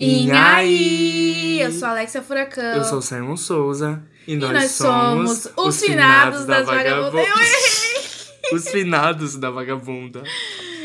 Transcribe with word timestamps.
Inhaí! 0.00 1.60
Eu 1.60 1.72
sou 1.72 1.88
a 1.88 1.90
Alexia 1.92 2.22
Furacão. 2.22 2.64
Eu 2.76 2.84
sou 2.84 2.98
o 2.98 3.02
Simon 3.02 3.36
Souza. 3.36 4.02
E 4.26 4.32
E 4.32 4.36
nós, 4.36 4.52
nós 4.52 4.70
somos 4.70 5.48
os 5.56 5.80
finados 5.80 6.46
das 6.46 6.66
vagabundas. 6.66 7.14
Eu 7.28 7.36
errei! 7.36 8.00
Os 8.52 8.68
finados 8.68 9.36
da 9.36 9.48
vagabunda. 9.48 10.24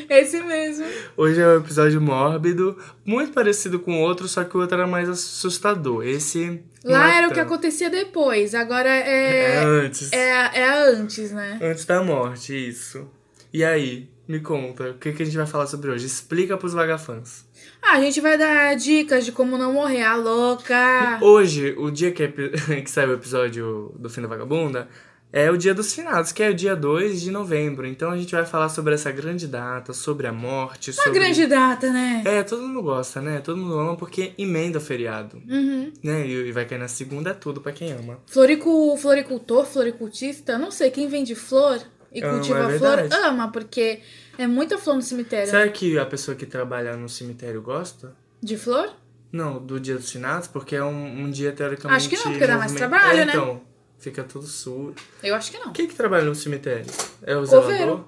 Esse 0.07 0.39
mesmo. 0.43 0.85
Hoje 1.17 1.41
é 1.41 1.47
um 1.47 1.57
episódio 1.57 1.99
mórbido, 1.99 2.77
muito 3.03 3.31
parecido 3.33 3.79
com 3.79 3.93
o 3.95 4.01
outro, 4.01 4.27
só 4.27 4.43
que 4.43 4.55
o 4.55 4.59
outro 4.59 4.77
era 4.77 4.85
mais 4.85 5.09
assustador. 5.09 6.05
Esse. 6.05 6.61
Lá 6.83 7.11
é 7.11 7.17
era 7.17 7.27
o 7.27 7.29
que 7.29 7.35
tanto. 7.37 7.47
acontecia 7.47 7.89
depois, 7.89 8.53
agora 8.53 8.87
É 8.89 9.55
é. 9.55 9.63
antes. 9.63 10.13
É, 10.13 10.59
é 10.59 10.89
antes, 10.91 11.31
né? 11.31 11.57
Antes 11.59 11.85
da 11.85 12.03
morte, 12.03 12.53
isso. 12.53 13.09
E 13.51 13.63
aí, 13.63 14.09
me 14.27 14.39
conta, 14.41 14.91
o 14.91 14.93
que, 14.99 15.13
que 15.13 15.23
a 15.23 15.25
gente 15.25 15.37
vai 15.37 15.47
falar 15.47 15.65
sobre 15.65 15.89
hoje? 15.89 16.05
Explica 16.05 16.55
pros 16.57 16.73
vagafãs. 16.73 17.44
Ah, 17.87 17.97
a 17.97 18.01
gente 18.01 18.19
vai 18.19 18.37
dar 18.37 18.75
dicas 18.75 19.23
de 19.25 19.31
como 19.31 19.57
não 19.57 19.73
morrer, 19.73 20.01
a 20.01 20.15
louca. 20.15 21.19
Hoje, 21.21 21.75
o 21.77 21.91
dia 21.91 22.11
que, 22.11 22.23
epi- 22.23 22.51
que 22.83 22.89
sai 22.89 23.05
o 23.05 23.13
episódio 23.13 23.93
do 23.97 24.09
Fim 24.09 24.21
da 24.21 24.27
Vagabunda, 24.27 24.87
é 25.31 25.51
o 25.51 25.57
dia 25.57 25.73
dos 25.73 25.93
finados, 25.93 26.31
que 26.31 26.41
é 26.41 26.49
o 26.49 26.53
dia 26.53 26.75
2 26.75 27.21
de 27.21 27.29
novembro. 27.29 27.85
Então 27.85 28.09
a 28.09 28.17
gente 28.17 28.33
vai 28.33 28.45
falar 28.45 28.69
sobre 28.69 28.93
essa 28.95 29.11
grande 29.11 29.47
data, 29.47 29.91
sobre 29.93 30.25
a 30.27 30.31
morte, 30.33 30.91
Uma 30.91 31.03
sobre... 31.03 31.19
grande 31.19 31.45
data, 31.45 31.91
né? 31.91 32.23
É, 32.25 32.41
todo 32.41 32.61
mundo 32.63 32.81
gosta, 32.81 33.21
né? 33.21 33.39
Todo 33.41 33.57
mundo 33.57 33.77
ama 33.77 33.95
porque 33.97 34.31
emenda 34.37 34.77
o 34.77 34.81
feriado, 34.81 35.41
Uhum. 35.47 35.91
né? 36.01 36.25
E 36.25 36.51
vai 36.53 36.65
cair 36.65 36.79
na 36.79 36.87
segunda, 36.87 37.31
é 37.31 37.33
tudo 37.33 37.59
pra 37.61 37.71
quem 37.73 37.91
ama. 37.91 38.17
Floricu, 38.27 38.95
floricultor, 38.97 39.65
floricultista, 39.65 40.57
não 40.57 40.71
sei, 40.71 40.89
quem 40.89 41.07
vende 41.09 41.35
flor 41.35 41.81
e 42.11 42.21
Ama, 42.21 42.33
cultiva 42.33 42.59
é 42.73 42.77
flor, 42.77 42.95
verdade. 42.97 43.25
ama, 43.25 43.51
porque 43.51 44.01
é 44.37 44.47
muita 44.47 44.77
flor 44.77 44.95
no 44.95 45.01
cemitério. 45.01 45.49
Será 45.49 45.67
que 45.69 45.97
a 45.97 46.05
pessoa 46.05 46.35
que 46.35 46.45
trabalha 46.45 46.95
no 46.95 47.09
cemitério 47.09 47.61
gosta? 47.61 48.15
De 48.41 48.57
flor? 48.57 48.93
Não, 49.31 49.59
do 49.59 49.79
dia 49.79 49.95
dos 49.95 50.11
finados, 50.11 50.47
porque 50.47 50.75
é 50.75 50.83
um, 50.83 51.23
um 51.23 51.29
dia 51.29 51.51
teoricamente... 51.51 51.97
Acho 51.97 52.09
que 52.09 52.15
não, 52.17 52.31
porque 52.31 52.47
dá 52.47 52.57
mais 52.57 52.71
trabalho, 52.73 53.19
é, 53.19 53.25
né? 53.25 53.33
então, 53.33 53.61
fica 53.97 54.23
tudo 54.23 54.45
sujo. 54.45 54.95
Eu 55.21 55.35
acho 55.35 55.51
que 55.51 55.57
não. 55.57 55.73
Quem 55.73 55.87
que 55.87 55.95
trabalha 55.95 56.23
no 56.23 56.35
cemitério? 56.35 56.85
É 57.23 57.35
o 57.35 57.45
Coveiro. 57.45 57.77
zelador? 57.77 58.05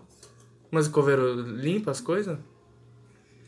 Mas 0.70 0.88
o 0.88 0.92
coveiro 0.92 1.42
limpa 1.42 1.92
as 1.92 2.02
coisas? 2.02 2.38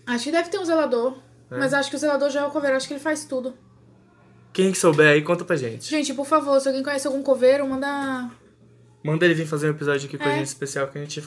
Acho 0.05 0.23
que 0.25 0.31
deve 0.31 0.49
ter 0.49 0.57
um 0.57 0.65
zelador. 0.65 1.17
É. 1.51 1.57
Mas 1.57 1.73
acho 1.73 1.89
que 1.89 1.95
o 1.95 1.99
zelador 1.99 2.29
já 2.29 2.41
é 2.41 2.45
o 2.45 2.51
coveiro, 2.51 2.75
acho 2.77 2.87
que 2.87 2.93
ele 2.93 3.01
faz 3.01 3.25
tudo. 3.25 3.53
Quem 4.53 4.71
que 4.71 4.77
souber 4.77 5.07
aí, 5.07 5.21
conta 5.21 5.45
pra 5.45 5.55
gente. 5.55 5.87
Gente, 5.89 6.13
por 6.13 6.25
favor, 6.25 6.59
se 6.59 6.67
alguém 6.67 6.83
conhece 6.83 7.07
algum 7.07 7.21
coveiro, 7.21 7.67
manda. 7.67 8.29
Manda 9.03 9.25
ele 9.25 9.33
vir 9.33 9.45
fazer 9.47 9.67
um 9.67 9.71
episódio 9.71 10.07
aqui 10.07 10.17
com 10.17 10.25
a 10.25 10.31
É. 10.33 10.37
gente 10.39 10.47
especial, 10.47 10.87
que 10.87 10.97
a 10.97 11.01
gente 11.01 11.23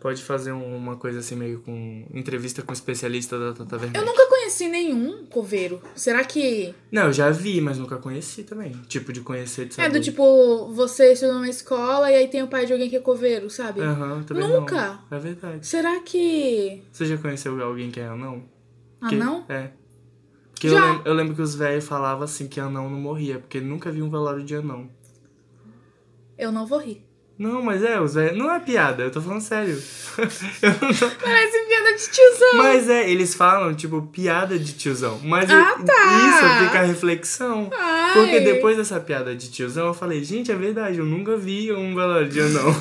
pode 0.00 0.20
fazer 0.22 0.50
um- 0.50 0.76
uma 0.76 0.96
coisa 0.96 1.20
assim, 1.20 1.36
meio 1.36 1.60
com 1.60 2.04
entrevista 2.12 2.62
com 2.62 2.70
um 2.70 2.74
especialista 2.74 3.38
da 3.38 3.52
Tata 3.52 3.78
Vermelha. 3.78 4.00
Eu 4.02 4.04
nunca 4.04 4.26
conheci 4.28 4.66
nenhum 4.68 5.24
coveiro. 5.26 5.80
Será 5.94 6.24
que. 6.24 6.74
Não, 6.90 7.04
eu 7.04 7.12
já 7.12 7.30
vi, 7.30 7.60
mas 7.60 7.78
nunca 7.78 7.96
conheci 7.98 8.42
também. 8.42 8.72
Tipo, 8.88 9.12
de 9.12 9.20
conhecer, 9.20 9.66
de 9.66 9.72
É 9.80 9.84
saber. 9.84 9.98
do 9.98 10.02
tipo, 10.02 10.66
você 10.72 11.12
estuda 11.12 11.34
numa 11.34 11.48
escola 11.48 12.10
e 12.10 12.14
aí 12.16 12.26
tem 12.26 12.42
o 12.42 12.48
pai 12.48 12.66
de 12.66 12.72
alguém 12.72 12.90
que 12.90 12.96
é 12.96 13.00
coveiro, 13.00 13.48
sabe? 13.48 13.80
Aham, 13.80 14.24
também 14.24 14.48
Nunca. 14.48 14.98
não. 15.10 15.16
É 15.16 15.20
verdade. 15.20 15.64
Será 15.64 16.00
que. 16.00 16.82
Você 16.90 17.06
já 17.06 17.16
conheceu 17.18 17.62
alguém 17.62 17.88
que 17.92 18.00
é 18.00 18.06
anão? 18.08 18.42
Ah, 19.00 19.08
Que- 19.08 19.16
não? 19.16 19.44
É. 19.48 19.70
Porque 20.50 20.66
eu, 20.66 20.72
Já. 20.72 20.84
lem- 20.92 21.02
eu 21.04 21.14
lembro 21.14 21.36
que 21.36 21.42
os 21.42 21.54
velhos 21.54 21.84
falavam 21.84 22.24
assim 22.24 22.48
que 22.48 22.58
anão 22.58 22.90
não 22.90 22.98
morria, 22.98 23.38
porque 23.38 23.60
nunca 23.60 23.92
vi 23.92 24.02
um 24.02 24.10
velório 24.10 24.42
de 24.44 24.56
anão. 24.56 24.90
Eu 26.36 26.50
não 26.50 26.66
vou 26.66 26.78
rir. 26.80 27.04
Não, 27.38 27.62
mas 27.62 27.82
é, 27.82 28.00
os 28.00 28.14
velhos. 28.14 28.36
Não 28.38 28.52
é 28.54 28.60
piada, 28.60 29.02
eu 29.02 29.10
tô 29.10 29.20
falando 29.20 29.40
sério. 29.40 29.74
Não 30.62 30.92
tô- 30.94 31.10
Parece 31.16 31.58
piada 31.66 31.96
de 31.96 32.10
tiozão. 32.10 32.54
Mas 32.56 32.88
é, 32.88 33.10
eles 33.10 33.34
falam, 33.34 33.74
tipo, 33.74 34.02
piada 34.02 34.58
de 34.58 34.72
tiozão. 34.74 35.18
Mas 35.24 35.50
Ah, 35.50 35.74
eu- 35.78 35.84
tá. 35.84 36.28
isso 36.28 36.64
fica 36.66 36.80
a 36.80 36.82
reflexão. 36.84 37.70
Ai. 37.76 38.12
Porque 38.14 38.40
depois 38.40 38.76
dessa 38.76 39.00
piada 39.00 39.34
de 39.34 39.50
tiozão, 39.50 39.88
eu 39.88 39.94
falei, 39.94 40.22
gente, 40.22 40.52
é 40.52 40.54
verdade, 40.54 40.98
eu 40.98 41.04
nunca 41.04 41.36
vi 41.36 41.72
um 41.72 41.94
velório 41.94 42.28
de 42.28 42.40
anão. 42.40 42.74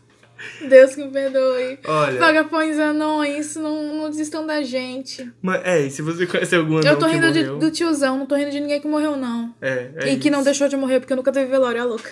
Deus 0.68 0.94
que 0.94 1.04
me 1.04 1.10
perdoe. 1.10 1.78
Olha, 1.84 2.18
Vagapões 2.18 2.78
anões, 2.78 3.56
não, 3.56 3.96
não 3.96 4.10
desistam 4.10 4.46
da 4.46 4.62
gente. 4.62 5.30
mas, 5.42 5.60
é, 5.64 5.80
e 5.82 5.90
se 5.90 6.00
você 6.00 6.26
conhece 6.26 6.54
algum 6.56 6.78
anão 6.78 6.92
eu 6.92 6.98
tô 6.98 7.06
rindo 7.06 7.30
de- 7.32 7.44
do 7.44 7.70
tiozão, 7.70 8.18
não 8.18 8.26
tô 8.26 8.34
rindo 8.36 8.50
de 8.50 8.60
ninguém 8.60 8.80
que 8.80 8.86
morreu, 8.88 9.16
não. 9.16 9.54
É, 9.60 9.90
é 9.96 10.12
e 10.12 10.16
que 10.18 10.30
não 10.30 10.38
isso. 10.38 10.46
deixou 10.46 10.68
de 10.68 10.76
morrer, 10.76 11.00
porque 11.00 11.12
eu 11.12 11.16
nunca 11.16 11.30
teve 11.32 11.50
velório, 11.50 11.80
a 11.82 11.84
louca. 11.84 12.10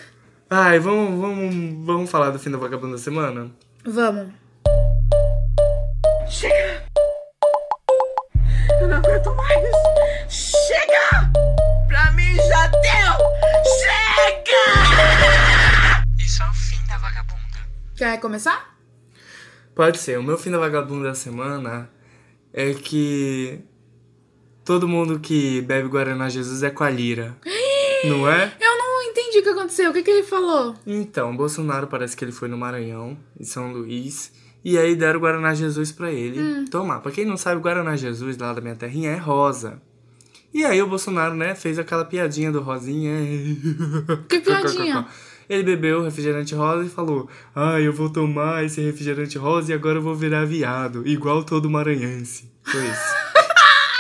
Ai, 0.49 0.79
vamos, 0.79 1.21
vamos, 1.21 1.85
vamos 1.85 2.09
falar 2.09 2.31
do 2.31 2.39
fim 2.39 2.53
da 2.53 2.59
vagabunda 2.59 2.93
da 2.93 3.03
semana? 3.03 3.51
Vamos. 3.85 4.33
Eu 8.81 8.87
não 8.87 8.97
aguento 8.99 9.35
mais. 9.35 9.65
Chega! 10.31 11.33
Pra 11.89 12.13
mim 12.13 12.37
já 12.37 12.69
deu! 12.69 13.27
Chega! 13.81 14.63
Isso 16.17 16.41
é 16.41 16.49
o 16.49 16.53
fim 16.53 16.87
da 16.87 16.97
vagabunda. 16.99 17.67
Quer 17.97 18.21
começar? 18.21 18.79
Pode 19.75 19.99
ser. 19.99 20.17
O 20.17 20.23
meu 20.23 20.39
fim 20.39 20.53
da 20.53 20.59
vagabunda 20.59 21.09
da 21.09 21.15
semana 21.17 21.91
é 22.53 22.73
que 22.73 23.65
todo 24.65 24.87
mundo 24.87 25.19
que 25.19 25.61
bebe 25.63 25.89
Guaraná 25.89 26.29
Jesus 26.29 26.63
é 26.63 26.71
com 26.71 26.85
a 26.85 26.91
lira. 26.91 27.37
não 28.07 28.31
é? 28.31 28.53
Eu 28.61 28.79
não 28.79 29.03
entendi 29.03 29.41
o 29.41 29.43
que 29.43 29.49
aconteceu. 29.67 29.91
O 29.91 29.93
que, 29.93 30.03
que 30.03 30.11
ele 30.11 30.23
falou? 30.23 30.75
Então, 30.87 31.37
Bolsonaro 31.37 31.87
parece 31.87 32.17
que 32.17 32.25
ele 32.25 32.33
foi 32.33 32.49
no 32.49 32.57
Maranhão, 32.57 33.19
em 33.39 33.45
São 33.45 33.73
Luís, 33.73 34.33
e 34.65 34.79
aí 34.79 34.95
deram 34.95 35.19
o 35.19 35.23
Guaraná 35.23 35.55
Jesus 35.55 35.93
pra 35.93 36.11
ele 36.11 36.65
tomar. 36.71 37.01
Pra 37.01 37.13
quem 37.13 37.25
não 37.25 37.37
sabe, 37.37 37.57
o 37.57 37.61
Guaraná 37.61 37.97
Jesus 37.97 38.39
lá 38.39 38.53
da 38.53 38.61
minha 38.61 38.77
terrinha 38.77 39.11
é 39.11 39.17
rosa. 39.17 39.81
E 40.55 40.65
aí 40.65 40.81
o 40.81 40.87
Bolsonaro, 40.87 41.35
né, 41.35 41.55
fez 41.55 41.79
aquela 41.79 42.05
piadinha 42.05 42.51
do 42.51 42.61
rosinha. 42.61 43.13
Que 44.29 44.41
piadinha? 44.41 45.07
Ele 45.49 45.63
bebeu 45.63 46.01
o 46.01 46.05
refrigerante 46.05 46.55
rosa 46.55 46.85
e 46.87 46.89
falou: 46.89 47.29
Ah, 47.55 47.81
eu 47.81 47.93
vou 47.93 48.11
tomar 48.11 48.65
esse 48.65 48.81
refrigerante 48.81 49.39
rosa 49.39 49.71
e 49.71 49.75
agora 49.75 49.99
eu 49.99 50.03
vou 50.03 50.15
virar 50.15 50.45
viado, 50.45 51.07
igual 51.07 51.45
todo 51.45 51.71
maranhense. 51.71 52.51
Foi 52.65 52.85
isso. 52.85 53.15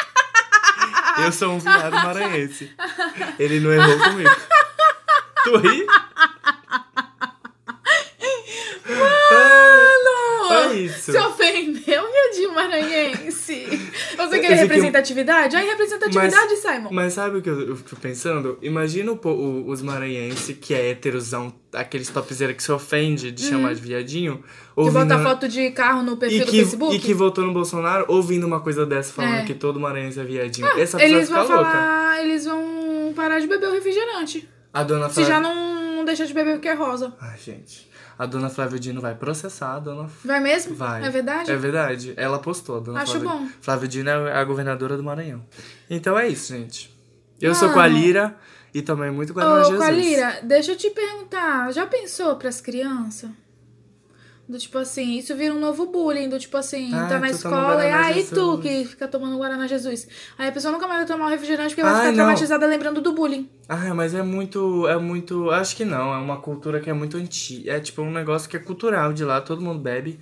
eu 1.22 1.30
sou 1.30 1.52
um 1.52 1.60
viado 1.60 1.92
maranhense. 1.92 2.70
Ele 3.38 3.60
não 3.60 3.72
errou 3.72 3.98
comigo. 3.98 4.30
Tu 5.46 5.56
ri? 5.58 5.86
Mano! 8.88 10.70
É 10.70 10.74
isso. 10.74 11.12
Se 11.12 11.18
ofendeu, 11.18 12.02
viadinho 12.12 12.52
maranhense. 12.54 13.66
Você 14.16 14.38
quer 14.38 14.44
Esse 14.52 14.52
aqui- 14.52 14.54
representatividade? 14.62 15.56
Aí, 15.56 15.66
representatividade, 15.66 16.56
Simon. 16.56 16.88
Mas 16.90 17.12
sabe 17.14 17.38
o 17.38 17.42
que 17.42 17.48
eu, 17.50 17.60
eu 17.68 17.76
fico 17.76 17.96
pensando? 17.96 18.58
Imagina 18.62 19.12
o, 19.12 19.18
o- 19.28 19.68
os 19.70 19.82
maranhenses 19.82 20.56
que 20.60 20.74
é 20.74 20.90
heterosão, 20.90 21.52
aqueles 21.72 22.08
topzera 22.08 22.52
que 22.54 22.62
se 22.62 22.70
ofende 22.72 23.30
de 23.30 23.42
chamar 23.44 23.74
de 23.74 23.80
viadinho, 23.80 24.34
Uhum. 24.76 24.84
Que 24.84 24.90
ouvindo... 24.96 25.06
bota 25.14 25.22
foto 25.22 25.48
de 25.48 25.70
carro 25.70 26.02
no 26.02 26.16
perfil 26.18 26.42
e 26.42 26.44
do 26.44 26.50
que, 26.50 26.58
Facebook? 26.58 26.94
e 26.96 26.98
que 26.98 27.14
votou 27.14 27.44
no 27.44 27.52
Bolsonaro 27.52 28.04
ouvindo 28.08 28.46
uma 28.46 28.60
coisa 28.60 28.84
dessa 28.84 29.12
falando 29.12 29.36
É. 29.40 29.44
que 29.44 29.54
todo 29.54 29.80
maranhense 29.80 30.20
é 30.20 30.24
viadinho. 30.24 30.66
Essa 30.78 30.98
pessoa 30.98 31.16
Eles 31.18 31.28
vão 31.30 31.38
louca. 31.38 31.54
falar, 31.54 32.22
eles 32.22 32.44
vão 32.44 33.12
parar 33.16 33.40
de 33.40 33.46
beber 33.46 33.68
o 33.68 33.72
refrigerante. 33.72 34.46
A 34.76 34.82
dona 34.82 35.08
Se 35.08 35.14
Flávia... 35.14 35.34
já 35.34 35.40
não, 35.40 35.96
não 35.96 36.04
deixa 36.04 36.26
de 36.26 36.34
beber 36.34 36.56
porque 36.56 36.68
é 36.68 36.74
rosa. 36.74 37.14
Ai, 37.18 37.38
gente. 37.38 37.90
A 38.18 38.26
dona 38.26 38.50
Flávia 38.50 38.78
Dino 38.78 39.00
vai 39.00 39.14
processar 39.14 39.76
a 39.76 39.78
dona... 39.78 40.06
Vai 40.22 40.38
mesmo? 40.38 40.74
Vai. 40.74 41.02
É 41.02 41.08
verdade? 41.08 41.50
É 41.50 41.56
verdade. 41.56 42.12
Ela 42.14 42.38
postou, 42.38 42.76
a 42.76 42.80
dona 42.80 43.00
Acho 43.00 43.18
Flávia... 43.18 43.28
bom. 43.30 43.48
Flávia 43.62 43.88
Dino 43.88 44.10
é 44.10 44.32
a 44.34 44.44
governadora 44.44 44.94
do 44.98 45.02
Maranhão. 45.02 45.42
Então 45.88 46.18
é 46.18 46.28
isso, 46.28 46.52
gente. 46.52 46.94
Eu 47.40 47.54
sou 47.54 47.70
com 47.72 47.80
a 47.80 47.84
Mano. 47.84 47.96
Lira 47.96 48.36
e 48.74 48.82
tomei 48.82 49.10
muito 49.10 49.32
Guaraná 49.32 49.60
Ô, 49.60 49.64
Jesus. 49.64 49.78
Qualira, 49.78 50.40
deixa 50.42 50.72
eu 50.72 50.76
te 50.76 50.90
perguntar. 50.90 51.72
Já 51.72 51.86
pensou 51.86 52.36
pras 52.36 52.60
crianças? 52.60 53.30
Do 54.48 54.56
tipo 54.58 54.78
assim, 54.78 55.18
isso 55.18 55.34
vira 55.34 55.52
um 55.52 55.58
novo 55.58 55.86
bullying, 55.86 56.28
do 56.28 56.38
tipo 56.38 56.56
assim, 56.56 56.94
Ah, 56.94 57.06
tá 57.08 57.14
na 57.18 57.26
toma 57.26 57.30
escola 57.30 57.84
e 57.84 57.90
aí 57.90 58.24
tu 58.24 58.58
que 58.58 58.84
fica 58.84 59.08
tomando 59.08 59.36
Guaraná 59.38 59.66
Jesus. 59.66 60.06
Aí 60.38 60.48
a 60.48 60.52
pessoa 60.52 60.70
nunca 60.70 60.86
mais 60.86 61.00
vai 61.00 61.06
tomar 61.16 61.26
o 61.26 61.30
refrigerante 61.30 61.70
porque 61.70 61.82
vai 61.82 61.90
Ai, 61.92 61.98
ficar 61.98 62.08
não. 62.10 62.14
traumatizada 62.16 62.64
lembrando 62.66 63.00
do 63.00 63.12
bullying. 63.12 63.50
Ah, 63.68 63.92
mas 63.92 64.14
é 64.14 64.22
muito. 64.22 64.86
É 64.86 64.96
muito. 64.98 65.50
Acho 65.50 65.74
que 65.74 65.84
não. 65.84 66.14
É 66.14 66.18
uma 66.18 66.36
cultura 66.40 66.78
que 66.80 66.88
é 66.88 66.92
muito 66.92 67.16
antiga. 67.16 67.72
É 67.72 67.80
tipo 67.80 68.02
um 68.02 68.12
negócio 68.12 68.48
que 68.48 68.56
é 68.56 68.60
cultural 68.60 69.12
de 69.12 69.24
lá, 69.24 69.40
todo 69.40 69.60
mundo 69.60 69.80
bebe. 69.80 70.20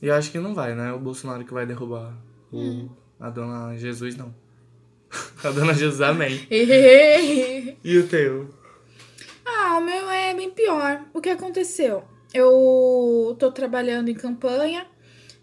E 0.00 0.06
eu 0.06 0.14
acho 0.14 0.30
que 0.30 0.38
não 0.38 0.54
vai, 0.54 0.72
né? 0.76 0.92
O 0.92 0.98
Bolsonaro 1.00 1.44
que 1.44 1.52
vai 1.52 1.66
derrubar 1.66 2.12
o, 2.52 2.58
Hum. 2.60 2.88
a 3.18 3.28
dona 3.28 3.76
Jesus, 3.76 4.16
não. 4.16 4.32
a 5.42 5.50
dona 5.50 5.74
Jesus, 5.74 6.00
amém. 6.00 6.46
E 7.82 7.98
o 7.98 8.06
teu? 8.06 8.48
ah, 9.44 9.78
o 9.78 9.80
meu 9.80 10.08
é 10.10 10.32
bem 10.32 10.50
pior. 10.50 11.00
O 11.12 11.20
que 11.20 11.30
aconteceu? 11.30 12.04
Eu 12.34 13.36
tô 13.38 13.50
trabalhando 13.52 14.08
em 14.08 14.14
campanha, 14.14 14.84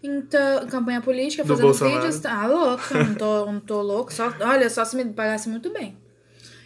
então, 0.02 0.66
campanha 0.68 1.00
política, 1.00 1.42
Do 1.42 1.56
fazendo 1.56 1.72
vídeos. 1.72 2.24
Ah, 2.26 2.46
louca, 2.46 3.02
não 3.02 3.14
tô, 3.14 3.46
não 3.50 3.60
tô 3.60 3.80
louco. 3.82 4.12
Só, 4.12 4.32
olha, 4.40 4.68
só 4.68 4.84
se 4.84 4.94
me 4.96 5.04
pagasse 5.06 5.48
muito 5.48 5.72
bem. 5.72 5.96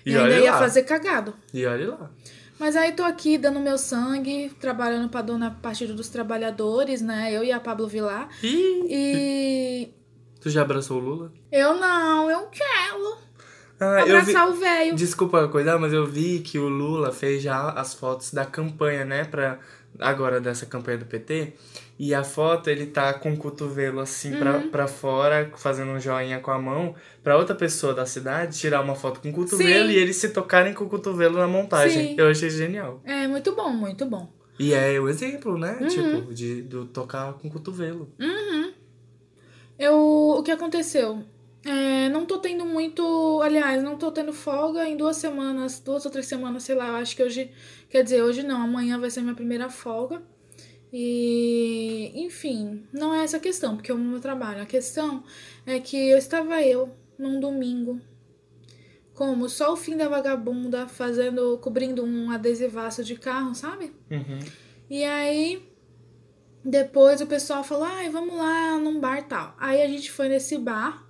E, 0.05 0.11
E, 0.13 0.17
ainda 0.17 0.39
ia 0.39 0.53
lá. 0.53 0.59
fazer 0.59 0.83
cagado. 0.83 1.35
E 1.55 1.65
olha 1.65 1.91
lá. 1.91 2.11
Mas 2.59 2.75
aí 2.75 2.93
tô 2.93 3.03
aqui 3.03 3.37
dando 3.37 3.61
meu 3.61 3.77
sangue, 3.77 4.51
trabalhando 4.61 5.09
pra 5.11 5.21
Dona 5.21 5.51
Partido 5.63 5.95
dos 5.95 6.09
Trabalhadores, 6.09 7.03
né? 7.03 7.31
Eu 7.31 7.45
e 7.45 7.53
a 7.53 7.61
Pablo 7.61 7.87
Vilar. 7.87 8.29
Ih, 8.43 8.87
E 8.89 9.89
tu 10.41 10.49
já 10.51 10.63
abraçou 10.63 10.97
o 10.97 11.01
Lula? 11.01 11.33
eu 11.53 11.75
não, 11.75 12.31
eu 12.31 12.47
quero. 12.47 13.19
Ah, 13.79 14.01
eu 14.01 14.07
vi- 14.07 14.13
abraçar 14.31 14.49
o 14.49 14.55
velho. 14.55 14.95
Desculpa 14.97 15.47
coisa, 15.49 15.79
mas 15.79 15.93
eu 15.93 16.07
vi 16.07 16.39
que 16.41 16.59
o 16.59 16.67
Lula 16.67 17.13
fez 17.13 17.43
já 17.43 17.69
as 17.73 17.93
fotos 17.93 18.33
da 18.33 18.47
campanha, 18.47 19.05
né? 19.05 19.25
Pra, 19.25 19.59
agora 20.01 20.41
dessa 20.41 20.67
campanha 20.67 20.99
do 20.99 21.07
PT. 21.07 21.53
E 21.99 22.15
a 22.15 22.23
foto, 22.23 22.69
ele 22.69 22.87
tá 22.87 23.15
com 23.15 23.33
o 23.33 23.37
cotovelo 23.37 24.01
assim 24.01 24.37
pra, 24.37 24.57
Uhum. 24.59 24.69
pra 24.71 24.87
fora, 24.87 25.51
fazendo 25.57 25.93
um 25.93 25.99
joinha 26.01 26.39
com 26.41 26.51
a 26.51 26.59
mão, 26.59 26.95
pra 27.23 27.37
outra 27.39 27.55
pessoa 27.55 27.95
da 27.95 28.05
cidade 28.05 28.59
tirar 28.59 28.83
uma 28.83 28.95
foto 28.95 29.21
com 29.21 29.31
o 29.31 29.33
cotovelo 29.33 29.89
Sim. 29.89 29.95
e 29.95 29.97
eles 29.97 30.17
se 30.17 30.29
tocarem 30.29 30.75
com 30.75 30.85
o 30.85 30.89
cotovelo 30.89 31.39
na 31.39 31.49
montagem. 31.49 32.09
Sim. 32.09 32.15
Eu 32.19 32.29
achei 32.29 32.51
genial. 32.51 33.01
É, 33.05 33.27
muito 33.27 33.55
bom, 33.57 33.71
muito 33.71 34.05
bom. 34.05 34.29
E 34.59 34.73
é 34.75 34.99
o 35.01 35.09
exemplo, 35.09 35.57
né? 35.59 35.79
Uhum. 35.81 35.89
Tipo, 35.89 36.35
de, 36.35 36.63
do 36.63 36.85
tocar 36.87 37.33
com 37.35 37.49
o 37.49 37.51
cotovelo. 37.51 38.11
Eu, 39.79 39.95
o 40.39 40.43
que 40.43 40.51
aconteceu? 40.51 41.23
É, 41.67 42.09
não 42.11 42.25
tô 42.25 42.39
tendo 42.39 42.65
muito. 42.65 43.41
Aliás, 43.43 43.83
não 43.83 43.99
tô 43.99 44.13
tendo 44.13 44.33
folga 44.33 44.89
em 44.89 44.97
duas 44.97 45.17
semanas, 45.17 45.81
duas 45.81 46.05
ou 46.05 46.11
três 46.11 46.27
semanas, 46.27 46.63
sei 46.63 46.77
lá. 46.77 46.87
Eu 46.89 46.97
acho 46.97 47.17
que 47.17 47.23
hoje. 47.23 47.51
Quer 47.91 48.05
dizer, 48.05 48.23
hoje 48.23 48.43
não, 48.45 48.63
amanhã 48.63 48.99
vai 48.99 49.11
ser 49.11 49.21
minha 49.21 49.35
primeira 49.35 49.69
folga. 49.69 50.23
E. 50.93 52.13
Enfim, 52.15 52.87
não 52.93 53.13
é 53.13 53.25
essa 53.25 53.39
a 53.39 53.41
questão, 53.41 53.75
porque 53.75 53.91
é 53.91 53.95
o 53.95 53.99
meu 53.99 54.21
trabalho. 54.21 54.63
A 54.63 54.67
questão 54.67 55.25
é 55.67 55.81
que 55.81 55.97
eu 55.97 56.17
estava 56.17 56.63
eu 56.63 56.95
num 57.19 57.41
domingo. 57.41 58.01
Como 59.13 59.49
só 59.49 59.73
o 59.73 59.77
fim 59.77 59.97
da 59.97 60.09
vagabunda, 60.09 60.87
fazendo, 60.87 61.59
cobrindo 61.59 62.05
um 62.05 62.31
adesivaço 62.31 63.03
de 63.03 63.17
carro, 63.17 63.55
sabe? 63.55 63.93
Uhum. 64.11 64.39
E 64.91 65.03
aí, 65.03 65.67
depois 66.63 67.21
o 67.21 67.27
pessoal 67.27 67.65
falou, 67.65 67.85
ai, 67.85 68.11
vamos 68.11 68.37
lá 68.37 68.79
num 68.79 69.01
bar 69.01 69.27
tal. 69.27 69.55
Aí 69.59 69.81
a 69.81 69.89
gente 69.89 70.13
foi 70.13 70.29
nesse 70.29 70.59
bar, 70.59 71.06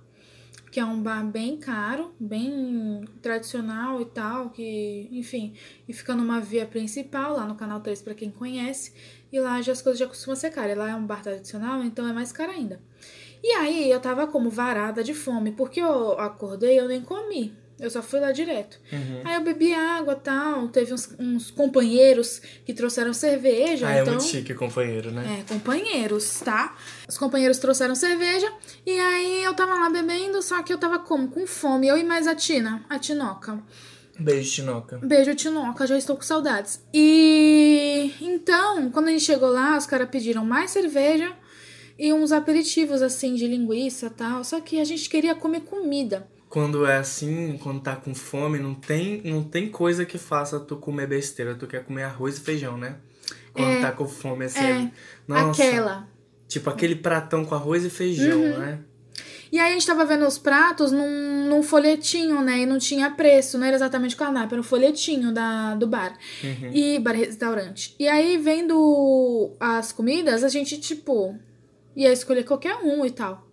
que 0.77 0.81
é 0.81 0.85
um 0.85 1.01
bar 1.01 1.25
bem 1.25 1.57
caro, 1.57 2.13
bem 2.19 3.03
tradicional 3.19 3.99
e 3.99 4.05
tal, 4.05 4.51
que, 4.51 5.09
enfim, 5.11 5.55
e 5.89 5.91
fica 5.91 6.13
numa 6.13 6.39
via 6.39 6.67
principal, 6.67 7.33
lá 7.33 7.47
no 7.47 7.55
Canal 7.55 7.79
3, 7.79 7.99
pra 8.03 8.13
quem 8.13 8.29
conhece. 8.29 8.93
E 9.33 9.39
lá 9.39 9.59
já 9.59 9.71
as 9.71 9.81
coisas 9.81 9.97
já 9.97 10.05
costumam 10.05 10.35
ser 10.35 10.51
caras. 10.51 10.77
Lá 10.77 10.91
é 10.91 10.93
um 10.93 11.03
bar 11.03 11.23
tradicional, 11.23 11.83
então 11.83 12.07
é 12.07 12.13
mais 12.13 12.31
caro 12.31 12.51
ainda. 12.51 12.79
E 13.43 13.53
aí 13.53 13.89
eu 13.89 13.99
tava 13.99 14.27
como 14.27 14.51
varada 14.51 15.03
de 15.03 15.15
fome, 15.15 15.51
porque 15.51 15.81
eu 15.81 16.11
acordei 16.19 16.79
eu 16.79 16.87
nem 16.87 17.01
comi. 17.01 17.55
Eu 17.79 17.91
só 17.91 18.01
fui 18.01 18.19
lá 18.19 18.31
direto. 18.31 18.79
Uhum. 18.91 19.21
Aí 19.23 19.35
eu 19.35 19.41
bebi 19.41 19.71
água 19.71 20.13
e 20.13 20.23
tal. 20.23 20.67
Teve 20.69 20.93
uns, 20.93 21.09
uns 21.19 21.51
companheiros 21.51 22.41
que 22.65 22.73
trouxeram 22.73 23.13
cerveja. 23.13 23.87
Ah, 23.87 23.97
é 23.97 24.01
então, 24.01 24.13
muito 24.13 24.25
chique 24.25 24.53
companheiro, 24.55 25.11
né? 25.11 25.39
é, 25.39 25.53
companheiros, 25.53 26.39
tá? 26.39 26.75
Os 27.07 27.17
companheiros 27.17 27.59
trouxeram 27.59 27.93
cerveja. 27.93 28.51
E 28.85 28.97
aí 28.99 29.43
eu 29.43 29.53
tava 29.53 29.75
lá 29.75 29.89
bebendo, 29.89 30.41
só 30.41 30.63
que 30.63 30.73
eu 30.73 30.77
tava 30.77 30.97
como? 30.99 31.27
Com 31.27 31.45
fome. 31.45 31.87
Eu 31.87 31.97
e 31.97 32.03
mais 32.03 32.25
a 32.25 32.33
Tina, 32.33 32.83
a 32.89 32.97
Tinoca. 32.97 33.61
Beijo, 34.19 34.55
Tinoca. 34.55 34.97
Beijo, 34.97 35.35
Tinoca, 35.35 35.85
já 35.85 35.97
estou 35.97 36.15
com 36.15 36.23
saudades. 36.23 36.81
E 36.91 38.11
então, 38.19 38.89
quando 38.89 39.09
a 39.09 39.11
gente 39.11 39.23
chegou 39.23 39.49
lá, 39.49 39.77
os 39.77 39.85
caras 39.85 40.09
pediram 40.09 40.43
mais 40.43 40.71
cerveja 40.71 41.31
e 41.99 42.11
uns 42.11 42.31
aperitivos 42.31 43.03
assim 43.03 43.35
de 43.35 43.47
linguiça 43.47 44.07
e 44.07 44.09
tal. 44.09 44.43
Só 44.43 44.59
que 44.59 44.79
a 44.79 44.83
gente 44.83 45.07
queria 45.07 45.35
comer 45.35 45.61
comida. 45.61 46.27
Quando 46.49 46.85
é 46.85 46.97
assim, 46.97 47.57
quando 47.61 47.81
tá 47.81 47.95
com 47.95 48.15
fome, 48.15 48.57
não 48.57 48.73
tem, 48.73 49.21
não 49.25 49.43
tem 49.43 49.69
coisa 49.69 50.05
que 50.05 50.17
faça 50.17 50.59
tu 50.59 50.77
comer 50.77 51.07
besteira. 51.07 51.55
Tu 51.55 51.67
quer 51.67 51.83
comer 51.83 52.03
arroz 52.03 52.37
e 52.37 52.41
feijão, 52.41 52.77
né? 52.77 52.95
Quando 53.53 53.69
É. 53.69 53.81
tá 53.81 53.91
com 53.91 54.07
fome, 54.07 54.45
assim. 54.45 54.59
É, 54.63 54.91
Nossa, 55.27 55.61
Aquela. 55.63 56.07
Tipo 56.47 56.69
aquele 56.69 56.95
pratão 56.95 57.43
com 57.43 57.53
arroz 57.53 57.83
e 57.83 57.89
feijão, 57.89 58.39
Uhum. 58.39 58.57
né? 58.59 58.79
E 59.51 59.59
aí 59.59 59.69
a 59.71 59.73
gente 59.73 59.85
tava 59.87 60.05
vendo 60.05 60.25
os 60.25 60.37
pratos 60.37 60.91
num, 60.91 61.47
num 61.49 61.63
folhetinho, 61.63 62.41
né? 62.41 62.59
E 62.59 62.65
não 62.65 62.77
tinha 62.77 63.09
preço, 63.11 63.57
não 63.57 63.65
era 63.65 63.75
exatamente 63.75 64.13
o 64.15 64.17
cardápio, 64.17 64.55
era 64.55 64.59
um 64.61 64.63
folhetinho 64.63 65.33
da, 65.33 65.73
do 65.75 65.87
bar. 65.87 66.17
Uhum. 66.43 66.71
E 66.73 66.99
bar 66.99 67.15
e 67.15 67.19
restaurante. 67.25 67.95
E 67.99 68.07
aí, 68.07 68.37
vendo 68.37 69.51
as 69.59 69.91
comidas, 69.93 70.43
a 70.43 70.49
gente, 70.49 70.77
tipo, 70.79 71.35
ia 71.95 72.11
escolher 72.11 72.43
qualquer 72.43 72.75
um 72.77 73.05
e 73.05 73.11
tal. 73.11 73.46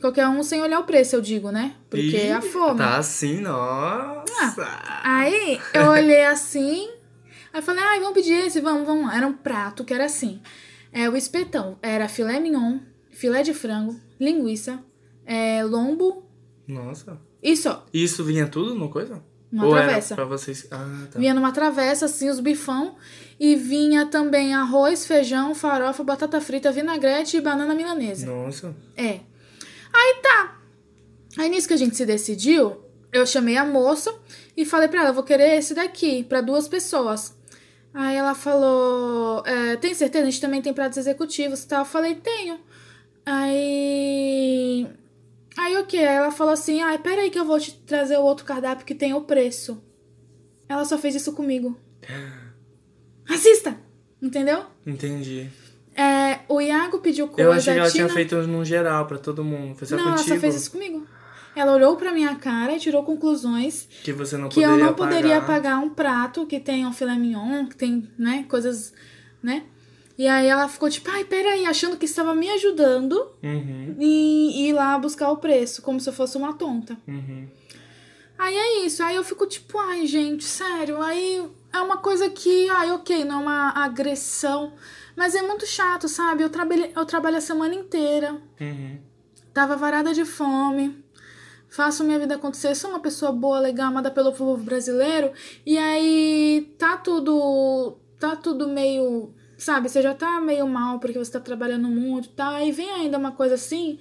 Qualquer 0.00 0.26
um 0.28 0.42
sem 0.42 0.62
olhar 0.62 0.80
o 0.80 0.84
preço, 0.84 1.14
eu 1.14 1.20
digo, 1.20 1.50
né? 1.50 1.74
Porque 1.90 2.16
Ih, 2.16 2.16
é 2.16 2.32
a 2.32 2.40
fome. 2.40 2.78
Tá 2.78 2.96
assim, 2.96 3.40
nossa. 3.40 4.66
Aí 5.02 5.60
eu 5.74 5.88
olhei 5.88 6.24
assim, 6.24 6.88
aí 7.52 7.60
falei, 7.60 7.84
ai, 7.84 8.00
vamos 8.00 8.14
pedir 8.14 8.46
esse, 8.46 8.60
vamos, 8.60 8.86
vamos. 8.86 9.12
Era 9.12 9.26
um 9.26 9.34
prato 9.34 9.84
que 9.84 9.92
era 9.92 10.06
assim. 10.06 10.40
É 10.92 11.08
o 11.08 11.16
espetão. 11.16 11.78
Era 11.82 12.08
filé 12.08 12.40
mignon, 12.40 12.78
filé 13.10 13.42
de 13.42 13.52
frango, 13.52 14.00
linguiça, 14.18 14.82
é, 15.26 15.62
lombo 15.62 16.24
Nossa. 16.66 17.18
e 17.42 17.54
só. 17.54 17.84
E 17.92 18.02
isso 18.02 18.24
vinha 18.24 18.46
tudo 18.48 18.74
no 18.74 18.88
coisa? 18.88 19.22
Uma 19.52 19.66
Ou 19.66 19.72
travessa. 19.72 20.14
era 20.14 20.22
pra 20.26 20.36
vocês... 20.36 20.66
Ah, 20.70 21.06
tá. 21.10 21.18
Vinha 21.18 21.34
numa 21.34 21.50
travessa, 21.52 22.06
assim, 22.06 22.30
os 22.30 22.38
bifão. 22.38 22.94
E 23.38 23.56
vinha 23.56 24.06
também 24.06 24.54
arroz, 24.54 25.04
feijão, 25.04 25.54
farofa, 25.54 26.04
batata 26.04 26.40
frita, 26.40 26.70
vinagrete 26.70 27.36
e 27.36 27.40
banana 27.40 27.74
milanesa. 27.74 28.26
Nossa. 28.26 28.74
É. 28.96 29.20
Aí 29.92 30.20
tá. 30.22 30.60
Aí 31.38 31.48
nisso 31.48 31.68
que 31.68 31.74
a 31.74 31.76
gente 31.76 31.96
se 31.96 32.04
decidiu, 32.04 32.84
eu 33.12 33.26
chamei 33.26 33.56
a 33.56 33.64
moça 33.64 34.14
e 34.56 34.64
falei 34.64 34.88
pra 34.88 35.02
ela, 35.02 35.12
vou 35.12 35.22
querer 35.22 35.56
esse 35.56 35.74
daqui, 35.74 36.24
pra 36.24 36.40
duas 36.40 36.68
pessoas. 36.68 37.36
Aí 37.92 38.16
ela 38.16 38.34
falou, 38.34 39.44
é, 39.44 39.76
tem 39.76 39.94
certeza? 39.94 40.26
A 40.26 40.30
gente 40.30 40.40
também 40.40 40.62
tem 40.62 40.72
pratos 40.72 40.98
executivos 40.98 41.62
e 41.62 41.68
tal. 41.68 41.80
Eu 41.80 41.84
falei, 41.84 42.14
tenho. 42.14 42.60
Aí... 43.26 44.86
Aí 45.56 45.76
o 45.76 45.86
que? 45.86 45.98
Aí 45.98 46.16
ela 46.16 46.30
falou 46.30 46.52
assim, 46.52 46.80
ai, 46.80 46.98
peraí 46.98 47.30
que 47.30 47.38
eu 47.38 47.44
vou 47.44 47.58
te 47.58 47.72
trazer 47.72 48.16
o 48.16 48.22
outro 48.22 48.44
cardápio 48.44 48.86
que 48.86 48.94
tem 48.94 49.12
o 49.12 49.22
preço. 49.22 49.82
Ela 50.68 50.84
só 50.84 50.96
fez 50.96 51.16
isso 51.16 51.32
comigo. 51.32 51.76
Assista! 53.28 53.76
Entendeu? 54.22 54.66
Entendi. 54.86 55.50
É, 56.30 56.40
o 56.48 56.60
Iago 56.60 56.98
pediu 56.98 57.28
coisa, 57.28 57.42
Eu 57.42 57.52
achei 57.52 57.74
que 57.74 57.78
ela 57.80 57.90
tinha 57.90 58.04
Tina- 58.04 58.14
feito 58.14 58.36
num 58.46 58.64
geral 58.64 59.06
pra 59.06 59.18
todo 59.18 59.42
mundo. 59.44 59.74
Foi 59.74 59.86
só 59.86 59.96
não, 59.96 60.04
ela 60.08 60.16
contigo. 60.16 60.34
só 60.34 60.40
fez 60.40 60.54
isso 60.54 60.70
comigo. 60.70 61.06
Ela 61.56 61.72
olhou 61.72 61.96
pra 61.96 62.12
minha 62.12 62.34
cara 62.36 62.72
e 62.74 62.78
tirou 62.78 63.02
conclusões 63.02 63.88
Que 64.04 64.12
você 64.12 64.36
não 64.36 64.48
que 64.48 64.62
eu 64.62 64.76
não 64.76 64.94
poderia 64.94 65.40
pagar. 65.40 65.46
pagar 65.46 65.78
um 65.78 65.90
prato 65.90 66.46
que 66.46 66.60
tem 66.60 66.86
um 66.86 66.92
filé 66.92 67.14
mignon, 67.16 67.66
que 67.66 67.74
tem, 67.76 68.08
né, 68.18 68.44
coisas, 68.48 68.92
né? 69.42 69.64
E 70.16 70.28
aí 70.28 70.46
ela 70.46 70.68
ficou 70.68 70.88
tipo, 70.90 71.10
ai, 71.10 71.24
peraí, 71.24 71.64
achando 71.66 71.96
que 71.96 72.04
estava 72.04 72.34
me 72.34 72.48
ajudando 72.50 73.14
Uhum, 73.42 73.96
e 73.98 74.68
ir 74.68 74.72
lá 74.74 74.96
buscar 74.98 75.30
o 75.30 75.38
preço, 75.38 75.80
como 75.82 75.98
se 75.98 76.08
eu 76.08 76.12
fosse 76.12 76.36
uma 76.36 76.52
tonta. 76.52 76.96
uhum. 77.08 77.48
Aí 78.38 78.56
é 78.56 78.86
isso, 78.86 79.02
aí 79.02 79.16
eu 79.16 79.24
fico 79.24 79.46
tipo, 79.46 79.78
ai, 79.78 80.06
gente, 80.06 80.44
sério, 80.44 81.02
aí 81.02 81.46
é 81.72 81.78
uma 81.80 81.98
coisa 81.98 82.30
que, 82.30 82.68
ai, 82.70 82.90
ok, 82.92 83.24
não 83.24 83.40
é 83.40 83.42
uma 83.42 83.84
agressão, 83.84 84.72
mas 85.20 85.34
é 85.34 85.42
muito 85.42 85.66
chato, 85.66 86.08
sabe? 86.08 86.42
Eu, 86.42 86.48
trabalhei, 86.48 86.92
eu 86.96 87.04
trabalho 87.04 87.36
a 87.36 87.42
semana 87.42 87.74
inteira, 87.74 88.40
Uhum. 88.58 88.98
Tava 89.52 89.76
varada 89.76 90.14
de 90.14 90.24
fome. 90.24 91.04
Faço 91.68 92.04
minha 92.04 92.18
vida 92.18 92.36
acontecer. 92.36 92.74
Sou 92.74 92.88
uma 92.88 93.00
pessoa 93.00 93.30
boa, 93.30 93.60
legal, 93.60 93.88
amada 93.88 94.10
pelo 94.10 94.32
povo 94.32 94.62
brasileiro. 94.64 95.30
E 95.66 95.76
aí 95.76 96.74
tá 96.78 96.96
tudo. 96.96 97.98
Tá 98.18 98.34
tudo 98.34 98.66
meio. 98.66 99.34
Sabe, 99.58 99.90
você 99.90 100.00
já 100.00 100.14
tá 100.14 100.40
meio 100.40 100.66
mal 100.66 100.98
porque 100.98 101.18
você 101.18 101.32
tá 101.32 101.40
trabalhando 101.40 101.88
muito 101.88 102.28
e 102.28 102.32
tal. 102.32 102.54
Aí 102.54 102.72
vem 102.72 102.90
ainda 102.90 103.18
uma 103.18 103.32
coisa 103.32 103.56
assim. 103.56 103.98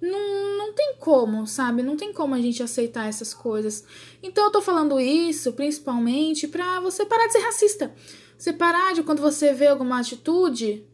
Não, 0.00 0.58
não 0.58 0.72
tem 0.72 0.96
como, 0.98 1.46
sabe? 1.46 1.80
Não 1.80 1.96
tem 1.96 2.12
como 2.12 2.34
a 2.34 2.40
gente 2.40 2.60
aceitar 2.60 3.08
essas 3.08 3.32
coisas. 3.32 3.84
Então 4.20 4.46
eu 4.46 4.50
tô 4.50 4.60
falando 4.60 4.98
isso 4.98 5.52
principalmente 5.52 6.48
pra 6.48 6.80
você 6.80 7.06
parar 7.06 7.28
de 7.28 7.34
ser 7.34 7.40
racista. 7.40 7.94
Você 8.36 8.52
parar 8.52 8.94
de 8.94 9.02
quando 9.02 9.20
você 9.20 9.52
vê 9.52 9.66
alguma 9.66 10.00
atitude 10.00 10.84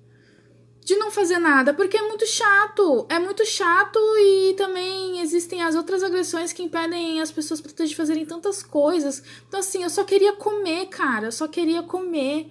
de 0.84 0.96
não 0.96 1.12
fazer 1.12 1.38
nada, 1.38 1.72
porque 1.72 1.96
é 1.96 2.02
muito 2.02 2.26
chato. 2.26 3.06
É 3.08 3.18
muito 3.18 3.46
chato 3.46 3.98
e 4.18 4.54
também 4.54 5.20
existem 5.20 5.62
as 5.62 5.74
outras 5.74 6.02
agressões 6.02 6.52
que 6.52 6.62
impedem 6.62 7.20
as 7.20 7.30
pessoas 7.30 7.60
de 7.60 7.94
fazerem 7.94 8.26
tantas 8.26 8.62
coisas. 8.62 9.22
Então, 9.46 9.60
assim, 9.60 9.84
eu 9.84 9.90
só 9.90 10.02
queria 10.02 10.32
comer, 10.32 10.86
cara. 10.86 11.28
Eu 11.28 11.32
só 11.32 11.46
queria 11.46 11.82
comer. 11.82 12.48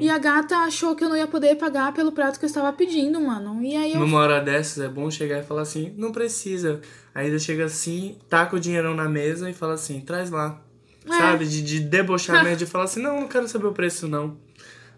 E 0.00 0.08
a 0.08 0.18
gata 0.18 0.56
achou 0.58 0.94
que 0.94 1.02
eu 1.02 1.08
não 1.08 1.16
ia 1.16 1.26
poder 1.26 1.56
pagar 1.56 1.92
pelo 1.92 2.12
prato 2.12 2.38
que 2.38 2.44
eu 2.44 2.48
estava 2.48 2.72
pedindo, 2.72 3.20
mano. 3.20 3.62
E 3.62 3.76
aí 3.76 3.92
eu. 3.92 4.00
Numa 4.00 4.18
hora 4.18 4.40
dessas 4.40 4.84
é 4.84 4.88
bom 4.88 5.10
chegar 5.10 5.40
e 5.40 5.42
falar 5.42 5.62
assim, 5.62 5.92
não 5.96 6.12
precisa. 6.12 6.80
Aí 7.14 7.26
ainda 7.26 7.38
chega 7.38 7.64
assim, 7.64 8.16
taca 8.28 8.54
o 8.56 8.60
dinheirão 8.60 8.94
na 8.94 9.08
mesa 9.08 9.50
e 9.50 9.52
fala 9.52 9.74
assim, 9.74 10.00
traz 10.00 10.30
lá. 10.30 10.62
É. 11.06 11.08
Sabe? 11.08 11.46
De, 11.46 11.62
de 11.62 11.80
debochamento, 11.80 12.58
de 12.64 12.66
falar 12.66 12.84
assim, 12.84 13.00
não, 13.00 13.20
não 13.20 13.28
quero 13.28 13.48
saber 13.48 13.66
o 13.66 13.72
preço, 13.72 14.08
não. 14.08 14.36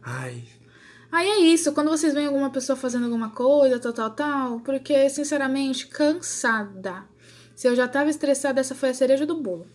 Ai. 0.03 0.45
Aí 1.11 1.29
é 1.29 1.39
isso, 1.41 1.73
quando 1.73 1.91
vocês 1.91 2.13
veem 2.13 2.27
alguma 2.27 2.51
pessoa 2.51 2.77
fazendo 2.77 3.05
alguma 3.05 3.31
coisa, 3.31 3.79
tal, 3.79 3.93
tal, 3.93 4.11
tal, 4.11 4.61
porque, 4.61 5.09
sinceramente, 5.09 5.87
cansada. 5.87 7.05
Se 7.55 7.69
eu 7.69 7.77
já 7.77 7.87
tava 7.87 8.11
estressada, 8.11 8.61
essa 8.61 8.75
foi 8.75 8.89
a 8.91 8.95
cereja 8.95 9.25
do 9.25 9.37
bolo. 9.41 9.67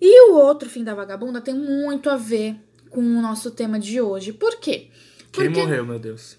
E 0.00 0.30
o 0.30 0.34
outro 0.34 0.68
fim 0.68 0.82
da 0.82 0.94
vagabunda 0.94 1.40
tem 1.40 1.54
muito 1.54 2.10
a 2.10 2.16
ver 2.16 2.56
com 2.88 3.00
o 3.00 3.22
nosso 3.22 3.50
tema 3.52 3.78
de 3.78 4.00
hoje. 4.00 4.32
Por 4.32 4.58
quê? 4.58 4.88
Quem 5.30 5.44
Porque 5.44 5.60
morreu, 5.60 5.86
meu 5.86 5.98
Deus? 5.98 6.36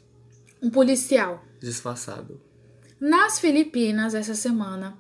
um 0.62 0.70
policial 0.70 1.44
Disfarçado. 1.60 2.40
nas 3.00 3.40
Filipinas 3.40 4.14
essa 4.14 4.36
semana, 4.36 4.96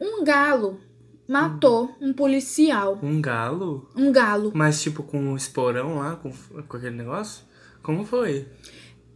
um 0.00 0.24
galo 0.24 0.80
matou 1.28 1.94
um 2.00 2.12
policial, 2.12 2.98
Um 3.02 3.20
galo? 3.20 3.88
um 3.96 4.10
galo. 4.12 4.52
Mas 4.54 4.82
tipo 4.82 5.02
com 5.02 5.18
um 5.18 5.36
esporão 5.36 5.98
lá, 5.98 6.16
com, 6.16 6.32
com 6.66 6.76
aquele 6.76 6.96
negócio? 6.96 7.44
Como 7.82 8.04
foi? 8.04 8.48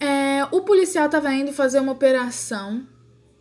É, 0.00 0.44
o 0.50 0.60
policial 0.62 1.08
tava 1.08 1.32
indo 1.32 1.52
fazer 1.52 1.80
uma 1.80 1.92
operação 1.92 2.86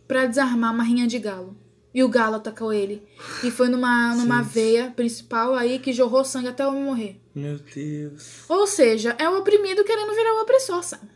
pra 0.08 0.26
desarmar 0.26 0.72
uma 0.72 0.82
rinha 0.84 1.06
de 1.06 1.18
galo. 1.18 1.56
E 1.92 2.04
o 2.04 2.08
galo 2.10 2.36
atacou 2.36 2.72
ele. 2.74 3.02
E 3.42 3.50
foi 3.50 3.68
numa, 3.68 4.14
numa 4.14 4.42
veia 4.42 4.92
principal 4.94 5.54
aí 5.54 5.78
que 5.78 5.94
jorrou 5.94 6.24
sangue 6.24 6.48
até 6.48 6.64
o 6.66 6.68
homem 6.68 6.82
morrer. 6.84 7.20
Meu 7.34 7.58
Deus. 7.74 8.44
Ou 8.48 8.66
seja, 8.66 9.16
é 9.18 9.28
o 9.30 9.38
oprimido 9.38 9.82
querendo 9.82 10.14
virar 10.14 10.34
o 10.34 10.42
opressor, 10.42 10.82
sabe? 10.82 11.08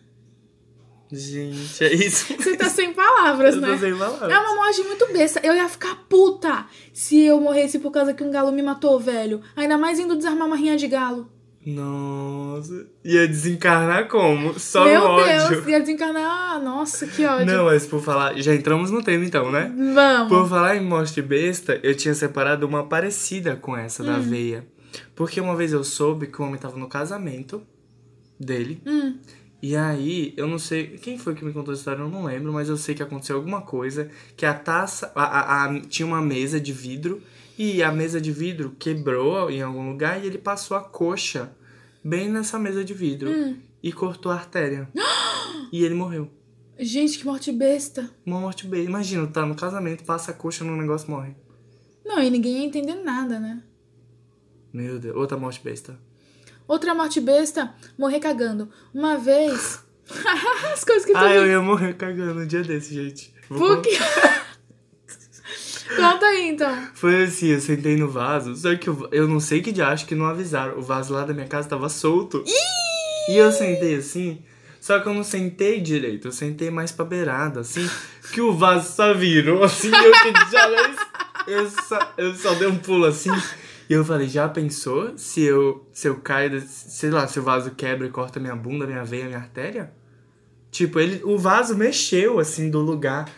Gente, 1.13 1.83
é 1.85 1.93
isso. 1.95 2.33
Você 2.39 2.57
tá 2.57 2.69
sem 2.69 2.93
palavras, 2.93 3.55
Eu 3.57 3.61
né? 3.61 3.73
tô 3.73 3.79
sem 3.79 3.97
palavras. 3.97 4.31
É 4.31 4.39
uma 4.39 4.55
morte 4.55 4.83
muito 4.83 5.13
besta. 5.13 5.41
Eu 5.43 5.55
ia 5.55 5.69
ficar 5.69 5.97
puta 6.09 6.67
se 6.93 7.21
eu 7.25 7.41
morresse 7.41 7.79
por 7.79 7.91
causa 7.91 8.15
que 8.15 8.23
um 8.23 8.31
galo 8.31 8.53
me 8.53 8.63
matou, 8.63 8.99
velho. 9.01 9.41
Ainda 9.57 9.77
mais 9.77 9.99
indo 9.99 10.17
desarmar 10.17 10.47
uma 10.47 10.57
rinha 10.57 10.77
de 10.77 10.87
galo. 10.87 11.29
Nossa. 11.67 12.87
Ia 13.05 13.27
desencarnar 13.29 14.09
como? 14.09 14.59
Só 14.59 14.85
Meu 14.85 15.01
no 15.01 15.07
ódio. 15.09 15.49
Deus, 15.51 15.67
ia 15.67 15.81
desencarnar. 15.81 16.23
Ah, 16.25 16.59
nossa, 16.59 17.07
que 17.07 17.25
ódio. 17.25 17.47
Não, 17.47 17.65
mas 17.67 17.87
por 17.87 18.03
falar. 18.03 18.35
Já 18.41 18.55
entramos 18.55 18.91
no 18.91 19.03
tema 19.03 19.25
então, 19.25 19.51
né? 19.51 19.71
Vamos. 19.95 20.29
Por 20.29 20.49
falar 20.49 20.77
em 20.77 20.81
morte 20.85 21.21
besta, 21.21 21.79
eu 21.83 21.95
tinha 21.95 22.15
separado 22.15 22.67
uma 22.67 22.87
parecida 22.87 23.57
com 23.57 23.77
essa 23.77 24.03
Hum. 24.03 24.07
da 24.07 24.19
veia. 24.19 24.67
Porque 25.15 25.41
uma 25.41 25.55
vez 25.55 25.73
eu 25.73 25.85
soube 25.85 26.27
que 26.29 26.41
o 26.41 26.45
homem 26.45 26.59
tava 26.59 26.77
no 26.79 26.89
casamento 26.89 27.63
dele. 28.39 28.81
Hum. 28.87 29.17
E 29.63 29.77
aí, 29.77 30.33
eu 30.37 30.47
não 30.47 30.59
sei. 30.59 30.97
Quem 30.99 31.19
foi 31.19 31.35
que 31.35 31.45
me 31.45 31.53
contou 31.53 31.73
a 31.73 31.77
história? 31.77 32.01
Eu 32.03 32.09
não 32.09 32.25
lembro, 32.25 32.53
mas 32.53 32.69
eu 32.69 32.77
sei 32.79 32.95
que 32.95 33.03
aconteceu 33.03 33.37
alguma 33.37 33.61
coisa. 33.61 34.11
Que 34.37 34.47
a 34.47 34.55
taça. 34.55 35.13
A, 35.15 35.23
a- 35.23 35.65
a- 35.67 35.81
tinha 35.81 36.07
uma 36.07 36.23
mesa 36.23 36.59
de 36.59 36.73
vidro. 36.73 37.23
E 37.59 37.83
a 37.83 37.93
mesa 37.93 38.19
de 38.21 38.33
vidro 38.33 38.75
quebrou 38.79 39.51
em 39.51 39.61
algum 39.61 39.91
lugar 39.91 40.23
e 40.23 40.27
ele 40.27 40.39
passou 40.39 40.77
a 40.77 40.81
coxa 40.81 41.55
bem 42.03 42.31
nessa 42.31 42.59
mesa 42.59 42.83
de 42.83 42.95
vidro. 42.95 43.31
Hum. 43.31 43.59
E 43.83 43.93
cortou 43.93 44.33
a 44.33 44.37
artéria. 44.37 44.89
e 45.71 45.85
ele 45.85 45.95
morreu. 45.95 46.31
Gente, 46.79 47.19
que 47.19 47.27
morte 47.27 47.53
besta. 47.53 48.09
Uma 48.25 48.41
morte 48.41 48.67
besta. 48.67 48.89
Imagina, 48.89 49.27
tá 49.27 49.45
no 49.45 49.55
casamento, 49.55 50.05
passa 50.05 50.31
a 50.31 50.35
coxa 50.35 50.65
num 50.65 50.77
negócio 50.77 51.11
morre. 51.11 51.35
Não, 52.03 52.23
e 52.23 52.31
ninguém 52.31 52.61
ia 52.61 52.65
entender 52.65 52.95
nada, 52.95 53.39
né? 53.39 53.63
Meu 54.73 54.99
Deus, 54.99 55.15
outra 55.17 55.37
morte 55.37 55.61
besta. 55.63 55.99
Outra 56.71 56.95
morte 56.95 57.21
besta, 57.21 57.75
morrer 57.99 58.21
cagando. 58.21 58.71
Uma 58.95 59.17
vez. 59.17 59.81
As 60.73 60.85
coisas 60.85 61.05
que 61.05 61.11
tu 61.11 61.19
Ah, 61.19 61.35
eu 61.35 61.45
ia 61.45 61.61
morrer 61.61 61.95
cagando 61.95 62.43
um 62.43 62.47
dia 62.47 62.63
desse, 62.63 62.95
gente. 62.95 63.35
Por 63.49 63.83
quê? 63.83 63.99
Conta 65.97 66.27
aí, 66.27 66.49
então. 66.49 66.73
Foi 66.95 67.25
assim, 67.25 67.49
eu 67.49 67.61
sentei 67.61 67.97
no 67.97 68.09
vaso, 68.09 68.55
só 68.55 68.73
que 68.77 68.87
eu, 68.87 69.09
eu 69.11 69.27
não 69.27 69.41
sei 69.41 69.61
que 69.61 69.73
de 69.73 69.83
acho 69.83 70.07
que 70.07 70.15
não 70.15 70.27
avisaram. 70.27 70.79
O 70.79 70.81
vaso 70.81 71.13
lá 71.13 71.25
da 71.25 71.35
minha 71.35 71.49
casa 71.49 71.69
tava 71.69 71.89
solto. 71.89 72.45
E 73.29 73.37
eu 73.37 73.51
sentei 73.51 73.97
assim, 73.97 74.41
só 74.81 75.01
que 75.01 75.09
eu 75.09 75.15
não 75.15 75.25
sentei 75.25 75.81
direito, 75.81 76.29
eu 76.29 76.33
sentei 76.33 76.71
mais 76.71 76.93
pra 76.93 77.05
beirada, 77.05 77.59
assim, 77.59 77.91
que 78.33 78.41
o 78.41 78.53
vaso 78.53 78.95
só 78.95 79.13
virou 79.13 79.65
assim, 79.65 79.91
eu 79.93 80.13
que 80.13 80.53
já 80.53 80.71
eu 81.49 81.69
só, 81.69 82.15
eu 82.17 82.33
só 82.37 82.55
dei 82.55 82.69
um 82.69 82.79
pulo 82.79 83.07
assim. 83.07 83.33
E 83.91 83.93
eu 83.93 84.05
falei, 84.05 84.29
já 84.29 84.49
pensou 84.49 85.19
se 85.19 85.43
eu, 85.43 85.85
se 85.93 86.07
eu 86.07 86.15
caio, 86.21 86.63
sei 86.65 87.11
lá, 87.11 87.27
se 87.27 87.41
o 87.41 87.43
vaso 87.43 87.73
quebra 87.73 88.07
e 88.07 88.11
corta 88.11 88.39
minha 88.39 88.55
bunda, 88.55 88.87
minha 88.87 89.03
veia, 89.05 89.25
minha 89.27 89.39
artéria? 89.39 89.91
Tipo, 90.71 91.01
ele, 91.01 91.21
o 91.25 91.37
vaso 91.37 91.77
mexeu 91.77 92.39
assim 92.39 92.71
do 92.71 92.79
lugar. 92.79 93.29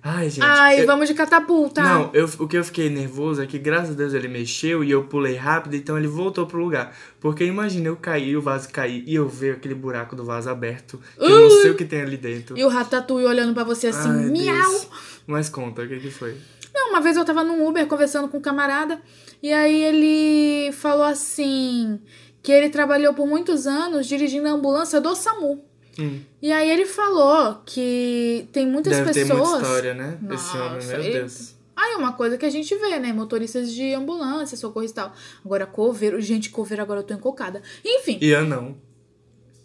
Ai, 0.00 0.30
gente. 0.30 0.44
Ai, 0.44 0.82
eu- 0.82 0.86
vamos 0.86 1.08
de 1.08 1.14
catapulta. 1.14 1.82
não, 1.82 2.10
eu, 2.14 2.30
o 2.38 2.46
que 2.46 2.56
eu 2.56 2.62
fiquei 2.62 2.88
nervoso 2.88 3.42
é 3.42 3.46
que, 3.48 3.58
graças 3.58 3.90
a 3.90 3.94
Deus, 3.94 4.14
ele 4.14 4.28
mexeu 4.28 4.84
e 4.84 4.92
eu 4.92 5.02
pulei 5.02 5.34
rápido, 5.34 5.74
então 5.74 5.98
ele 5.98 6.06
voltou 6.06 6.46
pro 6.46 6.60
lugar. 6.62 6.96
Porque 7.18 7.42
imagina 7.44 7.88
eu 7.88 7.96
cair, 7.96 8.36
o 8.36 8.40
vaso 8.40 8.68
cair 8.68 9.02
e 9.08 9.16
eu 9.16 9.28
ver 9.28 9.54
aquele 9.56 9.74
buraco 9.74 10.14
do 10.14 10.24
vaso 10.24 10.48
aberto. 10.48 11.00
Que 11.18 11.24
eu 11.24 11.40
não 11.40 11.50
sei 11.50 11.70
o 11.72 11.74
que 11.74 11.84
tem 11.84 12.02
ali 12.02 12.16
dentro. 12.16 12.56
E 12.56 12.64
o 12.64 12.68
ratatouille 12.68 13.26
olhando 13.26 13.52
pra 13.52 13.64
você 13.64 13.88
assim, 13.88 14.08
Ai, 14.08 14.26
miau. 14.30 14.70
Deus. 14.70 14.88
Mas 15.26 15.48
conta, 15.48 15.82
o 15.82 15.88
que 15.88 15.98
que 15.98 16.10
foi? 16.12 16.36
Não, 16.76 16.90
uma 16.90 17.00
vez 17.00 17.16
eu 17.16 17.24
tava 17.24 17.42
num 17.42 17.66
Uber 17.66 17.86
conversando 17.86 18.28
com 18.28 18.36
um 18.36 18.40
camarada 18.40 19.00
e 19.42 19.50
aí 19.50 19.82
ele 19.82 20.70
falou 20.72 21.04
assim 21.06 21.98
que 22.42 22.52
ele 22.52 22.68
trabalhou 22.68 23.14
por 23.14 23.26
muitos 23.26 23.66
anos 23.66 24.06
dirigindo 24.06 24.46
a 24.46 24.50
ambulância 24.52 25.00
do 25.00 25.16
SAMU. 25.16 25.64
Hum, 25.98 26.20
E 26.42 26.52
aí 26.52 26.70
ele 26.70 26.84
falou 26.84 27.62
que 27.64 28.46
tem 28.52 28.66
muitas 28.66 28.94
deve 28.98 29.10
ter 29.12 29.20
pessoas. 29.26 29.40
muita 29.48 29.62
história, 29.62 29.94
né? 29.94 30.18
Esse 30.30 30.56
homem, 30.58 30.74
Nossa, 30.74 30.88
meu 30.98 31.00
ele- 31.00 31.12
Deus. 31.20 31.56
Aí 31.74 31.92
é 31.92 31.96
uma 31.96 32.12
coisa 32.12 32.36
que 32.38 32.44
a 32.46 32.50
gente 32.50 32.74
vê, 32.74 32.98
né? 32.98 33.12
Motoristas 33.12 33.72
de 33.72 33.94
ambulância, 33.94 34.56
socorro 34.56 34.84
e 34.86 34.90
tal. 34.90 35.12
Agora, 35.44 35.66
coveiro. 35.66 36.20
Gente, 36.20 36.50
coveiro, 36.50 36.82
agora 36.82 37.00
eu 37.00 37.04
tô 37.04 37.12
encocada. 37.14 37.62
Enfim, 37.84 38.18
E 38.20 38.34
anão. 38.34 38.76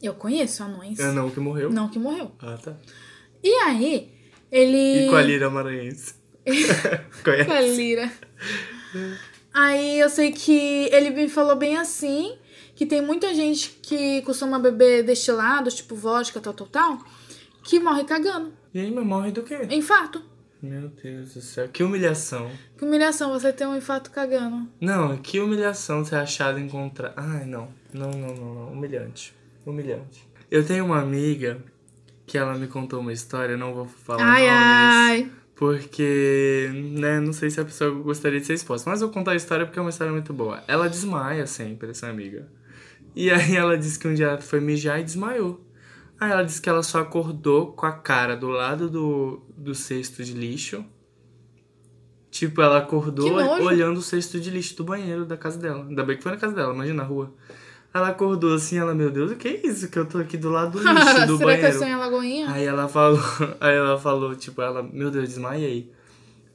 eu 0.01 0.13
conheço 0.13 0.63
anões. 0.63 0.99
Anão 0.99 1.29
que 1.29 1.39
morreu. 1.39 1.69
Não 1.69 1.87
que 1.89 1.97
morreu. 1.99 2.31
Ah, 2.39 2.57
tá. 2.61 2.75
E 3.43 3.49
aí, 3.63 4.11
ele. 4.51 5.05
E 5.05 5.09
com 5.09 5.15
a 5.15 5.21
lira 5.21 5.49
maranhense. 5.49 6.15
Conhece? 7.23 7.45
Com 7.45 7.51
a 7.53 7.61
lira. 7.61 8.11
Aí 9.53 9.99
eu 9.99 10.09
sei 10.09 10.31
que 10.31 10.89
ele 10.91 11.09
me 11.09 11.27
falou 11.29 11.55
bem 11.55 11.77
assim, 11.77 12.37
que 12.75 12.85
tem 12.85 13.01
muita 13.01 13.33
gente 13.33 13.69
que 13.81 14.21
costuma 14.21 14.57
beber 14.59 15.03
destilados, 15.03 15.75
tipo 15.75 15.95
vodka, 15.95 16.39
tal, 16.39 16.53
tal, 16.53 16.67
tal, 16.67 16.97
que 17.63 17.79
morre 17.79 18.03
cagando. 18.03 18.53
E 18.73 18.79
aí, 18.79 18.91
mas 18.91 19.05
morre 19.05 19.31
do 19.31 19.43
quê? 19.43 19.59
Infarto. 19.69 20.23
Meu 20.61 20.89
Deus 20.89 21.33
do 21.33 21.41
céu. 21.41 21.67
Que 21.69 21.83
humilhação. 21.83 22.49
Que 22.77 22.85
humilhação 22.85 23.31
você 23.31 23.51
ter 23.51 23.65
um 23.65 23.75
infarto 23.75 24.11
cagando. 24.11 24.69
Não, 24.79 25.17
que 25.17 25.39
humilhação 25.39 26.05
ser 26.05 26.15
achado 26.17 26.59
e 26.59 26.61
encontrar. 26.61 27.13
Ai, 27.17 27.45
não. 27.45 27.69
Não, 27.91 28.11
não, 28.11 28.35
não, 28.35 28.53
não. 28.53 28.67
Humilhante. 28.71 29.33
Humilhante. 29.65 30.27
Eu 30.51 30.63
tenho 30.65 30.85
uma 30.85 30.99
amiga 31.01 31.59
que 32.27 32.37
ela 32.37 32.53
me 32.53 32.67
contou 32.67 32.99
uma 32.99 33.11
história, 33.11 33.57
não 33.57 33.73
vou 33.73 33.85
falar 33.87 34.23
Ai, 34.23 34.41
nomes. 34.45 34.53
ai. 34.55 35.31
Porque, 35.61 36.71
né, 36.73 37.19
não 37.19 37.31
sei 37.31 37.51
se 37.51 37.61
a 37.61 37.63
pessoa 37.63 37.91
gostaria 37.91 38.39
de 38.39 38.47
ser 38.47 38.55
exposta. 38.55 38.89
Mas 38.89 38.99
eu 38.99 39.07
vou 39.07 39.13
contar 39.13 39.33
a 39.33 39.35
história 39.35 39.63
porque 39.63 39.77
é 39.77 39.81
uma 39.83 39.91
história 39.91 40.11
muito 40.11 40.33
boa. 40.33 40.63
Ela 40.67 40.89
desmaia 40.89 41.45
sempre, 41.45 41.91
essa 41.91 42.07
amiga. 42.07 42.51
E 43.15 43.29
aí 43.29 43.55
ela 43.55 43.77
disse 43.77 43.99
que 43.99 44.07
um 44.07 44.13
dia 44.15 44.25
ela 44.25 44.41
foi 44.41 44.59
mijar 44.59 44.99
e 44.99 45.03
desmaiou. 45.03 45.63
Aí 46.19 46.31
ela 46.31 46.41
disse 46.41 46.59
que 46.59 46.67
ela 46.67 46.81
só 46.81 47.01
acordou 47.01 47.73
com 47.73 47.85
a 47.85 47.91
cara 47.91 48.35
do 48.35 48.47
lado 48.47 48.89
do, 48.89 49.43
do 49.55 49.75
cesto 49.75 50.23
de 50.23 50.33
lixo. 50.33 50.83
Tipo, 52.31 52.59
ela 52.63 52.79
acordou 52.79 53.31
olhando 53.61 53.97
o 53.97 54.01
cesto 54.01 54.39
de 54.39 54.49
lixo 54.49 54.75
do 54.77 54.83
banheiro 54.83 55.27
da 55.27 55.37
casa 55.37 55.59
dela. 55.59 55.85
Ainda 55.87 56.03
bem 56.03 56.17
que 56.17 56.23
foi 56.23 56.31
na 56.31 56.39
casa 56.39 56.55
dela, 56.55 56.73
imagina 56.73 57.03
na 57.03 57.07
rua. 57.07 57.35
Ela 57.93 58.09
acordou 58.09 58.53
assim, 58.55 58.77
ela, 58.77 58.95
meu 58.95 59.11
Deus, 59.11 59.31
o 59.31 59.35
que 59.35 59.47
é 59.47 59.67
isso? 59.67 59.89
Que 59.89 59.99
eu 59.99 60.05
tô 60.05 60.17
aqui 60.19 60.37
do 60.37 60.49
lado 60.49 60.71
do 60.71 60.79
lixo 60.87 61.27
do 61.27 61.37
Será 61.37 61.45
banheiro. 61.49 61.59
que 61.69 61.75
eu 61.75 61.79
sonho 61.79 61.91
em 61.91 61.99
Lagoinha? 61.99 62.49
Aí 62.49 62.65
ela 62.65 62.87
falou, 62.87 63.19
aí 63.59 63.75
ela 63.75 63.99
falou, 63.99 64.35
tipo, 64.35 64.61
ela, 64.61 64.81
meu 64.81 65.11
Deus, 65.11 65.27
desmaiei. 65.27 65.91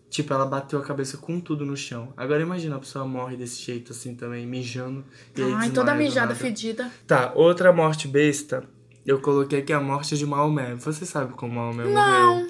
Tipo, 0.09 0.33
ela 0.33 0.47
bateu 0.47 0.78
a 0.78 0.83
cabeça 0.83 1.19
com 1.19 1.38
tudo 1.38 1.66
no 1.66 1.76
chão. 1.76 2.12
Agora 2.16 2.40
imagina 2.40 2.76
a 2.76 2.78
pessoa 2.78 3.05
morre 3.05 3.37
desse 3.37 3.61
jeito 3.61 3.93
assim 3.93 4.14
também, 4.14 4.47
mijando. 4.47 5.05
E 5.37 5.43
aí 5.43 5.52
Ai, 5.52 5.71
toda 5.71 5.95
mijada 5.95 6.35
fedida. 6.35 6.90
Tá, 7.07 7.33
outra 7.35 7.73
morte 7.73 8.09
besta. 8.09 8.64
Eu 9.05 9.21
coloquei 9.21 9.59
aqui 9.59 9.73
a 9.73 9.81
morte 9.81 10.16
de 10.16 10.25
Maomé. 10.25 10.75
Você 10.76 11.05
sabe 11.05 11.35
como 11.35 11.55
Maomé 11.55 11.85
Não. 11.85 12.35
morreu? 12.37 12.49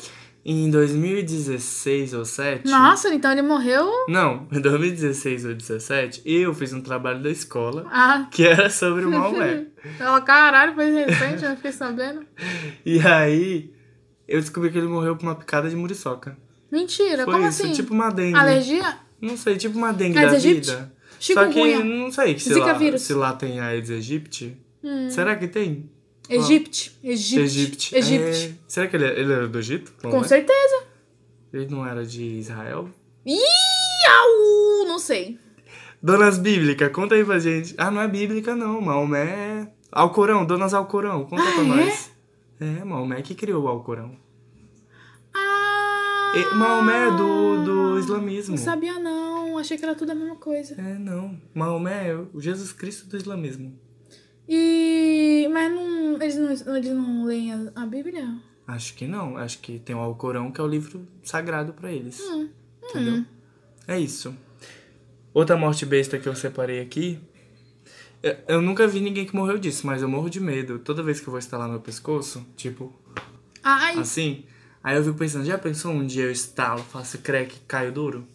Em 0.49 0.71
2016 0.71 2.15
ou 2.15 2.25
7. 2.25 2.71
Nossa, 2.71 3.12
então 3.12 3.33
ele 3.33 3.43
morreu. 3.43 3.91
Não, 4.09 4.47
em 4.53 4.61
2016 4.61 5.45
ou 5.45 5.55
17, 5.55 6.23
eu 6.25 6.55
fiz 6.55 6.73
um 6.73 6.81
trabalho 6.81 7.21
da 7.21 7.29
escola 7.29 7.85
Ah, 7.91 8.29
que 8.31 8.47
era 8.47 8.71
sobre 8.71 9.05
o 9.05 9.11
Maomé. 9.11 9.67
ela, 9.99 10.21
caralho, 10.21 10.73
foi 10.76 10.87
de 10.87 10.99
repente, 11.05 11.45
eu 11.45 11.57
fiquei 11.57 11.73
sabendo. 11.73 12.25
e 12.87 13.00
aí, 13.00 13.73
eu 14.29 14.38
descobri 14.41 14.71
que 14.71 14.79
ele 14.79 14.87
morreu 14.87 15.17
por 15.17 15.25
uma 15.25 15.35
picada 15.35 15.69
de 15.69 15.75
muriçoca. 15.75 16.38
Mentira, 16.71 17.25
Foi 17.25 17.35
como 17.35 17.49
isso, 17.49 17.62
assim? 17.65 17.73
tipo 17.73 17.93
uma 17.93 18.11
dengue. 18.11 18.38
Alergia? 18.38 18.99
Não 19.21 19.37
sei, 19.37 19.57
tipo 19.57 19.76
uma 19.76 19.93
dengue 19.93 20.17
Aedes 20.17 20.43
da 20.43 20.49
aegypti? 20.49 20.71
vida. 20.71 20.93
Só 21.19 21.47
que 21.49 21.79
não 21.83 22.12
sei 22.12 22.38
se 22.38 22.55
Zika 22.55 22.67
lá, 22.67 22.73
vírus. 22.75 23.03
se 23.03 23.15
lá 23.15 23.33
tem 23.33 23.59
a 23.59 23.65
Aedes 23.67 23.91
aegypti. 23.91 24.57
Hum. 24.85 25.11
Será 25.11 25.35
que 25.35 25.49
tem? 25.49 25.91
Egipte. 26.28 26.97
Egipte. 27.02 27.40
Egipte. 27.40 27.97
Egipte. 27.97 28.47
É, 28.49 28.54
Será 28.68 28.87
que 28.88 28.97
ele, 28.97 29.06
ele 29.06 29.33
era 29.33 29.49
do 29.49 29.59
Egito? 29.59 29.92
Não 30.02 30.11
Com 30.11 30.21
é? 30.21 30.25
certeza. 30.25 30.85
Ele 31.52 31.66
não 31.68 31.87
era 31.87 32.04
de 32.04 32.23
Israel? 32.38 32.88
Ih, 33.25 33.38
au, 34.11 34.87
não 34.87 34.99
sei. 34.99 35.38
Donas 36.02 36.38
Bíblica, 36.38 36.90
conta 36.90 37.14
aí 37.14 37.25
pra 37.25 37.38
gente. 37.38 37.75
Ah, 37.78 37.90
não 37.90 38.00
é 38.00 38.06
bíblica 38.09 38.54
não, 38.54 38.80
Maomé 38.80 39.25
é... 39.25 39.68
Alcorão, 39.90 40.45
Donas 40.45 40.75
Alcorão, 40.75 41.25
conta 41.25 41.42
Ah, 41.42 41.52
pra 41.52 41.62
é? 41.62 41.66
nós. 41.66 42.11
É, 42.61 42.85
Maomé 42.85 43.23
que 43.23 43.35
criou 43.35 43.64
o 43.64 43.68
Alcorão. 43.68 44.16
Ah, 45.35 46.33
E 46.37 46.54
Maomé 46.54 47.09
é 47.09 47.11
do, 47.12 47.64
do 47.64 47.99
islamismo. 47.99 48.56
Não 48.56 48.62
sabia 48.62 48.99
não, 48.99 49.59
achei 49.59 49.76
que 49.78 49.85
era 49.85 49.95
tudo 49.95 50.12
a 50.12 50.14
mesma 50.14 50.37
coisa. 50.37 50.75
É, 50.78 50.99
não. 50.99 51.40
Maomé 51.54 52.09
é 52.11 52.14
o 52.14 52.40
Jesus 52.40 52.73
Cristo 52.73 53.06
do 53.09 53.16
islamismo. 53.16 53.78
E... 54.49 55.49
Mas 55.53 55.73
não, 55.73 56.15
eles, 56.23 56.37
não, 56.65 56.76
eles 56.76 56.91
não 56.91 57.25
leem 57.25 57.53
a, 57.53 57.73
a 57.75 57.87
Bíblia? 57.87 58.37
Acho 58.67 58.95
que 58.95 59.07
não. 59.07 59.37
Acho 59.37 59.59
que 59.61 59.79
tem 59.79 59.95
o 59.95 60.00
Alcorão, 60.00 60.50
que 60.50 60.61
é 60.61 60.65
o 60.65 60.69
livro 60.69 61.07
sagrado 61.23 61.73
pra 61.73 61.91
eles. 61.93 62.21
Hum, 62.21 62.49
Entendeu? 62.83 63.25
É 63.88 63.99
isso. 63.99 64.35
Outra 65.33 65.57
morte 65.57 65.85
besta 65.87 66.19
que 66.19 66.29
eu 66.29 66.35
separei 66.35 66.81
aqui. 66.81 67.19
eu- 68.49 68.61
nunca 68.62 68.87
vi 68.88 69.00
ninguém 69.00 69.25
que 69.26 69.35
morreu 69.37 69.59
disso, 69.59 69.87
mas 69.87 70.03
eu 70.03 70.09
morro 70.09 70.29
de 70.31 70.41
medo. 70.41 70.79
Toda 70.79 71.03
vez 71.03 71.21
que 71.21 71.29
eu 71.29 71.31
vou 71.31 71.38
estalar 71.38 71.69
meu 71.69 71.81
pescoço, 71.81 72.45
tipo, 72.57 72.93
Ai, 73.62 73.99
assim. 73.99 74.45
Aí 74.83 74.97
eu 74.97 75.05
fico 75.05 75.17
pensando, 75.19 75.45
já 75.45 75.59
pensou 75.59 75.93
um 75.93 76.07
dia 76.07 76.25
eu 76.25 76.31
estalo, 76.33 76.83
faço 76.83 77.19
crack, 77.19 77.55
caio 77.69 77.93
duro? 77.93 78.26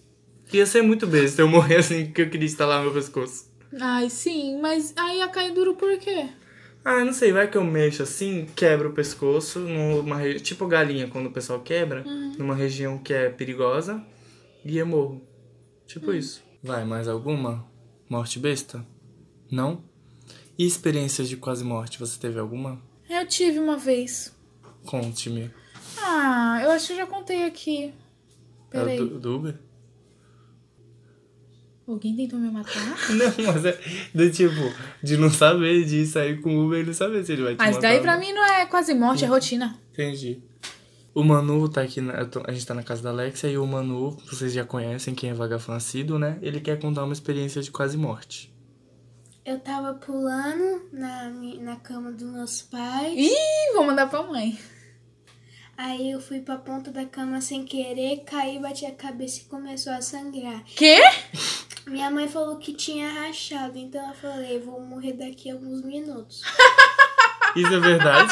Ia 0.54 0.66
ser 0.66 0.82
muito 0.82 1.08
besta 1.08 1.42
eu 1.42 1.48
morrer 1.48 1.78
assim 1.78 2.12
que 2.12 2.22
eu 2.22 2.30
queria 2.30 2.46
estalar 2.46 2.82
meu 2.82 2.94
pescoço. 2.94 3.51
Ai, 3.80 4.10
sim, 4.10 4.60
mas 4.60 4.94
aí 4.98 5.20
ia 5.20 5.28
cair 5.28 5.54
duro 5.54 5.76
por 5.76 5.98
quê? 5.98 6.30
Ah, 6.84 7.06
não 7.06 7.14
sei, 7.14 7.32
vai 7.32 7.50
que 7.50 7.58
eu 7.58 7.64
mexo 7.64 8.02
assim, 8.02 8.48
quebro 8.56 8.90
o 8.90 8.94
pescoço, 8.94 9.60
numa 9.60 10.18
re... 10.18 10.40
tipo 10.40 10.66
galinha 10.68 11.08
quando 11.08 11.28
o 11.28 11.32
pessoal 11.32 11.60
quebra, 11.62 12.04
numa 12.38 12.56
região 12.56 12.98
que 12.98 13.14
é 13.14 13.30
perigosa, 13.30 14.04
e 14.66 14.78
eu 14.78 14.86
morro. 14.86 15.22
Tipo 15.86 16.12
isso. 16.12 16.44
Vai, 16.64 16.84
mais 16.84 17.08
alguma? 17.08 17.68
Morte 18.10 18.40
besta? 18.40 18.86
Não? 19.52 19.84
E 20.58 20.66
experiências 20.66 21.30
de 21.30 21.38
quase 21.38 21.64
morte, 21.64 22.00
você 22.00 22.20
teve 22.20 22.40
alguma? 22.40 22.82
Eu 23.10 23.28
tive 23.28 23.60
uma 23.60 23.78
vez. 23.78 24.36
Conte-me. 24.86 25.52
Ah, 25.98 26.60
eu 26.64 26.72
acho 26.72 26.88
que 26.88 26.94
eu 26.94 26.98
já 26.98 27.06
contei 27.06 27.46
aqui. 27.46 27.94
É 28.72 28.80
Peraí. 28.80 29.00
o 29.00 29.06
do, 29.06 29.20
do 29.20 29.36
Uber? 29.36 29.60
Alguém 31.92 32.16
tentou 32.16 32.40
me 32.40 32.50
matar? 32.50 32.74
Não, 33.12 33.54
mas 33.54 33.66
é 33.66 33.80
do 34.14 34.32
tipo, 34.32 34.54
de 35.04 35.18
não 35.18 35.30
saber, 35.30 35.84
de 35.86 36.06
sair 36.06 36.40
com 36.42 36.56
o 36.58 36.66
Uber 36.66 36.80
e 36.82 36.86
não 36.86 36.94
saber 36.94 37.24
se 37.26 37.34
ele 37.34 37.44
vai 37.44 37.56
te 37.56 37.58
Mas 37.60 37.76
matar. 37.76 37.88
daí 37.90 38.00
pra 38.00 38.18
mim 38.18 38.32
não 38.34 38.44
é 38.46 38.66
quase 38.66 38.94
morte, 38.94 39.24
é 39.26 39.28
rotina. 39.28 39.78
Entendi. 39.92 40.42
O 41.14 41.24
Manu 41.24 41.68
tá 41.68 41.82
aqui, 41.82 42.00
na- 42.00 42.14
a 42.48 42.52
gente 42.54 42.66
tá 42.66 42.74
na 42.74 42.84
casa 42.84 43.04
da 43.04 43.10
Alexia 43.10 43.50
e 43.50 43.58
o 43.58 43.68
Manu, 43.68 44.18
vocês 44.32 44.54
já 44.54 44.64
conhecem 44.64 45.14
quem 45.14 45.30
é 45.32 45.34
vagaflancido, 45.34 46.18
né? 46.18 46.40
Ele 46.42 46.62
quer 46.62 46.80
contar 46.80 47.04
uma 47.04 47.12
experiência 47.14 47.62
de 47.62 47.70
quase 47.70 47.98
morte. 47.98 48.50
Eu 49.44 49.60
tava 49.60 49.94
pulando 49.96 50.84
na, 50.94 51.30
na 51.60 51.76
cama 51.76 52.12
dos 52.12 52.32
meus 52.32 52.62
pais. 52.62 53.14
Ih, 53.18 53.74
vou 53.74 53.84
mandar 53.84 54.08
pra 54.08 54.24
mãe. 54.24 54.58
Aí 55.76 56.12
eu 56.12 56.22
fui 56.22 56.40
pra 56.42 56.58
ponta 56.58 56.92
da 56.92 57.06
cama 57.06 57.42
sem 57.42 57.66
querer, 57.66 58.18
caí, 58.24 58.60
bati 58.60 58.86
a 58.86 58.92
cabeça 58.92 59.42
e 59.42 59.46
começou 59.46 59.92
a 59.92 60.02
sangrar. 60.02 60.64
Quê? 60.76 60.96
Minha 61.88 62.12
mãe 62.12 62.28
falou 62.28 62.58
que 62.58 62.74
tinha 62.74 63.10
rachado, 63.10 63.78
então 63.78 64.08
eu 64.08 64.14
falei, 64.16 64.60
vou 64.60 64.80
morrer 64.82 65.14
daqui 65.14 65.50
a 65.50 65.54
alguns 65.54 65.82
minutos. 65.84 66.42
Isso 67.56 67.74
é 67.74 67.80
verdade? 67.80 68.32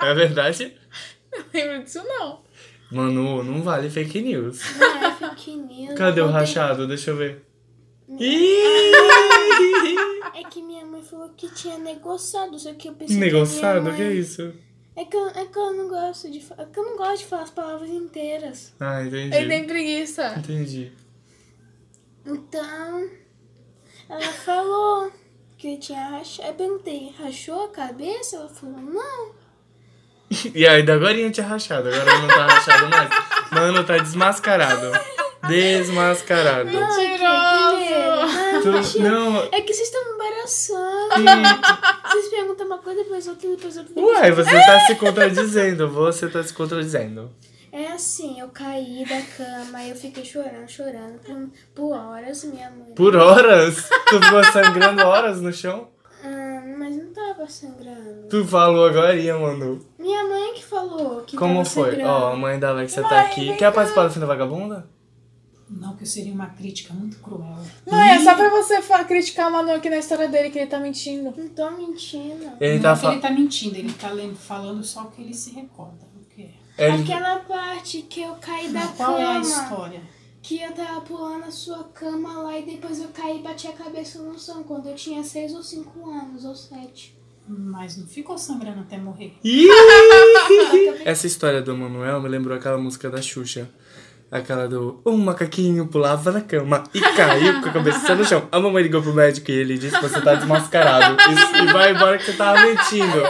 é 0.00 0.14
verdade? 0.14 0.76
Não 1.32 1.44
lembro 1.54 1.84
disso 1.84 2.02
não. 2.04 2.40
Manu, 2.90 3.42
não 3.44 3.62
vale 3.62 3.88
fake 3.88 4.20
news. 4.20 4.60
Não 4.78 5.04
é 5.06 5.14
fake 5.14 5.56
news. 5.56 5.94
Cadê 5.96 6.20
o 6.20 6.26
rachado? 6.28 6.86
Deixa 6.86 7.10
eu 7.10 7.16
ver. 7.16 7.44
É 10.34 10.44
que 10.44 10.62
minha 10.62 10.84
mãe 10.84 11.02
falou 11.02 11.28
que 11.36 11.48
tinha 11.54 11.78
negociado, 11.78 12.58
só 12.58 12.72
que 12.74 12.88
eu 12.88 12.94
pensei 12.94 13.16
Negociado? 13.16 13.76
que 13.76 13.80
minha 13.82 13.96
Que 13.96 14.02
mãe... 14.02 14.12
é 14.12 14.14
isso? 14.14 14.52
É 14.96 15.04
que, 15.04 15.16
eu, 15.16 15.28
é 15.28 15.44
que 15.46 15.58
eu 15.58 15.72
não 15.74 15.88
gosto 15.88 16.30
de 16.30 16.38
é 16.58 16.64
que 16.66 16.78
eu 16.78 16.84
não 16.84 16.96
gosto 16.96 17.18
de 17.18 17.26
falar 17.26 17.42
as 17.42 17.50
palavras 17.50 17.90
inteiras. 17.90 18.74
Ah, 18.80 19.02
entendi. 19.02 19.34
Ele 19.36 19.48
tem 19.48 19.64
preguiça. 19.66 20.34
Entendi. 20.38 20.92
Então, 22.24 23.08
ela 24.08 24.20
falou 24.32 25.10
que 25.58 25.76
tinha 25.78 26.08
rachado. 26.08 26.48
Eu 26.48 26.54
perguntei, 26.54 27.12
rachou 27.18 27.64
a 27.64 27.68
cabeça? 27.68 28.36
Ela 28.36 28.48
falou, 28.48 28.78
não. 28.80 29.32
E 30.54 30.66
aí, 30.66 30.80
agora 30.90 31.30
tinha 31.30 31.46
rachado, 31.46 31.88
agora 31.88 32.18
não 32.20 32.28
tá 32.28 32.46
rachado 32.46 32.88
mais. 32.88 33.10
Mano, 33.50 33.84
tá 33.84 33.98
desmascarado. 33.98 34.90
Desmascarado. 35.46 36.70
Mentiroso. 36.70 38.92
Tu- 38.92 39.00
não, 39.00 39.42
É 39.52 39.60
que 39.60 39.74
vocês 39.74 39.88
estão 39.88 40.02
me 40.04 40.12
embaraçando. 40.14 41.08
Vocês 42.10 42.28
perguntam 42.28 42.66
uma 42.66 42.78
coisa, 42.78 43.02
depois 43.02 43.26
outra, 43.26 43.48
depois 43.50 43.76
outra. 43.76 43.94
depois 43.94 44.18
Ué, 44.18 44.30
você 44.30 44.50
tá 44.52 44.80
se 44.86 44.94
contradizendo. 44.94 45.88
Você 45.90 46.28
tá 46.28 46.42
se 46.42 46.54
contradizendo. 46.54 47.30
É 47.72 47.86
assim, 47.88 48.38
eu 48.38 48.48
caí 48.48 49.02
da 49.08 49.22
cama, 49.22 49.82
eu 49.86 49.96
fiquei 49.96 50.22
chorando, 50.24 50.68
chorando 50.68 51.18
por, 51.20 51.50
por 51.74 51.96
horas, 51.96 52.44
minha 52.44 52.70
mãe. 52.70 52.92
Por 52.94 53.16
horas? 53.16 53.88
Tu 54.10 54.20
ficou 54.22 54.44
sangrando 54.44 55.02
horas 55.06 55.40
no 55.40 55.50
chão? 55.50 55.88
Ah, 56.22 56.62
mas 56.78 56.94
não 56.96 57.12
tava 57.14 57.48
sangrando. 57.48 58.28
Tu 58.28 58.44
falou 58.44 58.86
agora, 58.86 59.14
Manu. 59.38 59.84
Minha 59.98 60.22
mãe 60.28 60.52
que 60.54 60.62
falou 60.64 61.22
que 61.22 61.34
Como 61.34 61.54
tava 61.54 61.64
foi? 61.64 62.02
Ó, 62.02 62.32
a 62.32 62.36
mãe 62.36 62.58
da 62.60 62.68
Alexia 62.68 63.02
tá 63.02 63.22
aqui. 63.22 63.56
Quer 63.56 63.72
participar 63.72 64.06
do 64.06 64.12
fim 64.12 64.20
da 64.20 64.26
vagabunda? 64.26 64.86
Não, 65.70 65.96
que 65.96 66.04
seria 66.04 66.34
uma 66.34 66.48
crítica 66.50 66.92
muito 66.92 67.16
cruel. 67.20 67.56
Mãe, 67.90 68.10
é 68.10 68.18
só 68.18 68.34
pra 68.34 68.50
você 68.50 68.82
fa- 68.82 69.04
criticar 69.04 69.48
o 69.48 69.52
Manu 69.52 69.72
aqui 69.72 69.88
na 69.88 69.96
história 69.96 70.28
dele, 70.28 70.50
que 70.50 70.58
ele 70.58 70.66
tá 70.66 70.78
mentindo. 70.78 71.32
Não 71.34 71.48
tô 71.48 71.70
mentindo. 71.70 72.50
Ele 72.60 72.74
não 72.74 72.82
tá 72.82 72.90
é 72.90 72.94
que 72.94 73.00
falando. 73.00 73.12
ele 73.14 73.22
tá 73.22 73.30
mentindo, 73.30 73.76
ele 73.76 73.92
tá 73.94 74.10
falando 74.38 74.84
só 74.84 75.04
o 75.04 75.10
que 75.10 75.22
ele 75.22 75.32
se 75.32 75.52
recorda. 75.54 76.11
É? 76.76 76.88
Ele... 76.88 77.02
Aquela 77.02 77.38
parte 77.40 78.02
que 78.02 78.22
eu 78.22 78.34
caí 78.36 78.68
da 78.68 78.86
Qual 78.88 79.18
é 79.18 79.24
a 79.24 79.26
cama. 79.34 79.40
história? 79.40 80.00
Que 80.42 80.60
eu 80.60 80.72
tava 80.72 81.00
pulando 81.02 81.44
a 81.44 81.50
sua 81.50 81.84
cama 81.94 82.42
lá 82.42 82.58
e 82.58 82.64
depois 82.64 83.00
eu 83.00 83.08
caí 83.08 83.38
e 83.38 83.42
bati 83.42 83.68
a 83.68 83.72
cabeça 83.72 84.20
no 84.20 84.38
chão 84.38 84.62
quando 84.64 84.88
eu 84.88 84.94
tinha 84.94 85.22
6 85.22 85.54
ou 85.54 85.62
5 85.62 86.10
anos, 86.10 86.44
ou 86.44 86.54
7. 86.54 87.16
Mas 87.46 87.96
não 87.96 88.06
ficou 88.06 88.36
sangrando 88.38 88.80
até 88.80 88.96
morrer. 88.98 89.34
Essa 91.04 91.26
história 91.26 91.60
do 91.62 91.76
Manuel 91.76 92.20
me 92.20 92.28
lembrou 92.28 92.56
aquela 92.56 92.78
música 92.78 93.10
da 93.10 93.20
Xuxa. 93.20 93.68
Aquela 94.30 94.66
do 94.66 95.00
Um 95.04 95.18
macaquinho 95.18 95.86
pulava 95.86 96.32
na 96.32 96.40
cama 96.40 96.84
e 96.94 97.00
caiu 97.00 97.60
com 97.60 97.68
a 97.68 97.72
cabeça 97.72 98.14
no 98.14 98.24
chão. 98.24 98.48
A 98.50 98.58
mamãe 98.58 98.82
ligou 98.82 99.02
pro 99.02 99.12
médico 99.12 99.50
e 99.50 99.54
ele 99.54 99.76
disse 99.76 99.94
que 99.94 100.08
você 100.08 100.22
tá 100.22 100.34
desmascarado. 100.34 101.18
E, 101.20 101.62
e 101.62 101.72
vai 101.72 101.92
embora 101.92 102.16
que 102.16 102.24
você 102.24 102.32
tava 102.32 102.62
mentindo. 102.62 103.22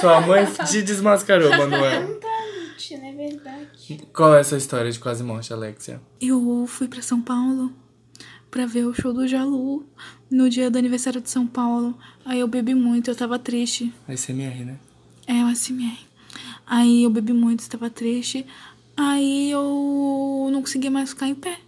Sua 0.00 0.20
mãe 0.20 0.46
te 0.46 0.80
desmascarou, 0.82 1.50
Manuel. 1.50 2.20
Não 2.90 2.98
tá 2.98 2.98
mentindo, 2.98 3.04
é 3.04 3.28
verdade. 3.28 4.06
Qual 4.12 4.34
é 4.34 4.40
essa 4.40 4.56
história 4.56 4.90
de 4.90 4.98
quase 4.98 5.22
morte, 5.22 5.52
Alexia? 5.52 6.00
Eu 6.20 6.66
fui 6.66 6.88
pra 6.88 7.02
São 7.02 7.20
Paulo 7.20 7.72
pra 8.50 8.66
ver 8.66 8.84
o 8.84 8.94
show 8.94 9.12
do 9.12 9.26
Jalu 9.26 9.86
no 10.30 10.48
dia 10.48 10.70
do 10.70 10.78
aniversário 10.78 11.20
de 11.20 11.30
São 11.30 11.46
Paulo. 11.46 11.96
Aí 12.24 12.40
eu 12.40 12.48
bebi 12.48 12.74
muito, 12.74 13.10
eu 13.10 13.16
tava 13.16 13.38
triste. 13.38 13.92
A 14.08 14.12
SMR, 14.16 14.64
né? 14.64 14.78
É, 15.26 15.44
o 15.44 15.54
SMR. 15.54 15.98
Aí 16.66 17.04
eu 17.04 17.10
bebi 17.10 17.32
muito, 17.32 17.60
estava 17.60 17.88
triste. 17.88 18.46
Aí 18.96 19.50
eu 19.50 20.48
não 20.52 20.60
conseguia 20.60 20.90
mais 20.90 21.10
ficar 21.10 21.28
em 21.28 21.34
pé. 21.34 21.58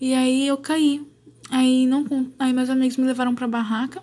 E 0.00 0.14
aí 0.14 0.46
eu 0.46 0.56
caí. 0.56 1.06
Aí, 1.50 1.86
não, 1.86 2.06
aí 2.38 2.52
meus 2.52 2.70
amigos 2.70 2.96
me 2.96 3.04
levaram 3.04 3.34
pra 3.34 3.46
barraca. 3.46 4.02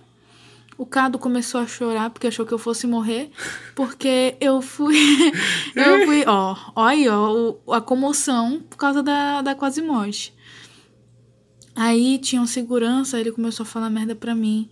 O 0.80 0.86
Cado 0.86 1.20
começou 1.20 1.60
a 1.60 1.68
chorar 1.68 2.10
porque 2.10 2.28
achou 2.28 2.46
que 2.46 2.54
eu 2.54 2.58
fosse 2.58 2.88
morrer. 2.88 3.30
Porque 3.76 4.36
eu 4.40 4.62
fui. 4.62 4.96
eu 5.76 6.06
fui, 6.06 6.24
ó. 6.26 6.56
Ó 6.74 6.82
aí, 6.86 7.06
ó. 7.10 7.56
a 7.74 7.82
comoção 7.82 8.62
por 8.70 8.78
causa 8.78 9.04
da, 9.04 9.42
da 9.42 9.54
quase 9.56 9.82
morte. 9.82 10.34
Aí 11.76 12.18
tinha 12.18 12.42
um 12.42 12.48
segurança, 12.48 13.20
ele 13.20 13.32
começou 13.32 13.64
a 13.64 13.68
falar 13.68 13.90
merda 13.90 14.16
pra 14.16 14.34
mim. 14.34 14.70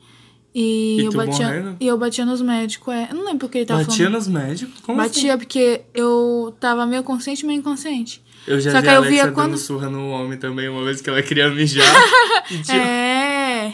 E, 0.56 1.02
E 1.02 1.06
eu 1.06 1.12
batia. 1.12 1.46
morrendo? 1.46 1.78
E 1.80 1.88
eu 1.88 1.98
batia 1.98 2.26
nos 2.26 2.42
médicos, 2.42 2.94
é. 2.94 3.10
Eu 3.12 3.16
não 3.16 3.26
lembro 3.26 3.48
o 3.48 3.50
que 3.50 3.58
ele 3.60 3.66
tava 3.66 3.82
Batia 3.84 4.06
falando. 4.06 4.14
nos 4.16 4.28
médicos? 4.28 4.80
Como 4.82 4.98
Batia 4.98 5.38
porque 5.38 5.82
eu 5.94 6.56
tava 6.60 6.86
meio 6.86 7.04
consciente, 7.04 7.46
meio 7.46 7.60
inconsciente. 7.60 8.24
assim? 8.26 8.52
Eu 8.52 8.62
já 8.62 8.72
Só 8.72 8.78
vi 8.78 8.84
que 8.84 8.90
a 8.90 8.94
eu 8.94 8.98
Alexia 9.00 9.24
via 9.26 9.32
quando- 9.34 9.50
dando 9.52 9.58
surra 9.60 9.90
no 9.90 10.10
homem 10.10 10.38
também, 10.38 10.70
uma 10.70 10.84
vez 10.86 11.02
que 11.02 11.10
ela 11.10 11.22
queria 11.22 11.50
mijar. 11.50 11.86
Tinha- 12.48 12.64
É. 13.58 13.74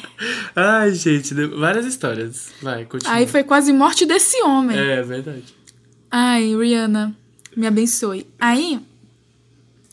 Ai, 0.55 0.93
gente, 0.93 1.33
várias 1.33 1.85
histórias. 1.85 2.51
Vai, 2.61 2.85
continua. 2.85 3.13
Aí 3.15 3.27
foi 3.27 3.43
quase 3.43 3.71
morte 3.73 4.05
desse 4.05 4.41
homem. 4.43 4.77
É, 4.77 4.99
é 4.99 5.01
verdade. 5.03 5.43
Ai, 6.09 6.55
Rihanna, 6.55 7.15
me 7.55 7.67
abençoe. 7.67 8.27
Aí, 8.39 8.79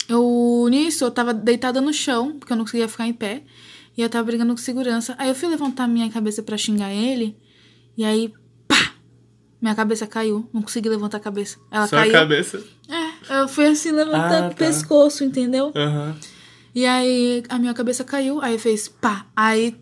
eu 0.09 0.67
nisso, 0.71 1.05
eu 1.05 1.11
tava 1.11 1.33
deitada 1.33 1.81
no 1.81 1.93
chão, 1.93 2.37
porque 2.39 2.53
eu 2.53 2.57
não 2.57 2.65
conseguia 2.65 2.89
ficar 2.89 3.07
em 3.07 3.13
pé. 3.13 3.43
E 3.97 4.03
eu 4.03 4.09
tava 4.09 4.25
brigando 4.25 4.53
com 4.53 4.59
segurança. 4.61 5.15
Aí 5.19 5.29
eu 5.29 5.35
fui 5.35 5.49
levantar 5.49 5.87
minha 5.89 6.09
cabeça 6.11 6.43
pra 6.43 6.57
xingar 6.57 6.93
ele. 6.93 7.37
E 7.97 8.05
aí, 8.05 8.33
pá! 8.67 8.93
Minha 9.61 9.75
cabeça 9.75 10.07
caiu. 10.07 10.49
Não 10.53 10.63
consegui 10.63 10.89
levantar 10.89 11.19
a 11.19 11.21
cabeça. 11.21 11.59
Ela 11.71 11.87
Só 11.87 11.97
caiu. 11.97 12.15
a 12.17 12.19
cabeça. 12.21 12.63
É, 12.89 13.41
eu 13.43 13.49
fui 13.49 13.67
assim 13.67 13.91
levantando 13.91 14.45
Ah, 14.45 14.47
o 14.47 14.51
tá. 14.51 14.55
pescoço, 14.57 15.23
entendeu? 15.25 15.73
Aham. 15.75 16.17
E 16.75 16.87
aí 16.87 17.43
a 17.49 17.59
minha 17.59 17.75
cabeça 17.75 18.05
caiu, 18.05 18.41
aí 18.41 18.59
fez 18.59 18.89
pá. 18.89 19.27
Aí 19.35 19.77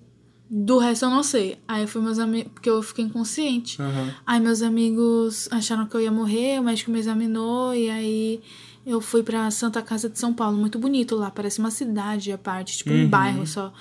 do 0.51 0.79
resto 0.79 1.05
eu 1.05 1.11
não 1.11 1.23
sei. 1.23 1.59
Aí 1.69 1.87
foi 1.87 2.01
meus 2.01 2.19
amigos, 2.19 2.53
porque 2.53 2.71
eu 2.71 2.83
fiquei 2.83 3.05
inconsciente. 3.05 3.81
Aham. 3.81 4.15
Aí 4.27 4.41
meus 4.41 4.63
amigos 4.63 5.49
acharam 5.51 5.87
que 5.87 5.95
eu 5.95 6.01
ia 6.01 6.11
morrer, 6.13 6.59
o 6.59 6.65
médico 6.65 6.91
me 6.91 6.99
examinou 6.99 7.75
e 7.75 7.91
aí 7.91 8.41
eu 8.87 9.01
fui 9.03 9.23
pra 9.23 9.51
Santa 9.51 9.83
Casa 9.83 10.09
de 10.09 10.19
São 10.19 10.33
Paulo, 10.33 10.57
muito 10.57 10.79
bonito 10.79 11.15
lá, 11.15 11.31
parece 11.31 11.59
uma 11.59 11.71
cidade 11.71 12.33
à 12.33 12.39
parte, 12.39 12.79
tipo 12.79 12.91
um 12.91 13.03
Uhum. 13.03 13.09
bairro 13.09 13.47
só. 13.47 13.73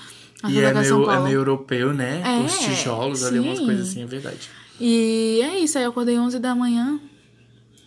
A 0.43 0.51
E 0.51 0.59
é 0.59 0.73
meio, 0.73 1.09
é 1.09 1.19
meio 1.23 1.35
europeu, 1.39 1.93
né? 1.93 2.21
É, 2.25 2.43
Os 2.43 2.59
tijolos 2.59 3.23
ali, 3.23 3.39
umas 3.39 3.57
sim. 3.59 3.65
coisas 3.65 3.87
assim, 3.89 4.03
é 4.03 4.05
verdade. 4.05 4.49
E 4.79 5.39
é 5.41 5.57
isso, 5.59 5.77
aí 5.77 5.85
eu 5.85 5.89
acordei 5.91 6.19
11 6.19 6.37
da 6.39 6.53
manhã. 6.53 6.99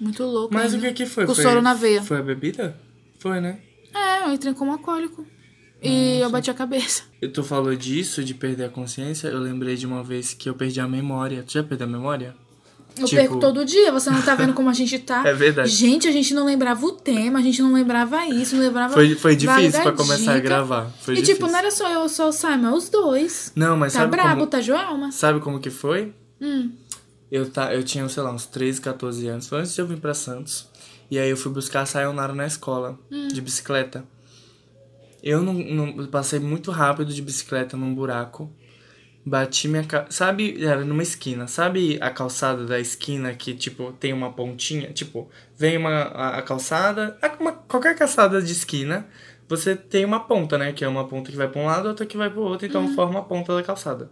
Muito 0.00 0.24
louco. 0.24 0.52
Mas 0.54 0.72
o 0.72 0.76
ainda. 0.76 0.88
que 0.88 1.04
que 1.04 1.06
foi? 1.06 1.26
Com 1.26 1.34
foi, 1.34 1.44
soro 1.44 1.60
na 1.60 1.74
veia. 1.74 2.02
Foi 2.02 2.18
a 2.18 2.22
bebida? 2.22 2.74
Foi, 3.18 3.38
né? 3.40 3.58
É, 3.94 4.24
eu 4.24 4.32
entrei 4.32 4.54
como 4.54 4.72
alcoólico. 4.72 5.26
E 5.82 6.18
eu 6.20 6.28
bati 6.28 6.50
a 6.50 6.54
cabeça. 6.54 7.04
Eu 7.22 7.32
tu 7.32 7.42
falou 7.42 7.74
disso, 7.74 8.22
de 8.22 8.34
perder 8.34 8.64
a 8.64 8.68
consciência, 8.68 9.28
eu 9.28 9.38
lembrei 9.38 9.76
de 9.76 9.86
uma 9.86 10.02
vez 10.04 10.34
que 10.34 10.48
eu 10.48 10.54
perdi 10.54 10.78
a 10.78 10.86
memória. 10.86 11.42
Tu 11.42 11.54
já 11.54 11.62
perdeu 11.62 11.86
a 11.86 11.90
memória? 11.90 12.36
Eu 12.98 13.06
Tipo- 13.06 13.20
perco 13.22 13.38
todo 13.38 13.64
dia, 13.64 13.90
você 13.90 14.10
não 14.10 14.20
tá 14.20 14.34
vendo 14.34 14.52
como 14.52 14.68
a 14.68 14.74
gente 14.74 14.98
tá. 14.98 15.22
É 15.26 15.32
verdade. 15.32 15.70
Gente, 15.70 16.06
a 16.06 16.12
gente 16.12 16.34
não 16.34 16.44
lembrava 16.44 16.84
o 16.84 16.92
tema, 16.92 17.38
a 17.38 17.42
gente 17.42 17.62
não 17.62 17.72
lembrava 17.72 18.26
isso, 18.26 18.56
não 18.56 18.62
lembrava. 18.62 18.92
Foi, 18.92 19.14
foi 19.14 19.34
difícil 19.36 19.80
pra 19.80 19.92
começar 19.92 20.32
a 20.32 20.36
dica. 20.36 20.48
gravar. 20.48 20.90
Foi 21.00 21.14
e 21.14 21.16
difícil. 21.16 21.36
tipo, 21.36 21.46
não 21.50 21.58
era 21.58 21.70
só 21.70 21.88
eu, 21.90 22.06
só 22.10 22.28
o 22.28 22.32
Simon, 22.32 22.66
é 22.68 22.72
os 22.74 22.90
dois. 22.90 23.52
Não, 23.56 23.74
mas 23.76 23.94
Tá 23.94 24.00
sabe 24.00 24.10
brabo, 24.10 24.34
como... 24.40 24.46
tá 24.48 24.60
Joelma? 24.60 25.10
Sabe 25.12 25.40
como 25.40 25.60
que 25.60 25.70
foi? 25.70 26.12
Hum. 26.42 26.72
Eu, 27.30 27.48
tá, 27.48 27.72
eu 27.72 27.82
tinha, 27.84 28.06
sei 28.08 28.22
lá, 28.22 28.32
uns 28.32 28.44
13, 28.44 28.80
14 28.80 29.28
anos. 29.28 29.46
Foi 29.48 29.60
antes 29.60 29.72
de 29.74 29.80
eu 29.80 29.86
vir 29.86 29.98
pra 29.98 30.12
Santos. 30.12 30.66
E 31.10 31.18
aí 31.18 31.28
eu 31.28 31.36
fui 31.36 31.50
buscar 31.52 31.82
a 31.82 31.86
Sayonara 31.86 32.32
na 32.32 32.46
escola, 32.46 32.98
Hum. 33.10 33.28
de 33.28 33.40
bicicleta. 33.40 34.04
Eu 35.22 35.42
não, 35.42 35.52
não 35.54 36.06
passei 36.06 36.38
muito 36.38 36.70
rápido 36.70 37.12
de 37.12 37.20
bicicleta 37.20 37.76
num 37.76 37.94
buraco. 37.94 38.50
Bati 39.26 39.68
minha 39.68 39.84
ca... 39.84 40.06
Sabe, 40.08 40.64
era 40.64 40.82
numa 40.82 41.02
esquina. 41.02 41.46
Sabe 41.46 41.98
a 42.00 42.08
calçada 42.10 42.64
da 42.64 42.80
esquina 42.80 43.34
que, 43.34 43.52
tipo, 43.54 43.92
tem 43.92 44.14
uma 44.14 44.32
pontinha? 44.32 44.90
Tipo, 44.92 45.28
vem 45.58 45.76
uma, 45.76 45.90
a, 45.90 46.38
a 46.38 46.42
calçada... 46.42 47.18
uma- 47.38 47.52
qualquer 47.52 47.94
calçada 47.96 48.40
de 48.40 48.50
esquina, 48.52 49.06
você 49.46 49.76
tem 49.76 50.06
uma 50.06 50.20
ponta, 50.20 50.56
né? 50.56 50.72
Que 50.72 50.84
é 50.84 50.88
uma 50.88 51.06
ponta 51.06 51.30
que 51.30 51.36
vai 51.36 51.48
pra 51.48 51.60
um 51.60 51.66
lado, 51.66 51.88
outra 51.88 52.06
que 52.06 52.16
vai 52.16 52.30
pro 52.30 52.40
outro. 52.40 52.66
Então 52.66 52.94
forma 52.94 53.18
a 53.18 53.22
ponta 53.22 53.54
da 53.54 53.62
calçada. 53.62 54.10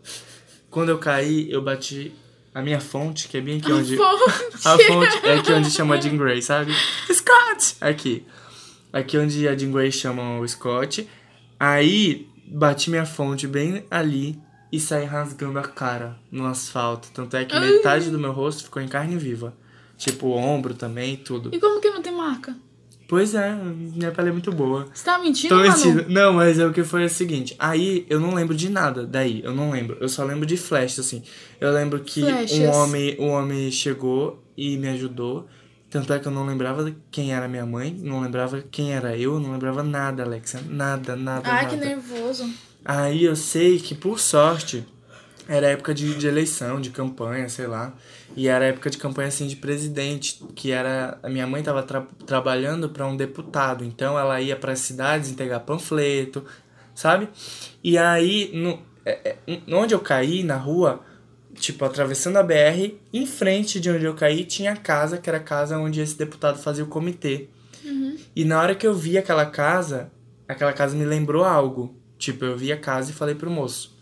Quando 0.68 0.90
eu 0.90 0.98
caí, 0.98 1.50
eu 1.50 1.62
bati 1.62 2.12
a 2.54 2.62
minha 2.62 2.80
fonte, 2.80 3.28
que 3.28 3.36
é 3.36 3.40
bem 3.40 3.58
aqui 3.58 3.72
onde... 3.72 3.96
Fonte. 3.96 4.66
A 4.66 4.78
fonte 4.78 5.26
é 5.26 5.34
aqui 5.34 5.52
onde 5.52 5.70
chama 5.70 6.00
Jean 6.00 6.16
Grey, 6.16 6.42
sabe? 6.42 6.72
Scott! 7.12 7.76
Aqui. 7.80 8.26
Aqui 8.92 9.18
onde 9.18 9.46
a 9.46 9.56
Jean 9.56 9.70
Grey 9.70 9.92
chama 9.92 10.38
o 10.38 10.48
Scott. 10.48 11.08
Aí, 11.58 12.28
bati 12.46 12.90
minha 12.90 13.06
fonte 13.06 13.46
bem 13.46 13.84
ali 13.90 14.40
e 14.70 14.78
saí 14.78 15.04
rasgando 15.04 15.58
a 15.58 15.62
cara 15.62 16.18
no 16.30 16.46
asfalto. 16.46 17.08
Tanto 17.12 17.36
é 17.36 17.44
que 17.44 17.58
metade 17.58 18.10
do 18.10 18.18
meu 18.18 18.32
rosto 18.32 18.64
ficou 18.64 18.82
em 18.82 18.88
carne 18.88 19.16
viva. 19.16 19.54
Tipo, 19.96 20.28
o 20.28 20.36
ombro 20.36 20.74
também, 20.74 21.16
tudo. 21.16 21.50
E 21.52 21.58
como 21.58 21.80
que 21.80 21.90
não 21.90 22.00
tem 22.00 22.12
marca? 22.12 22.56
Pois 23.08 23.34
é, 23.34 23.54
minha 23.54 24.12
pele 24.12 24.28
é 24.28 24.32
muito 24.32 24.52
boa. 24.52 24.86
Você 24.92 25.02
tá 25.02 25.18
mentindo, 25.18 25.48
Tô 25.48 25.56
Manu? 25.56 25.70
mentindo. 25.70 26.04
Não, 26.10 26.34
mas 26.34 26.58
é 26.58 26.66
o 26.66 26.72
que 26.74 26.84
foi 26.84 27.06
o 27.06 27.08
seguinte. 27.08 27.56
Aí 27.58 28.06
eu 28.10 28.20
não 28.20 28.34
lembro 28.34 28.54
de 28.54 28.68
nada 28.68 29.06
daí. 29.06 29.40
Eu 29.42 29.54
não 29.54 29.70
lembro. 29.70 29.96
Eu 29.98 30.10
só 30.10 30.22
lembro 30.24 30.44
de 30.44 30.58
flash, 30.58 30.98
assim. 30.98 31.22
Eu 31.58 31.72
lembro 31.72 31.98
que 32.00 32.22
um 32.22 32.70
homem, 32.70 33.16
um 33.18 33.28
homem 33.30 33.70
chegou 33.70 34.44
e 34.54 34.76
me 34.76 34.88
ajudou. 34.88 35.48
Tanto 35.88 36.12
é 36.12 36.18
que 36.18 36.28
eu 36.28 36.32
não 36.32 36.44
lembrava 36.44 36.94
quem 37.10 37.32
era 37.32 37.48
minha 37.48 37.64
mãe, 37.64 37.96
não 37.98 38.20
lembrava 38.20 38.62
quem 38.70 38.92
era 38.92 39.16
eu, 39.16 39.40
não 39.40 39.52
lembrava 39.52 39.82
nada, 39.82 40.22
Alexia. 40.22 40.60
Nada, 40.68 41.16
nada, 41.16 41.48
Ai, 41.48 41.64
nada. 41.64 41.76
que 41.78 41.82
nervoso. 41.82 42.46
Aí 42.84 43.24
eu 43.24 43.34
sei 43.34 43.78
que, 43.78 43.94
por 43.94 44.20
sorte, 44.20 44.86
era 45.48 45.68
época 45.68 45.94
de, 45.94 46.14
de 46.14 46.26
eleição, 46.26 46.78
de 46.80 46.90
campanha, 46.90 47.48
sei 47.48 47.66
lá. 47.66 47.94
E 48.36 48.46
era 48.48 48.66
época 48.66 48.90
de 48.90 48.98
campanha, 48.98 49.28
assim, 49.28 49.46
de 49.46 49.56
presidente, 49.56 50.40
que 50.54 50.70
era... 50.70 51.18
A 51.22 51.28
minha 51.30 51.46
mãe 51.46 51.62
tava 51.62 51.82
tra- 51.82 52.06
trabalhando 52.26 52.90
para 52.90 53.06
um 53.06 53.16
deputado, 53.16 53.82
então 53.84 54.18
ela 54.18 54.40
ia 54.40 54.54
para 54.54 54.76
cidades 54.76 55.30
entregar 55.30 55.60
panfleto, 55.60 56.44
sabe? 56.94 57.28
E 57.82 57.96
aí, 57.96 58.50
no, 58.52 58.78
é, 59.06 59.36
é, 59.46 59.60
onde 59.74 59.94
eu 59.94 60.00
caí, 60.00 60.42
na 60.42 60.56
rua, 60.56 61.00
tipo, 61.54 61.84
atravessando 61.84 62.36
a 62.36 62.42
BR, 62.42 62.94
em 63.12 63.24
frente 63.26 63.80
de 63.80 63.90
onde 63.90 64.04
eu 64.04 64.14
caí, 64.14 64.44
tinha 64.44 64.72
a 64.72 64.76
casa, 64.76 65.16
que 65.16 65.30
era 65.30 65.38
a 65.38 65.42
casa 65.42 65.78
onde 65.78 66.00
esse 66.00 66.16
deputado 66.16 66.58
fazia 66.58 66.84
o 66.84 66.88
comitê. 66.88 67.48
E 68.36 68.44
na 68.44 68.60
hora 68.60 68.74
que 68.74 68.86
eu 68.86 68.94
vi 68.94 69.16
aquela 69.16 69.46
casa, 69.46 70.12
aquela 70.46 70.72
casa 70.74 70.94
me 70.94 71.06
lembrou 71.06 71.42
algo. 71.44 71.96
Tipo, 72.18 72.44
eu 72.44 72.56
vi 72.56 72.70
a 72.70 72.76
casa 72.76 73.10
e 73.10 73.14
falei 73.14 73.34
pro 73.34 73.50
moço. 73.50 73.96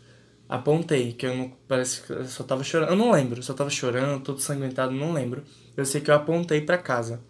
Apontei, 0.49 1.13
que 1.13 1.27
eu 1.27 1.37
não. 1.37 1.53
Parece 1.67 2.03
que 2.03 2.13
eu 2.13 2.25
só 2.27 2.45
tava 2.45 2.63
chorando. 2.63 2.91
Eu 2.91 2.97
não 2.97 3.11
lembro, 3.11 3.43
só 3.43 3.53
tava 3.53 3.71
chorando, 3.71 4.23
todo 4.23 4.41
sanguentado, 4.41 4.93
não 4.93 5.13
lembro. 5.13 5.43
Eu 5.77 5.85
sei 5.85 6.01
que 6.01 6.11
eu 6.11 6.15
apontei 6.15 6.61
pra 6.61 6.79
casa. 6.79 7.21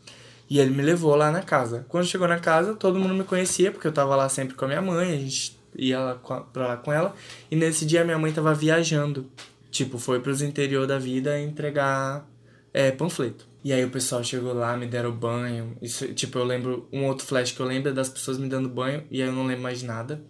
E 0.48 0.58
ele 0.60 0.70
me 0.70 0.82
levou 0.82 1.14
lá 1.16 1.30
na 1.30 1.42
casa. 1.42 1.84
Quando 1.88 2.06
chegou 2.06 2.28
na 2.28 2.38
casa, 2.38 2.74
todo 2.74 2.98
mundo 2.98 3.14
me 3.14 3.24
conhecia, 3.24 3.72
porque 3.72 3.86
eu 3.86 3.92
tava 3.92 4.14
lá 4.14 4.28
sempre 4.28 4.54
com 4.54 4.64
a 4.64 4.68
minha 4.68 4.82
mãe, 4.82 5.12
a 5.12 5.18
gente 5.18 5.58
ia 5.76 5.98
lá 5.98 6.14
com 6.14 6.40
pra 6.52 6.68
lá 6.68 6.76
com 6.76 6.92
ela. 6.92 7.14
E 7.50 7.56
nesse 7.56 7.84
dia 7.84 8.04
minha 8.04 8.18
mãe 8.18 8.32
tava 8.32 8.54
viajando. 8.54 9.30
Tipo, 9.70 9.98
foi 9.98 10.20
pros 10.20 10.42
interior 10.42 10.86
da 10.86 10.98
vida 10.98 11.40
entregar 11.40 12.26
é, 12.72 12.90
panfleto. 12.90 13.46
E 13.64 13.72
aí 13.72 13.84
o 13.84 13.90
pessoal 13.90 14.22
chegou 14.22 14.52
lá, 14.52 14.76
me 14.76 14.86
deram 14.86 15.10
banho. 15.10 15.76
Isso, 15.82 16.06
tipo, 16.14 16.38
eu 16.38 16.44
lembro, 16.44 16.88
um 16.92 17.04
outro 17.06 17.26
flash 17.26 17.50
que 17.50 17.60
eu 17.60 17.66
lembro 17.66 17.90
é 17.90 17.92
das 17.92 18.08
pessoas 18.08 18.38
me 18.38 18.48
dando 18.48 18.68
banho, 18.68 19.02
e 19.10 19.20
aí 19.20 19.28
eu 19.28 19.32
não 19.32 19.44
lembro 19.44 19.64
mais 19.64 19.82
nada. 19.82 20.22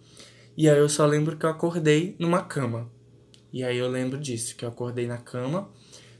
E 0.57 0.67
aí 0.67 0.77
eu 0.77 0.89
só 0.89 1.05
lembro 1.05 1.37
que 1.37 1.45
eu 1.45 1.49
acordei 1.49 2.15
numa 2.17 2.41
cama. 2.41 2.89
E 3.53 3.63
aí 3.63 3.77
eu 3.77 3.87
lembro 3.87 4.17
disso, 4.17 4.55
que 4.55 4.65
eu 4.65 4.69
acordei 4.69 5.07
na 5.07 5.17
cama, 5.17 5.69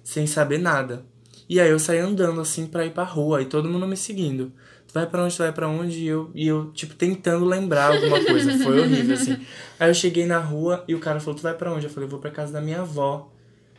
sem 0.04 0.28
saber 0.28 0.60
nada. 0.60 1.04
E 1.50 1.60
aí 1.60 1.70
eu 1.70 1.80
saí 1.80 1.98
andando 2.00 2.40
assim 2.40 2.68
pra 2.68 2.86
ir 2.86 2.92
pra 2.92 3.04
rua, 3.04 3.42
e 3.42 3.46
todo 3.46 3.68
mundo 3.70 3.88
me 3.88 3.98
seguindo. 3.98 4.52
Tu 4.88 4.94
vai 4.94 5.06
pra 5.06 5.24
onde, 5.24 5.36
tu 5.36 5.40
vai 5.40 5.52
pra 5.52 5.68
onde? 5.68 6.00
E 6.00 6.08
eu, 6.08 6.30
e 6.34 6.48
eu, 6.48 6.72
tipo, 6.72 6.94
tentando 6.94 7.46
lembrar 7.46 7.94
alguma 7.94 8.24
coisa. 8.24 8.58
Foi 8.60 8.80
horrível, 8.80 9.16
assim. 9.16 9.38
Aí 9.80 9.90
eu 9.90 9.94
cheguei 9.94 10.26
na 10.26 10.40
rua 10.40 10.84
e 10.88 10.96
o 10.96 11.00
cara 11.00 11.20
falou, 11.20 11.36
tu 11.36 11.42
vai 11.44 11.54
pra 11.54 11.74
onde? 11.74 11.86
Eu 11.86 11.90
falei, 11.90 12.08
vou 12.08 12.20
pra 12.20 12.32
casa 12.32 12.54
da 12.54 12.62
minha 12.62 12.82
avó. 12.82 13.30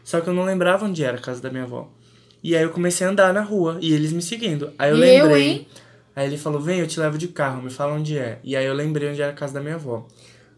Só 0.05 0.21
que 0.21 0.29
eu 0.29 0.35
não 0.35 0.45
lembrava 0.45 0.85
onde 0.85 1.03
era 1.05 1.17
a 1.17 1.21
casa 1.21 1.41
da 1.41 1.51
minha 1.51 1.65
avó. 1.65 1.91
E 2.43 2.55
aí 2.57 2.63
eu 2.63 2.71
comecei 2.71 3.07
a 3.07 3.11
andar 3.11 3.33
na 3.33 3.41
rua, 3.43 3.79
e 3.81 3.93
eles 3.93 4.13
me 4.13 4.23
seguindo. 4.23 4.73
Aí 4.79 4.91
eu 4.91 4.97
E 4.97 5.01
eu, 5.01 5.25
lembrei. 5.25 5.49
hein? 5.49 5.69
Aí 6.15 6.27
ele 6.27 6.37
falou, 6.37 6.61
vem, 6.61 6.81
eu 6.81 6.87
te 6.87 6.99
levo 7.01 7.17
de 7.17 7.29
carro, 7.29 7.63
me 7.63 7.71
fala 7.71 7.95
onde 7.95 8.19
é. 8.19 8.39
E 8.45 8.55
aí 8.57 8.67
eu 8.67 8.75
lembrei 8.75 9.09
onde 9.11 9.23
era 9.23 9.31
a 9.33 9.35
casa 9.35 9.55
da 9.55 9.61
minha 9.61 9.77
avó. 9.77 10.07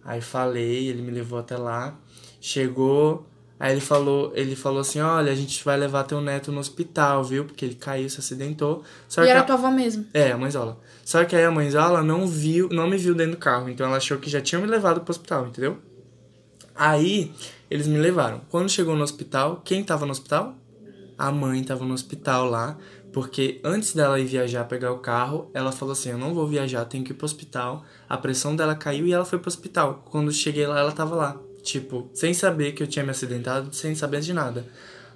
Aí 0.04 0.20
falei, 0.20 0.88
ele 0.88 1.02
me 1.02 1.10
levou 1.10 1.38
até 1.38 1.56
lá, 1.56 1.94
chegou, 2.40 3.26
aí 3.58 3.72
ele 3.72 3.80
falou, 3.80 4.32
ele 4.34 4.56
falou 4.56 4.80
assim, 4.80 5.00
olha, 5.00 5.30
a 5.30 5.34
gente 5.34 5.62
vai 5.64 5.76
levar 5.76 6.04
teu 6.04 6.20
neto 6.20 6.50
no 6.50 6.58
hospital, 6.58 7.22
viu? 7.22 7.44
Porque 7.44 7.64
ele 7.64 7.74
caiu, 7.74 8.08
se 8.08 8.18
acidentou. 8.18 8.82
Só 9.08 9.22
E 9.22 9.24
que 9.26 9.30
era 9.30 9.40
a- 9.40 9.44
tua 9.44 9.56
avó 9.56 9.70
mesmo. 9.70 10.06
É, 10.14 10.32
a 10.32 10.38
mãezola. 10.38 10.78
Só 11.04 11.24
que 11.24 11.36
aí 11.36 11.44
a 11.44 11.50
mãezola 11.50 12.02
não 12.02 12.26
viu, 12.26 12.68
não 12.70 12.88
me 12.88 12.96
viu 12.96 13.14
dentro 13.14 13.32
do 13.32 13.38
carro, 13.38 13.68
então 13.68 13.86
ela 13.86 13.98
achou 13.98 14.16
que 14.18 14.30
já 14.30 14.40
tinham 14.40 14.62
me 14.62 14.68
levado 14.68 15.00
pro 15.02 15.10
hospital, 15.10 15.46
entendeu? 15.48 15.76
Aí 16.74 17.32
eles 17.70 17.86
me 17.86 17.98
levaram. 17.98 18.40
Quando 18.48 18.68
chegou 18.70 18.96
no 18.96 19.02
hospital, 19.02 19.60
quem 19.64 19.84
tava 19.84 20.06
no 20.06 20.12
hospital? 20.12 20.54
A 21.18 21.30
mãe 21.30 21.62
tava 21.62 21.84
no 21.84 21.92
hospital 21.92 22.46
lá, 22.48 22.78
porque 23.12 23.60
antes 23.64 23.94
dela 23.94 24.18
ir 24.20 24.24
viajar 24.26 24.64
pegar 24.64 24.92
o 24.92 24.98
carro, 24.98 25.50
ela 25.54 25.72
falou 25.72 25.92
assim: 25.92 26.10
"Eu 26.10 26.18
não 26.18 26.34
vou 26.34 26.46
viajar, 26.46 26.84
tenho 26.84 27.04
que 27.04 27.12
ir 27.12 27.14
pro 27.14 27.24
hospital". 27.24 27.84
A 28.08 28.16
pressão 28.16 28.54
dela 28.56 28.74
caiu 28.74 29.06
e 29.06 29.12
ela 29.12 29.24
foi 29.24 29.38
pro 29.38 29.48
hospital. 29.48 30.02
Quando 30.10 30.32
cheguei 30.32 30.66
lá, 30.66 30.78
ela 30.80 30.92
tava 30.92 31.14
lá, 31.14 31.40
tipo, 31.62 32.08
sem 32.14 32.32
saber 32.34 32.72
que 32.72 32.82
eu 32.82 32.86
tinha 32.86 33.04
me 33.04 33.10
acidentado, 33.10 33.74
sem 33.74 33.94
saber 33.94 34.20
de 34.20 34.32
nada. 34.32 34.64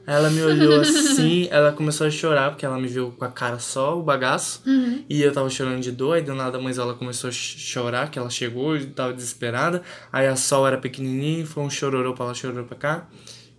Ela 0.07 0.29
me 0.29 0.43
olhou 0.43 0.81
assim, 0.83 1.49
ela 1.51 1.73
começou 1.73 2.07
a 2.07 2.11
chorar, 2.11 2.51
porque 2.51 2.67
ela 2.67 2.79
me 2.79 2.87
viu 2.87 3.13
com 3.13 3.25
a 3.25 3.31
cara 3.31 3.59
só, 3.59 3.99
o 3.99 4.03
bagaço. 4.03 4.63
E 5.09 5.23
eu 5.23 5.33
tava 5.33 5.49
chorando 5.49 5.81
de 5.81 5.91
dor, 5.91 6.13
aí 6.17 6.23
do 6.23 6.35
nada 6.35 6.59
a 6.59 6.71
ela 6.71 6.95
começou 6.95 7.29
a 7.29 7.33
ch- 7.33 7.57
chorar, 7.59 8.11
que 8.11 8.19
ela 8.19 8.29
chegou 8.29 8.77
e 8.77 8.85
tava 8.87 9.15
desesperada. 9.15 9.83
Aí 10.13 10.27
a 10.27 10.37
Sol 10.37 10.67
era 10.67 10.77
pequenininha, 10.77 11.47
foi 11.47 11.63
um 11.63 11.71
chororô 11.71 12.13
pra 12.13 12.27
lá, 12.27 12.35
chororô 12.35 12.65
pra 12.65 12.77
cá. 12.77 13.09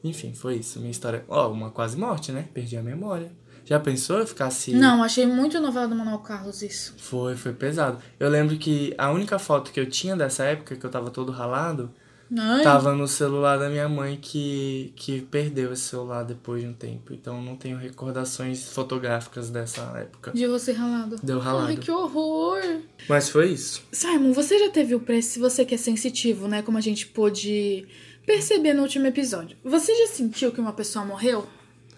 Enfim, 0.04 0.34
foi 0.36 0.58
isso, 0.58 0.78
minha 0.80 0.92
história. 0.92 1.26
Ó, 1.28 1.50
uma 1.52 1.72
quase 1.72 1.98
morte, 1.98 2.32
né? 2.32 2.48
Perdi 2.54 2.78
a 2.78 2.84
memória. 2.84 3.32
Já 3.66 3.80
pensou 3.80 4.20
eu 4.20 4.28
ficasse... 4.28 4.74
Não, 4.74 5.04
achei 5.04 5.26
muito 5.26 5.60
novela 5.60 5.88
do 5.88 5.96
Manuel 5.96 6.20
Carlos 6.20 6.62
isso. 6.62 6.94
Foi, 6.98 7.36
foi 7.36 7.52
pesado. 7.52 7.98
Eu 8.20 8.30
lembro 8.30 8.56
que 8.58 8.94
a 8.98 9.12
única 9.12 9.40
foto 9.40 9.72
que 9.72 9.80
eu 9.80 9.90
tinha 9.90 10.16
dessa 10.16 10.44
época, 10.44 10.76
que 10.76 10.86
eu 10.86 10.90
tava 10.90 11.10
todo 11.10 11.32
ralado, 11.32 11.92
Ai, 12.38 12.64
tava 12.64 12.94
no 12.94 13.08
celular 13.08 13.58
da 13.58 13.70
minha 13.70 13.88
mãe 13.88 14.18
que, 14.22 14.92
que 14.96 15.22
perdeu 15.22 15.72
esse 15.74 15.84
celular 15.84 16.24
depois 16.24 16.62
de 16.62 16.68
um 16.68 16.74
tempo. 16.74 17.14
Então 17.14 17.42
não 17.42 17.56
tenho 17.56 17.78
recordações 17.78 18.64
fotográficas 18.70 19.50
dessa 19.50 19.82
época. 19.98 20.32
de 20.32 20.48
você 20.48 20.72
ralado. 20.72 21.18
Deu 21.22 21.40
ralado. 21.40 21.68
Ai, 21.68 21.78
que 21.78 21.92
horror. 21.92 22.62
Mas 23.08 23.30
foi 23.30 23.50
isso. 23.52 23.84
Simon, 23.92 24.32
você 24.32 24.58
já 24.58 24.70
teve 24.70 24.96
o 24.96 25.00
preço, 25.00 25.32
se 25.32 25.40
você 25.40 25.64
que 25.64 25.76
é 25.76 25.78
sensitivo, 25.78 26.48
né? 26.48 26.62
Como 26.62 26.78
a 26.78 26.82
gente 26.82 27.08
pôde 27.08 27.88
perceber 28.26 28.74
no 28.74 28.82
último 28.82 29.06
episódio. 29.06 29.56
Você 29.64 29.94
já 29.96 30.08
sentiu 30.08 30.52
que 30.52 30.60
uma 30.60 30.74
pessoa 30.74 31.06
morreu? 31.06 31.48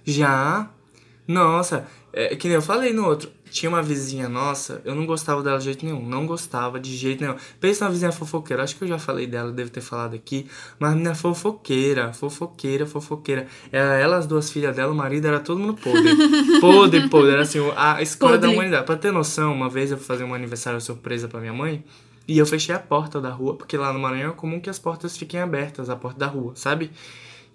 Já? 0.06 0.70
Nossa, 1.28 1.86
é, 2.14 2.36
que 2.36 2.48
nem 2.48 2.56
eu 2.56 2.62
falei 2.62 2.94
no 2.94 3.06
outro. 3.06 3.30
Tinha 3.50 3.70
uma 3.70 3.82
vizinha 3.82 4.28
nossa, 4.28 4.82
eu 4.84 4.94
não 4.94 5.06
gostava 5.06 5.42
dela 5.42 5.58
de 5.58 5.66
jeito 5.66 5.86
nenhum. 5.86 6.06
Não 6.06 6.26
gostava 6.26 6.80
de 6.80 6.96
jeito 6.96 7.22
nenhum. 7.22 7.36
Pensa 7.60 7.86
na 7.86 7.92
vizinha 7.92 8.12
fofoqueira. 8.12 8.64
Acho 8.64 8.76
que 8.76 8.84
eu 8.84 8.88
já 8.88 9.00
falei 9.00 9.26
dela, 9.28 9.52
devo 9.52 9.70
ter 9.70 9.82
falado 9.82 10.16
aqui. 10.16 10.48
Mas 10.80 10.92
a 10.92 10.96
menina 10.96 11.16
fofoqueira, 11.16 12.14
fofoqueira, 12.14 12.86
fofoqueira. 12.86 13.48
Era 13.72 13.96
ela, 13.96 14.18
as 14.18 14.26
duas 14.26 14.50
filhas 14.50 14.76
dela, 14.76 14.92
o 14.92 14.96
marido, 14.96 15.28
era 15.28 15.40
todo 15.40 15.60
mundo 15.60 15.76
podre. 15.76 16.16
podre, 16.60 17.10
podre. 17.10 17.32
Era 17.32 17.42
assim, 17.42 17.60
a 17.76 18.02
escolha 18.02 18.38
da 18.38 18.48
Podre. 18.48 18.56
humanidade. 18.56 18.86
Pra 18.86 18.96
ter 18.98 19.12
noção, 19.12 19.54
uma 19.54 19.70
vez 19.70 19.92
eu 19.92 19.98
fui 19.98 20.06
fazer 20.06 20.24
um 20.24 20.34
aniversário 20.34 20.80
surpresa 20.82 21.28
pra 21.28 21.40
minha 21.40 21.54
mãe. 21.54 21.84
E 22.28 22.38
eu 22.38 22.46
fechei 22.46 22.76
a 22.76 22.80
porta 22.80 23.22
da 23.22 23.30
rua, 23.30 23.56
porque 23.56 23.78
lá 23.78 23.94
no 23.94 24.00
Maranhão 24.00 24.32
é 24.32 24.34
comum 24.34 24.60
que 24.60 24.70
as 24.70 24.78
portas 24.78 25.16
fiquem 25.16 25.40
abertas, 25.40 25.90
a 25.90 25.96
porta 25.96 26.20
da 26.20 26.28
rua, 26.28 26.52
sabe? 26.56 26.92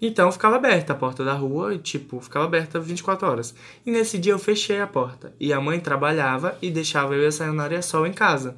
Então 0.05 0.29
ficava 0.33 0.57
aberta 0.57 0.91
a 0.91 0.95
porta 0.97 1.23
da 1.23 1.33
rua 1.33 1.73
e, 1.73 1.77
tipo, 1.77 2.19
ficava 2.19 2.43
aberta 2.43 2.77
24 2.77 3.25
horas. 3.25 3.55
E 3.85 3.89
nesse 3.89 4.19
dia 4.19 4.33
eu 4.33 4.37
fechei 4.37 4.81
a 4.81 4.85
porta. 4.85 5.33
E 5.39 5.53
a 5.53 5.61
mãe 5.61 5.79
trabalhava 5.79 6.57
e 6.61 6.69
deixava 6.69 7.15
eu 7.15 7.23
e 7.23 7.27
a 7.27 7.31
Sayonara 7.31 7.81
Sol 7.81 8.05
em 8.05 8.11
casa. 8.11 8.53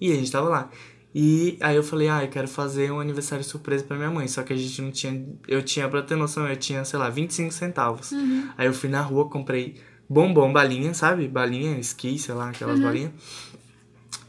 E 0.00 0.10
a 0.10 0.14
gente 0.16 0.32
tava 0.32 0.48
lá. 0.48 0.68
E 1.14 1.56
aí 1.60 1.76
eu 1.76 1.84
falei, 1.84 2.08
ah, 2.08 2.24
eu 2.24 2.28
quero 2.28 2.48
fazer 2.48 2.90
um 2.90 2.98
aniversário 2.98 3.44
surpresa 3.44 3.84
pra 3.84 3.96
minha 3.96 4.10
mãe. 4.10 4.26
Só 4.26 4.42
que 4.42 4.52
a 4.52 4.56
gente 4.56 4.82
não 4.82 4.90
tinha. 4.90 5.24
Eu 5.46 5.62
tinha, 5.62 5.88
pra 5.88 6.02
ter 6.02 6.16
noção, 6.16 6.48
eu 6.48 6.56
tinha, 6.56 6.84
sei 6.84 6.98
lá, 6.98 7.08
25 7.08 7.52
centavos. 7.52 8.12
Aí 8.58 8.66
eu 8.66 8.74
fui 8.74 8.88
na 8.88 9.00
rua, 9.00 9.28
comprei 9.28 9.76
bombom, 10.08 10.52
balinha, 10.52 10.92
sabe? 10.94 11.28
Balinha, 11.28 11.78
esqui, 11.78 12.18
sei 12.18 12.34
lá, 12.34 12.50
aquelas 12.50 12.80
balinhas. 12.80 13.12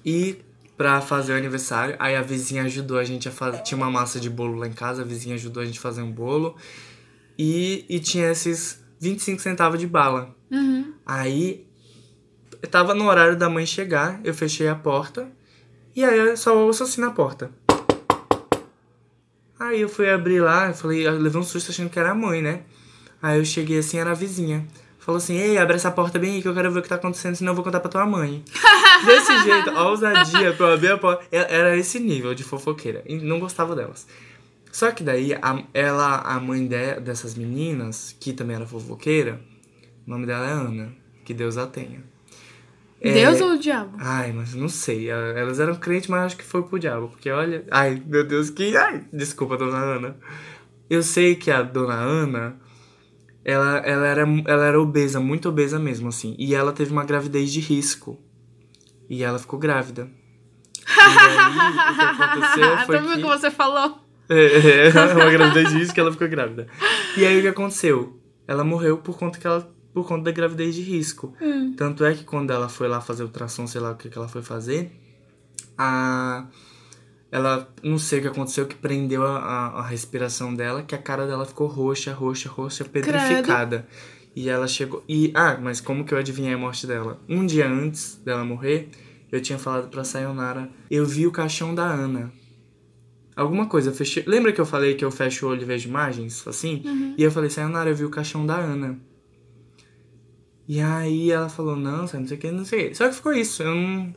E 0.06 0.38
pra 0.80 1.02
fazer 1.02 1.34
o 1.34 1.36
aniversário, 1.36 1.98
aí 2.00 2.16
a 2.16 2.22
vizinha 2.22 2.64
ajudou 2.64 2.98
a 2.98 3.04
gente 3.04 3.28
a 3.28 3.32
fazer. 3.34 3.62
Tinha 3.64 3.78
uma 3.78 3.92
massa 3.92 4.18
de 4.18 4.30
bolo 4.30 4.56
lá 4.56 4.66
em 4.66 4.72
casa, 4.72 5.02
a 5.02 5.06
vizinha 5.06 5.36
ajudou 5.36 5.62
a 5.62 5.66
gente 5.66 5.78
a 5.78 5.82
fazer 5.82 6.02
um 6.02 6.10
bolo. 6.10 6.56
E, 7.38 7.86
e 7.90 8.00
tinha 8.00 8.32
esses 8.32 8.82
25 8.98 9.42
centavos 9.42 9.78
de 9.78 9.86
bala. 9.86 10.34
Aí 11.06 11.68
eu 12.62 12.70
tava 12.70 12.96
no 12.96 13.10
horário 13.10 13.36
da 13.36 13.50
mãe 13.50 13.66
chegar, 13.66 14.22
eu 14.24 14.34
fechei 14.34 14.70
a 14.70 14.76
porta. 14.76 15.30
E 15.94 16.02
aí 16.06 16.18
eu 16.18 16.38
só 16.38 16.58
ouço 16.58 16.84
assim 16.84 17.02
na 17.02 17.12
porta. 17.12 17.52
Aí 19.60 19.82
eu 19.82 19.90
fui 19.90 20.10
abrir 20.10 20.40
lá, 20.40 20.70
eu 20.70 20.74
falei, 20.74 21.06
eu 21.06 21.20
levei 21.20 21.42
um 21.42 21.44
susto 21.44 21.72
achando 21.72 21.90
que 21.90 22.00
era 22.00 22.12
a 22.12 22.16
mãe, 22.16 22.42
né? 22.42 22.62
Aí 23.22 23.38
eu 23.38 23.44
cheguei 23.44 23.80
assim, 23.80 23.98
era 23.98 24.12
a 24.12 24.16
vizinha. 24.16 24.66
Falou 25.00 25.18
assim, 25.18 25.36
ei, 25.38 25.58
abre 25.58 25.76
essa 25.76 25.90
porta 25.90 26.20
bem 26.20 26.36
aí 26.36 26.42
que 26.42 26.48
eu 26.48 26.54
quero 26.54 26.72
ver 26.72 26.80
o 26.80 26.82
que 26.84 26.90
tá 26.90 26.96
acontecendo, 26.96 27.36
senão 27.36 27.52
eu 27.52 27.56
vou 27.56 27.64
contar 27.64 27.80
pra 27.80 27.90
tua 27.90 28.06
mãe. 28.06 28.44
Desse 29.06 29.44
jeito, 29.44 29.70
a 29.72 29.88
ousadia 29.90 30.54
pra 30.54 30.68
eu 30.68 30.74
abrir 30.74 30.92
a 30.92 30.98
porta. 30.98 31.26
Era 31.32 31.76
esse 31.78 32.00
nível 32.00 32.36
de 32.36 32.44
fofoqueira. 32.44 33.02
E 33.08 33.16
não 33.16 33.40
gostava 33.40 33.76
delas. 33.76 34.06
Só 34.72 34.92
que 34.92 35.02
daí, 35.04 35.34
a, 35.34 35.64
ela, 35.74 36.18
a 36.20 36.40
mãe 36.40 36.68
de- 36.68 37.00
dessas 37.00 37.34
meninas, 37.34 38.16
que 38.20 38.34
também 38.34 38.56
era 38.58 38.68
fofoqueira, 38.68 39.42
o 40.06 40.10
nome 40.12 40.28
dela 40.28 40.46
é 40.48 40.52
Ana. 40.52 40.94
Que 41.26 41.34
Deus 41.34 41.58
a 41.58 41.66
tenha. 41.66 42.04
É, 43.02 43.14
Deus 43.14 43.40
ou 43.40 43.54
o 43.54 43.58
diabo? 43.58 43.96
Ai, 43.98 44.34
mas 44.34 44.54
não 44.54 44.68
sei. 44.68 45.10
Elas 45.10 45.60
eram 45.60 45.76
crentes, 45.76 46.10
mas 46.10 46.24
acho 46.26 46.38
que 46.38 46.44
foi 46.44 46.62
pro 46.64 46.78
diabo. 46.78 47.08
Porque 47.08 47.32
olha. 47.32 47.64
Ai, 47.72 48.02
meu 48.06 48.26
Deus, 48.26 48.50
que. 48.50 48.76
Ai, 48.76 49.04
desculpa, 49.14 49.56
dona 49.58 49.78
Ana. 49.78 50.18
Eu 50.90 51.02
sei 51.02 51.36
que 51.36 51.50
a 51.50 51.62
dona 51.62 51.94
Ana. 51.96 52.56
Ela, 53.50 53.78
ela, 53.78 54.06
era, 54.06 54.22
ela 54.46 54.66
era 54.66 54.80
obesa, 54.80 55.20
muito 55.20 55.50
obesa 55.50 55.80
mesmo, 55.80 56.08
assim. 56.08 56.36
E 56.38 56.54
ela 56.54 56.72
teve 56.72 56.92
uma 56.92 57.04
gravidez 57.04 57.52
de 57.52 57.60
risco. 57.60 58.20
E 59.10 59.24
ela 59.24 59.40
ficou 59.40 59.58
grávida. 59.58 60.08
E 60.88 61.02
aí, 61.02 61.36
o 61.36 61.96
que 61.96 62.02
aconteceu 62.02 62.78
foi 62.86 63.00
que... 63.02 63.16
que 63.16 63.24
você 63.24 63.52
falou? 63.52 64.00
É, 64.32 64.90
é, 64.90 65.14
uma 65.16 65.32
gravidez 65.32 65.70
de 65.70 65.80
risco 65.80 66.00
ela 66.00 66.12
ficou 66.12 66.28
grávida. 66.28 66.68
E 67.18 67.26
aí 67.26 67.40
o 67.40 67.42
que 67.42 67.48
aconteceu? 67.48 68.22
Ela 68.48 68.64
morreu 68.64 69.00
por 69.00 69.18
conta 69.18 69.40
que 69.40 69.48
ela 69.48 69.68
por 69.92 70.08
conta 70.08 70.26
da 70.26 70.32
gravidez 70.32 70.76
de 70.76 70.84
risco. 70.84 71.34
Tanto 71.76 72.06
é 72.06 72.14
que 72.14 72.24
quando 72.24 72.52
ela 72.52 72.70
foi 72.70 72.88
lá 72.88 73.02
fazer 73.02 73.24
ultrassom, 73.24 73.66
sei 73.66 73.82
lá 73.82 73.90
o 73.90 73.96
que, 73.96 74.08
que 74.08 74.16
ela 74.16 74.28
foi 74.28 74.44
fazer, 74.44 74.92
a 75.76 76.46
ela 77.32 77.72
não 77.84 78.00
sei 78.00 78.20
o 78.20 78.22
que 78.24 78.28
aconteceu 78.28 78.66
que 78.66 78.76
prendeu 78.76 79.24
a, 79.24 79.38
a, 79.38 79.68
a 79.80 79.88
respiração 79.88 80.54
dela, 80.54 80.84
que 80.84 80.96
a 80.96 80.98
cara 80.98 81.28
dela 81.28 81.46
ficou 81.46 81.68
roxa, 81.68 82.14
roxa, 82.14 82.50
roxa, 82.50 82.84
petrificada. 82.86 83.88
E 84.36 84.50
ela 84.50 84.68
chegou. 84.68 85.04
E 85.08 85.32
ah, 85.36 85.58
mas 85.62 85.82
como 85.82 86.04
que 86.04 86.14
eu 86.14 86.18
adivinhei 86.18 86.54
a 86.54 86.58
morte 86.58 86.88
dela? 86.88 87.20
Um 87.28 87.46
dia 87.46 87.68
antes 87.68 88.16
dela 88.24 88.44
morrer, 88.44 88.90
eu 89.32 89.42
tinha 89.42 89.60
falado 89.60 89.90
pra 89.90 90.04
Sayonara, 90.04 90.70
eu 90.90 91.06
vi 91.06 91.28
o 91.28 91.32
caixão 91.32 91.76
da 91.76 91.84
Ana. 91.84 92.32
Alguma 93.36 93.68
coisa, 93.68 93.90
eu 93.90 93.94
fechei. 93.94 94.24
Lembra 94.28 94.52
que 94.52 94.60
eu 94.60 94.66
falei 94.66 94.96
que 94.96 95.06
eu 95.06 95.12
fecho 95.12 95.46
o 95.46 95.50
olho 95.50 95.62
e 95.62 95.66
vejo 95.66 95.88
imagens? 95.88 96.46
Assim? 96.48 96.82
E 97.18 97.24
eu 97.24 97.32
falei, 97.32 97.50
Sayonara, 97.50 97.90
eu 97.90 97.96
vi 97.96 98.04
o 98.04 98.10
caixão 98.10 98.46
da 98.46 98.56
Ana. 98.56 99.00
E 100.70 100.80
aí 100.80 101.32
ela 101.32 101.50
falou, 101.50 101.76
não, 101.76 102.06
sabe, 102.06 102.22
não 102.22 102.28
sei 102.28 102.38
o 102.38 102.40
que, 102.40 102.52
não 102.52 102.64
sei 102.64 102.86
o 102.86 102.90
que. 102.90 102.96
Só 102.96 103.10
que 103.10 103.16
ficou 103.16 103.34
isso, 103.34 103.64
eu 103.64 103.74
não, 103.74 104.14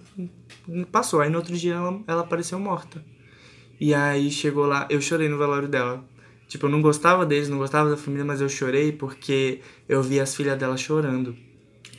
não 0.68 0.84
passou. 0.84 1.22
Aí 1.22 1.30
no 1.30 1.38
outro 1.38 1.56
dia 1.56 1.76
ela, 1.76 1.98
ela 2.06 2.20
apareceu 2.20 2.60
morta. 2.60 3.02
E 3.80 3.94
aí 3.94 4.30
chegou 4.30 4.66
lá, 4.66 4.86
eu 4.90 5.00
chorei 5.00 5.30
no 5.30 5.38
velório 5.38 5.66
dela. 5.66 6.04
Tipo, 6.46 6.66
eu 6.66 6.70
não 6.70 6.82
gostava 6.82 7.24
deles, 7.24 7.48
não 7.48 7.56
gostava 7.56 7.88
da 7.88 7.96
família, 7.96 8.22
mas 8.22 8.42
eu 8.42 8.50
chorei 8.50 8.92
porque 8.92 9.60
eu 9.88 10.02
vi 10.02 10.20
as 10.20 10.36
filhas 10.36 10.58
dela 10.58 10.76
chorando. 10.76 11.34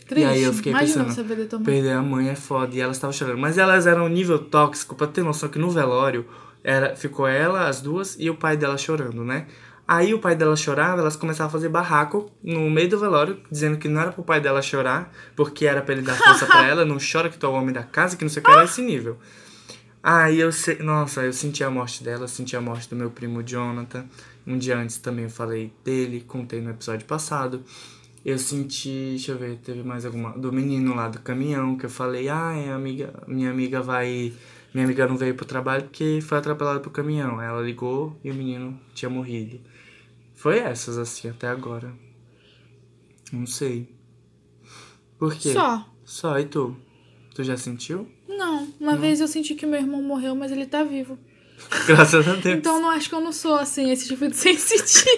Triste. 0.07 0.23
aí 0.23 0.43
eu 0.43 0.53
fiquei 0.53 0.71
Imagina 0.71 1.05
pensando, 1.05 1.27
perder. 1.27 1.59
Perder 1.59 1.93
a 1.93 2.01
mãe 2.03 2.29
é 2.29 2.35
foda. 2.35 2.75
E 2.75 2.79
elas 2.79 2.97
estavam 2.97 3.11
chorando. 3.11 3.39
Mas 3.39 3.57
elas 3.57 3.87
eram 3.87 4.05
um 4.05 4.09
nível 4.09 4.37
tóxico, 4.37 4.93
pra 4.93 5.07
ter 5.07 5.23
noção 5.23 5.49
que 5.49 5.57
no 5.57 5.71
velório 5.71 6.27
era, 6.63 6.95
ficou 6.95 7.25
ela, 7.27 7.67
as 7.67 7.81
duas, 7.81 8.15
e 8.19 8.29
o 8.29 8.35
pai 8.35 8.55
dela 8.55 8.77
chorando, 8.77 9.23
né? 9.23 9.47
Aí 9.87 10.13
o 10.13 10.19
pai 10.19 10.35
dela 10.35 10.55
chorava, 10.55 11.01
elas 11.01 11.15
começavam 11.15 11.49
a 11.49 11.51
fazer 11.51 11.67
barraco 11.67 12.31
no 12.41 12.69
meio 12.69 12.89
do 12.89 12.97
velório, 12.97 13.41
dizendo 13.51 13.77
que 13.77 13.89
não 13.89 13.99
era 14.01 14.11
pro 14.11 14.23
pai 14.23 14.39
dela 14.39 14.61
chorar, 14.61 15.13
porque 15.35 15.65
era 15.65 15.81
pra 15.81 15.93
ele 15.93 16.03
dar 16.03 16.15
força 16.15 16.45
pra 16.45 16.65
ela, 16.65 16.85
não 16.85 16.97
chora 16.99 17.29
que 17.29 17.37
tu 17.37 17.45
é 17.45 17.49
o 17.49 17.53
homem 17.53 17.73
da 17.73 17.83
casa, 17.83 18.15
que 18.15 18.23
não 18.23 18.29
sei 18.29 18.41
o 18.41 18.45
que 18.45 18.51
era 18.51 18.63
esse 18.63 18.81
nível. 18.81 19.17
Aí 20.01 20.39
eu 20.39 20.51
sei, 20.51 20.79
nossa, 20.79 21.21
eu 21.21 21.31
senti 21.31 21.63
a 21.63 21.69
morte 21.69 22.03
dela, 22.03 22.27
senti 22.27 22.55
a 22.57 22.61
morte 22.61 22.89
do 22.89 22.95
meu 22.95 23.09
primo 23.09 23.41
Jonathan. 23.41 24.05
Um 24.45 24.57
dia 24.57 24.77
antes 24.77 24.97
também 24.97 25.25
eu 25.25 25.29
falei 25.29 25.71
dele, 25.83 26.23
contei 26.27 26.61
no 26.61 26.71
episódio 26.71 27.05
passado. 27.05 27.63
Eu 28.25 28.37
senti, 28.37 29.11
deixa 29.11 29.31
eu 29.33 29.37
ver, 29.37 29.57
teve 29.57 29.83
mais 29.83 30.05
alguma. 30.05 30.31
Do 30.31 30.51
menino 30.51 30.93
lá 30.95 31.07
do 31.09 31.19
caminhão, 31.19 31.77
que 31.77 31.85
eu 31.85 31.89
falei, 31.89 32.29
ai, 32.29 32.69
amiga, 32.69 33.13
minha 33.27 33.49
amiga 33.49 33.81
vai. 33.81 34.33
Minha 34.73 34.85
amiga 34.85 35.07
não 35.07 35.15
veio 35.15 35.35
pro 35.35 35.45
trabalho 35.45 35.83
porque 35.83 36.19
foi 36.21 36.37
atropelada 36.37 36.79
pro 36.79 36.89
caminhão. 36.89 37.41
Ela 37.41 37.61
ligou 37.61 38.17
e 38.23 38.31
o 38.31 38.33
menino 38.33 38.77
tinha 38.93 39.09
morrido. 39.09 39.59
Foi 40.43 40.57
essas, 40.59 40.97
assim, 40.97 41.29
até 41.29 41.47
agora. 41.47 41.93
Não 43.31 43.47
sei. 43.47 43.87
Por 45.17 45.33
quê? 45.35 45.53
Só. 45.53 45.85
Só, 46.03 46.37
e 46.37 46.43
tu? 46.43 46.75
Tu 47.33 47.45
já 47.45 47.55
sentiu? 47.55 48.11
Não, 48.27 48.67
uma 48.77 48.97
vez 48.97 49.21
eu 49.21 49.27
senti 49.29 49.55
que 49.55 49.65
meu 49.65 49.79
irmão 49.79 50.01
morreu, 50.03 50.35
mas 50.35 50.51
ele 50.51 50.65
tá 50.65 50.83
vivo. 50.83 51.17
Graças 51.87 52.27
a 52.27 52.33
Deus. 52.35 52.57
Então 52.57 52.81
não 52.81 52.89
acho 52.89 53.07
que 53.07 53.15
eu 53.15 53.21
não 53.21 53.31
sou 53.31 53.55
assim, 53.55 53.89
esse 53.89 54.09
tipo 54.09 54.27
de 54.27 54.35
sensitivo. 54.35 55.15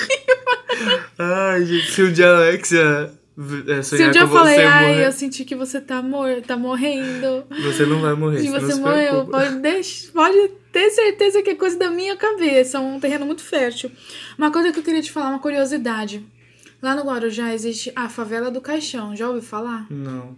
Ai, 1.18 1.66
gente, 1.66 1.92
se 1.92 2.04
um 2.04 2.14
dia 2.14 2.30
a 2.30 2.38
Alexia 2.38 3.12
é, 3.68 3.82
Se 3.82 3.96
um 4.08 4.12
dia 4.12 4.22
eu 4.22 4.28
falei, 4.28 4.64
ai, 4.64 4.88
morrer, 4.90 5.08
eu 5.08 5.12
senti 5.12 5.44
que 5.44 5.56
você 5.56 5.82
tá, 5.82 6.04
mor 6.04 6.40
tá 6.46 6.56
morrendo. 6.56 7.46
você 7.64 7.84
não 7.88 8.00
vai 8.00 8.14
morrer. 8.14 8.42
Se 8.42 8.50
você 8.50 8.76
não 8.76 8.82
morreu, 8.82 9.26
pode, 9.26 9.56
deix- 9.60 10.12
pode 10.14 10.52
ter 10.76 10.90
certeza 10.90 11.42
que 11.42 11.52
é 11.52 11.56
coisa 11.56 11.78
da 11.80 11.90
minha 11.90 12.18
cabeça. 12.18 12.78
É 12.78 12.82
um 12.82 13.00
terreno 13.00 13.26
muito 13.26 13.42
fértil. 13.42 13.90
Uma 14.38 14.52
coisa 14.52 14.74
que 14.74 14.80
eu 14.80 14.84
queria 14.84 15.02
te 15.02 15.10
falar, 15.10 15.30
uma 15.30 15.40
curiosidade. 15.40 16.22
Lá 16.82 16.94
no 16.94 17.04
Guarujá 17.04 17.54
existe 17.54 17.94
a 17.96 18.10
favela 18.10 18.52
do 18.52 18.60
Caixão. 18.60 19.16
Já 19.16 19.28
ouviu 19.30 19.42
falar? 19.42 19.88
Não. 19.90 20.36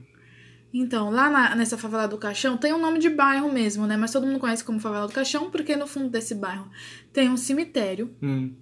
Então, 0.72 1.10
lá 1.10 1.28
na- 1.28 1.56
nessa 1.56 1.76
favela 1.76 2.08
do 2.08 2.20
Caixão 2.20 2.56
tem 2.56 2.72
um 2.72 2.78
nome 2.80 3.00
de 3.00 3.10
bairro 3.10 3.52
mesmo, 3.52 3.88
né? 3.88 3.98
Mas 3.98 4.12
todo 4.12 4.28
mundo 4.28 4.38
conhece 4.40 4.64
como 4.64 4.80
favela 4.80 5.08
do 5.08 5.14
Caixão 5.14 5.50
porque 5.50 5.76
no 5.76 5.88
fundo 5.88 6.10
desse 6.10 6.36
bairro 6.36 6.70
tem 7.12 7.30
um 7.32 7.38
cemitério. 7.38 8.14
Hum. 8.22 8.54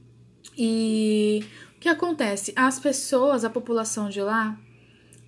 E 0.58 1.44
o 1.76 1.80
que 1.82 1.90
acontece? 1.90 2.54
As 2.56 2.80
pessoas, 2.80 3.44
a 3.44 3.50
população 3.50 4.08
de 4.08 4.22
lá, 4.22 4.58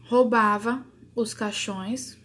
roubava 0.08 0.86
os 1.14 1.34
caixões, 1.34 2.18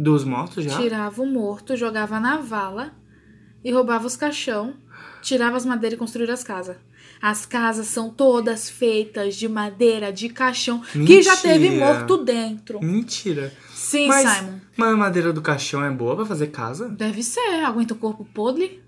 Dos 0.00 0.22
mortos 0.24 0.64
já? 0.64 0.78
tirava 0.78 1.20
o 1.22 1.26
morto, 1.26 1.76
jogava 1.76 2.20
na 2.20 2.36
vala 2.38 2.92
e 3.64 3.72
roubava 3.72 4.06
os 4.06 4.16
caixão, 4.16 4.74
tirava 5.20 5.56
as 5.56 5.66
madeiras 5.66 5.96
e 5.96 5.98
construía 5.98 6.32
as 6.32 6.44
casas. 6.44 6.76
As 7.20 7.44
casas 7.44 7.88
são 7.88 8.10
todas 8.10 8.70
feitas 8.70 9.34
de 9.34 9.48
madeira, 9.48 10.12
de 10.12 10.28
caixão, 10.28 10.80
que 10.80 11.20
já 11.20 11.36
teve 11.36 11.68
Mentira. 11.68 11.84
morto 11.84 12.18
dentro. 12.18 12.80
Mentira. 12.80 13.52
Sim, 13.74 14.06
mas, 14.06 14.28
Simon. 14.28 14.58
mas 14.76 14.92
a 14.92 14.96
madeira 14.96 15.32
do 15.32 15.42
caixão 15.42 15.84
é 15.84 15.90
boa 15.90 16.14
pra 16.14 16.24
fazer 16.24 16.46
casa? 16.48 16.88
Deve 16.88 17.24
ser, 17.24 17.64
aguenta 17.64 17.92
o 17.94 17.96
corpo 17.96 18.24
podre. 18.24 18.80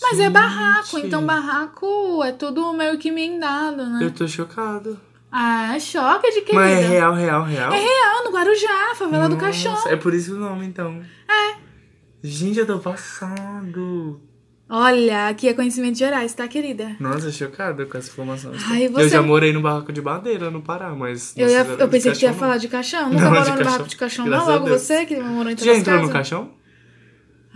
Mas 0.00 0.20
é 0.20 0.30
barraco, 0.30 0.96
Gente. 0.96 1.08
então 1.08 1.26
barraco 1.26 2.22
é 2.24 2.32
tudo 2.32 2.72
meio 2.72 2.96
que 2.98 3.08
emendado, 3.08 3.84
né? 3.84 3.98
Eu 4.00 4.10
tô 4.12 4.26
chocado. 4.26 4.98
Ah, 5.30 5.78
choque 5.78 6.30
de 6.30 6.40
querida. 6.40 6.54
Mas 6.54 6.78
é 6.78 6.86
real, 6.88 7.14
real, 7.14 7.44
real? 7.44 7.72
É 7.72 7.78
real, 7.78 8.24
no 8.24 8.30
Guarujá, 8.30 8.94
favela 8.94 9.28
do 9.28 9.34
Nossa, 9.34 9.44
Caixão. 9.46 9.88
É 9.88 9.96
por 9.96 10.14
isso 10.14 10.34
o 10.34 10.38
nome, 10.38 10.64
então. 10.66 11.02
É. 11.28 11.56
Gente, 12.22 12.58
eu 12.58 12.66
tô 12.66 12.78
passado. 12.78 14.20
Olha, 14.70 15.28
aqui 15.28 15.48
é 15.48 15.54
conhecimento 15.54 15.96
gerais, 15.96 16.34
tá, 16.34 16.46
querida? 16.46 16.94
Nossa, 17.00 17.30
chocada 17.32 17.86
com 17.86 17.96
essa 17.96 18.10
informação. 18.10 18.52
Ai, 18.68 18.84
Eu 18.86 18.92
você- 18.92 19.08
já 19.08 19.22
morei 19.22 19.50
no 19.52 19.62
barraco 19.62 19.90
de 19.92 20.02
madeira 20.02 20.50
no 20.50 20.60
Pará, 20.60 20.94
mas... 20.94 21.34
Eu, 21.36 21.46
não 21.46 21.52
ia- 21.52 21.60
eu 21.64 21.76
de 21.86 21.86
pensei 21.88 22.12
que 22.12 22.24
ia 22.26 22.34
falar 22.34 22.58
de 22.58 22.68
caixão. 22.68 23.04
Não, 23.04 23.12
Nunca 23.12 23.24
de 23.24 23.28
morou 23.30 23.40
no 23.40 23.46
caixão. 23.46 23.64
barraco 23.64 23.88
de 23.88 23.96
caixão, 23.96 24.26
não? 24.26 24.46
Logo 24.46 24.66
você 24.68 25.06
que 25.06 25.16
morou 25.18 25.50
em 25.52 25.56
já 25.56 25.74
entrou 25.74 25.94
no 25.96 26.00
casas? 26.02 26.12
caixão? 26.12 26.50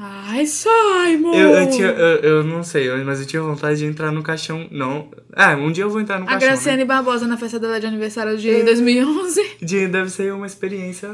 Ai, 0.05 0.45
Simon! 0.47 1.33
Eu, 1.33 1.51
eu, 1.51 1.71
tinha, 1.71 1.87
eu, 1.87 2.17
eu 2.39 2.45
não 2.45 2.65
sei, 2.65 2.91
mas 3.05 3.21
eu 3.21 3.27
tinha 3.27 3.41
vontade 3.41 3.79
de 3.79 3.85
entrar 3.87 4.11
no 4.11 4.21
caixão. 4.23 4.67
Não. 4.71 5.09
Ah, 5.33 5.55
um 5.55 5.71
dia 5.71 5.85
eu 5.85 5.91
vou 5.91 6.01
entrar 6.01 6.19
no 6.19 6.25
A 6.25 6.29
caixão. 6.31 6.49
Graciane 6.49 6.85
Barbosa 6.85 7.27
na 7.29 7.37
festa 7.37 7.59
dela 7.59 7.79
de 7.79 7.87
aniversário 7.87 8.37
de 8.37 8.63
2011. 8.65 9.41
Né? 9.41 9.49
De- 9.63 9.87
Deve 9.89 10.11
ser 10.11 10.33
uma 10.33 10.47
experiência 10.47 11.09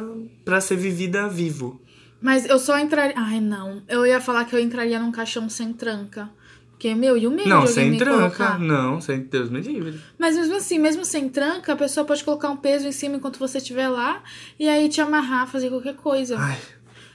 pra 0.44 0.60
ser 0.60 0.76
vivida 0.76 1.28
vivo. 1.28 1.80
Mas 2.20 2.46
eu 2.46 2.58
só 2.58 2.78
entraria... 2.78 3.14
Ai, 3.16 3.40
não. 3.40 3.82
Eu 3.88 4.06
ia 4.06 4.20
falar 4.20 4.44
que 4.46 4.54
eu 4.56 4.58
entraria 4.58 4.98
num 4.98 5.12
caixão 5.12 5.48
sem 5.50 5.72
tranca. 5.72 6.30
Porque, 6.70 6.94
meu, 6.94 7.16
e 7.18 7.26
o 7.26 7.30
medo 7.30 7.48
não, 7.48 7.66
sem 7.66 7.90
me 7.90 7.98
tranca. 7.98 8.18
colocar? 8.30 8.58
Não, 8.58 9.00
sem 9.00 9.18
Deus 9.20 9.50
me 9.50 9.60
livre. 9.60 10.00
Mas 10.16 10.36
mesmo 10.36 10.54
assim, 10.56 10.78
mesmo 10.78 11.04
sem 11.04 11.28
tranca, 11.28 11.72
a 11.72 11.76
pessoa 11.76 12.06
pode 12.06 12.22
colocar 12.22 12.48
um 12.50 12.56
peso 12.56 12.86
em 12.86 12.92
cima 12.92 13.16
enquanto 13.16 13.36
você 13.38 13.58
estiver 13.58 13.88
lá 13.88 14.22
e 14.60 14.68
aí 14.68 14.88
te 14.88 15.00
amarrar, 15.00 15.48
fazer 15.48 15.70
qualquer 15.70 15.96
coisa. 15.96 16.36
Ai, 16.38 16.56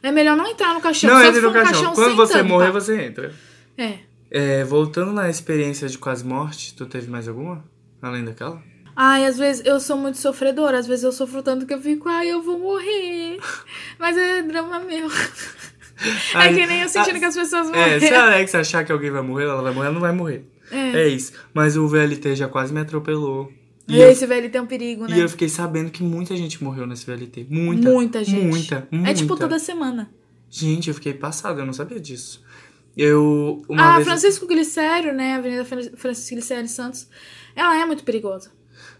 É 0.04 0.12
melhor 0.12 0.36
não 0.36 0.46
entrar 0.46 0.74
no 0.74 0.82
caixão. 0.82 1.10
Não 1.10 1.34
se 1.34 1.40
no 1.40 1.50
um 1.50 1.54
caixão. 1.54 1.94
Quando 1.94 2.16
você 2.16 2.34
tampa. 2.34 2.44
morrer, 2.50 2.72
você 2.72 3.02
entra. 3.02 3.34
É. 3.78 4.00
É, 4.30 4.64
voltando 4.66 5.14
na 5.14 5.30
experiência 5.30 5.88
de 5.88 5.98
quase 5.98 6.26
morte, 6.26 6.76
tu 6.76 6.86
teve 6.86 7.10
mais 7.10 7.28
alguma? 7.28 7.64
Além 8.02 8.26
daquela? 8.26 8.62
Ai, 8.96 9.26
às 9.26 9.38
vezes 9.38 9.66
eu 9.66 9.80
sou 9.80 9.98
muito 9.98 10.18
sofredora. 10.18 10.78
Às 10.78 10.86
vezes 10.86 11.04
eu 11.06 11.12
sofro 11.12 11.42
tanto 11.42 11.66
que 11.66 11.74
eu 11.74 11.82
fico, 11.82 12.10
ai, 12.10 12.28
eu 12.28 12.42
vou 12.44 12.60
morrer. 12.60 13.40
Mas 13.98 14.18
é 14.18 14.42
drama 14.42 14.80
meu. 14.80 15.08
É 16.34 16.38
Ai, 16.38 16.54
que 16.54 16.66
nem 16.66 16.82
eu 16.82 16.90
sentindo 16.90 17.16
ah, 17.18 17.20
que 17.20 17.26
as 17.26 17.36
pessoas 17.36 17.70
É, 17.70 17.72
morreram. 17.72 18.00
se 18.08 18.14
a 18.14 18.24
Alex 18.26 18.56
achar 18.56 18.84
que 18.84 18.92
alguém 18.92 19.12
vai 19.12 19.22
morrer, 19.22 19.46
ela 19.46 19.62
vai 19.62 19.72
morrer, 19.72 19.86
ela 19.86 19.94
não 19.94 20.02
vai 20.02 20.12
morrer. 20.12 20.46
É. 20.72 21.04
É 21.04 21.08
isso. 21.08 21.32
Mas 21.54 21.78
o 21.78 21.88
VLT 21.88 22.36
já 22.36 22.48
quase 22.50 22.74
me 22.74 22.82
atropelou. 22.82 23.50
E 23.88 24.00
eu, 24.00 24.10
Esse 24.10 24.26
velho 24.26 24.50
tem 24.50 24.62
um 24.62 24.66
perigo, 24.66 25.06
né? 25.08 25.18
e 25.18 25.20
eu 25.20 25.28
fiquei 25.28 25.50
sabendo 25.50 25.92
que 25.92 26.02
muita 26.04 26.36
gente 26.38 26.64
morreu 26.64 26.88
nesse 26.88 27.06
VLT. 27.06 27.48
Muita. 27.50 27.90
Muita 27.90 28.24
gente. 28.24 28.46
Muita, 28.46 28.88
muita. 28.90 29.10
É 29.10 29.14
tipo 29.14 29.36
toda 29.36 29.60
semana. 29.60 30.10
Gente, 30.50 30.88
eu 30.88 30.94
fiquei 30.94 31.14
passado, 31.14 31.60
eu 31.60 31.66
não 31.66 31.74
sabia 31.74 32.00
disso. 32.00 32.42
Eu. 32.96 33.62
Uma 33.68 33.94
a 33.94 33.96
vez. 33.96 34.08
Francisco 34.08 34.48
Glicério, 34.48 35.14
né? 35.14 35.36
Avenida 35.36 35.66
Fran- 35.66 35.92
Francisco 35.98 36.36
Glicério 36.36 36.70
Santos. 36.70 37.08
Ela 37.56 37.76
é 37.82 37.86
muito 37.86 38.04
perigosa. 38.04 38.52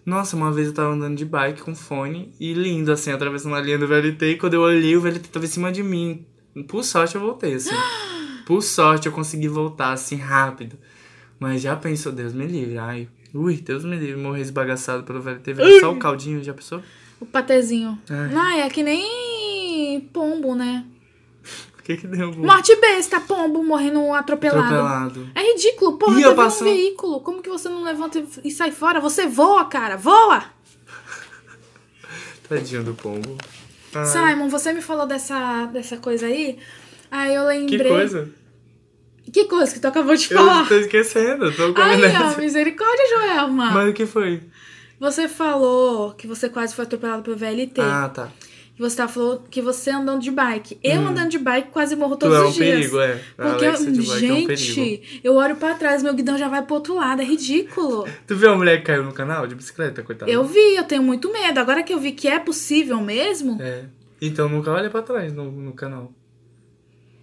Nossa, 0.06 0.36
uma 0.36 0.52
vez 0.52 0.68
eu 0.68 0.74
tava 0.74 0.94
andando 0.94 1.16
de 1.16 1.24
bike 1.24 1.62
com 1.62 1.74
fone 1.74 2.34
e 2.40 2.54
lindo, 2.54 2.92
assim, 2.92 3.12
atravessando 3.12 3.56
a 3.56 3.62
linha 3.62 3.78
do 3.78 3.88
VLT. 3.88 4.32
E 4.32 4.38
quando 4.38 4.56
eu 4.56 4.62
olhei, 4.62 4.98
o 4.98 5.02
VLT 5.02 5.30
tava 5.30 5.46
em 5.46 5.50
cima 5.50 5.72
de 5.72 5.82
mim. 5.82 6.26
Por 6.68 6.84
sorte 6.84 7.16
eu 7.16 7.22
voltei, 7.22 7.54
assim. 7.54 7.70
Por 8.46 8.62
sorte 8.62 9.08
eu 9.08 9.14
consegui 9.14 9.48
voltar, 9.48 9.94
assim, 9.94 10.18
rápido. 10.18 10.78
Mas 11.40 11.62
já 11.62 11.76
pensou, 11.78 12.12
Deus 12.12 12.34
me 12.34 12.46
livre. 12.46 12.78
Ai, 12.78 13.08
ui, 13.34 13.58
Deus 13.58 13.84
me 13.84 13.96
livre, 13.98 14.22
morrer 14.22 14.42
esbagaçado 14.42 15.04
pelo 15.04 15.22
VLT. 15.22 15.54
Veio 15.54 15.80
só 15.80 15.92
o 15.92 15.98
caldinho, 16.00 16.44
já 16.44 16.54
pensou? 16.54 16.82
O 17.20 17.26
patezinho. 17.26 17.98
Ai. 18.10 18.32
Ai, 18.36 18.62
é 18.62 18.70
que 18.70 18.84
nem 18.84 20.02
pombo, 20.14 20.56
né? 20.56 20.86
O 21.78 21.84
que 21.84 21.98
que 21.98 22.08
deu? 22.08 22.32
bom? 22.32 22.46
Morte 22.46 22.74
besta, 22.78 23.20
pombo 23.20 23.62
morrendo 23.62 24.14
atropelado. 24.14 24.62
Atropelado. 24.64 25.30
É 25.36 25.42
ridículo, 25.52 25.98
porra, 25.98 26.14
Ih, 26.14 26.16
teve 26.24 26.30
eu 26.30 26.36
passo- 26.36 26.64
um 26.64 26.74
veículo. 26.74 27.20
Como 27.20 27.42
que 27.42 27.50
você 27.50 27.68
não 27.68 27.84
levanta 27.84 28.20
e- 28.20 28.26
e 28.46 28.52
sai 28.52 28.72
fora? 28.72 29.02
Você 29.02 29.28
voa, 29.28 29.66
cara, 29.66 29.98
voa! 29.98 30.46
Tadinho 32.48 32.84
do 32.86 32.94
pombo. 32.94 33.38
Ai, 33.94 34.06
Simon, 34.06 34.48
você 34.48 34.72
me 34.72 34.82
falou 34.82 35.06
dessa, 35.06 35.66
dessa 35.68 35.98
coisa 35.98 36.26
aí. 36.26 36.58
Aí 37.12 37.36
eu 37.36 37.46
lembrei. 37.46 37.78
que 37.80 37.84
coisa? 37.90 38.30
Que 39.32 39.46
coisa 39.46 39.74
que 39.74 39.80
tu 39.80 39.88
acabou 39.88 40.16
de 40.16 40.32
Eu 40.32 40.38
falar? 40.38 40.68
tô 40.68 40.76
esquecendo, 40.76 41.52
tô 41.54 41.74
com 41.74 41.82
Ai, 41.82 41.96
ó, 42.16 42.40
misericórdia, 42.40 43.04
Joelma. 43.10 43.72
Mas 43.72 43.90
o 43.90 43.94
que 43.94 44.06
foi? 44.06 44.42
Você 45.00 45.28
falou 45.28 46.12
que 46.14 46.28
você 46.28 46.50
quase 46.50 46.76
foi 46.76 46.86
atropelado 46.86 47.24
pelo 47.24 47.36
VLT. 47.36 47.82
Ah, 47.82 48.10
tá. 48.14 48.30
E 48.78 48.82
você 48.82 48.98
tá 48.98 49.08
falou 49.08 49.44
que 49.52 49.62
você 49.62 49.92
andando 49.92 50.22
de 50.22 50.32
bike. 50.32 50.80
Eu 50.84 51.06
andando 51.06 51.30
de 51.30 51.38
bike 51.38 51.70
quase 51.70 51.96
morro 51.96 52.16
todos 52.16 52.36
Tu 52.36 52.42
é 52.42 52.46
um 52.46 52.50
os 52.50 52.56
dias. 52.56 52.76
perigo, 52.76 53.00
é. 53.00 53.22
A 53.38 53.50
Porque, 53.50 53.72
de 53.72 54.02
bike 54.02 54.26
é 54.26 54.34
um 54.34 54.56
gente, 54.56 55.22
eu 55.24 55.36
olho 55.36 55.56
pra 55.58 55.76
trás, 55.76 56.02
meu 56.02 56.14
guidão 56.14 56.38
já 56.38 56.48
vai 56.48 56.64
pro 56.64 56.76
outro 56.76 56.96
lado. 56.96 57.22
É 57.22 57.26
ridículo. 57.26 58.08
Tu 58.26 58.36
viu 58.36 58.52
a 58.52 58.56
mulher 58.56 58.80
que 58.80 58.86
caiu 58.86 59.04
no 59.04 59.14
canal 59.14 59.46
de 59.46 59.54
bicicleta, 59.54 60.02
coitada? 60.02 60.32
Eu 60.32 60.44
vi, 60.44 60.76
eu 60.76 60.84
tenho 60.86 61.04
muito 61.04 61.32
medo. 61.32 61.60
Agora 61.60 61.84
que 61.84 61.94
eu 61.94 62.00
vi 62.00 62.14
que 62.14 62.28
é 62.28 62.40
possível 62.40 63.00
mesmo. 63.00 63.62
É. 63.62 63.84
Então 64.20 64.50
nunca 64.50 64.72
olha 64.72 64.90
pra 64.90 65.02
trás 65.04 65.32
no, 65.34 65.52
no 65.52 65.74
canal. 65.74 66.12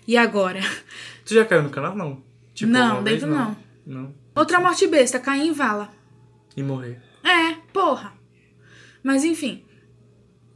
E 0.07 0.17
agora? 0.17 0.61
Tu 1.31 1.35
já 1.35 1.45
caiu 1.45 1.63
no 1.63 1.71
canal? 1.71 1.95
Não. 1.95 2.21
Tipo, 2.53 2.73
Não, 2.73 2.95
uma 2.95 3.03
vez, 3.03 3.21
dentro 3.21 3.33
não. 3.33 3.57
Não. 3.87 4.15
Outra 4.35 4.59
morte 4.59 4.85
besta, 4.89 5.21
cair 5.21 5.47
em 5.47 5.53
vala. 5.53 5.89
E 6.57 6.61
morrer. 6.61 7.01
É, 7.23 7.55
porra. 7.73 8.13
Mas 9.01 9.23
enfim. 9.23 9.65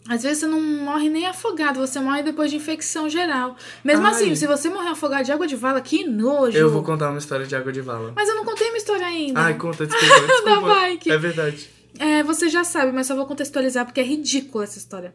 Às 0.09 0.25
vezes 0.25 0.39
você 0.39 0.47
não 0.49 0.61
morre 0.61 1.09
nem 1.09 1.27
afogado, 1.27 1.79
você 1.79 2.01
morre 2.01 2.25
depois 2.25 2.51
de 2.51 2.57
infecção 2.57 3.09
geral. 3.09 3.57
Mesmo 3.85 4.05
Ai. 4.05 4.11
assim, 4.11 4.35
se 4.35 4.49
você 4.49 4.69
morrer 4.69 4.89
afogado 4.89 5.25
de 5.25 5.31
água 5.31 5.47
de 5.47 5.55
vala, 5.55 5.81
que 5.81 6.05
nojo. 6.09 6.59
Eu 6.59 6.73
vou 6.73 6.83
contar 6.83 7.11
uma 7.11 7.19
história 7.19 7.47
de 7.47 7.55
água 7.55 7.71
de 7.71 7.81
vala. 7.81 8.13
Mas 8.17 8.29
eu 8.29 8.35
não 8.35 8.45
contei 8.45 8.67
minha 8.67 8.79
história 8.79 9.07
ainda. 9.07 9.43
Ai, 9.43 9.55
conta, 9.55 9.87
desculpa. 9.87 10.27
desculpa. 10.27 10.61
Da 10.61 10.61
bike. 10.61 11.09
É 11.09 11.17
verdade. 11.17 11.71
É, 12.01 12.25
você 12.25 12.49
já 12.49 12.65
sabe, 12.65 12.91
mas 12.91 13.07
só 13.07 13.15
vou 13.15 13.27
contextualizar 13.27 13.85
porque 13.85 14.01
é 14.01 14.05
ridícula 14.05 14.65
essa 14.65 14.77
história. 14.77 15.15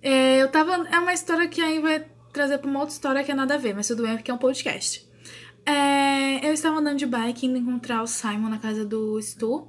É, 0.00 0.40
eu 0.40 0.48
tava. 0.48 0.86
É 0.88 0.98
uma 1.00 1.12
história 1.12 1.48
que 1.48 1.60
aí 1.60 1.80
vai 1.80 2.04
trazer 2.32 2.58
pra 2.58 2.68
uma 2.68 2.80
outra 2.80 2.94
história 2.94 3.22
que 3.22 3.30
é 3.30 3.34
nada 3.34 3.54
a 3.54 3.58
ver, 3.58 3.74
mas 3.74 3.86
tudo 3.86 4.02
bem 4.02 4.16
porque 4.16 4.30
é 4.30 4.34
um 4.34 4.38
podcast. 4.38 5.06
É, 5.64 6.48
eu 6.48 6.52
estava 6.52 6.78
andando 6.78 6.98
de 6.98 7.06
bike 7.06 7.46
indo 7.46 7.56
encontrar 7.56 8.02
o 8.02 8.06
Simon 8.06 8.48
na 8.48 8.58
casa 8.58 8.84
do 8.84 9.20
Stu, 9.20 9.68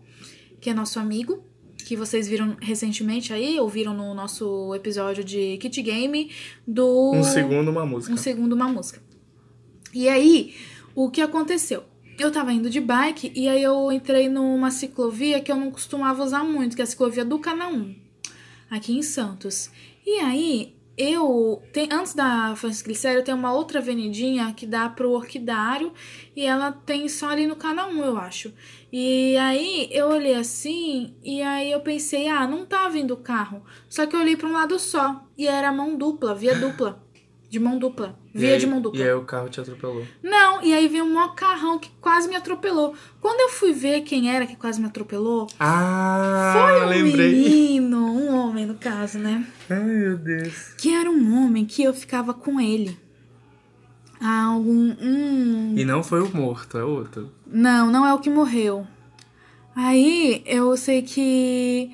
que 0.60 0.70
é 0.70 0.74
nosso 0.74 1.00
amigo, 1.00 1.44
que 1.86 1.96
vocês 1.96 2.28
viram 2.28 2.56
recentemente 2.60 3.34
aí, 3.34 3.60
ouviram 3.60 3.94
no 3.94 4.14
nosso 4.14 4.74
episódio 4.74 5.24
de 5.24 5.58
Kit 5.58 5.82
Game 5.82 6.32
do. 6.66 7.12
Um 7.14 7.24
segundo, 7.24 7.70
uma 7.70 7.86
música. 7.86 8.14
Um 8.14 8.18
segundo, 8.18 8.54
uma 8.54 8.68
música. 8.68 9.02
E 9.94 10.10
aí, 10.10 10.56
o 10.96 11.12
que 11.12 11.22
aconteceu? 11.22 11.84
Eu 12.18 12.32
tava 12.32 12.54
indo 12.54 12.70
de 12.70 12.80
bike 12.80 13.32
e 13.36 13.48
aí 13.48 13.62
eu 13.62 13.92
entrei 13.92 14.30
numa 14.30 14.72
ciclovia 14.72 15.42
que 15.42 15.52
eu 15.52 15.56
não 15.56 15.70
costumava 15.70 16.24
usar 16.24 16.44
muito, 16.44 16.76
que 16.76 16.82
é 16.82 16.84
a 16.84 16.88
ciclovia 16.88 17.26
do 17.26 17.40
Cana 17.40 17.68
1, 17.68 17.96
aqui 18.70 18.98
em 18.98 19.02
Santos. 19.02 19.70
E 20.06 20.20
aí, 20.20 20.76
eu. 20.98 21.62
Tem, 21.72 21.90
antes 21.92 22.14
da 22.14 22.56
Francisco 22.56 22.86
Glicério, 22.86 23.24
tem 23.24 23.34
uma 23.34 23.54
outra 23.54 23.80
avenidinha 23.80 24.54
que 24.54 24.66
dá 24.66 24.90
pro 24.90 25.12
Orquidário 25.12 25.92
e 26.36 26.46
ela 26.46 26.72
tem 26.72 27.08
só 27.10 27.30
ali 27.30 27.48
no 27.48 27.56
Cana 27.56 27.88
1, 27.88 28.04
eu 28.04 28.18
acho. 28.18 28.54
E 28.92 29.36
aí 29.38 29.90
eu 29.92 30.08
olhei 30.10 30.36
assim 30.36 31.16
e 31.24 31.42
aí 31.42 31.72
eu 31.72 31.80
pensei, 31.82 32.28
ah, 32.28 32.48
não 32.48 32.66
tá 32.66 32.88
vindo 32.90 33.18
carro. 33.18 33.64
Só 33.90 34.06
que 34.06 34.16
eu 34.16 34.20
olhei 34.20 34.36
pra 34.36 34.48
um 34.48 34.54
lado 34.54 34.78
só 34.80 35.28
e 35.38 35.48
era 35.48 35.72
mão 35.72 35.98
dupla, 35.98 36.36
via 36.36 36.56
dupla. 36.56 37.02
De 37.54 37.60
mão 37.60 37.78
dupla. 37.78 38.18
Via 38.34 38.54
aí- 38.54 38.60
de 38.60 38.66
mão 38.66 38.82
dupla. 38.82 39.00
E 39.00 39.04
aí 39.04 39.14
o 39.14 39.22
carro 39.26 39.48
te 39.48 39.62
atropelou. 39.62 40.04
Não, 40.24 40.64
e 40.64 40.74
aí 40.74 40.88
veio 40.88 41.04
um 41.06 41.14
maior 41.14 41.36
carrão 41.36 41.78
que 41.78 41.88
quase 42.02 42.28
me 42.28 42.36
atropelou. 42.36 42.96
Quando 43.22 43.40
eu 43.42 43.50
fui 43.50 43.72
ver 43.74 44.02
quem 44.02 44.28
era 44.36 44.48
que 44.48 44.56
quase 44.56 44.82
me 44.82 44.88
atropelou, 44.88 45.46
Ah, 45.60 46.56
foi 46.58 46.82
um 46.82 46.90
lembrei. 46.90 47.32
menino, 47.32 48.08
um 48.08 48.34
homem 48.36 48.66
no 48.66 48.74
caso, 48.74 49.20
né? 49.20 49.46
Ai, 49.70 49.84
meu 49.84 50.18
Deus. 50.18 50.74
Que 50.80 50.90
era 50.96 51.12
um 51.12 51.46
homem 51.46 51.64
que 51.64 51.84
eu 51.84 51.94
ficava 51.94 52.34
com 52.34 52.60
ele. 52.60 52.98
Há 54.20 54.46
algum. 54.46 54.96
Um... 55.00 55.76
E 55.78 55.86
não 55.86 56.02
foi 56.02 56.24
o 56.24 56.36
morto, 56.36 56.80
é 56.80 56.84
outro. 56.84 57.32
Não, 57.46 57.92
não 57.92 58.04
é 58.04 58.16
o 58.16 58.20
que 58.20 58.32
morreu. 58.32 58.88
Aí 59.76 60.42
eu 60.48 60.76
sei 60.76 61.04
que 61.04 61.92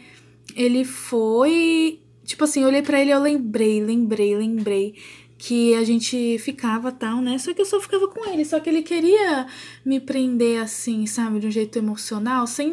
ele 0.55 0.85
foi. 0.85 1.99
Tipo 2.23 2.45
assim, 2.45 2.61
eu 2.61 2.67
olhei 2.69 2.81
pra 2.81 3.01
ele 3.01 3.09
e 3.09 3.13
eu 3.13 3.19
lembrei, 3.21 3.83
lembrei, 3.83 4.37
lembrei 4.37 4.95
que 5.39 5.73
a 5.73 5.85
gente 5.85 6.37
ficava 6.39 6.91
tal, 6.91 7.21
né? 7.21 7.37
Só 7.37 7.53
que 7.53 7.61
eu 7.61 7.65
só 7.65 7.79
ficava 7.79 8.09
com 8.09 8.29
ele. 8.29 8.43
Só 8.43 8.59
que 8.59 8.69
ele 8.69 8.83
queria 8.83 9.47
me 9.85 9.97
prender 9.97 10.61
assim, 10.61 11.05
sabe? 11.05 11.39
De 11.39 11.47
um 11.47 11.51
jeito 11.51 11.79
emocional, 11.79 12.45
sem 12.45 12.69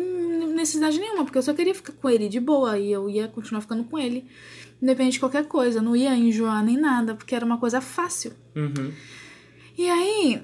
necessidade 0.52 0.98
nenhuma, 0.98 1.24
porque 1.24 1.38
eu 1.38 1.42
só 1.42 1.55
queria 1.55 1.74
ficar 1.74 1.92
com 1.92 2.11
ele 2.11 2.29
de 2.29 2.40
boa 2.40 2.76
e 2.76 2.90
eu 2.90 3.09
ia 3.09 3.29
continuar 3.29 3.61
ficando 3.61 3.85
com 3.85 3.96
ele. 3.96 4.26
Independente 4.83 5.14
de 5.14 5.20
qualquer 5.20 5.46
coisa, 5.46 5.81
não 5.81 5.94
ia 5.94 6.14
enjoar 6.16 6.62
nem 6.64 6.76
nada, 6.76 7.14
porque 7.14 7.37
era 7.37 7.46
uma 7.46 7.57
coisa 7.57 7.81
fácil. 7.81 8.33
Uhum. 8.57 8.92
E 9.79 9.88
aí, 9.88 10.42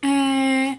é, 0.00 0.78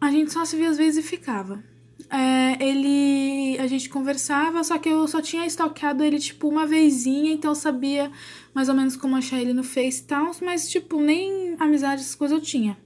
a 0.00 0.10
gente 0.10 0.32
só 0.32 0.44
se 0.44 0.56
via 0.56 0.68
às 0.68 0.78
vezes 0.78 1.04
e 1.04 1.08
ficava. 1.08 1.62
É, 2.08 2.64
ele. 2.64 3.58
A 3.58 3.66
gente 3.66 3.88
conversava, 3.88 4.62
só 4.64 4.78
que 4.78 4.88
eu 4.88 5.06
só 5.06 5.20
tinha 5.20 5.46
stalkeado 5.46 6.02
ele, 6.02 6.18
tipo, 6.18 6.48
uma 6.48 6.66
vezinha, 6.66 7.32
então 7.32 7.50
eu 7.50 7.54
sabia 7.54 8.10
mais 8.54 8.68
ou 8.68 8.74
menos 8.74 8.96
como 8.96 9.16
achar 9.16 9.40
ele 9.40 9.52
no 9.52 9.62
Face 9.62 10.02
e 10.02 10.04
tal, 10.04 10.30
mas, 10.42 10.68
tipo, 10.68 11.00
nem 11.00 11.54
amizade, 11.58 12.02
essas 12.02 12.14
coisas 12.14 12.38
eu 12.38 12.42
tinha. 12.42 12.76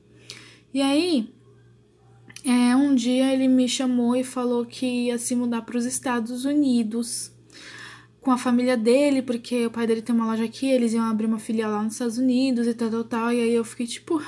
E 0.72 0.82
aí, 0.82 1.32
é, 2.44 2.76
um 2.76 2.94
dia 2.94 3.32
ele 3.32 3.48
me 3.48 3.68
chamou 3.68 4.14
e 4.16 4.24
falou 4.24 4.66
que 4.66 5.06
ia 5.06 5.16
se 5.18 5.34
mudar 5.34 5.62
para 5.62 5.78
os 5.78 5.86
Estados 5.86 6.44
Unidos 6.44 7.32
com 8.20 8.30
a 8.30 8.38
família 8.38 8.76
dele, 8.76 9.22
porque 9.22 9.66
o 9.66 9.70
pai 9.70 9.86
dele 9.86 10.02
tem 10.02 10.14
uma 10.14 10.26
loja 10.26 10.44
aqui, 10.44 10.66
eles 10.66 10.92
iam 10.94 11.04
abrir 11.04 11.26
uma 11.26 11.38
filial 11.38 11.70
lá 11.70 11.82
nos 11.82 11.92
Estados 11.92 12.18
Unidos 12.18 12.66
e 12.66 12.74
tal, 12.74 12.90
tal, 12.90 13.04
tal. 13.04 13.32
E 13.32 13.40
aí 13.40 13.54
eu 13.54 13.64
fiquei 13.64 13.86
tipo, 13.86 14.20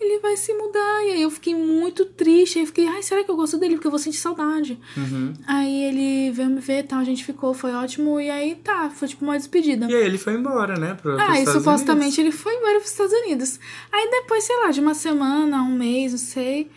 ele 0.00 0.18
vai 0.20 0.36
se 0.36 0.52
mudar. 0.54 1.04
E 1.06 1.12
aí 1.12 1.22
eu 1.22 1.30
fiquei 1.30 1.54
muito 1.54 2.04
triste. 2.04 2.58
Aí 2.58 2.62
eu 2.62 2.66
fiquei, 2.66 2.86
ai, 2.86 3.02
será 3.02 3.24
que 3.24 3.30
eu 3.30 3.36
gosto 3.36 3.58
dele? 3.58 3.74
Porque 3.74 3.86
eu 3.86 3.90
vou 3.90 3.98
sentir 3.98 4.18
saudade. 4.18 4.78
Uhum. 4.96 5.32
Aí 5.46 5.84
ele 5.84 6.30
veio 6.32 6.48
me 6.48 6.60
ver 6.60 6.80
e 6.80 6.82
tal, 6.84 6.98
a 7.00 7.04
gente 7.04 7.24
ficou, 7.24 7.52
foi 7.54 7.72
ótimo. 7.72 8.20
E 8.20 8.30
aí 8.30 8.54
tá, 8.56 8.90
foi 8.90 9.08
tipo 9.08 9.24
uma 9.24 9.36
despedida. 9.36 9.86
E 9.90 9.94
aí 9.94 10.04
ele 10.04 10.18
foi 10.18 10.34
embora, 10.34 10.78
né? 10.78 10.94
Pro, 10.94 11.18
Ah, 11.20 11.40
e 11.40 11.46
supostamente 11.46 12.02
Unidos. 12.04 12.18
ele 12.18 12.32
foi 12.32 12.54
embora 12.54 12.78
pros 12.78 12.90
Estados 12.90 13.12
Unidos. 13.12 13.58
Aí 13.92 14.08
depois, 14.10 14.44
sei 14.44 14.56
lá, 14.58 14.70
de 14.70 14.80
uma 14.80 14.94
semana, 14.94 15.62
um 15.62 15.74
mês, 15.76 16.12
não 16.12 16.18
sei, 16.18 16.70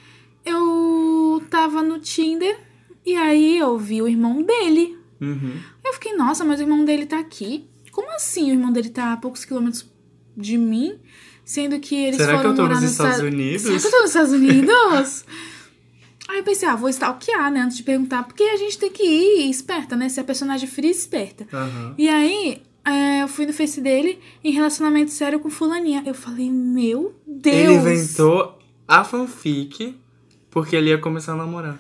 eu 0.46 1.42
tava 1.50 1.82
no 1.82 2.00
Tinder 2.00 2.58
e 3.06 3.16
aí 3.16 3.58
eu 3.58 3.78
vi 3.78 4.02
o 4.02 4.08
irmão 4.08 4.42
dele. 4.42 4.98
Uhum. 5.20 5.60
Eu 5.84 5.94
fiquei, 5.94 6.16
nossa, 6.16 6.44
mas 6.44 6.60
o 6.60 6.64
irmão 6.64 6.84
dele 6.84 7.06
tá 7.06 7.20
aqui. 7.20 7.68
Como 7.92 8.10
assim 8.16 8.50
o 8.50 8.54
irmão 8.54 8.72
dele 8.72 8.90
tá 8.90 9.14
a 9.14 9.18
poucos 9.18 9.46
quilômetros 9.46 9.86
de 10.36 10.58
mim? 10.58 11.00
Sendo 11.44 11.80
que 11.80 11.96
eles 11.96 12.18
Será 12.18 12.34
que 12.34 12.38
foram 12.38 12.50
eu 12.52 12.56
tô 12.56 12.62
morar 12.64 12.76
nos 12.82 12.92
Estados 12.92 13.14
Esta- 13.16 13.26
Unidos? 13.26 13.62
Será 13.64 13.80
que 13.80 13.86
eu 13.88 13.92
tô 13.92 13.98
nos 13.98 14.08
Estados 14.08 14.32
Unidos? 14.32 15.26
Aí 16.30 16.38
eu 16.38 16.44
pensei, 16.44 16.68
ah, 16.70 16.76
vou 16.76 16.88
stalkear, 16.90 17.52
né? 17.52 17.60
Antes 17.62 17.76
de 17.78 17.84
perguntar, 17.84 18.24
porque 18.24 18.44
a 18.44 18.56
gente 18.56 18.78
tem 18.78 18.90
que 18.90 19.04
ir 19.04 19.50
esperta, 19.50 19.96
né? 19.98 20.08
Ser 20.08 20.22
a 20.22 20.24
personagem 20.24 20.68
fria 20.68 20.90
e 20.90 20.92
esperta. 20.94 21.46
Aham. 21.52 21.94
E 21.98 22.08
aí, 22.08 22.62
é, 22.86 23.24
eu 23.24 23.28
fui 23.28 23.46
no 23.46 23.52
Face 23.52 23.82
dele 23.82 24.18
em 24.44 24.52
relacionamento 24.52 25.12
sério 25.12 25.40
com 25.42 25.50
fulaninha. 25.50 26.04
Eu 26.06 26.14
falei, 26.14 26.50
meu 26.50 27.14
Deus. 27.28 27.56
Ele 27.56 27.74
inventou 27.74 28.58
a 28.88 29.04
fanfic 29.04 29.98
porque 30.50 30.76
ele 30.76 30.90
ia 30.90 30.98
começar 30.98 31.34
a 31.34 31.36
namorar. 31.36 31.78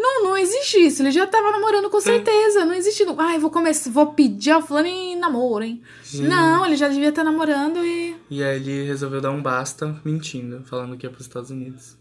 Não, 0.00 0.24
não 0.24 0.36
existe 0.36 0.78
isso. 0.78 1.02
Ele 1.02 1.10
já 1.10 1.26
tava 1.26 1.50
namorando 1.50 1.90
com 1.90 2.00
certeza. 2.00 2.64
Não 2.64 2.72
existe. 2.72 3.04
Ai, 3.18 3.38
vou 3.38 3.50
começar, 3.50 3.90
vou 3.90 4.06
pedir 4.14 4.50
ao 4.50 4.62
fulano 4.62 4.88
em 4.88 5.14
namoro, 5.14 5.62
hein? 5.62 5.82
Não, 6.14 6.64
ele 6.64 6.74
já 6.74 6.88
devia 6.88 7.10
estar 7.10 7.22
namorando 7.22 7.84
e. 7.84 8.16
E 8.30 8.42
aí 8.42 8.56
ele 8.56 8.84
resolveu 8.84 9.20
dar 9.20 9.30
um 9.30 9.42
basta 9.42 10.00
mentindo, 10.02 10.62
falando 10.64 10.96
que 10.96 11.06
ia 11.06 11.10
pros 11.10 11.26
Estados 11.26 11.50
Unidos. 11.50 11.98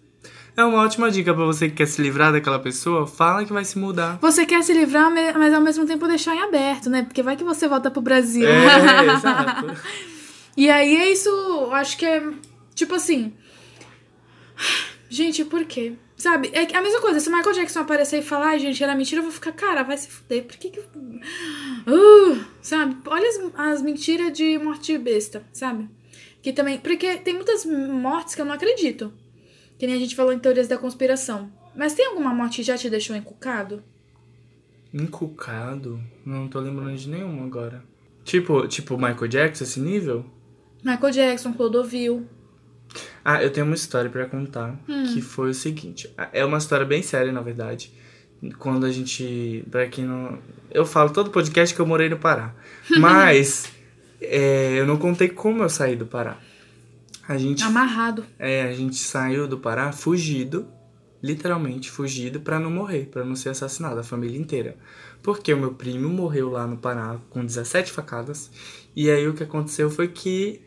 É 0.56 0.64
uma 0.64 0.82
ótima 0.84 1.12
dica 1.12 1.34
pra 1.34 1.44
você 1.44 1.70
que 1.70 1.76
quer 1.76 1.88
se 1.88 2.02
livrar 2.02 2.32
daquela 2.32 2.60
pessoa, 2.60 3.06
fala 3.06 3.46
que 3.46 3.52
vai 3.52 3.66
se 3.66 3.78
mudar. 3.78 4.18
Você 4.22 4.46
quer 4.46 4.64
se 4.64 4.74
livrar, 4.74 5.12
mas 5.38 5.54
ao 5.54 5.62
mesmo 5.62 5.86
tempo 5.86 6.08
deixar 6.08 6.36
em 6.36 6.42
aberto, 6.42 6.90
né? 6.90 7.04
Porque 7.04 7.22
vai 7.22 7.36
que 7.36 7.44
você 7.44 7.68
volta 7.68 7.92
pro 7.92 8.02
Brasil. 8.02 8.48
É, 8.48 9.06
exato. 9.14 9.74
E 10.56 10.70
aí 10.70 10.96
é 10.96 11.12
isso, 11.12 11.30
eu 11.30 11.74
acho 11.74 11.98
que 11.98 12.06
é 12.06 12.24
tipo 12.74 12.96
assim. 12.96 13.34
Gente, 15.10 15.44
por 15.46 15.66
quê? 15.66 15.94
Sabe? 16.20 16.52
É 16.54 16.76
a 16.76 16.82
mesma 16.82 17.00
coisa, 17.00 17.18
se 17.18 17.30
o 17.30 17.32
Michael 17.32 17.56
Jackson 17.56 17.80
aparecer 17.80 18.20
e 18.20 18.22
falar, 18.22 18.50
ai, 18.50 18.60
gente, 18.60 18.84
era 18.84 18.94
mentira, 18.94 19.20
eu 19.20 19.24
vou 19.24 19.32
ficar, 19.32 19.54
cara, 19.54 19.84
vai 19.84 19.98
se 19.98 20.10
fuder. 20.10 20.44
Por 20.44 20.58
que 20.58 20.70
que. 20.70 20.80
Uh, 21.88 22.46
sabe? 22.62 22.98
Olha 23.06 23.28
as, 23.28 23.40
as 23.56 23.82
mentiras 23.82 24.34
de 24.34 24.58
morte 24.58 24.98
besta, 24.98 25.44
sabe? 25.54 25.90
Que 26.42 26.52
também. 26.52 26.78
Porque 26.78 27.18
tem 27.18 27.34
muitas 27.34 27.66
mortes 27.66 28.36
que 28.36 28.42
eu 28.42 28.46
não 28.46 28.54
acredito. 28.54 29.14
Que 29.78 29.88
nem 29.88 29.96
a 29.96 30.00
gente 30.00 30.16
falou 30.16 30.34
em 30.34 30.40
teorias 30.40 30.68
da 30.68 30.78
conspiração. 30.78 31.50
Mas 31.74 31.94
tem 31.94 32.06
alguma 32.06 32.34
morte 32.34 32.58
que 32.58 32.64
já 32.64 32.78
te 32.78 32.90
deixou 32.90 33.16
encucado? 33.16 33.82
Encucado? 34.94 36.04
Não 36.26 36.50
tô 36.50 36.60
lembrando 36.60 36.98
de 36.98 37.10
nenhuma 37.10 37.46
agora. 37.46 37.82
Tipo, 38.26 38.68
tipo 38.68 38.98
Michael 38.98 39.28
Jackson, 39.30 39.64
esse 39.64 39.80
nível? 39.80 40.26
Michael 40.84 41.14
Jackson, 41.14 41.54
Clodovil. 41.54 42.28
Ah, 43.24 43.44
eu 43.44 43.52
tenho 43.52 43.66
uma 43.66 43.76
história 43.76 44.10
pra 44.10 44.26
contar, 44.26 44.80
Hum. 44.88 45.04
que 45.14 45.22
foi 45.22 45.50
o 45.50 45.54
seguinte. 45.54 46.10
É 46.34 46.44
uma 46.46 46.58
história 46.58 46.86
bem 46.86 47.02
séria, 47.02 47.32
na 47.32 47.42
verdade. 47.42 47.92
Quando 48.58 48.86
a 48.86 48.92
gente, 48.92 49.66
pra 49.70 49.86
quem 49.88 50.06
não, 50.06 50.40
eu 50.72 50.86
falo 50.86 51.10
todo 51.10 51.30
podcast 51.30 51.76
que 51.76 51.82
eu 51.82 51.86
morei 51.86 52.08
no 52.08 52.18
Pará, 52.18 52.56
mas 53.00 53.70
é, 54.22 54.80
eu 54.80 54.86
não 54.88 54.96
contei 54.98 55.28
como 55.28 55.62
eu 55.64 55.70
saí 55.70 55.96
do 55.96 56.06
Pará. 56.06 56.38
A 57.28 57.38
gente, 57.38 57.64
Amarrado. 57.64 58.26
é, 58.40 58.64
a 58.64 58.72
gente 58.74 58.96
saiu 58.96 59.48
do 59.48 59.58
Pará 59.60 59.92
fugido, 59.92 60.68
literalmente 61.22 61.92
fugido 61.92 62.40
pra 62.40 62.60
não 62.60 62.72
morrer, 62.72 63.10
pra 63.12 63.24
não 63.26 63.36
ser 63.36 63.50
assassinado, 63.50 64.00
a 64.00 64.04
família 64.04 64.40
inteira. 64.40 64.78
Porque 65.22 65.54
o 65.54 65.58
meu 65.58 65.74
primo 65.74 66.08
morreu 66.10 66.50
lá 66.50 66.66
no 66.66 66.78
Pará 66.78 67.18
com 67.30 67.46
17 67.46 67.92
facadas. 67.92 68.50
E 68.96 69.10
aí 69.12 69.28
o 69.28 69.34
que 69.34 69.44
aconteceu 69.44 69.90
foi 69.92 70.08
que 70.08 70.62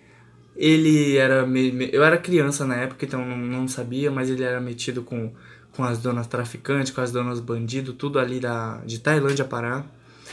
ele 0.56 1.16
era. 1.16 1.46
me- 1.46 1.72
me- 1.72 1.90
Eu 1.92 2.04
era 2.04 2.16
criança 2.18 2.64
na 2.66 2.76
época, 2.76 3.04
então 3.04 3.24
não, 3.24 3.36
não 3.36 3.68
sabia, 3.68 4.10
mas 4.10 4.28
ele 4.30 4.42
era 4.44 4.60
metido 4.60 5.02
com, 5.02 5.32
com 5.72 5.84
as 5.84 5.98
donas 5.98 6.26
traficantes, 6.26 6.92
com 6.92 7.00
as 7.00 7.10
donas 7.12 7.40
bandido, 7.40 7.92
tudo 7.92 8.18
ali 8.18 8.38
da, 8.40 8.78
de 8.84 8.98
Tailândia, 9.00 9.44
Pará. 9.44 9.84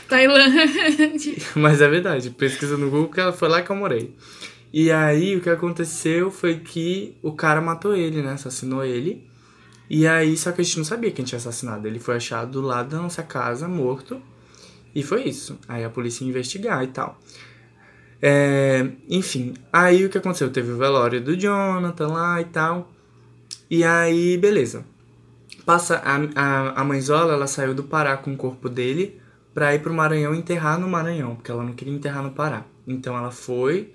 Tailândia. 0.08 1.34
Mas 1.54 1.80
é 1.80 1.88
verdade, 1.88 2.30
pesquisa 2.30 2.76
no 2.76 2.90
Google 2.90 3.08
que 3.08 3.32
foi 3.38 3.48
lá 3.48 3.62
que 3.62 3.70
eu 3.70 3.76
morei. 3.76 4.14
E 4.72 4.90
aí 4.90 5.36
o 5.36 5.40
que 5.40 5.50
aconteceu 5.50 6.30
foi 6.30 6.56
que 6.60 7.16
o 7.22 7.32
cara 7.32 7.60
matou 7.60 7.94
ele, 7.94 8.22
né? 8.22 8.32
Assassinou 8.32 8.84
ele. 8.84 9.24
E 9.88 10.06
aí, 10.06 10.36
só 10.36 10.52
que 10.52 10.60
a 10.60 10.64
gente 10.64 10.78
não 10.78 10.84
sabia 10.84 11.10
quem 11.10 11.24
tinha 11.24 11.38
assassinado. 11.38 11.86
Ele 11.86 11.98
foi 11.98 12.16
achado 12.16 12.52
do 12.52 12.60
lado 12.60 12.90
da 12.90 12.98
nossa 13.02 13.22
casa, 13.22 13.66
morto. 13.66 14.20
E 14.94 15.02
foi 15.02 15.24
isso. 15.24 15.58
Aí 15.68 15.84
a 15.84 15.90
polícia 15.90 16.24
ia 16.24 16.30
investigar 16.30 16.82
e 16.84 16.88
tal. 16.88 17.18
É, 18.22 18.86
enfim, 19.08 19.54
aí 19.72 20.04
o 20.04 20.10
que 20.10 20.18
aconteceu? 20.18 20.50
Teve 20.50 20.72
o 20.72 20.76
velório 20.76 21.20
do 21.20 21.36
Jonathan 21.36 22.08
lá 22.08 22.40
e 22.40 22.44
tal. 22.44 22.90
E 23.70 23.84
aí, 23.84 24.36
beleza. 24.36 24.84
Passa 25.64 26.02
a, 26.04 26.16
a, 26.34 26.80
a 26.80 26.84
mãezola, 26.84 27.34
ela 27.34 27.46
saiu 27.46 27.74
do 27.74 27.84
Pará 27.84 28.16
com 28.16 28.32
o 28.32 28.36
corpo 28.36 28.68
dele 28.68 29.20
pra 29.54 29.74
ir 29.74 29.80
pro 29.80 29.94
Maranhão 29.94 30.34
enterrar 30.34 30.78
no 30.78 30.88
Maranhão, 30.88 31.34
porque 31.34 31.50
ela 31.50 31.62
não 31.62 31.72
queria 31.72 31.94
enterrar 31.94 32.22
no 32.22 32.30
Pará. 32.30 32.64
Então 32.86 33.16
ela 33.16 33.30
foi 33.30 33.92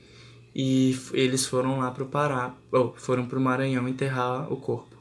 e 0.56 0.98
eles 1.14 1.46
foram 1.46 1.80
lá 1.80 1.92
pro 1.92 2.06
Pará, 2.06 2.54
ou 2.72 2.94
foram 2.98 3.26
pro 3.26 3.42
Maranhão 3.42 3.88
enterrar 3.88 4.52
o 4.52 4.56
corpo. 4.56 4.96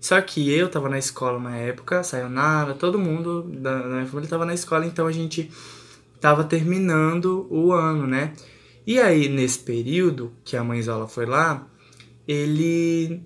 Só 0.00 0.20
que 0.20 0.52
eu 0.52 0.68
tava 0.68 0.88
na 0.88 0.98
escola 0.98 1.38
na 1.38 1.56
época, 1.56 2.02
saiu 2.02 2.28
nada, 2.28 2.74
todo 2.74 2.98
mundo 2.98 3.42
da, 3.42 3.82
da 3.82 3.88
minha 3.88 4.06
família 4.06 4.28
tava 4.28 4.44
na 4.44 4.54
escola, 4.54 4.86
então 4.86 5.06
a 5.06 5.12
gente 5.12 5.50
tava 6.20 6.44
terminando 6.44 7.46
o 7.50 7.72
ano, 7.72 8.06
né? 8.06 8.32
E 8.86 9.00
aí, 9.00 9.28
nesse 9.28 9.60
período 9.60 10.32
que 10.44 10.56
a 10.56 10.64
mãezola 10.64 11.06
foi 11.06 11.26
lá, 11.26 11.66
ele. 12.26 13.22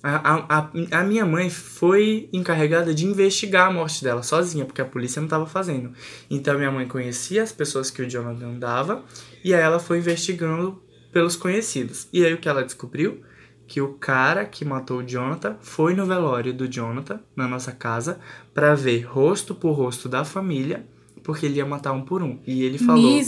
A, 0.00 0.58
a, 0.58 0.70
a, 0.92 1.04
minha 1.04 1.26
mãe 1.26 1.50
foi 1.50 2.28
encarregada 2.32 2.94
de 2.94 3.04
investigar 3.04 3.68
a 3.68 3.72
morte 3.72 4.04
dela 4.04 4.22
sozinha, 4.22 4.64
porque 4.64 4.80
a 4.80 4.84
polícia 4.84 5.20
não 5.20 5.26
estava 5.26 5.44
fazendo. 5.44 5.92
Então, 6.30 6.56
minha 6.56 6.70
mãe 6.70 6.86
conhecia 6.86 7.42
as 7.42 7.50
pessoas 7.50 7.90
que 7.90 8.02
o 8.02 8.08
Jonathan 8.08 8.46
andava, 8.46 9.04
e 9.42 9.52
aí 9.52 9.60
ela 9.60 9.80
foi 9.80 9.98
investigando 9.98 10.80
pelos 11.12 11.34
conhecidos. 11.34 12.06
E 12.12 12.24
aí, 12.24 12.32
o 12.32 12.38
que 12.38 12.48
ela 12.48 12.62
descobriu? 12.62 13.22
Que 13.66 13.80
o 13.80 13.94
cara 13.94 14.44
que 14.44 14.64
matou 14.64 14.98
o 14.98 15.02
Jonathan 15.04 15.56
foi 15.60 15.94
no 15.94 16.06
velório 16.06 16.54
do 16.54 16.68
Jonathan, 16.68 17.20
na 17.34 17.48
nossa 17.48 17.72
casa, 17.72 18.20
pra 18.54 18.74
ver 18.74 19.02
rosto 19.02 19.54
por 19.54 19.72
rosto 19.72 20.08
da 20.08 20.24
família, 20.24 20.86
porque 21.28 21.44
ele 21.44 21.56
ia 21.56 21.66
matar 21.66 21.92
um 21.92 22.00
por 22.00 22.22
um. 22.22 22.40
E 22.46 22.64
ele 22.64 22.78
falou 22.78 23.20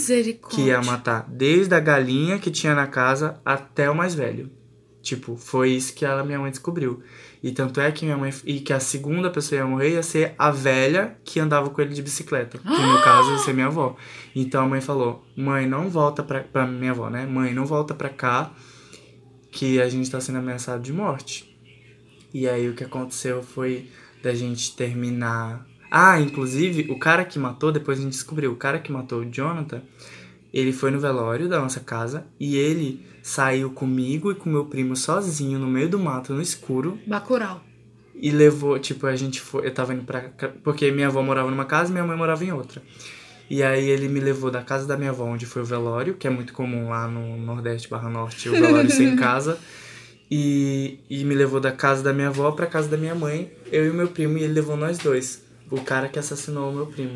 que 0.49 0.61
ia 0.61 0.81
matar 0.81 1.29
desde 1.29 1.75
a 1.75 1.79
galinha 1.79 2.39
que 2.39 2.49
tinha 2.49 2.73
na 2.73 2.87
casa 2.87 3.39
até 3.45 3.91
o 3.91 3.95
mais 3.95 4.15
velho. 4.15 4.49
Tipo, 5.03 5.37
foi 5.37 5.69
isso 5.69 5.93
que 5.93 6.03
ela, 6.03 6.23
minha 6.23 6.39
mãe 6.39 6.49
descobriu. 6.49 7.03
E 7.43 7.51
tanto 7.51 7.79
é 7.79 7.91
que 7.91 8.03
minha 8.03 8.17
mãe. 8.17 8.33
E 8.43 8.59
que 8.59 8.73
a 8.73 8.79
segunda 8.79 9.29
pessoa 9.29 9.59
ia 9.59 9.67
morrer 9.67 9.91
ia 9.91 10.01
ser 10.01 10.33
a 10.35 10.49
velha 10.49 11.15
que 11.23 11.39
andava 11.39 11.69
com 11.69 11.79
ele 11.79 11.93
de 11.93 12.01
bicicleta. 12.01 12.57
Que 12.57 12.67
no 12.67 13.01
caso 13.05 13.33
ia 13.33 13.37
ser 13.37 13.53
minha 13.53 13.67
avó. 13.67 13.95
Então 14.35 14.63
a 14.63 14.67
mãe 14.67 14.81
falou: 14.81 15.23
Mãe, 15.37 15.67
não 15.67 15.87
volta 15.87 16.23
pra. 16.23 16.39
pra 16.39 16.65
minha 16.65 16.93
avó, 16.93 17.07
né? 17.07 17.27
Mãe, 17.27 17.53
não 17.53 17.67
volta 17.67 17.93
pra 17.93 18.09
cá. 18.09 18.51
Que 19.51 19.79
a 19.79 19.87
gente 19.87 20.09
tá 20.09 20.19
sendo 20.19 20.39
ameaçado 20.39 20.81
de 20.81 20.91
morte. 20.91 21.55
E 22.33 22.49
aí 22.49 22.67
o 22.67 22.73
que 22.73 22.83
aconteceu 22.83 23.43
foi 23.43 23.91
da 24.23 24.33
gente 24.33 24.75
terminar. 24.75 25.69
Ah, 25.91 26.19
inclusive, 26.21 26.89
o 26.89 26.97
cara 26.97 27.25
que 27.25 27.37
matou, 27.37 27.69
depois 27.71 27.99
a 27.99 28.01
gente 28.01 28.13
descobriu, 28.13 28.53
o 28.53 28.55
cara 28.55 28.79
que 28.79 28.91
matou 28.91 29.19
o 29.19 29.25
Jonathan, 29.29 29.81
ele 30.53 30.71
foi 30.71 30.89
no 30.89 30.99
velório 30.99 31.49
da 31.49 31.59
nossa 31.59 31.81
casa 31.81 32.25
e 32.39 32.55
ele 32.55 33.05
saiu 33.21 33.69
comigo 33.71 34.31
e 34.31 34.35
com 34.35 34.49
meu 34.49 34.65
primo 34.65 34.95
sozinho 34.95 35.59
no 35.59 35.67
meio 35.67 35.89
do 35.89 35.99
mato, 35.99 36.33
no 36.33 36.41
escuro, 36.41 36.97
Bacurau. 37.05 37.61
e 38.15 38.31
levou, 38.31 38.79
tipo, 38.79 39.05
a 39.05 39.15
gente 39.17 39.41
foi, 39.41 39.67
eu 39.67 39.73
tava 39.73 39.93
indo 39.93 40.03
pra, 40.03 40.31
porque 40.63 40.89
minha 40.91 41.07
avó 41.07 41.21
morava 41.21 41.51
numa 41.51 41.65
casa 41.65 41.89
e 41.89 41.93
minha 41.93 42.05
mãe 42.05 42.15
morava 42.17 42.43
em 42.43 42.51
outra. 42.53 42.81
E 43.49 43.61
aí 43.61 43.89
ele 43.89 44.07
me 44.07 44.21
levou 44.21 44.49
da 44.49 44.61
casa 44.61 44.87
da 44.87 44.95
minha 44.95 45.09
avó, 45.09 45.25
onde 45.25 45.45
foi 45.45 45.61
o 45.61 45.65
velório, 45.65 46.13
que 46.13 46.25
é 46.25 46.29
muito 46.29 46.53
comum 46.53 46.87
lá 46.89 47.05
no 47.05 47.35
Nordeste 47.35 47.89
barra 47.89 48.09
Norte, 48.09 48.47
o 48.47 48.53
velório 48.53 48.89
sem 48.89 49.13
casa. 49.17 49.59
E, 50.29 50.99
e 51.09 51.25
me 51.25 51.35
levou 51.35 51.59
da 51.59 51.73
casa 51.73 52.01
da 52.01 52.13
minha 52.13 52.29
avó 52.29 52.49
pra 52.51 52.65
casa 52.65 52.87
da 52.87 52.95
minha 52.95 53.13
mãe, 53.13 53.51
eu 53.69 53.85
e 53.85 53.89
o 53.89 53.93
meu 53.93 54.07
primo, 54.07 54.37
e 54.37 54.43
ele 54.43 54.53
levou 54.53 54.77
nós 54.77 54.97
dois. 54.97 55.43
O 55.71 55.81
cara 55.81 56.07
que 56.09 56.19
assassinou 56.19 56.69
o 56.69 56.73
meu 56.73 56.85
primo. 56.85 57.13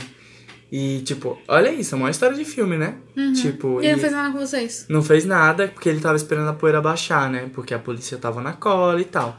E, 0.71 1.01
tipo, 1.01 1.37
olha 1.47 1.71
isso, 1.71 1.93
é 1.93 1.97
uma 1.97 2.09
história 2.09 2.35
de 2.35 2.43
filme, 2.43 2.77
né? 2.77 2.95
Tipo, 3.33 3.81
E 3.81 3.85
ele 3.85 3.93
não 3.93 3.99
fez 3.99 4.11
nada 4.13 4.31
com 4.33 4.39
vocês? 4.39 4.85
não 4.89 5.03
fez 5.03 5.25
nada 5.25 5.67
porque 5.67 5.87
ele 5.87 5.99
tava 5.99 6.15
esperando 6.15 6.49
a 6.49 6.53
poeira 6.53 6.81
baixar, 6.81 7.29
né? 7.29 7.49
Porque 7.53 7.73
a 7.73 7.79
polícia 7.79 8.17
tava 8.17 8.41
na 8.41 8.53
cola 8.53 8.99
e 8.99 9.05
tal. 9.05 9.37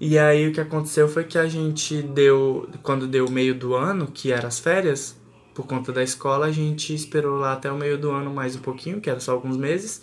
E 0.00 0.18
aí 0.18 0.48
o 0.48 0.52
que 0.52 0.60
aconteceu 0.60 1.08
foi 1.08 1.24
que 1.24 1.38
a 1.38 1.46
gente 1.46 2.02
deu. 2.02 2.68
Quando 2.82 3.06
deu 3.06 3.26
o 3.26 3.30
meio 3.30 3.54
do 3.54 3.74
ano, 3.74 4.08
que 4.12 4.32
era 4.32 4.48
as 4.48 4.58
férias, 4.58 5.16
por 5.54 5.66
conta 5.66 5.92
da 5.92 6.02
escola, 6.02 6.46
a 6.46 6.52
gente 6.52 6.92
esperou 6.94 7.38
lá 7.38 7.54
até 7.54 7.70
o 7.70 7.76
meio 7.78 7.96
do 7.96 8.10
ano 8.10 8.30
mais 8.34 8.56
um 8.56 8.60
pouquinho, 8.60 9.00
que 9.00 9.08
era 9.08 9.20
só 9.20 9.32
alguns 9.32 9.56
meses. 9.56 10.02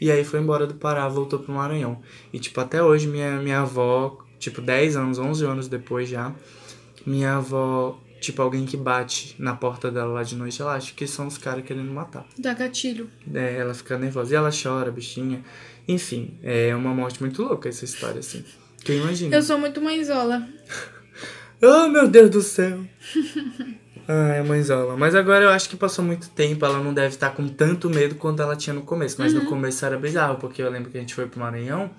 E 0.00 0.10
aí 0.10 0.24
foi 0.24 0.40
embora 0.40 0.66
do 0.66 0.74
Pará, 0.74 1.06
voltou 1.08 1.38
pro 1.40 1.52
Maranhão. 1.52 2.00
E 2.32 2.38
tipo, 2.38 2.58
até 2.60 2.82
hoje 2.82 3.06
minha, 3.06 3.32
minha 3.38 3.60
avó, 3.60 4.18
tipo, 4.38 4.62
10 4.62 4.96
anos, 4.96 5.18
11 5.18 5.44
anos 5.44 5.68
depois 5.68 6.08
já, 6.08 6.32
minha 7.06 7.36
avó, 7.36 8.00
tipo, 8.20 8.40
alguém 8.40 8.64
que 8.64 8.76
bate 8.76 9.34
na 9.38 9.54
porta 9.54 9.90
dela 9.90 10.12
lá 10.12 10.22
de 10.22 10.34
noite, 10.36 10.60
ela 10.60 10.74
acha 10.74 10.92
que 10.94 11.06
são 11.06 11.26
os 11.26 11.38
caras 11.38 11.64
querendo 11.64 11.90
matar. 11.92 12.26
Dá 12.38 12.54
gatilho. 12.54 13.10
É, 13.32 13.56
ela 13.56 13.74
fica 13.74 13.98
nervosa 13.98 14.32
e 14.32 14.36
ela 14.36 14.50
chora, 14.50 14.90
bichinha. 14.90 15.44
Enfim, 15.86 16.38
é 16.42 16.74
uma 16.74 16.94
morte 16.94 17.20
muito 17.20 17.42
louca 17.42 17.68
essa 17.68 17.84
história, 17.84 18.20
assim. 18.20 18.44
Quem 18.82 18.98
imagina? 18.98 19.34
Eu 19.34 19.42
sou 19.42 19.58
muito 19.58 19.80
mãezola. 19.80 20.46
Oh, 21.62 21.88
meu 21.88 22.08
Deus 22.08 22.30
do 22.30 22.42
céu! 22.42 22.80
Ai, 24.08 24.40
a 24.40 24.44
mãezola. 24.44 24.96
Mas 24.96 25.14
agora 25.14 25.44
eu 25.44 25.50
acho 25.50 25.68
que 25.68 25.76
passou 25.76 26.04
muito 26.04 26.28
tempo, 26.30 26.64
ela 26.64 26.82
não 26.82 26.92
deve 26.92 27.14
estar 27.14 27.30
com 27.30 27.46
tanto 27.48 27.90
medo 27.90 28.14
quanto 28.14 28.42
ela 28.42 28.56
tinha 28.56 28.74
no 28.74 28.82
começo. 28.82 29.16
Mas 29.18 29.32
no 29.32 29.44
começo 29.46 29.84
era 29.84 29.98
bizarro, 29.98 30.36
porque 30.36 30.62
eu 30.62 30.70
lembro 30.70 30.90
que 30.90 30.96
a 30.96 31.00
gente 31.00 31.14
foi 31.14 31.26
pro 31.26 31.40
Maranhão 31.40 31.90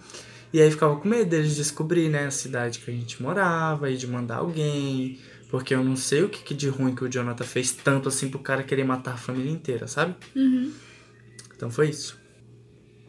e 0.53 0.61
aí 0.61 0.71
ficava 0.71 0.95
com 0.95 1.07
medo 1.07 1.29
deles 1.29 1.55
descobrir, 1.55 2.09
né, 2.09 2.25
a 2.27 2.31
cidade 2.31 2.79
que 2.79 2.89
a 2.89 2.93
gente 2.93 3.21
morava 3.21 3.89
e 3.89 3.97
de 3.97 4.07
mandar 4.07 4.37
alguém. 4.37 5.19
Porque 5.49 5.73
eu 5.73 5.83
não 5.83 5.95
sei 5.95 6.23
o 6.23 6.29
que, 6.29 6.43
que 6.43 6.53
de 6.53 6.69
ruim 6.69 6.95
que 6.95 7.03
o 7.03 7.09
Jonathan 7.09 7.43
fez 7.43 7.71
tanto 7.71 8.09
assim 8.09 8.29
pro 8.29 8.39
cara 8.39 8.63
querer 8.63 8.83
matar 8.83 9.13
a 9.13 9.17
família 9.17 9.51
inteira, 9.51 9.87
sabe? 9.87 10.15
Então 11.55 11.69
foi 11.69 11.89
isso. 11.89 12.19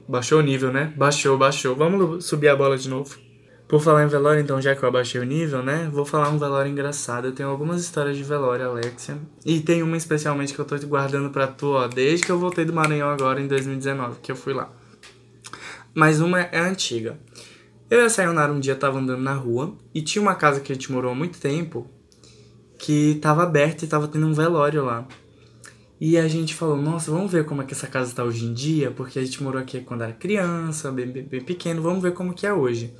Baixou 0.08 0.38
o 0.38 0.42
nível, 0.42 0.72
né? 0.72 0.92
Baixou, 0.96 1.36
baixou. 1.36 1.74
Vamos 1.74 2.24
subir 2.24 2.48
a 2.48 2.56
bola 2.56 2.78
de 2.78 2.88
novo. 2.88 3.18
Por 3.66 3.80
falar 3.80 4.04
em 4.04 4.06
velório, 4.06 4.40
então, 4.40 4.60
já 4.60 4.76
que 4.76 4.82
eu 4.84 4.88
abaixei 4.88 5.20
o 5.20 5.24
nível, 5.24 5.60
né? 5.60 5.88
Vou 5.92 6.04
falar 6.04 6.28
um 6.28 6.38
velório 6.38 6.70
engraçado. 6.70 7.26
Eu 7.26 7.32
tenho 7.32 7.48
algumas 7.48 7.80
histórias 7.80 8.16
de 8.16 8.22
velório, 8.22 8.68
Alexia. 8.68 9.18
E 9.44 9.60
tem 9.60 9.82
uma 9.82 9.96
especialmente 9.96 10.54
que 10.54 10.60
eu 10.60 10.64
tô 10.64 10.78
guardando 10.86 11.30
pra 11.30 11.48
tu, 11.48 11.72
ó, 11.72 11.88
desde 11.88 12.24
que 12.24 12.30
eu 12.30 12.38
voltei 12.38 12.64
do 12.64 12.72
Maranhão 12.72 13.10
agora 13.10 13.40
em 13.40 13.48
2019, 13.48 14.20
que 14.22 14.30
eu 14.30 14.36
fui 14.36 14.54
lá. 14.54 14.70
Mas 15.96 16.20
uma 16.20 16.42
é 16.42 16.58
antiga. 16.58 17.18
Eu 17.88 18.02
e 18.02 18.04
a 18.04 18.10
Sayonara 18.10 18.52
um 18.52 18.60
dia 18.60 18.76
tava 18.76 18.98
andando 18.98 19.22
na 19.22 19.32
rua 19.32 19.74
e 19.94 20.02
tinha 20.02 20.20
uma 20.20 20.34
casa 20.34 20.60
que 20.60 20.70
a 20.70 20.74
gente 20.74 20.92
morou 20.92 21.10
há 21.10 21.14
muito 21.14 21.40
tempo 21.40 21.90
que 22.78 23.14
tava 23.22 23.42
aberta 23.42 23.86
e 23.86 23.88
tava 23.88 24.06
tendo 24.06 24.26
um 24.26 24.34
velório 24.34 24.84
lá. 24.84 25.08
E 25.98 26.18
a 26.18 26.28
gente 26.28 26.54
falou, 26.54 26.76
nossa, 26.76 27.10
vamos 27.10 27.32
ver 27.32 27.46
como 27.46 27.62
é 27.62 27.64
que 27.64 27.72
essa 27.72 27.86
casa 27.86 28.14
tá 28.14 28.22
hoje 28.22 28.44
em 28.44 28.52
dia, 28.52 28.90
porque 28.90 29.18
a 29.18 29.24
gente 29.24 29.42
morou 29.42 29.58
aqui 29.58 29.80
quando 29.80 30.02
era 30.02 30.12
criança, 30.12 30.92
bem, 30.92 31.06
bem, 31.06 31.22
bem 31.22 31.40
pequeno, 31.40 31.80
vamos 31.80 32.02
ver 32.02 32.12
como 32.12 32.34
que 32.34 32.46
é 32.46 32.52
hoje. 32.52 32.94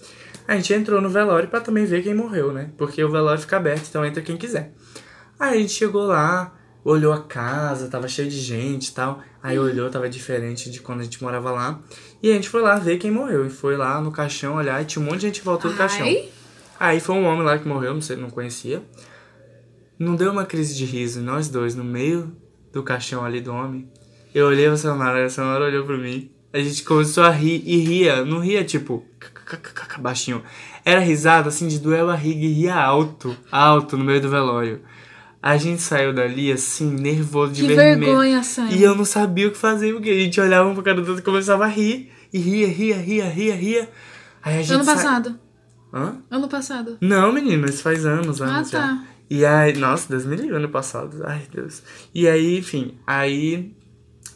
A 0.49 0.57
gente 0.57 0.73
entrou 0.73 0.99
no 1.03 1.11
velório 1.11 1.51
para 1.51 1.61
também 1.61 1.85
ver 1.85 2.03
quem 2.03 2.15
morreu, 2.15 2.51
né? 2.51 2.71
Porque 2.79 3.05
o 3.05 3.11
velório 3.11 3.43
fica 3.43 3.59
aberto, 3.59 3.89
então 3.91 4.07
entra 4.07 4.23
quem 4.23 4.39
quiser. 4.39 4.73
Aí 5.39 5.59
a 5.59 5.61
gente 5.61 5.73
chegou 5.75 6.07
lá, 6.07 6.55
olhou 6.83 7.13
a 7.13 7.23
casa, 7.23 7.89
tava 7.89 8.09
cheio 8.09 8.31
de 8.31 8.41
gente 8.41 8.89
e 8.89 8.93
tal. 8.93 9.21
Aí 9.47 9.61
olhou, 9.61 9.89
tava 9.89 10.09
diferente 10.09 10.69
de 10.69 10.81
quando 10.81 11.03
a 11.03 11.05
gente 11.05 11.23
morava 11.23 11.53
lá. 11.53 11.79
E 12.21 12.33
a 12.33 12.35
gente 12.35 12.49
foi 12.49 12.61
lá 12.63 12.75
ver 12.81 12.99
quem 12.99 13.13
morreu. 13.13 13.47
E 13.47 13.49
foi 13.49 13.77
lá 13.77 14.01
no 14.01 14.11
caixão 14.11 14.57
olhar 14.57 14.83
e 14.83 14.85
tinha 14.85 15.01
um 15.01 15.07
monte 15.07 15.21
de 15.21 15.27
gente 15.29 15.41
em 15.41 15.45
volta 15.45 15.69
do 15.69 15.77
caixão. 15.77 16.05
Ai. 16.05 16.29
Aí 16.81 16.99
foi 16.99 17.15
um 17.15 17.25
homem 17.25 17.45
lá 17.45 17.57
que 17.57 17.69
morreu, 17.69 17.95
não 17.95 18.01
sei, 18.01 18.17
não 18.17 18.29
conhecia. 18.29 18.83
Não 19.97 20.17
deu 20.17 20.33
uma 20.33 20.45
crise 20.45 20.75
de 20.75 20.85
riso, 20.85 21.21
nós 21.21 21.49
dois, 21.49 21.77
no 21.77 21.85
meio 21.85 22.37
do 22.73 22.83
caixão 22.83 23.25
ali 23.25 23.41
do 23.41 23.53
homem. 23.53 23.89
Eu 24.35 24.47
olhei 24.49 24.67
pra 24.67 24.77
Sonara, 24.77 25.25
a 25.25 25.31
Sonara 25.31 25.67
olhou 25.67 25.87
pra 25.87 25.97
mim. 25.97 26.29
A 26.53 26.59
gente 26.59 26.83
começou 26.83 27.23
a 27.23 27.31
rir 27.31 27.63
e 27.65 27.77
ria. 27.77 28.25
Não 28.25 28.41
ria 28.41 28.65
tipo 28.65 29.07
baixinho. 30.01 30.43
Era 30.85 30.99
risada 30.99 31.51
assim 31.51 31.69
de 31.69 31.79
doer 31.79 32.01
a 32.01 32.07
barriga 32.07 32.45
e 32.45 32.53
ria 32.53 32.75
alto, 32.75 33.37
alto 33.53 33.97
no 33.97 34.05
meio 34.05 34.21
do 34.21 34.29
velório. 34.29 34.81
A 35.43 35.57
gente 35.57 35.81
saiu 35.81 36.13
dali 36.13 36.51
assim, 36.51 36.91
nervoso 36.91 37.53
de 37.53 37.63
Que 37.63 37.69
vermelho. 37.75 38.01
vergonha, 38.07 38.43
Sam. 38.43 38.69
E 38.71 38.83
eu 38.83 38.95
não 38.95 39.05
sabia 39.05 39.47
o 39.49 39.53
que 39.53 39.59
fazer, 39.59 39.93
porque 39.93 40.11
a 40.11 40.15
gente 40.15 40.41
olhava 40.41 40.69
um 40.69 40.75
pra 40.75 40.83
cara 40.83 40.97
do 41.01 41.07
outro 41.09 41.19
e 41.21 41.25
começava 41.25 41.65
a 41.65 41.69
rir. 41.69 42.11
E 42.33 42.39
ria, 42.39 42.67
ria, 42.67 42.97
ria, 42.97 43.25
ria, 43.29 43.55
ria. 43.55 43.91
Aí 44.43 44.59
a 44.59 44.63
gente 44.63 44.75
Ano 44.75 44.85
sa- 44.85 44.95
passado. 44.95 45.39
Hã? 45.95 46.17
Ano 46.31 46.49
passado. 46.49 46.99
Não, 47.01 47.33
menina, 47.33 47.67
isso 47.69 47.83
faz 47.83 48.05
anos, 48.05 48.43
Ah, 48.43 48.47
anos 48.57 48.71
já. 48.71 48.79
tá. 48.81 49.05
E 49.31 49.45
aí, 49.47 49.77
nossa, 49.77 50.09
Deus 50.09 50.25
me 50.27 50.37
livre, 50.37 50.57
ano 50.57 50.69
passado. 50.69 51.23
Ai, 51.25 51.43
Deus. 51.53 51.83
E 52.15 52.29
aí, 52.29 52.59
enfim, 52.59 52.99
aí 53.07 53.73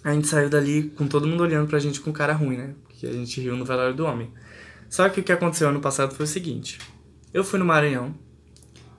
a 0.05 0.13
gente 0.13 0.27
saiu 0.29 0.49
dali 0.49 0.93
com 0.97 1.07
todo 1.07 1.27
mundo 1.27 1.43
olhando 1.43 1.69
pra 1.69 1.79
gente 1.79 2.01
com 2.01 2.13
cara 2.13 2.33
ruim, 2.33 2.57
né? 2.57 2.75
Porque 2.89 3.07
a 3.07 3.13
gente 3.13 3.41
riu 3.41 3.57
no 3.57 3.65
velório 3.65 3.95
do 3.95 4.05
homem. 4.05 4.31
Só 4.89 5.09
que 5.09 5.21
o 5.21 5.23
que 5.23 5.33
aconteceu 5.33 5.69
ano 5.69 5.81
passado 5.81 6.15
foi 6.15 6.25
o 6.25 6.29
seguinte. 6.29 6.79
Eu 7.35 7.45
fui 7.45 7.59
no 7.59 7.65
Maranhão, 7.65 8.15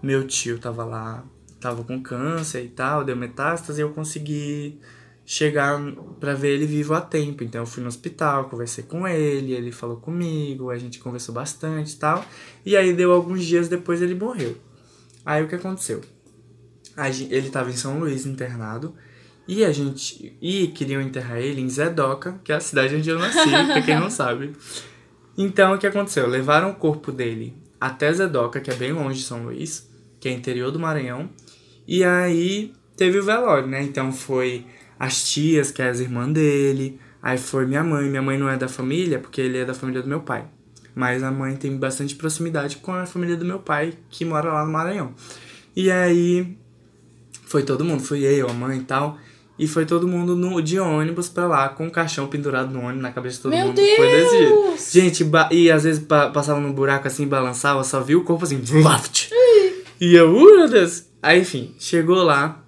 meu 0.04 0.26
tio 0.28 0.58
tava 0.60 0.84
lá, 0.86 1.24
tava 1.62 1.84
com 1.84 2.02
câncer 2.02 2.66
e 2.66 2.70
tal, 2.70 3.04
deu 3.06 3.16
metástase, 3.16 3.80
e 3.80 3.84
eu 3.84 3.92
consegui 3.92 4.80
chegar 5.26 5.80
pra 6.20 6.34
ver 6.34 6.56
ele 6.56 6.66
vivo 6.66 6.94
a 6.94 7.00
tempo. 7.00 7.44
Então 7.44 7.62
eu 7.62 7.66
fui 7.68 7.82
no 7.82 7.88
hospital, 7.88 8.50
conversei 8.50 8.84
com 8.84 9.08
ele, 9.08 9.54
ele 9.54 9.72
falou 9.72 9.98
comigo, 9.98 10.70
a 10.72 10.78
gente 10.78 11.00
conversou 11.00 11.34
bastante 11.34 11.94
e 11.94 11.98
tal. 11.98 12.26
E 12.66 12.76
aí 12.76 12.92
deu 12.94 13.12
alguns 13.14 13.46
dias 13.46 13.70
depois 13.70 14.02
ele 14.02 14.16
morreu. 14.16 14.58
Aí 15.26 15.44
o 15.44 15.48
que 15.48 15.56
aconteceu? 15.56 16.02
A 16.98 17.10
gen- 17.12 17.28
ele 17.32 17.50
tava 17.50 17.70
em 17.70 17.76
São 17.78 18.00
Luís 18.00 18.26
internado 18.26 18.94
e 19.48 19.64
a 19.64 19.72
gente 19.72 20.36
e 20.42 20.68
queriam 20.70 21.02
enterrar 21.02 21.38
ele 21.38 21.62
em 21.62 21.70
Zedoca, 21.70 22.40
que 22.44 22.52
é 22.52 22.56
a 22.56 22.60
cidade 22.60 22.96
onde 22.96 23.10
eu 23.10 23.20
nasci, 23.20 23.50
pra 23.72 23.82
quem 23.82 24.00
não 24.00 24.10
sabe. 24.10 24.54
Então 25.38 25.74
o 25.74 25.78
que 25.78 25.88
aconteceu? 25.88 26.28
Levaram 26.28 26.72
o 26.72 26.76
corpo 26.76 27.12
dele 27.12 27.54
até 27.80 28.12
Zedoca, 28.12 28.60
que 28.60 28.70
é 28.70 28.76
bem 28.76 28.92
longe 28.92 29.20
de 29.20 29.26
São 29.26 29.44
Luís, 29.44 29.90
que 30.20 30.28
é 30.28 30.32
interior 30.32 30.72
do 30.72 30.80
Maranhão. 30.80 31.30
E 31.94 32.06
aí 32.06 32.72
teve 32.96 33.20
o 33.20 33.24
velório, 33.24 33.68
né? 33.68 33.84
Então 33.84 34.14
foi 34.14 34.66
as 34.98 35.30
tias, 35.30 35.72
que 35.72 35.82
é 35.82 35.90
as 35.90 36.00
irmãs 36.00 36.32
dele, 36.32 36.98
aí 37.22 37.38
foi 37.38 37.66
minha 37.66 37.84
mãe. 37.84 38.08
Minha 38.10 38.22
mãe 38.22 38.38
não 38.38 38.48
é 38.48 38.56
da 38.56 38.70
família, 38.70 39.20
porque 39.20 39.42
ele 39.42 39.58
é 39.58 39.66
da 39.66 39.74
família 39.74 40.02
do 40.02 40.08
meu 40.08 40.22
pai. 40.22 40.46
Mas 40.96 41.22
a 41.22 41.30
mãe 41.30 41.54
tem 41.58 41.76
bastante 41.76 42.16
proximidade 42.16 42.78
com 42.78 42.94
a 42.94 43.06
família 43.06 43.36
do 43.36 43.44
meu 43.44 43.60
pai, 43.60 43.92
que 44.10 44.24
mora 44.24 44.54
lá 44.54 44.66
no 44.66 44.72
Maranhão. 44.72 45.14
E 45.76 45.92
aí 45.92 46.56
foi 47.46 47.64
todo 47.64 47.84
mundo, 47.84 48.02
fui 48.02 48.24
eu, 48.24 48.50
a 48.50 48.54
mãe 48.54 48.78
e 48.78 48.84
tal. 48.84 49.18
E 49.60 49.68
foi 49.68 49.86
todo 49.86 50.08
mundo 50.08 50.34
no, 50.34 50.62
de 50.62 50.80
ônibus 50.80 51.28
pra 51.28 51.46
lá, 51.46 51.68
com 51.68 51.88
o 51.88 51.92
caixão 51.92 52.26
pendurado 52.28 52.72
no 52.74 52.80
ônibus 52.80 53.02
na 53.02 53.12
cabeça 53.12 53.36
de 53.36 53.42
todo 53.44 53.52
Meu 53.52 53.68
mundo. 53.68 53.82
Foi 53.98 54.08
desse 54.08 54.38
jeito. 54.38 54.54
Deus! 54.54 54.92
Gente, 54.94 55.30
e 55.52 55.70
às 55.70 55.84
vezes 55.84 56.02
pa- 56.02 56.30
passava 56.30 56.62
num 56.62 56.72
buraco 56.72 57.06
assim, 57.06 57.28
balançava, 57.28 57.84
só 57.84 58.00
via 58.00 58.18
o 58.18 58.24
corpo 58.24 58.46
assim, 58.46 58.58
vlaft. 58.64 59.30
E 60.00 60.16
eu, 60.16 60.34
uh, 60.34 60.58
meu 60.58 60.70
Deus. 60.70 61.11
Aí, 61.22 61.42
enfim, 61.42 61.76
chegou 61.80 62.24
lá. 62.24 62.64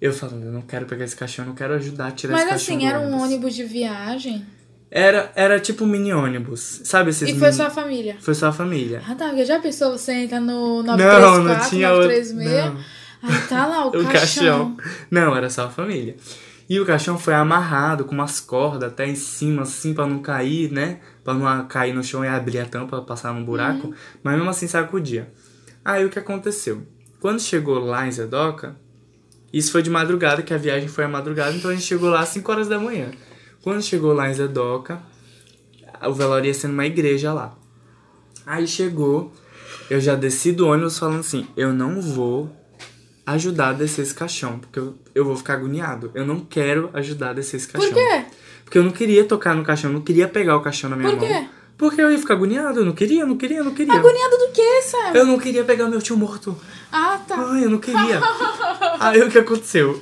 Eu 0.00 0.12
falando, 0.14 0.44
eu 0.44 0.52
não 0.52 0.62
quero 0.62 0.86
pegar 0.86 1.04
esse 1.04 1.14
caixão, 1.16 1.44
eu 1.44 1.48
não 1.50 1.54
quero 1.54 1.74
ajudar 1.74 2.06
a 2.06 2.10
tirar 2.10 2.32
Mas 2.32 2.42
esse 2.42 2.50
caixão. 2.50 2.74
assim, 2.76 2.84
do 2.84 2.88
era 2.88 3.00
um 3.00 3.04
ônibus. 3.12 3.22
ônibus 3.22 3.54
de 3.54 3.64
viagem. 3.64 4.46
Era, 4.90 5.30
era 5.36 5.60
tipo 5.60 5.84
um 5.84 5.86
mini 5.86 6.12
ônibus. 6.12 6.80
Sabe 6.84 7.10
esses 7.10 7.28
E 7.28 7.32
foi 7.32 7.42
mini- 7.48 7.52
sua 7.52 7.70
família. 7.70 8.16
Foi 8.20 8.34
só 8.34 8.48
a 8.48 8.52
família. 8.52 9.02
Ah, 9.06 9.14
tá. 9.14 9.28
Porque 9.28 9.44
já 9.44 9.60
pensou 9.60 9.96
você 9.96 10.12
entra 10.12 10.40
no 10.40 10.82
Não, 10.82 10.96
934, 10.96 11.42
não 11.44 11.68
tinha 11.68 11.92
outro. 11.92 12.08
936? 12.08 12.64
Não. 12.64 12.80
Aí 13.22 13.40
tá 13.48 13.66
lá 13.66 13.84
o, 13.86 13.88
O 14.00 14.04
caixão. 14.04 14.10
caixão. 14.10 14.76
Não, 15.10 15.36
era 15.36 15.50
só 15.50 15.66
a 15.66 15.70
família. 15.70 16.16
E 16.68 16.80
o 16.80 16.86
caixão 16.86 17.18
foi 17.18 17.34
amarrado 17.34 18.04
com 18.04 18.14
umas 18.14 18.40
cordas 18.40 18.90
até 18.90 19.06
em 19.06 19.14
cima, 19.16 19.62
assim, 19.62 19.92
pra 19.92 20.06
não 20.06 20.20
cair, 20.20 20.72
né? 20.72 21.00
Pra 21.22 21.34
não 21.34 21.66
cair 21.66 21.92
no 21.92 22.02
chão 22.02 22.24
e 22.24 22.28
abrir 22.28 22.58
a 22.60 22.64
tampa, 22.64 23.02
passar 23.02 23.34
no 23.34 23.44
buraco. 23.44 23.88
Uhum. 23.88 23.94
Mas 24.22 24.34
mesmo 24.36 24.48
assim 24.50 24.66
sacudia. 24.66 25.30
Aí 25.84 26.04
o 26.04 26.08
que 26.10 26.18
aconteceu? 26.18 26.82
Quando 27.20 27.40
chegou 27.40 27.78
lá 27.78 28.06
em 28.06 28.12
Zedoca, 28.12 28.76
isso 29.52 29.70
foi 29.70 29.82
de 29.82 29.90
madrugada, 29.90 30.42
que 30.42 30.54
a 30.54 30.58
viagem 30.58 30.88
foi 30.88 31.04
à 31.04 31.08
madrugada, 31.08 31.54
então 31.54 31.70
a 31.70 31.74
gente 31.74 31.86
chegou 31.86 32.08
lá 32.08 32.20
às 32.20 32.30
5 32.30 32.50
horas 32.50 32.68
da 32.68 32.78
manhã. 32.78 33.10
Quando 33.62 33.82
chegou 33.82 34.12
lá 34.14 34.30
em 34.30 34.34
Zedoca, 34.34 35.02
o 36.02 36.14
velório 36.14 36.46
ia 36.46 36.54
ser 36.54 36.68
numa 36.68 36.86
igreja 36.86 37.32
lá. 37.32 37.54
Aí 38.46 38.66
chegou, 38.66 39.32
eu 39.90 40.00
já 40.00 40.14
desci 40.14 40.50
do 40.52 40.66
ônibus 40.66 40.98
falando 40.98 41.20
assim, 41.20 41.46
eu 41.56 41.72
não 41.72 42.00
vou 42.00 42.50
ajudar 43.26 43.68
a 43.68 43.72
descer 43.74 44.02
esse 44.02 44.14
caixão, 44.14 44.58
porque 44.58 44.78
eu, 44.78 44.94
eu 45.14 45.24
vou 45.24 45.36
ficar 45.36 45.54
agoniado. 45.54 46.10
Eu 46.14 46.26
não 46.26 46.40
quero 46.40 46.90
ajudar 46.94 47.30
a 47.30 47.32
descer 47.34 47.56
esse 47.58 47.68
caixão. 47.68 47.92
Por 47.92 47.96
quê? 47.98 48.24
Porque 48.64 48.78
eu 48.78 48.82
não 48.82 48.90
queria 48.90 49.24
tocar 49.24 49.54
no 49.54 49.62
caixão, 49.62 49.90
eu 49.90 49.94
não 49.94 50.00
queria 50.00 50.26
pegar 50.26 50.56
o 50.56 50.62
caixão 50.62 50.88
na 50.88 50.96
minha 50.96 51.10
Por 51.10 51.18
mão. 51.20 51.28
quê? 51.28 51.48
Porque 51.80 51.98
eu 51.98 52.12
ia 52.12 52.18
ficar 52.18 52.34
agoniado, 52.34 52.80
eu 52.80 52.84
não 52.84 52.92
queria, 52.92 53.24
não 53.24 53.38
queria, 53.38 53.64
não 53.64 53.72
queria. 53.72 53.94
Agoniado 53.94 54.36
do 54.36 54.52
quê, 54.52 54.82
Sam? 54.82 55.12
Eu 55.14 55.24
não 55.24 55.38
queria 55.38 55.64
pegar 55.64 55.88
meu 55.88 56.02
tio 56.02 56.14
morto. 56.14 56.54
Ah, 56.92 57.18
tá. 57.26 57.36
Ai, 57.38 57.64
eu 57.64 57.70
não 57.70 57.78
queria. 57.78 58.20
Aí 59.00 59.22
o 59.22 59.30
que 59.30 59.38
aconteceu? 59.38 59.98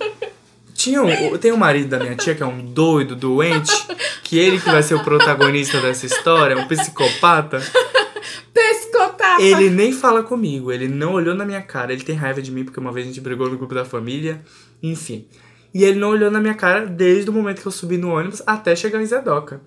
Tinha 0.75 1.01
um, 1.01 1.39
tem 1.39 1.53
um 1.53 1.57
marido 1.57 1.91
da 1.91 2.01
minha 2.01 2.17
tia 2.17 2.35
que 2.35 2.43
é 2.43 2.47
um 2.47 2.65
doido, 2.65 3.15
doente, 3.15 3.73
que 4.25 4.37
ele 4.37 4.59
que 4.59 4.69
vai 4.69 4.83
ser 4.83 4.97
o 4.97 5.05
protagonista 5.05 5.81
dessa 5.81 6.05
história, 6.05 6.59
um 6.59 6.67
psicopata. 6.67 7.63
Pescotapa. 8.53 9.41
Ele 9.41 9.71
nem 9.71 9.93
fala 9.93 10.25
comigo, 10.25 10.73
ele 10.73 10.89
não 10.89 11.13
olhou 11.13 11.37
na 11.37 11.45
minha 11.45 11.63
cara, 11.63 11.93
ele 11.93 12.03
tem 12.03 12.17
raiva 12.17 12.43
de 12.43 12.51
mim 12.51 12.65
porque 12.65 12.81
uma 12.81 12.91
vez 12.91 13.07
a 13.07 13.09
gente 13.09 13.21
brigou 13.21 13.49
no 13.49 13.57
grupo 13.57 13.73
da 13.73 13.85
família, 13.85 14.43
enfim. 14.83 15.29
E 15.73 15.85
ele 15.85 16.01
não 16.01 16.09
olhou 16.09 16.29
na 16.29 16.41
minha 16.41 16.55
cara 16.55 16.85
desde 16.87 17.31
o 17.31 17.33
momento 17.33 17.63
que 17.63 17.69
eu 17.69 17.73
subi 17.73 17.97
no 17.97 18.11
ônibus 18.11 18.43
até 18.45 18.75
chegar 18.75 19.01
em 19.01 19.07
Zedoca. 19.07 19.61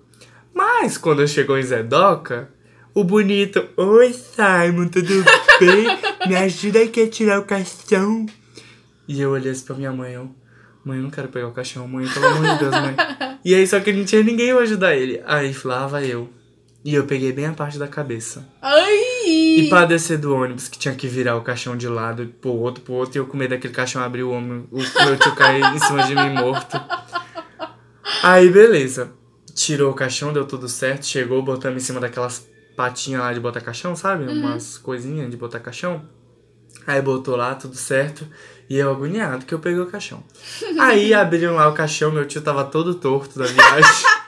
Mas 0.54 0.98
quando 0.98 1.22
eu 1.22 1.28
chegou 1.28 1.58
em 1.58 1.62
Zedoca, 1.62 2.50
o 2.94 3.04
bonito, 3.04 3.66
oi 3.76 4.12
Simon, 4.12 4.88
tudo 4.88 5.24
bem? 5.58 5.86
Me 6.28 6.36
ajuda 6.36 6.82
aqui 6.82 7.02
a 7.02 7.08
tirar 7.08 7.40
o 7.40 7.44
caixão. 7.44 8.26
E 9.08 9.20
eu 9.20 9.30
olhei 9.30 9.52
assim 9.52 9.64
pra 9.64 9.76
minha 9.76 9.92
mãe, 9.92 10.12
eu, 10.12 10.30
mãe, 10.84 10.98
eu 10.98 11.02
não 11.02 11.10
quero 11.10 11.28
pegar 11.28 11.48
o 11.48 11.52
caixão, 11.52 11.88
mãe, 11.88 12.06
pelo 12.06 12.26
amor 12.26 12.52
de 12.52 12.58
Deus, 12.58 12.72
mãe. 12.72 12.96
E 13.44 13.54
aí 13.54 13.66
só 13.66 13.80
que 13.80 13.92
não 13.92 14.04
tinha 14.04 14.22
ninguém 14.22 14.52
pra 14.52 14.62
ajudar 14.62 14.94
ele. 14.94 15.22
Aí 15.26 15.52
vai 15.88 16.06
eu. 16.06 16.28
E 16.84 16.94
eu 16.94 17.04
peguei 17.04 17.32
bem 17.32 17.46
a 17.46 17.52
parte 17.52 17.78
da 17.78 17.86
cabeça. 17.86 18.46
Ai! 18.60 19.58
E 19.58 19.68
pra 19.68 19.84
descer 19.84 20.18
do 20.18 20.34
ônibus, 20.34 20.68
que 20.68 20.78
tinha 20.78 20.94
que 20.94 21.06
virar 21.06 21.36
o 21.36 21.42
caixão 21.42 21.76
de 21.76 21.86
lado 21.86 22.26
pro 22.40 22.50
outro, 22.50 22.82
pro 22.82 22.94
outro, 22.94 23.16
e 23.16 23.18
eu 23.20 23.26
com 23.26 23.36
medo 23.36 23.50
daquele 23.50 23.72
caixão 23.72 24.02
abrir 24.02 24.24
o 24.24 24.32
ombro, 24.32 24.68
o 24.70 24.78
meu 24.78 25.16
tio 25.16 25.34
cair 25.34 25.62
em 25.62 25.78
cima 25.78 26.02
de 26.04 26.14
mim 26.14 26.30
morto. 26.30 26.80
Aí, 28.22 28.50
beleza. 28.50 29.12
Tirou 29.54 29.90
o 29.90 29.94
caixão, 29.94 30.32
deu 30.32 30.46
tudo 30.46 30.68
certo, 30.68 31.06
chegou, 31.06 31.42
botamos 31.42 31.82
em 31.82 31.86
cima 31.86 32.00
daquelas 32.00 32.46
patinhas 32.76 33.20
lá 33.20 33.32
de 33.32 33.40
botar 33.40 33.60
caixão, 33.60 33.94
sabe? 33.94 34.24
Umas 34.24 34.78
coisinhas 34.78 35.30
de 35.30 35.36
botar 35.36 35.60
caixão. 35.60 36.02
Aí 36.86 37.00
botou 37.00 37.36
lá, 37.36 37.54
tudo 37.54 37.76
certo. 37.76 38.26
E 38.68 38.76
eu 38.76 38.90
agoniado 38.90 39.44
que 39.44 39.52
eu 39.52 39.58
peguei 39.58 39.80
o 39.80 39.86
caixão. 39.86 40.22
Aí 40.80 41.12
abriram 41.12 41.54
lá 41.54 41.68
o 41.68 41.74
caixão, 41.74 42.10
meu 42.10 42.26
tio 42.26 42.40
tava 42.40 42.64
todo 42.64 42.94
torto 42.94 43.38
da 43.38 43.46
viagem. 43.46 43.90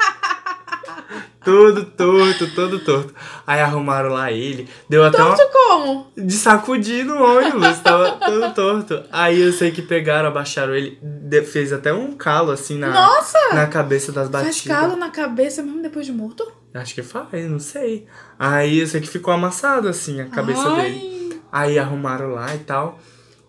todo 1.45 1.85
torto, 1.85 2.55
todo 2.55 2.79
torto. 2.81 3.15
Aí 3.47 3.61
arrumaram 3.61 4.11
lá 4.11 4.33
ele. 4.33 4.69
Deu 4.89 5.05
até 5.05 5.23
uma 5.23 5.37
Torto 5.37 5.53
como? 5.53 6.07
de 6.17 6.33
sacudir 6.33 7.05
no 7.05 7.23
ônibus, 7.23 7.79
tava 7.81 8.13
todo 8.13 8.55
torto. 8.55 9.03
Aí 9.13 9.41
eu 9.41 9.53
sei 9.53 9.71
que 9.71 9.83
pegaram, 9.83 10.29
abaixaram 10.29 10.75
ele, 10.75 10.99
fez 11.45 11.73
até 11.73 11.93
um 11.93 12.13
calo 12.17 12.51
assim 12.51 12.79
na, 12.79 12.89
Nossa! 12.91 13.39
na 13.53 13.67
cabeça 13.67 14.11
das 14.11 14.29
batidas. 14.29 14.61
Faz 14.61 14.81
calo 14.81 14.97
na 14.97 15.11
cabeça 15.11 15.63
mesmo 15.63 15.83
depois 15.83 16.07
de 16.07 16.13
morto? 16.13 16.51
Acho 16.73 16.95
que 16.95 17.03
faz, 17.03 17.49
não 17.49 17.61
sei. 17.61 18.07
Aí 18.39 18.81
eu 18.81 18.87
sei 18.87 19.01
que 19.01 19.09
ficou 19.09 19.33
amassado 19.33 19.89
assim 19.89 20.21
a 20.21 20.27
cabeça 20.27 20.69
Ai. 20.69 20.91
dele. 20.91 21.41
Aí 21.53 21.79
arrumaram 21.79 22.31
lá 22.31 22.53
e 22.55 22.59
tal. 22.59 22.99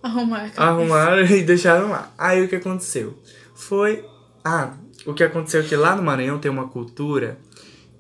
Arrumar 0.04 0.38
a 0.38 0.40
cabeça. 0.42 0.62
Arrumaram 0.62 1.26
e 1.26 1.42
deixaram 1.42 1.90
lá. 1.90 2.12
Aí 2.18 2.44
o 2.44 2.48
que 2.48 2.56
aconteceu? 2.58 3.18
Foi. 3.56 4.06
Ah, 4.44 4.74
o 5.08 5.14
que 5.14 5.24
aconteceu 5.24 5.62
é 5.62 5.64
que 5.64 5.76
lá 5.76 5.96
no 5.96 6.04
Maranhão 6.04 6.38
tem 6.38 6.52
uma 6.52 6.68
cultura 6.68 7.40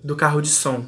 do 0.06 0.16
carro 0.16 0.40
de 0.40 0.50
som. 0.50 0.86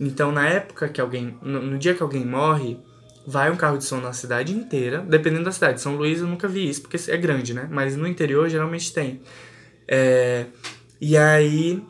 Então, 0.00 0.32
na 0.32 0.48
época 0.48 0.88
que 0.88 0.98
alguém. 0.98 1.36
No, 1.42 1.60
no 1.60 1.78
dia 1.78 1.94
que 1.94 2.02
alguém 2.02 2.24
morre, 2.24 2.78
vai 3.26 3.50
um 3.50 3.56
carro 3.56 3.76
de 3.76 3.84
som 3.84 4.00
na 4.00 4.14
cidade 4.14 4.54
inteira, 4.54 5.04
dependendo 5.06 5.44
da 5.44 5.52
cidade. 5.52 5.82
São 5.82 5.96
Luís 5.96 6.20
eu 6.20 6.26
nunca 6.26 6.48
vi 6.48 6.68
isso, 6.68 6.80
porque 6.80 6.98
é 7.10 7.16
grande, 7.18 7.52
né? 7.52 7.68
Mas 7.70 7.94
no 7.94 8.08
interior 8.08 8.48
geralmente 8.48 8.90
tem. 8.90 9.20
É, 9.86 10.46
e 10.98 11.14
aí 11.14 11.84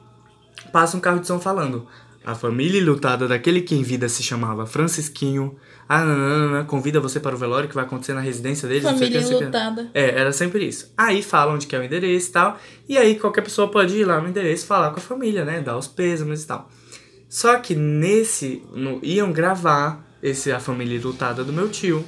passa 0.72 0.96
um 0.96 1.00
carro 1.00 1.20
de 1.20 1.28
som 1.28 1.38
falando. 1.38 1.86
A 2.24 2.34
família 2.34 2.84
lutada 2.84 3.28
daquele 3.28 3.60
que 3.60 3.76
em 3.76 3.82
vida 3.82 4.08
se 4.08 4.22
chamava 4.22 4.66
Francisquinho. 4.66 5.56
Ah, 5.88 6.04
nananana, 6.04 6.64
convida 6.64 6.98
você 6.98 7.20
para 7.20 7.34
o 7.34 7.38
velório 7.38 7.68
que 7.68 7.74
vai 7.74 7.84
acontecer 7.84 8.14
na 8.14 8.20
residência 8.20 8.66
deles. 8.66 8.84
não 8.84 8.92
Família 8.92 9.20
não 9.20 9.26
sei. 9.26 9.36
É, 9.92 10.18
era 10.18 10.32
sempre 10.32 10.66
isso. 10.66 10.92
Aí 10.96 11.22
falam 11.22 11.54
onde 11.54 11.66
que 11.66 11.76
é 11.76 11.78
o 11.78 11.84
endereço 11.84 12.28
e 12.28 12.32
tal. 12.32 12.58
E 12.88 12.96
aí 12.96 13.18
qualquer 13.18 13.42
pessoa 13.42 13.70
pode 13.70 13.94
ir 13.96 14.04
lá 14.04 14.20
no 14.20 14.28
endereço 14.28 14.66
falar 14.66 14.90
com 14.90 14.98
a 14.98 15.02
família, 15.02 15.44
né? 15.44 15.60
Dar 15.60 15.76
os 15.76 15.86
pêsames 15.86 16.42
e 16.42 16.46
tal. 16.46 16.70
Só 17.28 17.58
que 17.58 17.74
nesse. 17.74 18.62
No, 18.72 18.98
iam 19.02 19.30
gravar 19.30 20.04
esse 20.22 20.50
a 20.50 20.60
família 20.60 21.00
lutada 21.02 21.44
do 21.44 21.52
meu 21.52 21.68
tio. 21.68 22.04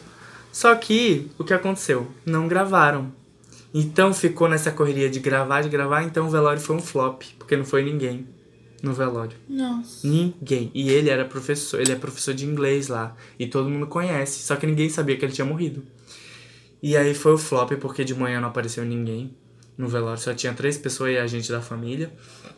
Só 0.51 0.75
que 0.75 1.31
o 1.39 1.45
que 1.45 1.53
aconteceu? 1.53 2.07
Não 2.25 2.49
gravaram. 2.49 3.13
Então 3.75 4.15
ficou 4.15 4.49
nessa 4.49 4.71
correria 4.71 5.11
de 5.11 5.21
gravar, 5.21 5.61
de 5.61 5.69
gravar, 5.69 6.03
então 6.03 6.27
o 6.27 6.31
velório 6.31 6.63
foi 6.63 6.77
um 6.77 6.81
flop, 6.81 7.23
porque 7.39 7.57
não 7.57 7.65
foi 7.65 7.83
ninguém 7.83 8.27
no 8.83 8.93
velório. 8.93 9.37
Nossa. 9.49 10.07
Ninguém. 10.07 10.71
E 10.75 10.91
ele 10.91 11.11
era 11.11 11.25
professor, 11.25 11.81
ele 11.81 11.93
é 11.93 11.97
professor 11.97 12.35
de 12.35 12.47
inglês 12.47 12.89
lá. 12.89 13.17
E 13.39 13.47
todo 13.47 13.69
mundo 13.69 13.87
conhece. 13.87 14.43
Só 14.43 14.57
que 14.57 14.67
ninguém 14.67 14.89
sabia 14.89 15.17
que 15.17 15.25
ele 15.25 15.33
tinha 15.33 15.45
morrido. 15.45 15.83
E 16.83 16.97
aí 16.97 17.15
foi 17.15 17.33
o 17.33 17.39
flop, 17.39 17.73
porque 17.73 18.05
de 18.05 18.15
manhã 18.15 18.41
não 18.41 18.49
apareceu 18.49 18.85
ninguém 18.85 19.35
no 19.77 19.89
velório. 19.89 20.21
Só 20.21 20.35
tinha 20.35 20.53
três 20.53 20.79
pessoas 20.79 21.13
e 21.13 21.19
a 21.19 21.27
gente 21.27 21.51
da 21.51 21.61
família. 21.61 22.13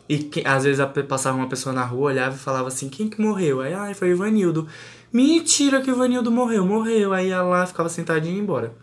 E 0.07 0.19
que, 0.19 0.43
às 0.45 0.63
vezes 0.63 0.83
passava 1.07 1.37
uma 1.37 1.47
pessoa 1.47 1.73
na 1.73 1.83
rua, 1.83 2.11
olhava 2.11 2.35
e 2.35 2.39
falava 2.39 2.67
assim, 2.67 2.89
quem 2.89 3.09
que 3.09 3.21
morreu? 3.21 3.61
Aí, 3.61 3.73
ai, 3.73 3.93
foi 3.93 4.09
o 4.09 4.13
Ivanildo. 4.13 4.67
Mentira 5.11 5.81
que 5.81 5.89
o 5.89 5.95
Ivanildo 5.95 6.31
morreu, 6.31 6.65
morreu. 6.65 7.13
Aí 7.13 7.29
ia 7.29 7.41
lá, 7.41 7.65
ficava 7.65 7.89
sentadinho 7.89 8.33
e 8.33 8.37
ia 8.37 8.43
embora. 8.43 8.73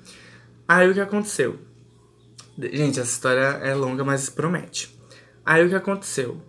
Aí 0.66 0.90
o 0.90 0.94
que 0.94 1.00
aconteceu? 1.00 1.58
Gente, 2.58 2.98
essa 2.98 3.12
história 3.12 3.60
é 3.62 3.74
longa, 3.74 4.02
mas 4.02 4.30
promete. 4.30 4.96
Aí 5.44 5.64
o 5.64 5.68
que 5.68 5.74
aconteceu? 5.74 6.40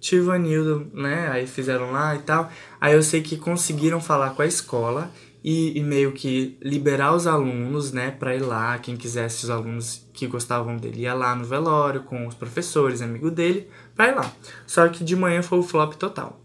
Tio 0.00 0.22
Ivanildo, 0.22 0.90
né? 0.94 1.28
Aí 1.30 1.46
fizeram 1.46 1.92
lá 1.92 2.16
e 2.16 2.20
tal. 2.20 2.50
Aí 2.80 2.94
eu 2.94 3.02
sei 3.02 3.20
que 3.20 3.36
conseguiram 3.36 4.00
falar 4.00 4.30
com 4.30 4.42
a 4.42 4.46
escola 4.46 5.12
e, 5.44 5.78
e 5.78 5.82
meio 5.82 6.12
que 6.12 6.56
liberar 6.62 7.14
os 7.14 7.26
alunos, 7.26 7.92
né, 7.92 8.10
pra 8.10 8.34
ir 8.34 8.40
lá. 8.40 8.78
Quem 8.78 8.96
quisesse, 8.96 9.44
os 9.44 9.50
alunos 9.50 10.06
que 10.12 10.26
gostavam 10.26 10.76
dele, 10.76 11.02
ia 11.02 11.14
lá 11.14 11.34
no 11.34 11.44
velório 11.44 12.02
com 12.02 12.26
os 12.26 12.34
professores, 12.34 13.02
amigo 13.02 13.30
dele, 13.30 13.68
pra 13.94 14.08
ir 14.08 14.14
lá. 14.14 14.32
Só 14.66 14.88
que 14.88 15.04
de 15.04 15.16
manhã 15.16 15.42
foi 15.42 15.58
o 15.58 15.62
flop 15.62 15.94
total. 15.94 16.40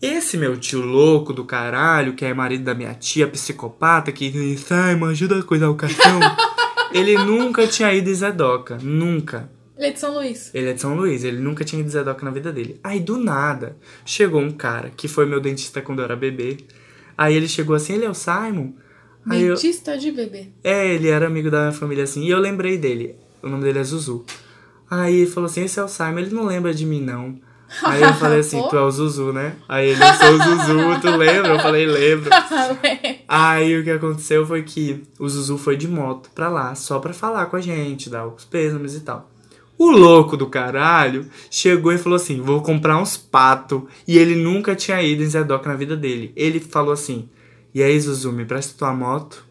Esse 0.00 0.36
meu 0.36 0.56
tio 0.56 0.80
louco 0.80 1.32
do 1.32 1.44
caralho, 1.44 2.14
que 2.14 2.24
é 2.24 2.32
marido 2.32 2.64
da 2.64 2.74
minha 2.74 2.94
tia, 2.94 3.26
psicopata, 3.26 4.12
que 4.12 4.56
Simon, 4.56 5.06
ajuda 5.06 5.40
a 5.40 5.42
coisar 5.42 5.68
o 5.68 5.74
cartão. 5.74 6.20
ele 6.92 7.16
nunca 7.18 7.66
tinha 7.66 7.92
ido 7.92 8.08
em 8.08 8.14
Zedoca. 8.14 8.78
Nunca. 8.80 9.50
Ele 9.78 9.86
é 9.86 9.92
de 9.92 10.00
São 10.00 10.12
Luís. 10.12 10.50
Ele 10.52 10.70
é 10.70 10.72
de 10.72 10.80
São 10.80 10.94
Luís, 10.96 11.22
ele 11.22 11.38
nunca 11.38 11.64
tinha 11.64 11.80
ido 11.80 11.88
Zedoca 11.88 12.24
na 12.24 12.32
vida 12.32 12.52
dele. 12.52 12.80
Aí 12.82 12.98
do 12.98 13.16
nada, 13.16 13.76
chegou 14.04 14.40
um 14.40 14.50
cara 14.50 14.90
que 14.94 15.06
foi 15.06 15.24
meu 15.24 15.40
dentista 15.40 15.80
quando 15.80 16.00
eu 16.00 16.04
era 16.04 16.16
bebê. 16.16 16.58
Aí 17.16 17.36
ele 17.36 17.46
chegou 17.46 17.76
assim, 17.76 17.94
ele 17.94 18.04
é 18.04 18.10
o 18.10 18.14
Simon? 18.14 18.72
Aí 19.30 19.42
eu, 19.42 19.54
Dentista 19.54 19.96
de 19.96 20.10
bebê. 20.10 20.48
é, 20.64 20.94
ele 20.94 21.08
era 21.08 21.26
amigo 21.26 21.48
da 21.48 21.60
minha 21.60 21.72
família 21.72 22.02
assim, 22.04 22.24
e 22.24 22.30
eu 22.30 22.40
lembrei 22.40 22.76
dele. 22.76 23.14
O 23.40 23.48
nome 23.48 23.62
dele 23.62 23.78
é 23.78 23.84
Zuzu. 23.84 24.24
Aí 24.90 25.20
ele 25.20 25.30
falou 25.30 25.46
assim, 25.48 25.62
esse 25.62 25.78
é 25.78 25.84
o 25.84 25.88
Simon, 25.88 26.18
ele 26.18 26.34
não 26.34 26.44
lembra 26.44 26.74
de 26.74 26.84
mim 26.84 27.00
não. 27.00 27.38
Aí 27.84 28.02
eu 28.02 28.14
falei 28.14 28.40
assim, 28.40 28.60
tu 28.68 28.76
é 28.76 28.82
o 28.82 28.90
Zuzu, 28.90 29.32
né? 29.32 29.54
Aí 29.68 29.90
ele, 29.90 30.02
eu 30.02 30.14
sou 30.14 30.32
o 30.32 30.38
Zuzu, 30.38 31.00
tu 31.02 31.16
lembra? 31.16 31.52
Eu 31.52 31.60
falei, 31.60 31.86
lembro. 31.86 32.30
Aí 33.28 33.78
o 33.78 33.84
que 33.84 33.90
aconteceu 33.90 34.44
foi 34.44 34.62
que 34.64 35.04
o 35.20 35.28
Zuzu 35.28 35.56
foi 35.56 35.76
de 35.76 35.86
moto 35.86 36.30
pra 36.34 36.48
lá, 36.48 36.74
só 36.74 36.98
pra 36.98 37.12
falar 37.12 37.46
com 37.46 37.56
a 37.56 37.60
gente, 37.60 38.08
dar 38.10 38.26
os 38.26 38.44
pêsames 38.44 38.94
e 38.94 39.00
tal. 39.00 39.30
O 39.78 39.90
louco 39.92 40.36
do 40.36 40.48
caralho 40.48 41.26
chegou 41.50 41.92
e 41.92 41.98
falou 41.98 42.16
assim: 42.16 42.40
vou 42.40 42.60
comprar 42.62 42.98
uns 43.00 43.16
patos. 43.16 43.82
E 44.06 44.18
ele 44.18 44.34
nunca 44.34 44.74
tinha 44.74 45.00
ido 45.02 45.22
em 45.22 45.28
Zedoca 45.28 45.68
na 45.68 45.76
vida 45.76 45.96
dele. 45.96 46.32
Ele 46.34 46.58
falou 46.58 46.92
assim: 46.92 47.28
e 47.72 47.82
aí, 47.82 47.98
Zuzu, 48.00 48.32
me 48.32 48.44
presta 48.44 48.76
tua 48.76 48.92
moto? 48.92 49.46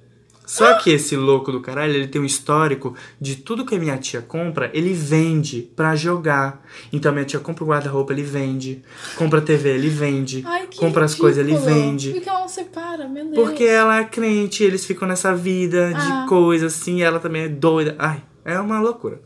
Só 0.46 0.76
que 0.76 0.92
esse 0.92 1.14
louco 1.18 1.52
do 1.52 1.60
caralho, 1.60 1.94
ele 1.94 2.08
tem 2.08 2.22
um 2.22 2.26
histórico 2.26 2.96
de 3.20 3.36
tudo 3.36 3.66
que 3.66 3.76
a 3.76 3.78
minha 3.78 3.98
tia 3.98 4.22
compra, 4.22 4.72
ele 4.74 4.94
vende 4.94 5.70
pra 5.76 5.94
jogar. 5.94 6.66
Então 6.92 7.12
minha 7.12 7.26
tia 7.26 7.38
compra 7.38 7.66
o 7.66 7.68
guarda-roupa, 7.68 8.14
ele 8.14 8.24
vende. 8.24 8.82
Compra 9.18 9.42
TV, 9.42 9.72
ele 9.72 9.90
vende. 9.90 10.44
Ai, 10.46 10.70
compra 10.78 11.04
as 11.04 11.14
coisas, 11.14 11.46
ele 11.46 11.58
vende. 11.58 12.12
Por 12.12 12.22
que 12.22 12.30
ela 12.30 12.40
não 12.40 12.48
separa? 12.48 13.10
Meu 13.10 13.26
Deus. 13.26 13.36
Porque 13.36 13.66
ela 13.66 14.00
é 14.00 14.06
crente, 14.06 14.64
eles 14.64 14.86
ficam 14.86 15.06
nessa 15.06 15.36
vida 15.36 15.90
de 15.94 16.00
Ah. 16.00 16.26
coisa 16.30 16.68
assim, 16.68 17.02
ela 17.02 17.20
também 17.20 17.42
é 17.44 17.50
doida. 17.50 17.96
Ai, 18.00 18.24
é 18.46 18.58
uma 18.58 18.80
loucura. 18.80 19.22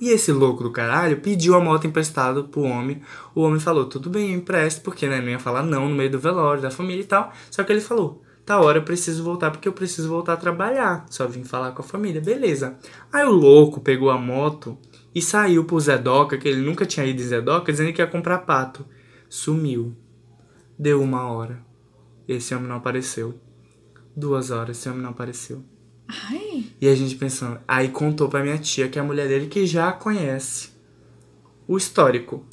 E 0.00 0.10
esse 0.10 0.30
louco 0.30 0.62
do 0.62 0.70
caralho 0.70 1.20
pediu 1.20 1.54
a 1.54 1.60
moto 1.60 1.86
emprestada 1.86 2.44
pro 2.44 2.62
homem. 2.62 3.02
O 3.34 3.42
homem 3.42 3.58
falou, 3.58 3.86
tudo 3.86 4.08
bem, 4.08 4.30
eu 4.30 4.38
empresto, 4.38 4.80
porque 4.82 5.08
né, 5.08 5.20
não 5.20 5.28
ia 5.28 5.38
falar 5.38 5.62
não 5.62 5.88
no 5.88 5.94
meio 5.94 6.10
do 6.10 6.18
velório, 6.18 6.62
da 6.62 6.70
família 6.70 7.02
e 7.02 7.06
tal. 7.06 7.32
Só 7.50 7.64
que 7.64 7.72
ele 7.72 7.80
falou, 7.80 8.22
tá 8.46 8.60
hora 8.60 8.78
eu 8.78 8.84
preciso 8.84 9.24
voltar, 9.24 9.50
porque 9.50 9.66
eu 9.66 9.72
preciso 9.72 10.08
voltar 10.08 10.34
a 10.34 10.36
trabalhar. 10.36 11.04
Só 11.10 11.26
vim 11.26 11.42
falar 11.42 11.72
com 11.72 11.82
a 11.82 11.84
família, 11.84 12.20
beleza. 12.20 12.78
Aí 13.12 13.24
o 13.24 13.32
louco 13.32 13.80
pegou 13.80 14.10
a 14.10 14.18
moto 14.18 14.78
e 15.14 15.20
saiu 15.20 15.64
pro 15.64 15.80
Zedoca, 15.80 16.38
que 16.38 16.46
ele 16.46 16.60
nunca 16.60 16.86
tinha 16.86 17.04
ido 17.04 17.20
em 17.20 17.24
Zedoca, 17.24 17.72
dizendo 17.72 17.92
que 17.92 18.00
ia 18.00 18.06
comprar 18.06 18.38
pato. 18.38 18.86
Sumiu. 19.28 19.96
Deu 20.78 21.02
uma 21.02 21.28
hora. 21.28 21.60
Esse 22.28 22.54
homem 22.54 22.68
não 22.68 22.76
apareceu. 22.76 23.34
Duas 24.14 24.50
horas, 24.50 24.78
esse 24.78 24.88
homem 24.88 25.02
não 25.02 25.10
apareceu. 25.10 25.62
Ai, 26.08 26.64
E 26.80 26.88
a 26.88 26.94
gente 26.94 27.14
pensando. 27.16 27.60
Aí 27.68 27.88
contou 27.88 28.28
pra 28.28 28.42
minha 28.42 28.58
tia, 28.58 28.88
que 28.88 28.98
é 28.98 29.02
a 29.02 29.04
mulher 29.04 29.28
dele, 29.28 29.46
que 29.46 29.66
já 29.66 29.92
conhece 29.92 30.70
o 31.66 31.76
histórico. 31.76 32.44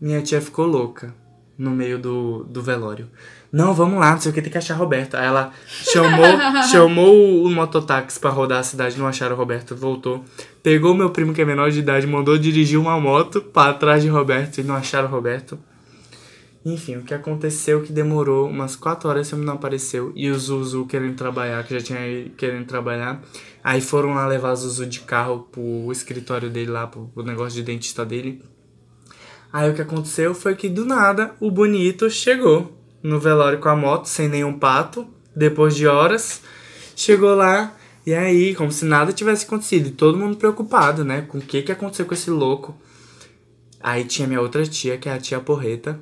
Minha 0.00 0.20
tia 0.20 0.40
ficou 0.40 0.66
louca 0.66 1.14
no 1.56 1.70
meio 1.70 1.98
do, 1.98 2.44
do 2.44 2.62
velório. 2.62 3.08
Não, 3.52 3.74
vamos 3.74 3.98
lá, 3.98 4.12
não 4.12 4.20
sei 4.20 4.30
o 4.30 4.34
que, 4.34 4.40
tem 4.40 4.52
que 4.52 4.58
achar 4.58 4.74
Roberto. 4.74 5.16
Aí 5.16 5.26
ela 5.26 5.52
chamou, 5.66 6.24
chamou 6.70 7.44
o, 7.44 7.50
mototáxi 7.50 8.18
pra 8.20 8.30
rodar 8.30 8.60
a 8.60 8.62
cidade, 8.62 8.98
não 8.98 9.06
acharam 9.06 9.34
o 9.34 9.38
Roberto, 9.38 9.74
voltou. 9.74 10.24
Pegou 10.62 10.94
meu 10.94 11.10
primo 11.10 11.34
que 11.34 11.42
é 11.42 11.44
menor 11.44 11.70
de 11.70 11.80
idade, 11.80 12.06
mandou 12.06 12.38
dirigir 12.38 12.78
uma 12.78 12.98
moto 13.00 13.40
pra 13.40 13.74
trás 13.74 14.02
de 14.02 14.08
Roberto 14.08 14.58
e 14.58 14.62
não 14.62 14.74
acharam 14.74 15.08
o 15.08 15.10
Roberto. 15.10 15.58
Enfim, 16.64 16.96
o 16.98 17.02
que 17.02 17.14
aconteceu 17.14 17.82
que 17.82 17.92
demorou 17.92 18.48
umas 18.48 18.76
4 18.76 19.08
horas 19.08 19.32
homem 19.32 19.46
não 19.46 19.54
apareceu. 19.54 20.12
E 20.14 20.30
o 20.30 20.38
Zuzu 20.38 20.86
querendo 20.86 21.16
trabalhar, 21.16 21.64
que 21.64 21.78
já 21.78 21.80
tinha 21.80 22.30
querendo 22.36 22.66
trabalhar. 22.66 23.22
Aí 23.64 23.80
foram 23.80 24.14
lá 24.14 24.26
levar 24.26 24.52
o 24.52 24.56
Zuzu 24.56 24.86
de 24.86 25.00
carro 25.00 25.48
pro 25.50 25.90
escritório 25.90 26.50
dele 26.50 26.70
lá, 26.70 26.86
pro, 26.86 27.06
pro 27.08 27.24
negócio 27.24 27.54
de 27.54 27.62
dentista 27.62 28.04
dele. 28.04 28.42
Aí 29.52 29.70
o 29.70 29.74
que 29.74 29.82
aconteceu 29.82 30.34
foi 30.34 30.54
que 30.54 30.68
do 30.68 30.84
nada 30.84 31.34
o 31.40 31.50
Bonito 31.50 32.08
chegou 32.10 32.78
no 33.02 33.18
velório 33.18 33.58
com 33.58 33.68
a 33.68 33.74
moto, 33.74 34.06
sem 34.06 34.28
nenhum 34.28 34.58
pato, 34.58 35.06
depois 35.34 35.74
de 35.74 35.86
horas. 35.86 36.42
Chegou 36.94 37.34
lá, 37.34 37.74
e 38.06 38.14
aí, 38.14 38.54
como 38.54 38.70
se 38.70 38.84
nada 38.84 39.12
tivesse 39.12 39.46
acontecido. 39.46 39.88
E 39.88 39.92
todo 39.92 40.18
mundo 40.18 40.36
preocupado, 40.36 41.04
né? 41.04 41.22
Com 41.22 41.38
o 41.38 41.40
que, 41.40 41.62
que 41.62 41.72
aconteceu 41.72 42.06
com 42.06 42.14
esse 42.14 42.30
louco. 42.30 42.76
Aí 43.80 44.04
tinha 44.04 44.28
minha 44.28 44.40
outra 44.40 44.66
tia, 44.66 44.98
que 44.98 45.08
é 45.08 45.12
a 45.12 45.18
tia 45.18 45.40
Porreta. 45.40 45.98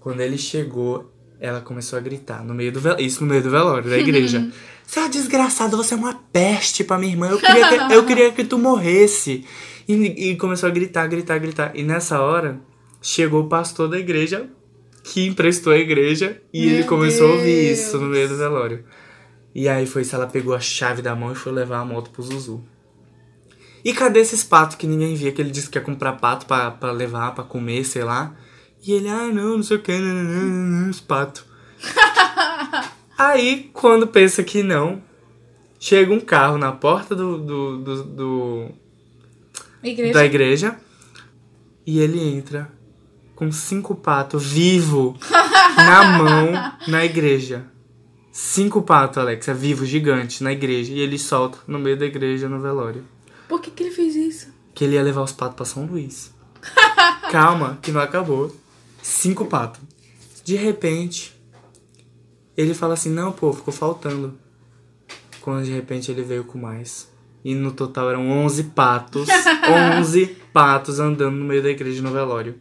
Quando 0.00 0.20
ele 0.20 0.38
chegou, 0.38 1.12
ela 1.40 1.60
começou 1.60 1.98
a 1.98 2.02
gritar 2.02 2.44
no 2.44 2.54
meio 2.54 2.72
do 2.72 2.80
vel... 2.80 2.96
isso 2.98 3.22
no 3.22 3.30
meio 3.30 3.42
do 3.42 3.50
velório 3.50 3.88
da 3.88 3.98
igreja. 3.98 4.50
Seu 4.86 5.08
desgraçado, 5.08 5.76
você 5.76 5.92
é 5.94 5.96
uma 5.96 6.14
peste 6.32 6.82
pra 6.82 6.96
minha 6.96 7.12
irmã. 7.12 7.28
Eu 7.28 7.38
queria 7.38 7.68
que, 7.68 7.94
eu 7.94 8.06
queria 8.06 8.32
que 8.32 8.44
tu 8.44 8.58
morresse. 8.58 9.44
E, 9.86 10.30
e 10.30 10.36
começou 10.36 10.68
a 10.68 10.72
gritar, 10.72 11.06
gritar, 11.06 11.38
gritar. 11.38 11.72
E 11.74 11.82
nessa 11.82 12.20
hora, 12.20 12.58
chegou 13.02 13.42
o 13.42 13.48
pastor 13.48 13.88
da 13.88 13.98
igreja 13.98 14.48
que 15.02 15.26
emprestou 15.26 15.72
a 15.72 15.78
igreja 15.78 16.40
e 16.52 16.66
Meu 16.66 16.74
ele 16.74 16.84
começou 16.84 17.28
a 17.28 17.32
ouvir 17.32 17.66
Deus. 17.66 17.78
isso 17.78 17.98
no 17.98 18.08
meio 18.08 18.28
do 18.28 18.36
velório. 18.36 18.84
E 19.54 19.68
aí 19.68 19.86
foi 19.86 20.02
isso, 20.02 20.14
ela 20.14 20.26
pegou 20.26 20.54
a 20.54 20.60
chave 20.60 21.02
da 21.02 21.16
mão 21.16 21.32
e 21.32 21.34
foi 21.34 21.52
levar 21.52 21.78
a 21.78 21.84
moto 21.84 22.10
pro 22.10 22.22
Zuzu. 22.22 22.62
E 23.84 23.92
cadê 23.92 24.20
esses 24.20 24.44
patos 24.44 24.76
que 24.76 24.86
ninguém 24.86 25.14
via? 25.14 25.32
Que 25.32 25.40
ele 25.40 25.50
disse 25.50 25.70
que 25.70 25.78
ia 25.78 25.82
comprar 25.82 26.12
pato 26.14 26.46
pra 26.46 26.92
levar, 26.92 27.34
pra 27.34 27.44
comer, 27.44 27.84
sei 27.84 28.04
lá. 28.04 28.34
E 28.86 28.92
ele, 28.92 29.08
ah, 29.08 29.26
não, 29.32 29.56
não 29.56 29.62
sei 29.62 29.76
o 29.76 29.80
que, 29.80 29.92
os 30.90 31.00
patos. 31.00 31.44
Aí, 33.18 33.70
quando 33.72 34.06
pensa 34.06 34.44
que 34.44 34.62
não, 34.62 35.02
chega 35.78 36.12
um 36.12 36.20
carro 36.20 36.56
na 36.58 36.72
porta 36.72 37.14
do, 37.14 37.38
do, 37.38 37.78
do, 37.78 38.04
do, 38.04 38.68
Igreja. 39.82 40.12
da 40.12 40.24
igreja. 40.24 40.76
E 41.86 42.00
ele 42.00 42.20
entra 42.20 42.70
com 43.34 43.50
cinco 43.50 43.94
patos 43.94 44.44
vivo 44.44 45.16
na 45.76 46.18
mão 46.18 46.52
na 46.86 47.04
igreja. 47.04 47.64
Cinco 48.30 48.82
patos, 48.82 49.18
Alexa, 49.18 49.52
vivo, 49.52 49.84
gigante, 49.84 50.44
na 50.44 50.52
igreja. 50.52 50.92
E 50.92 51.00
ele 51.00 51.18
solta 51.18 51.58
no 51.66 51.78
meio 51.78 51.96
da 51.96 52.06
igreja 52.06 52.48
no 52.48 52.60
velório. 52.60 53.04
Por 53.48 53.60
que, 53.60 53.70
que 53.70 53.82
ele 53.82 53.90
fez 53.90 54.14
isso? 54.14 54.48
Que 54.74 54.84
ele 54.84 54.94
ia 54.94 55.02
levar 55.02 55.22
os 55.22 55.32
patos 55.32 55.56
pra 55.56 55.64
São 55.64 55.86
Luís. 55.86 56.32
Calma, 57.32 57.78
que 57.82 57.90
não 57.90 58.00
acabou. 58.00 58.54
Cinco 59.08 59.46
patos. 59.46 59.80
De 60.44 60.54
repente, 60.54 61.34
ele 62.54 62.74
fala 62.74 62.92
assim: 62.92 63.10
Não, 63.10 63.32
pô, 63.32 63.52
ficou 63.54 63.72
faltando. 63.72 64.38
Quando 65.40 65.64
de 65.64 65.72
repente 65.72 66.10
ele 66.10 66.22
veio 66.22 66.44
com 66.44 66.58
mais. 66.58 67.10
E 67.42 67.54
no 67.54 67.72
total 67.72 68.10
eram 68.10 68.30
11 68.30 68.64
patos. 68.64 69.26
11 69.98 70.26
patos 70.52 71.00
andando 71.00 71.36
no 71.36 71.44
meio 71.46 71.62
da 71.62 71.70
igreja 71.70 72.02
no 72.02 72.12
velório. 72.12 72.56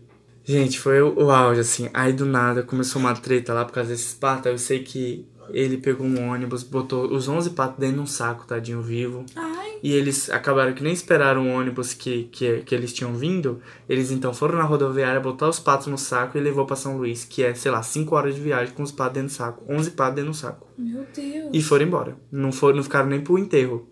Gente, 0.45 0.79
foi 0.79 1.01
o, 1.01 1.29
auge, 1.29 1.59
assim. 1.59 1.89
Aí 1.93 2.13
do 2.13 2.25
nada 2.25 2.63
começou 2.63 3.01
uma 3.01 3.13
treta 3.13 3.53
lá 3.53 3.65
por 3.65 3.73
causa 3.73 3.89
desses 3.89 4.13
patos. 4.13 4.49
Eu 4.49 4.57
sei 4.57 4.79
que 4.79 5.27
ele 5.49 5.77
pegou 5.77 6.07
um 6.07 6.29
ônibus, 6.29 6.63
botou 6.63 7.13
os 7.13 7.27
11 7.27 7.49
patos 7.49 7.77
dentro 7.77 7.97
de 7.97 8.01
um 8.01 8.07
saco, 8.07 8.47
tadinho 8.47 8.81
vivo. 8.81 9.25
Ai. 9.35 9.46
E 9.83 9.93
eles 9.93 10.29
acabaram 10.29 10.73
que 10.73 10.83
nem 10.83 10.93
esperaram 10.93 11.47
o 11.47 11.53
ônibus 11.53 11.93
que, 11.93 12.23
que, 12.31 12.59
que 12.61 12.73
eles 12.75 12.93
tinham 12.93 13.13
vindo. 13.15 13.61
Eles 13.87 14.11
então 14.11 14.33
foram 14.33 14.57
na 14.57 14.63
rodoviária, 14.63 15.19
botar 15.19 15.47
os 15.47 15.59
patos 15.59 15.87
no 15.87 15.97
saco 15.97 16.37
e 16.37 16.41
levou 16.41 16.65
pra 16.65 16.75
São 16.75 16.97
Luís, 16.97 17.23
que 17.25 17.43
é, 17.43 17.53
sei 17.53 17.71
lá, 17.71 17.81
5 17.83 18.15
horas 18.15 18.35
de 18.35 18.41
viagem 18.41 18.73
com 18.73 18.83
os 18.83 18.91
patos 18.91 19.13
dentro 19.13 19.29
do 19.29 19.33
saco. 19.33 19.63
11 19.69 19.91
patos 19.91 20.15
dentro 20.15 20.31
do 20.31 20.37
saco. 20.37 20.67
Meu 20.77 21.05
Deus. 21.15 21.49
E 21.53 21.61
foram 21.61 21.85
embora. 21.85 22.17
Não, 22.31 22.51
foram, 22.51 22.77
não 22.77 22.83
ficaram 22.83 23.07
nem 23.07 23.21
pro 23.21 23.37
enterro. 23.37 23.87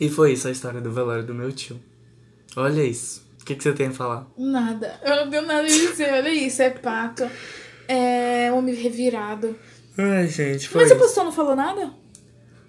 E 0.00 0.08
foi 0.08 0.32
isso 0.32 0.48
a 0.48 0.50
história 0.50 0.80
do 0.80 0.90
velório 0.92 1.24
do 1.24 1.34
meu 1.34 1.50
tio. 1.52 1.78
Olha 2.56 2.82
isso. 2.82 3.26
O 3.40 3.44
que, 3.44 3.54
que 3.54 3.62
você 3.62 3.72
tem 3.72 3.88
a 3.88 3.92
falar? 3.92 4.26
Nada. 4.36 5.00
Eu 5.04 5.16
não 5.16 5.30
tenho 5.30 5.46
nada 5.46 5.62
a 5.62 5.66
dizer. 5.66 6.12
Olha 6.12 6.28
isso, 6.32 6.62
é 6.62 6.70
pato. 6.70 7.28
É 7.88 8.52
homem 8.52 8.74
revirado. 8.74 9.56
Ai, 9.96 10.28
gente, 10.28 10.68
foi 10.68 10.82
Mas 10.82 10.90
o 10.90 10.94
isso. 10.94 11.02
pastor 11.02 11.24
não 11.24 11.32
falou 11.32 11.56
nada? 11.56 11.90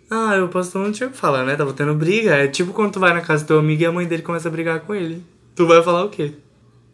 Ah, 0.09 0.43
o 0.43 0.47
pastor 0.49 0.83
não 0.83 0.91
tinha 0.91 1.07
o 1.07 1.11
que 1.11 1.17
falar, 1.17 1.45
né? 1.45 1.55
Tava 1.55 1.73
tendo 1.73 1.93
briga. 1.93 2.31
É 2.35 2.47
tipo 2.47 2.73
quando 2.73 2.93
tu 2.93 2.99
vai 2.99 3.13
na 3.13 3.21
casa 3.21 3.43
do 3.43 3.47
teu 3.47 3.59
amigo 3.59 3.81
e 3.81 3.85
a 3.85 3.91
mãe 3.91 4.07
dele 4.07 4.23
começa 4.23 4.47
a 4.47 4.51
brigar 4.51 4.79
com 4.81 4.95
ele. 4.95 5.23
Tu 5.55 5.67
vai 5.67 5.81
falar 5.83 6.05
o 6.05 6.09
quê? 6.09 6.33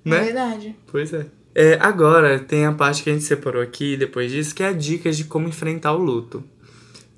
É 0.05 0.09
Né? 0.09 0.19
verdade. 0.19 0.75
Pois 0.91 1.13
é. 1.13 1.27
É, 1.53 1.77
agora 1.81 2.37
tem 2.39 2.65
a 2.65 2.73
parte 2.73 3.01
que 3.03 3.09
a 3.09 3.13
gente 3.13 3.23
separou 3.23 3.61
aqui 3.61 3.95
depois 3.95 4.29
disso, 4.31 4.53
que 4.53 4.61
é 4.61 4.73
dicas 4.73 5.15
de 5.15 5.23
como 5.23 5.47
enfrentar 5.47 5.93
o 5.93 5.97
luto. 6.03 6.43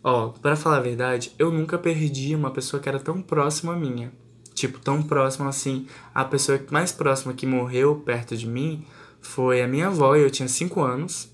Ó, 0.04 0.28
pra 0.30 0.56
falar 0.56 0.78
a 0.78 0.82
verdade, 0.82 1.32
eu 1.40 1.52
nunca 1.52 1.78
perdi 1.78 2.36
uma 2.36 2.52
pessoa 2.52 2.80
que 2.80 2.88
era 2.88 3.00
tão 3.00 3.20
próxima 3.22 3.76
minha. 3.76 4.12
Tipo, 4.54 4.80
tão 4.80 5.02
próxima 5.02 5.50
assim. 5.50 5.88
A 6.14 6.24
pessoa 6.24 6.60
mais 6.70 6.92
próxima 6.92 7.34
que 7.34 7.46
morreu 7.48 7.96
perto 8.06 8.38
de 8.38 8.48
mim 8.48 8.84
foi 9.20 9.62
a 9.62 9.68
minha 9.68 9.88
avó, 9.88 10.16
e 10.16 10.22
eu 10.22 10.30
tinha 10.30 10.48
5 10.48 10.82
anos. 10.82 11.30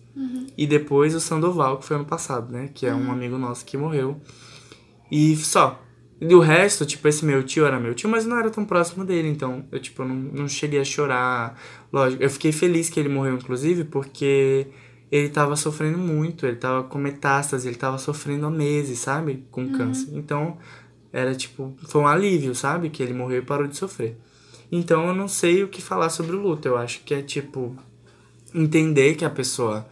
E 0.58 0.66
depois 0.68 1.14
o 1.16 1.20
Sandoval, 1.20 1.78
que 1.78 1.86
foi 1.86 1.98
ano 1.98 2.06
passado, 2.06 2.52
né? 2.52 2.70
Que 2.74 2.86
é 2.86 2.94
um 2.94 3.12
amigo 3.12 3.38
nosso 3.38 3.66
que 3.66 3.76
morreu. 3.76 4.20
E 5.14 5.36
só. 5.36 5.80
E 6.20 6.34
o 6.34 6.40
resto, 6.40 6.88
tipo, 6.88 7.08
esse 7.08 7.24
meu 7.24 7.44
tio 7.44 7.68
era 7.68 7.80
meu 7.80 7.94
tio, 7.94 8.10
mas 8.10 8.26
não 8.26 8.40
era 8.40 8.50
tão 8.50 8.66
próximo 8.66 9.06
dele, 9.06 9.28
então 9.28 9.64
eu, 9.72 9.80
tipo, 9.80 10.04
não, 10.04 10.16
não 10.16 10.48
cheguei 10.48 10.80
a 10.80 10.84
chorar. 10.84 11.62
Lógico, 11.92 12.24
eu 12.24 12.30
fiquei 12.32 12.52
feliz 12.52 12.90
que 12.90 13.00
ele 13.00 13.10
morreu, 13.10 13.36
inclusive, 13.36 13.84
porque 13.84 14.66
ele 15.12 15.30
tava 15.30 15.56
sofrendo 15.56 16.00
muito, 16.00 16.48
ele 16.48 16.56
tava 16.56 16.84
com 16.84 16.98
metástase, 16.98 17.68
ele 17.68 17.76
tava 17.76 18.00
sofrendo 18.00 18.48
há 18.48 18.50
meses, 18.50 18.98
sabe? 18.98 19.46
Com 19.52 19.72
câncer. 19.72 20.08
Então, 20.14 20.58
era 21.12 21.36
tipo, 21.36 21.76
foi 21.84 22.02
um 22.02 22.08
alívio, 22.08 22.56
sabe? 22.56 22.90
Que 22.90 23.04
ele 23.04 23.14
morreu 23.14 23.38
e 23.38 23.46
parou 23.46 23.68
de 23.68 23.78
sofrer. 23.78 24.18
Então, 24.72 25.08
eu 25.08 25.14
não 25.14 25.28
sei 25.28 25.64
o 25.64 25.68
que 25.68 25.80
falar 25.80 26.10
sobre 26.10 26.36
o 26.36 26.42
luto. 26.42 26.68
Eu 26.68 26.76
acho 26.76 27.04
que 27.04 27.14
é, 27.14 27.22
tipo, 27.22 27.76
entender 28.56 29.14
que 29.14 29.26
a 29.26 29.30
pessoa 29.30 29.86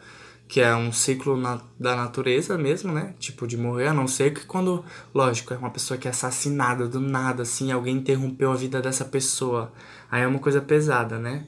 que 0.52 0.60
é 0.60 0.76
um 0.76 0.92
ciclo 0.92 1.38
na- 1.38 1.62
da 1.80 1.96
natureza 1.96 2.58
mesmo, 2.58 2.92
né? 2.92 3.14
Tipo, 3.18 3.48
de 3.48 3.56
morrer, 3.56 3.88
a 3.88 3.94
não 3.94 4.06
ser 4.06 4.34
que 4.34 4.46
quando, 4.46 4.84
lógico, 5.16 5.54
é 5.54 5.58
uma 5.58 5.70
pessoa 5.70 5.98
que 5.98 6.10
é 6.10 6.12
assassinada 6.12 6.90
do 6.90 7.00
nada, 7.00 7.44
assim, 7.44 7.72
alguém 7.72 7.96
interrompeu 7.96 8.52
a 8.52 8.56
vida 8.58 8.82
dessa 8.82 9.06
pessoa. 9.06 9.72
Aí 10.12 10.24
é 10.24 10.28
uma 10.28 10.40
coisa 10.40 10.60
pesada, 10.60 11.18
né? 11.18 11.48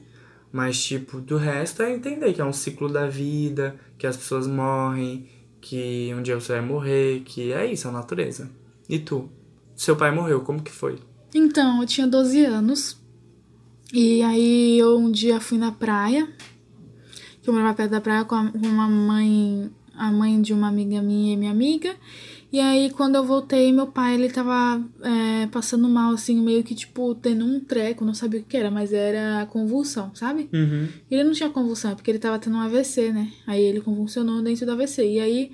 Mas, 0.50 0.82
tipo, 0.82 1.20
do 1.20 1.36
resto 1.36 1.82
é 1.82 1.92
entender 1.92 2.32
que 2.32 2.40
é 2.40 2.44
um 2.46 2.52
ciclo 2.52 2.88
da 2.88 3.06
vida, 3.06 3.76
que 3.98 4.06
as 4.06 4.16
pessoas 4.16 4.46
morrem, 4.46 5.28
que 5.60 6.10
um 6.16 6.22
dia 6.22 6.40
você 6.40 6.52
vai 6.54 6.62
morrer, 6.62 7.20
que 7.26 7.52
é 7.52 7.70
isso, 7.70 7.86
a 7.86 7.92
natureza. 7.92 8.50
E 8.88 8.98
tu? 8.98 9.28
Seu 9.76 9.96
pai 9.96 10.12
morreu, 10.12 10.40
como 10.40 10.62
que 10.62 10.72
foi? 10.72 10.98
Então, 11.34 11.82
eu 11.82 11.86
tinha 11.86 12.06
12 12.06 12.42
anos. 12.42 12.98
E 13.92 14.22
aí 14.22 14.78
eu 14.78 14.96
um 14.96 15.12
dia 15.12 15.38
fui 15.42 15.58
na 15.58 15.72
praia. 15.72 16.26
Que 17.44 17.50
eu 17.50 17.54
morava 17.54 17.74
perto 17.74 17.90
da 17.90 18.00
praia 18.00 18.24
com, 18.24 18.34
a- 18.34 18.50
com 18.50 18.66
uma 18.66 18.88
mãe, 18.88 19.70
a 19.94 20.10
mãe 20.10 20.40
de 20.42 20.52
uma 20.52 20.66
amiga 20.68 21.00
minha 21.02 21.34
e 21.34 21.36
minha 21.36 21.50
amiga. 21.52 21.94
E 22.50 22.58
aí 22.60 22.88
quando 22.90 23.16
eu 23.16 23.24
voltei, 23.24 23.72
meu 23.72 23.86
pai, 23.88 24.14
ele 24.14 24.30
tava 24.30 24.82
é, 25.02 25.46
passando 25.48 25.88
mal, 25.88 26.12
assim, 26.12 26.40
meio 26.40 26.62
que 26.64 26.74
tipo, 26.74 27.14
tendo 27.16 27.44
um 27.44 27.60
treco, 27.60 28.04
não 28.04 28.14
sabia 28.14 28.40
o 28.40 28.44
que 28.44 28.56
era, 28.56 28.70
mas 28.70 28.92
era 28.92 29.44
convulsão, 29.46 30.14
sabe? 30.14 30.48
Uhum. 30.52 30.88
Ele 31.10 31.24
não 31.24 31.32
tinha 31.32 31.50
convulsão, 31.50 31.90
é 31.90 31.94
porque 31.94 32.10
ele 32.10 32.18
tava 32.18 32.38
tendo 32.38 32.56
um 32.56 32.60
AVC, 32.60 33.12
né? 33.12 33.30
Aí 33.46 33.60
ele 33.62 33.80
convulsionou 33.80 34.40
dentro 34.40 34.64
do 34.64 34.72
AVC. 34.72 35.04
E 35.04 35.20
aí 35.20 35.52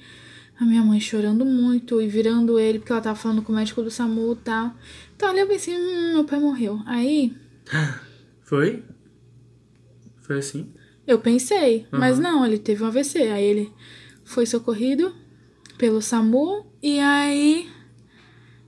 a 0.61 0.65
minha 0.67 0.83
mãe 0.83 1.01
chorando 1.01 1.45
muito 1.45 2.03
e 2.03 2.07
virando 2.07 2.59
ele, 2.59 2.79
porque 2.79 2.93
ela 2.93 3.01
tava 3.01 3.17
falando 3.17 3.41
com 3.43 3.51
o 3.51 3.57
médico 3.57 3.83
do 3.83 3.91
SAMU 3.91 4.33
e 4.35 4.37
tal. 4.45 4.75
Então 5.17 5.29
ali 5.31 5.41
eu 5.41 5.47
pensei, 5.49 5.75
hum, 5.75 6.13
meu 6.17 6.25
pai 6.25 6.39
morreu. 6.39 6.81
Aí 6.87 7.35
Foi? 8.45 8.85
Foi 10.21 10.39
assim? 10.39 10.67
Eu 11.07 11.19
pensei, 11.19 11.87
mas 11.91 12.19
não, 12.19 12.45
ele 12.45 12.59
teve 12.59 12.83
um 12.83 12.87
AVC. 12.87 13.19
Aí 13.19 13.45
ele 13.45 13.73
foi 14.25 14.47
socorrido 14.47 15.13
pelo 15.79 16.01
SAMU 16.01 16.67
e 16.83 16.99
aí 16.99 17.69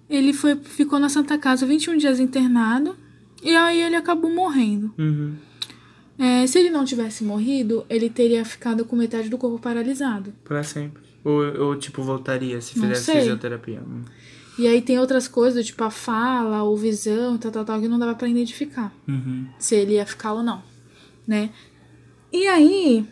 ele 0.08 0.32
foi, 0.32 0.56
ficou 0.56 0.98
na 0.98 1.08
Santa 1.08 1.38
Casa 1.38 1.64
21 1.66 1.96
dias 1.96 2.18
internado. 2.20 2.96
E 3.42 3.54
aí 3.56 3.80
ele 3.82 3.96
acabou 3.96 4.30
morrendo. 4.30 4.92
Uhum. 4.98 5.34
É, 6.18 6.46
se 6.46 6.58
ele 6.58 6.70
não 6.70 6.84
tivesse 6.84 7.24
morrido, 7.24 7.84
ele 7.88 8.08
teria 8.08 8.44
ficado 8.44 8.84
com 8.84 8.94
metade 8.94 9.28
do 9.28 9.36
corpo 9.38 9.58
paralisado. 9.58 10.32
Pra 10.44 10.62
sempre. 10.62 11.02
Ou, 11.24 11.42
ou 11.66 11.76
tipo, 11.76 12.02
voltaria 12.02 12.60
se 12.60 12.78
Não 12.78 12.86
fizesse 12.88 13.06
sei. 13.06 13.20
fisioterapia. 13.20 13.80
Hum. 13.80 14.02
E 14.58 14.66
aí 14.68 14.82
tem 14.82 14.98
outras 14.98 15.26
coisas, 15.26 15.64
tipo 15.66 15.82
a 15.82 15.90
fala, 15.90 16.62
ou 16.62 16.76
visão, 16.76 17.38
tal, 17.38 17.50
tal, 17.50 17.64
tal, 17.64 17.80
que 17.80 17.88
não 17.88 17.98
dava 17.98 18.14
pra 18.14 18.28
identificar 18.28 18.92
Uhum. 19.08 19.46
se 19.58 19.74
ele 19.74 19.94
ia 19.94 20.04
ficar 20.04 20.34
ou 20.34 20.42
não, 20.42 20.62
né? 21.26 21.50
E 22.32 22.46
aí 22.48 23.06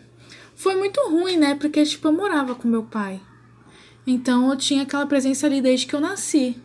foi 0.55 0.77
muito 0.77 1.01
ruim, 1.09 1.37
né? 1.37 1.55
Porque, 1.55 1.83
tipo, 1.85 2.09
eu 2.09 2.13
morava 2.13 2.55
com 2.55 2.69
meu 2.69 2.83
pai. 2.83 3.21
Então 4.07 4.51
eu 4.51 4.57
tinha 4.57 4.83
aquela 4.83 5.07
presença 5.07 5.47
ali 5.47 5.61
desde 5.61 5.87
que 5.87 5.95
eu 5.95 6.01
nasci. 6.01 6.57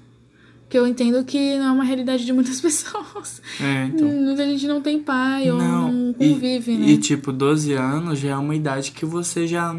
Que 0.67 0.77
eu 0.77 0.87
entendo 0.87 1.23
que 1.23 1.57
não 1.57 1.67
é 1.67 1.71
uma 1.71 1.83
realidade 1.83 2.25
de 2.25 2.33
muitas 2.33 2.59
pessoas. 2.61 3.41
É, 3.61 3.85
então. 3.85 4.07
Muita 4.07 4.45
gente 4.45 4.67
não 4.67 4.81
tem 4.81 4.99
pai 4.99 5.51
ou 5.51 5.57
não 5.57 6.13
convive, 6.13 6.73
e, 6.73 6.77
né? 6.77 6.87
E, 6.87 6.97
tipo, 6.97 7.31
12 7.31 7.73
anos 7.73 8.19
já 8.19 8.31
é 8.31 8.35
uma 8.35 8.55
idade 8.55 8.91
que 8.91 9.05
você 9.05 9.47
já. 9.47 9.75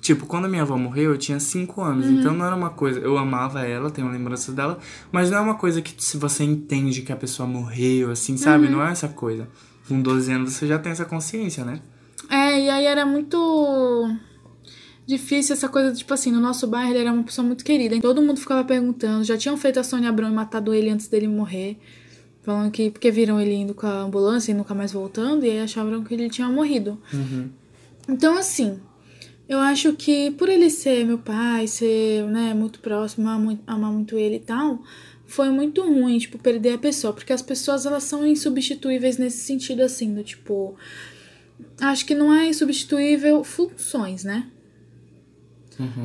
Tipo, 0.00 0.26
quando 0.26 0.44
a 0.44 0.48
minha 0.48 0.62
avó 0.62 0.78
morreu, 0.78 1.10
eu 1.10 1.18
tinha 1.18 1.40
5 1.40 1.82
anos. 1.82 2.06
Uhum. 2.06 2.20
Então 2.20 2.32
não 2.34 2.46
era 2.46 2.54
uma 2.54 2.70
coisa. 2.70 3.00
Eu 3.00 3.18
amava 3.18 3.66
ela, 3.66 3.90
tenho 3.90 4.08
lembranças 4.08 4.54
dela. 4.54 4.78
Mas 5.10 5.30
não 5.30 5.38
é 5.38 5.40
uma 5.40 5.56
coisa 5.56 5.82
que 5.82 5.92
se 5.98 6.16
você 6.16 6.44
entende 6.44 7.02
que 7.02 7.12
a 7.12 7.16
pessoa 7.16 7.46
morreu, 7.46 8.10
assim, 8.10 8.36
sabe? 8.36 8.66
Uhum. 8.66 8.72
Não 8.72 8.86
é 8.86 8.92
essa 8.92 9.08
coisa. 9.08 9.48
Com 9.88 10.00
12 10.00 10.32
anos 10.32 10.52
você 10.52 10.66
já 10.66 10.78
tem 10.78 10.92
essa 10.92 11.04
consciência, 11.04 11.64
né? 11.64 11.80
É, 12.30 12.60
e 12.60 12.70
aí 12.70 12.84
era 12.84 13.06
muito 13.06 14.10
difícil 15.06 15.54
essa 15.54 15.68
coisa, 15.68 15.94
tipo 15.94 16.12
assim, 16.12 16.30
no 16.30 16.40
nosso 16.40 16.66
bairro 16.66 16.90
ele 16.90 16.98
era 16.98 17.12
uma 17.12 17.22
pessoa 17.22 17.46
muito 17.46 17.64
querida. 17.64 17.98
Todo 18.00 18.20
mundo 18.20 18.38
ficava 18.38 18.62
perguntando, 18.62 19.24
já 19.24 19.38
tinham 19.38 19.56
feito 19.56 19.80
a 19.80 19.82
Sônia 19.82 20.10
Abrão 20.10 20.28
e 20.28 20.32
matado 20.34 20.74
ele 20.74 20.90
antes 20.90 21.08
dele 21.08 21.26
morrer. 21.26 21.78
Falando 22.42 22.70
que, 22.70 22.90
porque 22.90 23.10
viram 23.10 23.40
ele 23.40 23.54
indo 23.54 23.74
com 23.74 23.86
a 23.86 24.00
ambulância 24.00 24.52
e 24.52 24.54
nunca 24.54 24.74
mais 24.74 24.92
voltando, 24.92 25.44
e 25.44 25.50
aí 25.50 25.60
achavam 25.60 26.02
que 26.02 26.14
ele 26.14 26.30
tinha 26.30 26.48
morrido. 26.48 26.98
Então, 28.08 28.38
assim, 28.38 28.80
eu 29.46 29.58
acho 29.58 29.92
que 29.94 30.30
por 30.30 30.48
ele 30.48 30.70
ser 30.70 31.04
meu 31.04 31.18
pai, 31.18 31.66
ser, 31.66 32.24
né, 32.24 32.54
muito 32.54 32.80
próximo, 32.80 33.28
amar 33.28 33.38
muito, 33.38 33.62
amar 33.66 33.92
muito 33.92 34.16
ele 34.16 34.36
e 34.36 34.40
tal, 34.40 34.82
foi 35.26 35.50
muito 35.50 35.82
ruim, 35.82 36.16
tipo, 36.18 36.38
perder 36.38 36.74
a 36.74 36.78
pessoa. 36.78 37.12
Porque 37.12 37.34
as 37.34 37.42
pessoas, 37.42 37.84
elas 37.84 38.04
são 38.04 38.26
insubstituíveis 38.26 39.18
nesse 39.18 39.38
sentido, 39.38 39.82
assim, 39.82 40.14
do 40.14 40.22
tipo... 40.22 40.74
Acho 41.80 42.04
que 42.04 42.14
não 42.14 42.32
é 42.34 42.46
insubstituível 42.48 43.44
funções, 43.44 44.24
né? 44.24 44.50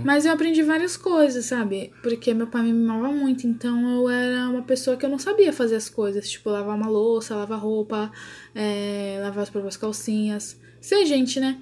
Mas 0.03 0.26
eu 0.26 0.32
aprendi 0.32 0.61
várias 0.61 0.95
coisas, 0.95 1.45
sabe? 1.45 1.91
Porque 2.03 2.34
meu 2.34 2.47
pai 2.47 2.61
me 2.61 2.71
mimava 2.71 3.11
muito, 3.11 3.47
então 3.47 4.01
eu 4.01 4.09
era 4.09 4.47
uma 4.49 4.61
pessoa 4.61 4.95
que 4.95 5.05
eu 5.05 5.09
não 5.09 5.17
sabia 5.17 5.51
fazer 5.51 5.76
as 5.76 5.89
coisas. 5.89 6.30
Tipo, 6.30 6.51
lavar 6.51 6.76
uma 6.76 6.88
louça, 6.88 7.36
lavar 7.36 7.59
roupa, 7.59 8.11
é, 8.53 9.17
lavar 9.21 9.43
as 9.43 9.49
próprias 9.49 9.76
calcinhas. 9.76 10.59
Ser 10.80 11.05
gente, 11.05 11.39
né? 11.39 11.59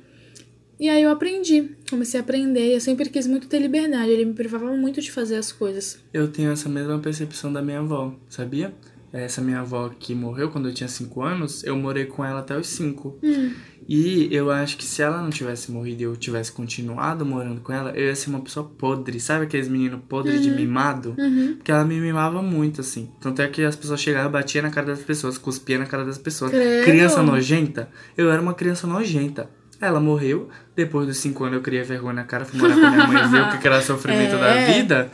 E 0.77 0.89
aí 0.89 1.03
eu 1.03 1.11
aprendi, 1.11 1.69
comecei 1.89 2.19
a 2.19 2.23
aprender. 2.23 2.75
Eu 2.75 2.81
sempre 2.81 3.09
quis 3.09 3.27
muito 3.27 3.47
ter 3.47 3.59
liberdade, 3.59 4.11
ele 4.11 4.25
me 4.25 4.33
privava 4.33 4.75
muito 4.75 4.99
de 4.99 5.11
fazer 5.11 5.37
as 5.37 5.51
coisas. 5.51 5.99
Eu 6.13 6.27
tenho 6.29 6.51
essa 6.51 6.67
mesma 6.67 6.99
percepção 6.99 7.53
da 7.53 7.61
minha 7.61 7.79
avó, 7.79 8.13
sabia? 8.27 8.73
essa 9.13 9.41
minha 9.41 9.59
avó 9.59 9.89
que 9.89 10.15
morreu 10.15 10.49
quando 10.49 10.69
eu 10.69 10.73
tinha 10.73 10.87
5 10.87 11.21
anos, 11.21 11.63
eu 11.63 11.75
morei 11.75 12.05
com 12.05 12.23
ela 12.23 12.39
até 12.39 12.57
os 12.57 12.67
5. 12.67 13.19
Hum. 13.21 13.53
E 13.89 14.27
eu 14.31 14.49
acho 14.51 14.77
que 14.77 14.85
se 14.85 15.01
ela 15.01 15.21
não 15.21 15.29
tivesse 15.29 15.71
morrido 15.71 16.01
e 16.01 16.05
eu 16.05 16.15
tivesse 16.15 16.51
continuado 16.51 17.25
morando 17.25 17.61
com 17.61 17.73
ela, 17.73 17.89
eu 17.91 18.05
ia 18.07 18.15
ser 18.15 18.29
uma 18.29 18.39
pessoa 18.39 18.65
podre. 18.77 19.19
Sabe 19.19 19.45
aqueles 19.45 19.67
meninos 19.67 19.99
podres 20.07 20.41
de 20.41 20.51
mimado? 20.51 21.15
Uhum. 21.17 21.55
Porque 21.57 21.71
ela 21.71 21.83
me 21.83 21.99
mimava 21.99 22.41
muito, 22.41 22.81
assim. 22.81 23.09
Tanto 23.19 23.41
é 23.41 23.47
que 23.47 23.63
as 23.63 23.75
pessoas 23.75 23.99
chegavam, 23.99 24.31
batiam 24.31 24.63
na 24.63 24.69
cara 24.69 24.87
das 24.87 24.99
pessoas, 25.01 25.37
cuspia 25.37 25.77
na 25.79 25.85
cara 25.85 26.05
das 26.05 26.17
pessoas. 26.17 26.51
Credo. 26.51 26.85
Criança 26.85 27.21
nojenta. 27.23 27.89
Eu 28.15 28.31
era 28.31 28.41
uma 28.41 28.53
criança 28.53 28.85
nojenta. 28.87 29.49
Ela 29.81 29.99
morreu. 29.99 30.47
Depois 30.75 31.07
dos 31.07 31.17
5 31.17 31.43
anos 31.43 31.55
eu 31.57 31.61
criei 31.61 31.81
vergonha 31.83 32.13
na 32.13 32.23
cara, 32.23 32.45
fui 32.45 32.59
morar 32.59 32.75
com 32.79 32.85
a 32.85 32.91
minha 32.91 33.07
mãe, 33.07 33.27
ver 33.29 33.41
o 33.41 33.49
que 33.59 33.67
era 33.67 33.81
sofrimento 33.81 34.37
da 34.37 34.47
É. 34.55 34.73
vida. 34.73 35.11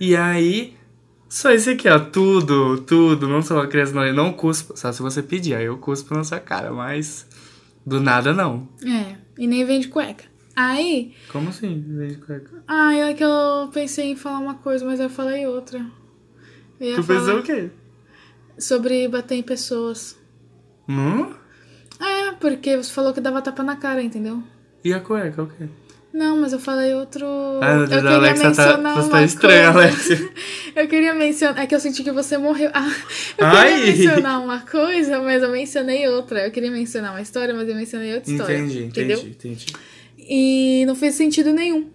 E 0.00 0.14
aí, 0.16 0.74
só 1.28 1.52
isso 1.52 1.68
aqui, 1.68 1.88
ó. 1.88 1.98
Tudo, 1.98 2.78
tudo. 2.82 3.28
Não 3.28 3.42
sou 3.42 3.56
uma 3.56 3.66
criança 3.66 3.92
nojenta. 3.92 4.14
Não 4.14 4.32
cuspo. 4.32 4.76
Só 4.76 4.92
se 4.92 5.02
você 5.02 5.20
pedir, 5.20 5.54
aí 5.54 5.64
eu 5.64 5.76
cuspo 5.78 6.14
na 6.14 6.22
sua 6.22 6.38
cara. 6.38 6.72
Mas 6.72 7.26
do 7.86 8.00
nada, 8.00 8.32
não. 8.32 8.68
É, 8.84 9.16
e 9.38 9.46
nem 9.46 9.64
vem 9.64 9.80
de 9.80 9.88
cueca. 9.88 10.24
Aí, 10.56 11.14
Como 11.32 11.48
assim? 11.48 11.84
Vem 11.88 12.08
de 12.08 12.16
cueca? 12.18 12.62
ai, 12.68 13.00
é 13.00 13.14
que 13.14 13.24
eu 13.24 13.68
pensei 13.72 14.10
em 14.12 14.16
falar 14.16 14.38
uma 14.38 14.54
coisa, 14.54 14.84
mas 14.84 15.00
eu 15.00 15.10
falei 15.10 15.46
outra. 15.46 15.84
Eu 16.80 16.96
Tu 16.96 17.04
pensou 17.04 17.38
o 17.38 17.42
quê? 17.42 17.70
Sobre 18.58 19.08
bater 19.08 19.34
em 19.36 19.42
pessoas. 19.42 20.16
Hum? 20.88 21.32
É, 22.00 22.32
porque 22.32 22.76
você 22.76 22.92
falou 22.92 23.12
que 23.12 23.20
dava 23.20 23.42
tapa 23.42 23.62
na 23.62 23.76
cara, 23.76 24.02
entendeu? 24.02 24.42
E 24.84 24.92
a 24.92 25.00
cueca, 25.00 25.42
o 25.42 25.46
quê? 25.46 25.68
Não, 26.14 26.40
mas 26.40 26.52
eu 26.52 26.60
falei 26.60 26.94
outro. 26.94 27.26
Meu 27.26 27.80
eu 27.80 27.88
queria 27.88 28.10
Alexia 28.10 28.42
tá, 28.42 28.48
mencionar 28.48 28.94
você 28.94 29.10
tá 29.10 29.16
uma 29.16 29.24
estranha, 29.24 29.72
coisa. 29.72 29.88
Alexia. 29.88 30.30
Eu 30.76 30.88
queria 30.88 31.12
mencionar. 31.14 31.62
É 31.62 31.66
que 31.66 31.74
eu 31.74 31.80
senti 31.80 32.02
que 32.02 32.10
você 32.10 32.36
morreu. 32.36 32.70
Ah, 32.74 32.92
eu 33.38 33.46
Ai. 33.46 33.74
queria 33.74 33.96
mencionar 33.96 34.42
uma 34.42 34.60
coisa, 34.60 35.20
mas 35.20 35.40
eu 35.40 35.50
mencionei 35.50 36.08
outra. 36.08 36.44
Eu 36.44 36.50
queria 36.50 36.70
mencionar 36.70 37.12
uma 37.12 37.20
história, 37.20 37.54
mas 37.54 37.68
eu 37.68 37.76
mencionei 37.76 38.14
outra 38.14 38.30
história. 38.30 38.58
Entendi, 38.58 38.84
entendeu? 38.84 39.18
entendi, 39.18 39.30
entendi. 39.30 39.66
E 40.18 40.84
não 40.86 40.96
fez 40.96 41.14
sentido 41.14 41.52
nenhum. 41.52 41.88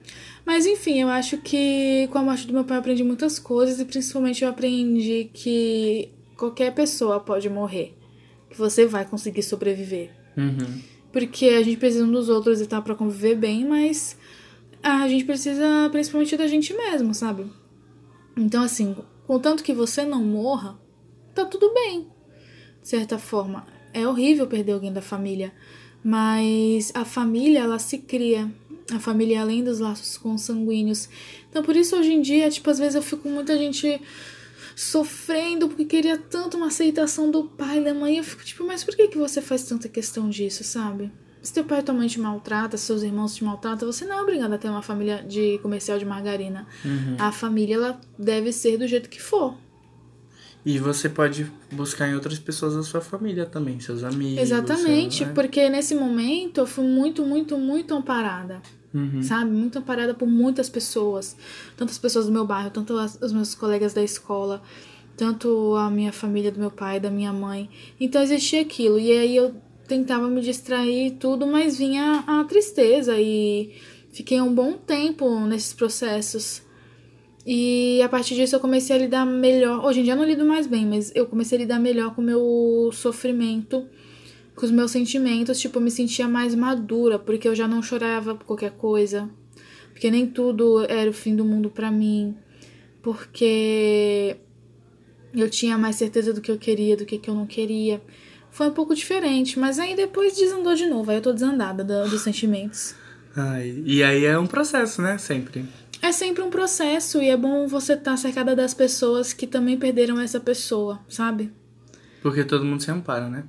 Mas 0.46 0.66
enfim, 0.66 1.02
eu 1.02 1.10
acho 1.10 1.38
que 1.38 2.08
com 2.12 2.20
a 2.20 2.24
morte 2.24 2.48
do 2.48 2.54
meu 2.54 2.64
pai 2.64 2.78
eu 2.78 2.80
aprendi 2.80 3.04
muitas 3.04 3.38
coisas 3.38 3.80
e 3.80 3.86
principalmente 3.86 4.44
eu 4.44 4.50
aprendi 4.50 5.30
que 5.34 6.10
qualquer 6.38 6.74
pessoa 6.74 7.20
pode 7.20 7.50
morrer. 7.50 7.94
Que 8.50 8.58
você 8.58 8.86
vai 8.86 9.06
conseguir 9.06 9.44
sobreviver. 9.44 10.10
Uhum. 10.38 10.82
Porque 11.12 11.47
a 11.47 11.64
gente 11.64 11.78
precisa 11.78 12.05
um 12.05 12.12
dos 12.12 12.30
outros 12.30 12.62
e 12.62 12.68
tá 12.68 12.82
pra 12.82 12.95
conviver 12.95 13.36
bem, 13.36 13.68
mas 13.68 14.18
a 14.82 15.07
gente 15.07 15.26
precisa 15.26 15.89
principalmente 15.91 16.38
da 16.38 16.47
gente 16.47 16.74
mesmo, 16.74 17.14
sabe? 17.14 17.45
Então, 18.38 18.64
assim, 18.64 18.95
contanto 19.26 19.64
que 19.64 19.74
você 19.74 20.05
não 20.05 20.24
morra, 20.24 20.80
tá 21.34 21.45
tudo 21.45 21.74
bem. 21.74 22.07
De 22.82 22.88
certa 22.88 23.18
forma. 23.18 23.66
É 23.93 24.07
horrível 24.07 24.47
perder 24.47 24.74
alguém 24.74 24.93
da 24.93 25.01
família. 25.01 25.51
Mas 26.03 26.91
a 26.93 27.03
família, 27.03 27.60
ela 27.60 27.80
se 27.80 27.97
cria. 27.97 28.49
A 28.93 28.99
família 28.99 29.38
é 29.38 29.39
além 29.39 29.64
dos 29.64 29.80
laços 29.80 30.18
consanguíneos. 30.18 31.10
Então, 31.49 31.64
por 31.64 31.76
isso, 31.76 31.95
hoje 31.95 32.14
em 32.14 32.22
dia, 32.22 32.49
tipo, 32.49 32.70
às 32.70 32.80
vezes 32.80 32.95
eu 32.95 33.01
fico 33.01 33.28
muita 33.28 33.57
gente 33.57 33.99
sofrendo 34.80 35.68
porque 35.68 35.84
queria 35.86 36.18
tanto 36.18 36.56
uma 36.58 36.68
aceitação 36.68 37.30
do 37.30 37.44
pai 37.44 37.80
e 37.80 37.84
da 37.84 37.94
mãe. 37.94 38.18
Eu 38.18 38.24
fico 38.24 38.44
tipo, 38.44 38.66
mas 38.66 38.84
por 38.84 38.96
que, 38.96 39.08
que 39.10 39.18
você 39.18 39.42
faz 39.42 39.64
tanta 39.64 39.90
questão 39.90 40.30
disso, 40.30 40.64
sabe? 40.64 41.12
Se 41.42 41.54
teu 41.54 41.64
pai 41.64 41.80
e 41.80 41.84
tua 41.84 41.94
mãe 41.96 42.08
te 42.08 42.20
maltrata, 42.20 42.78
se 42.78 42.86
seus 42.86 43.02
irmãos 43.04 43.36
te 43.36 43.44
maltratam, 43.44 43.92
você 43.92 44.06
não 44.06 44.20
é 44.20 44.22
obrigado 44.22 44.54
a 44.54 44.58
ter 44.58 44.70
uma 44.70 44.82
família 44.82 45.24
de 45.24 45.58
comercial 45.60 45.98
de 45.98 46.06
margarina. 46.06 46.66
A 47.18 47.32
família, 47.32 47.76
ela 47.76 48.02
deve 48.18 48.52
ser 48.54 48.78
do 48.78 48.88
jeito 48.88 49.10
que 49.10 49.22
for. 49.22 49.56
E 50.66 50.78
você 50.78 51.08
pode 51.08 51.50
buscar 51.72 52.10
em 52.10 52.14
outras 52.16 52.38
pessoas 52.38 52.76
da 52.76 52.84
sua 52.84 53.00
família 53.00 53.46
também, 53.46 53.80
seus 53.80 54.04
amigos. 54.04 54.42
Exatamente, 54.42 55.20
seu- 55.20 55.28
né? 55.28 55.34
porque 55.34 55.70
nesse 55.70 55.96
momento 55.96 56.60
eu 56.60 56.66
fui 56.68 56.84
muito, 56.86 57.26
muito, 57.26 57.58
muito 57.58 57.94
amparada. 57.94 58.62
Uhum. 58.94 59.22
Sabe? 59.22 59.52
Muito 59.52 59.78
amparada 59.80 60.14
por 60.14 60.28
muitas 60.28 60.70
pessoas. 60.70 61.36
Tantas 61.78 61.98
pessoas 61.98 62.26
do 62.26 62.32
meu 62.32 62.46
bairro, 62.46 62.72
tanto 62.72 62.98
as- 62.98 63.20
os 63.22 63.32
meus 63.32 63.54
colegas 63.54 63.94
da 63.94 64.04
escola, 64.04 64.62
tanto 65.16 65.76
a 65.76 65.90
minha 65.92 66.12
família 66.12 66.52
do 66.52 66.60
meu 66.60 66.72
pai, 66.72 67.00
da 67.00 67.12
minha 67.12 67.32
mãe. 67.32 67.70
Então 68.00 68.22
existia 68.22 68.62
aquilo. 68.62 69.00
E 69.00 69.12
aí 69.12 69.36
eu 69.36 69.54
tentava 69.88 70.28
me 70.28 70.42
distrair 70.42 71.18
tudo, 71.20 71.46
mas 71.46 71.78
vinha 71.78 72.24
a 72.26 72.44
tristeza 72.46 73.20
e 73.20 73.74
fiquei 74.12 74.40
um 74.42 74.54
bom 74.54 74.74
tempo 74.74 75.40
nesses 75.42 75.74
processos. 75.74 76.62
E 77.46 78.02
a 78.04 78.10
partir 78.10 78.36
disso 78.36 78.56
eu 78.56 78.60
comecei 78.60 78.96
a 78.96 79.00
lidar 79.00 79.26
melhor. 79.26 79.84
Hoje 79.86 80.00
em 80.02 80.04
dia 80.04 80.14
eu 80.14 80.18
não 80.18 80.26
lido 80.26 80.46
mais 80.46 80.68
bem, 80.68 80.86
mas 80.86 81.12
eu 81.16 81.26
comecei 81.26 81.58
a 81.58 81.62
lidar 81.62 81.80
melhor 81.80 82.14
com 82.14 82.22
o 82.22 82.26
meu 82.26 82.90
sofrimento, 82.94 83.88
com 84.60 84.66
os 84.66 84.72
meus 84.72 84.91
sentimentos. 84.91 85.60
Tipo, 85.60 85.78
eu 85.78 85.82
me 85.84 85.89
sentia 85.91 86.28
mais 86.28 86.53
madura, 86.53 87.18
porque 87.18 87.47
eu 87.47 87.55
já 87.55 87.68
não 87.68 87.82
chorava 87.82 88.36
por 88.36 88.45
qualquer 88.45 88.72
coisa. 88.72 89.30
Porque 89.91 90.12
nem 90.12 90.28
tudo 90.28 90.86
era 90.89 91.10
o 91.10 91.14
fim 91.14 91.36
do 91.36 91.45
mundo 91.45 91.70
pra 91.70 91.89
mim. 91.91 92.36
Porque 93.01 94.38
eu 95.34 95.49
tinha 95.49 95.78
mais 95.78 95.95
certeza 95.95 96.34
do 96.34 96.41
que 96.41 96.51
eu 96.51 96.57
queria, 96.57 96.95
do 96.97 97.05
que, 97.05 97.18
que 97.18 97.30
eu 97.30 97.34
não 97.36 97.45
queria. 97.45 98.01
Foi 98.51 98.68
um 98.68 98.72
pouco 98.74 98.95
diferente, 98.95 99.60
mas 99.60 99.78
aí 99.80 99.95
depois 99.95 100.36
desandou 100.36 100.74
de 100.76 100.88
novo. 100.88 101.12
Aí 101.12 101.18
eu 101.18 101.22
tô 101.22 101.32
desandada 101.34 101.84
do- 101.84 102.10
dos 102.10 102.22
sentimentos. 102.22 102.95
Ai, 103.36 103.84
e 103.86 104.03
aí 104.03 104.26
é 104.26 104.38
um 104.39 104.47
processo, 104.47 105.01
né? 105.01 105.18
Sempre. 105.18 105.66
É 106.01 106.12
sempre 106.12 106.41
um 106.41 106.49
processo 106.49 107.22
e 107.22 107.30
é 107.30 107.38
bom 107.38 107.68
você 107.68 107.93
estar 107.93 108.18
cercada 108.18 108.55
das 108.55 108.74
pessoas 108.74 109.34
que 109.34 109.45
também 109.45 109.78
perderam 109.78 110.20
essa 110.20 110.39
pessoa, 110.39 110.99
sabe? 111.07 111.51
Porque 112.22 112.43
todo 112.43 112.66
mundo 112.66 112.82
se 112.82 112.89
ampara, 112.89 113.30
né? 113.30 113.43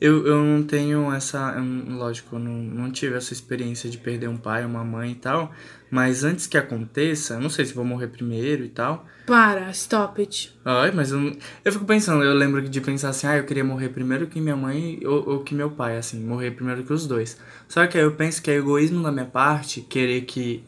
Eu, 0.00 0.26
eu 0.26 0.42
não 0.42 0.62
tenho 0.62 1.12
essa. 1.12 1.54
eu 1.56 1.94
lógico, 1.94 2.36
eu 2.36 2.40
não, 2.40 2.52
não 2.52 2.90
tive 2.90 3.16
essa 3.16 3.32
experiência 3.34 3.90
de 3.90 3.98
perder 3.98 4.28
um 4.28 4.36
pai, 4.36 4.64
uma 4.64 4.82
mãe 4.82 5.12
e 5.12 5.14
tal. 5.14 5.52
Mas 5.90 6.24
antes 6.24 6.46
que 6.46 6.56
aconteça, 6.56 7.34
eu 7.34 7.40
não 7.40 7.50
sei 7.50 7.64
se 7.66 7.74
vou 7.74 7.84
morrer 7.84 8.06
primeiro 8.06 8.64
e 8.64 8.68
tal. 8.68 9.04
Para, 9.26 9.70
stop 9.70 10.20
it. 10.20 10.56
Ai, 10.64 10.90
mas 10.92 11.10
eu, 11.10 11.36
eu 11.64 11.72
fico 11.72 11.84
pensando, 11.84 12.22
eu 12.22 12.32
lembro 12.32 12.62
de 12.62 12.80
pensar 12.80 13.10
assim, 13.10 13.26
ah, 13.26 13.36
eu 13.36 13.44
queria 13.44 13.64
morrer 13.64 13.88
primeiro 13.90 14.26
que 14.26 14.40
minha 14.40 14.56
mãe 14.56 15.00
ou, 15.04 15.28
ou 15.28 15.40
que 15.40 15.54
meu 15.54 15.70
pai, 15.70 15.98
assim, 15.98 16.20
morrer 16.24 16.52
primeiro 16.52 16.82
que 16.84 16.92
os 16.92 17.06
dois. 17.06 17.38
Só 17.68 17.86
que 17.86 17.98
aí 17.98 18.04
eu 18.04 18.12
penso 18.12 18.40
que 18.40 18.50
é 18.50 18.54
egoísmo 18.54 19.02
da 19.02 19.12
minha 19.12 19.26
parte 19.26 19.80
querer 19.82 20.22
que, 20.22 20.64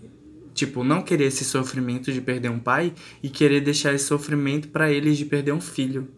tipo, 0.54 0.84
não 0.84 1.02
querer 1.02 1.24
esse 1.24 1.44
sofrimento 1.44 2.12
de 2.12 2.20
perder 2.20 2.50
um 2.50 2.58
pai 2.58 2.92
e 3.22 3.28
querer 3.28 3.60
deixar 3.60 3.92
esse 3.92 4.04
sofrimento 4.04 4.68
pra 4.68 4.90
eles 4.90 5.16
de 5.16 5.24
perder 5.24 5.52
um 5.52 5.60
filho. 5.60 6.08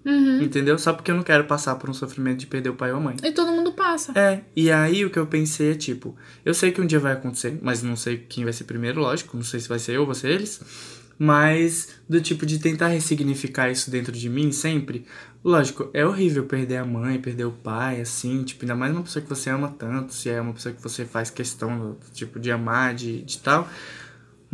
Entendeu? 0.43 0.79
Só 0.79 0.93
porque 0.93 1.11
eu 1.11 1.15
não 1.15 1.23
quero 1.23 1.45
passar 1.45 1.77
por 1.77 1.89
um 1.89 1.95
sofrimento 1.95 2.41
de 2.41 2.47
perder 2.47 2.71
o 2.71 2.75
pai 2.75 2.91
ou 2.93 2.99
a 2.99 3.01
mãe. 3.01 3.17
E 3.23 3.33
todo 3.33 3.53
mundo 3.53 3.73
passa. 3.73 4.13
É, 4.19 4.43
e 4.57 4.71
aí 4.71 5.05
o 5.05 5.11
que 5.11 5.19
eu 5.19 5.27
pensei 5.27 5.73
é 5.73 5.75
tipo, 5.75 6.17
eu 6.45 6.55
sei 6.55 6.73
que 6.73 6.81
um 6.81 6.87
dia 6.87 6.99
vai 6.99 7.13
acontecer, 7.13 7.59
mas 7.63 7.83
não 7.83 7.97
sei 7.97 8.19
quem 8.19 8.45
vai 8.45 8.53
ser 8.53 8.65
primeiro, 8.65 9.01
lógico, 9.01 9.37
não 9.37 9.45
sei 9.45 9.61
se 9.61 9.69
vai 9.69 9.79
ser 9.79 9.97
eu 9.97 10.15
ser 10.15 10.31
eles, 10.31 10.61
mas 11.19 11.89
do 12.09 12.21
tipo 12.21 12.47
de 12.47 12.59
tentar 12.59 12.89
ressignificar 12.89 13.71
isso 13.71 13.91
dentro 13.91 14.13
de 14.13 14.29
mim 14.29 14.53
sempre. 14.53 15.05
Lógico, 15.43 15.91
é 15.93 16.07
horrível 16.07 16.45
perder 16.45 16.79
a 16.79 16.85
mãe, 16.85 17.21
perder 17.21 17.45
o 17.45 17.53
pai, 17.53 18.01
assim, 18.01 18.43
tipo, 18.45 18.65
ainda 18.65 18.75
mais 18.75 18.93
uma 18.93 19.03
pessoa 19.03 19.23
que 19.23 19.29
você 19.29 19.51
ama 19.51 19.75
tanto, 19.79 20.15
se 20.15 20.31
é 20.31 20.41
uma 20.41 20.55
pessoa 20.55 20.75
que 20.75 20.83
você 20.83 21.05
faz 21.05 21.31
questão, 21.31 21.97
tipo, 22.13 22.41
de 22.41 22.51
amar, 22.51 22.95
de, 22.95 23.23
de 23.23 23.39
tal. 23.39 23.69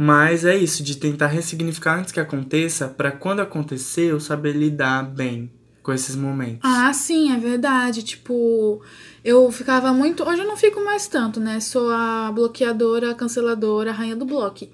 Mas 0.02 0.46
é 0.46 0.56
isso, 0.56 0.82
de 0.82 0.96
tentar 0.96 1.26
ressignificar 1.26 1.98
antes 1.98 2.10
que 2.10 2.18
aconteça, 2.18 2.88
pra 2.88 3.12
quando 3.12 3.40
acontecer 3.40 4.10
eu 4.10 4.18
saber 4.18 4.52
lidar 4.52 5.02
bem 5.02 5.52
com 5.82 5.92
esses 5.92 6.16
momentos. 6.16 6.60
Ah, 6.62 6.90
sim, 6.94 7.30
é 7.34 7.38
verdade. 7.38 8.02
Tipo, 8.02 8.80
eu 9.22 9.52
ficava 9.52 9.92
muito. 9.92 10.26
Hoje 10.26 10.40
eu 10.40 10.46
não 10.46 10.56
fico 10.56 10.82
mais 10.82 11.06
tanto, 11.06 11.38
né? 11.38 11.60
Sou 11.60 11.90
a 11.90 12.32
bloqueadora, 12.34 13.10
a 13.10 13.14
canceladora, 13.14 13.90
a 13.90 13.92
rainha 13.92 14.16
do 14.16 14.24
bloco. 14.24 14.66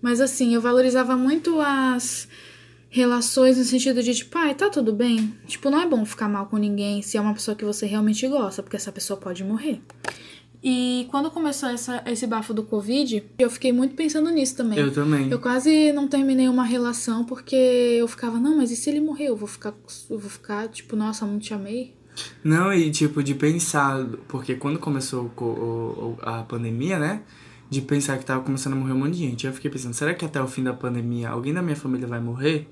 Mas 0.00 0.20
assim, 0.20 0.52
eu 0.52 0.60
valorizava 0.60 1.16
muito 1.16 1.60
as 1.60 2.26
relações 2.90 3.58
no 3.58 3.62
sentido 3.62 4.02
de, 4.02 4.12
tipo, 4.12 4.36
ai, 4.36 4.52
tá 4.52 4.68
tudo 4.68 4.92
bem. 4.92 5.32
Tipo, 5.46 5.70
não 5.70 5.80
é 5.80 5.86
bom 5.86 6.04
ficar 6.04 6.28
mal 6.28 6.46
com 6.46 6.56
ninguém 6.56 7.02
se 7.02 7.16
é 7.16 7.20
uma 7.20 7.34
pessoa 7.34 7.56
que 7.56 7.64
você 7.64 7.86
realmente 7.86 8.26
gosta, 8.26 8.64
porque 8.64 8.76
essa 8.76 8.90
pessoa 8.90 9.16
pode 9.16 9.44
morrer. 9.44 9.80
E 10.62 11.08
quando 11.10 11.30
começou 11.30 11.68
essa, 11.68 12.02
esse 12.06 12.26
bafo 12.26 12.54
do 12.54 12.62
Covid, 12.62 13.24
eu 13.38 13.50
fiquei 13.50 13.72
muito 13.72 13.96
pensando 13.96 14.30
nisso 14.30 14.56
também. 14.56 14.78
Eu 14.78 14.92
também. 14.92 15.28
Eu 15.28 15.40
quase 15.40 15.92
não 15.92 16.06
terminei 16.06 16.48
uma 16.48 16.62
relação 16.64 17.24
porque 17.24 17.56
eu 17.56 18.06
ficava, 18.06 18.38
não, 18.38 18.56
mas 18.58 18.70
e 18.70 18.76
se 18.76 18.88
ele 18.88 19.00
morrer? 19.00 19.26
Eu 19.26 19.36
vou 19.36 19.48
ficar, 19.48 19.74
eu 20.08 20.18
vou 20.18 20.30
ficar 20.30 20.68
tipo, 20.68 20.94
nossa, 20.94 21.26
muito 21.26 21.42
te 21.42 21.52
amei. 21.54 21.94
Não, 22.44 22.72
e 22.72 22.90
tipo, 22.90 23.22
de 23.22 23.34
pensar, 23.34 24.06
porque 24.28 24.54
quando 24.54 24.78
começou 24.78 25.30
co- 25.34 25.44
o- 25.46 26.10
o- 26.10 26.18
a 26.22 26.42
pandemia, 26.42 26.98
né? 26.98 27.22
De 27.68 27.80
pensar 27.80 28.18
que 28.18 28.24
tava 28.24 28.42
começando 28.44 28.74
a 28.74 28.76
morrer 28.76 28.92
um 28.92 28.98
monte 28.98 29.14
de 29.14 29.20
gente. 29.20 29.46
Eu 29.46 29.52
fiquei 29.52 29.70
pensando, 29.70 29.94
será 29.94 30.12
que 30.14 30.24
até 30.24 30.40
o 30.40 30.46
fim 30.46 30.62
da 30.62 30.74
pandemia 30.74 31.30
alguém 31.30 31.54
da 31.54 31.62
minha 31.62 31.74
família 31.74 32.06
vai 32.06 32.20
morrer? 32.20 32.68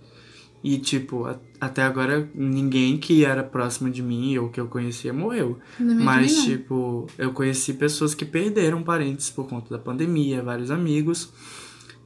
E, 0.63 0.77
tipo, 0.79 1.25
a- 1.25 1.39
até 1.61 1.83
agora 1.83 2.29
ninguém 2.35 2.99
que 2.99 3.25
era 3.25 3.43
próximo 3.43 3.89
de 3.91 4.03
mim 4.03 4.37
ou 4.39 4.51
que 4.51 4.61
eu 4.61 4.67
conhecia 4.67 5.13
morreu. 5.13 5.59
Mas, 6.05 6.37
não. 6.37 6.45
tipo, 6.45 7.07
eu 7.17 7.33
conheci 7.33 7.73
pessoas 7.75 8.15
que 8.15 8.25
perderam 8.25 8.83
parentes 8.83 9.31
por 9.31 9.47
conta 9.49 9.71
da 9.71 9.79
pandemia, 9.79 10.43
vários 10.43 10.71
amigos. 10.71 11.33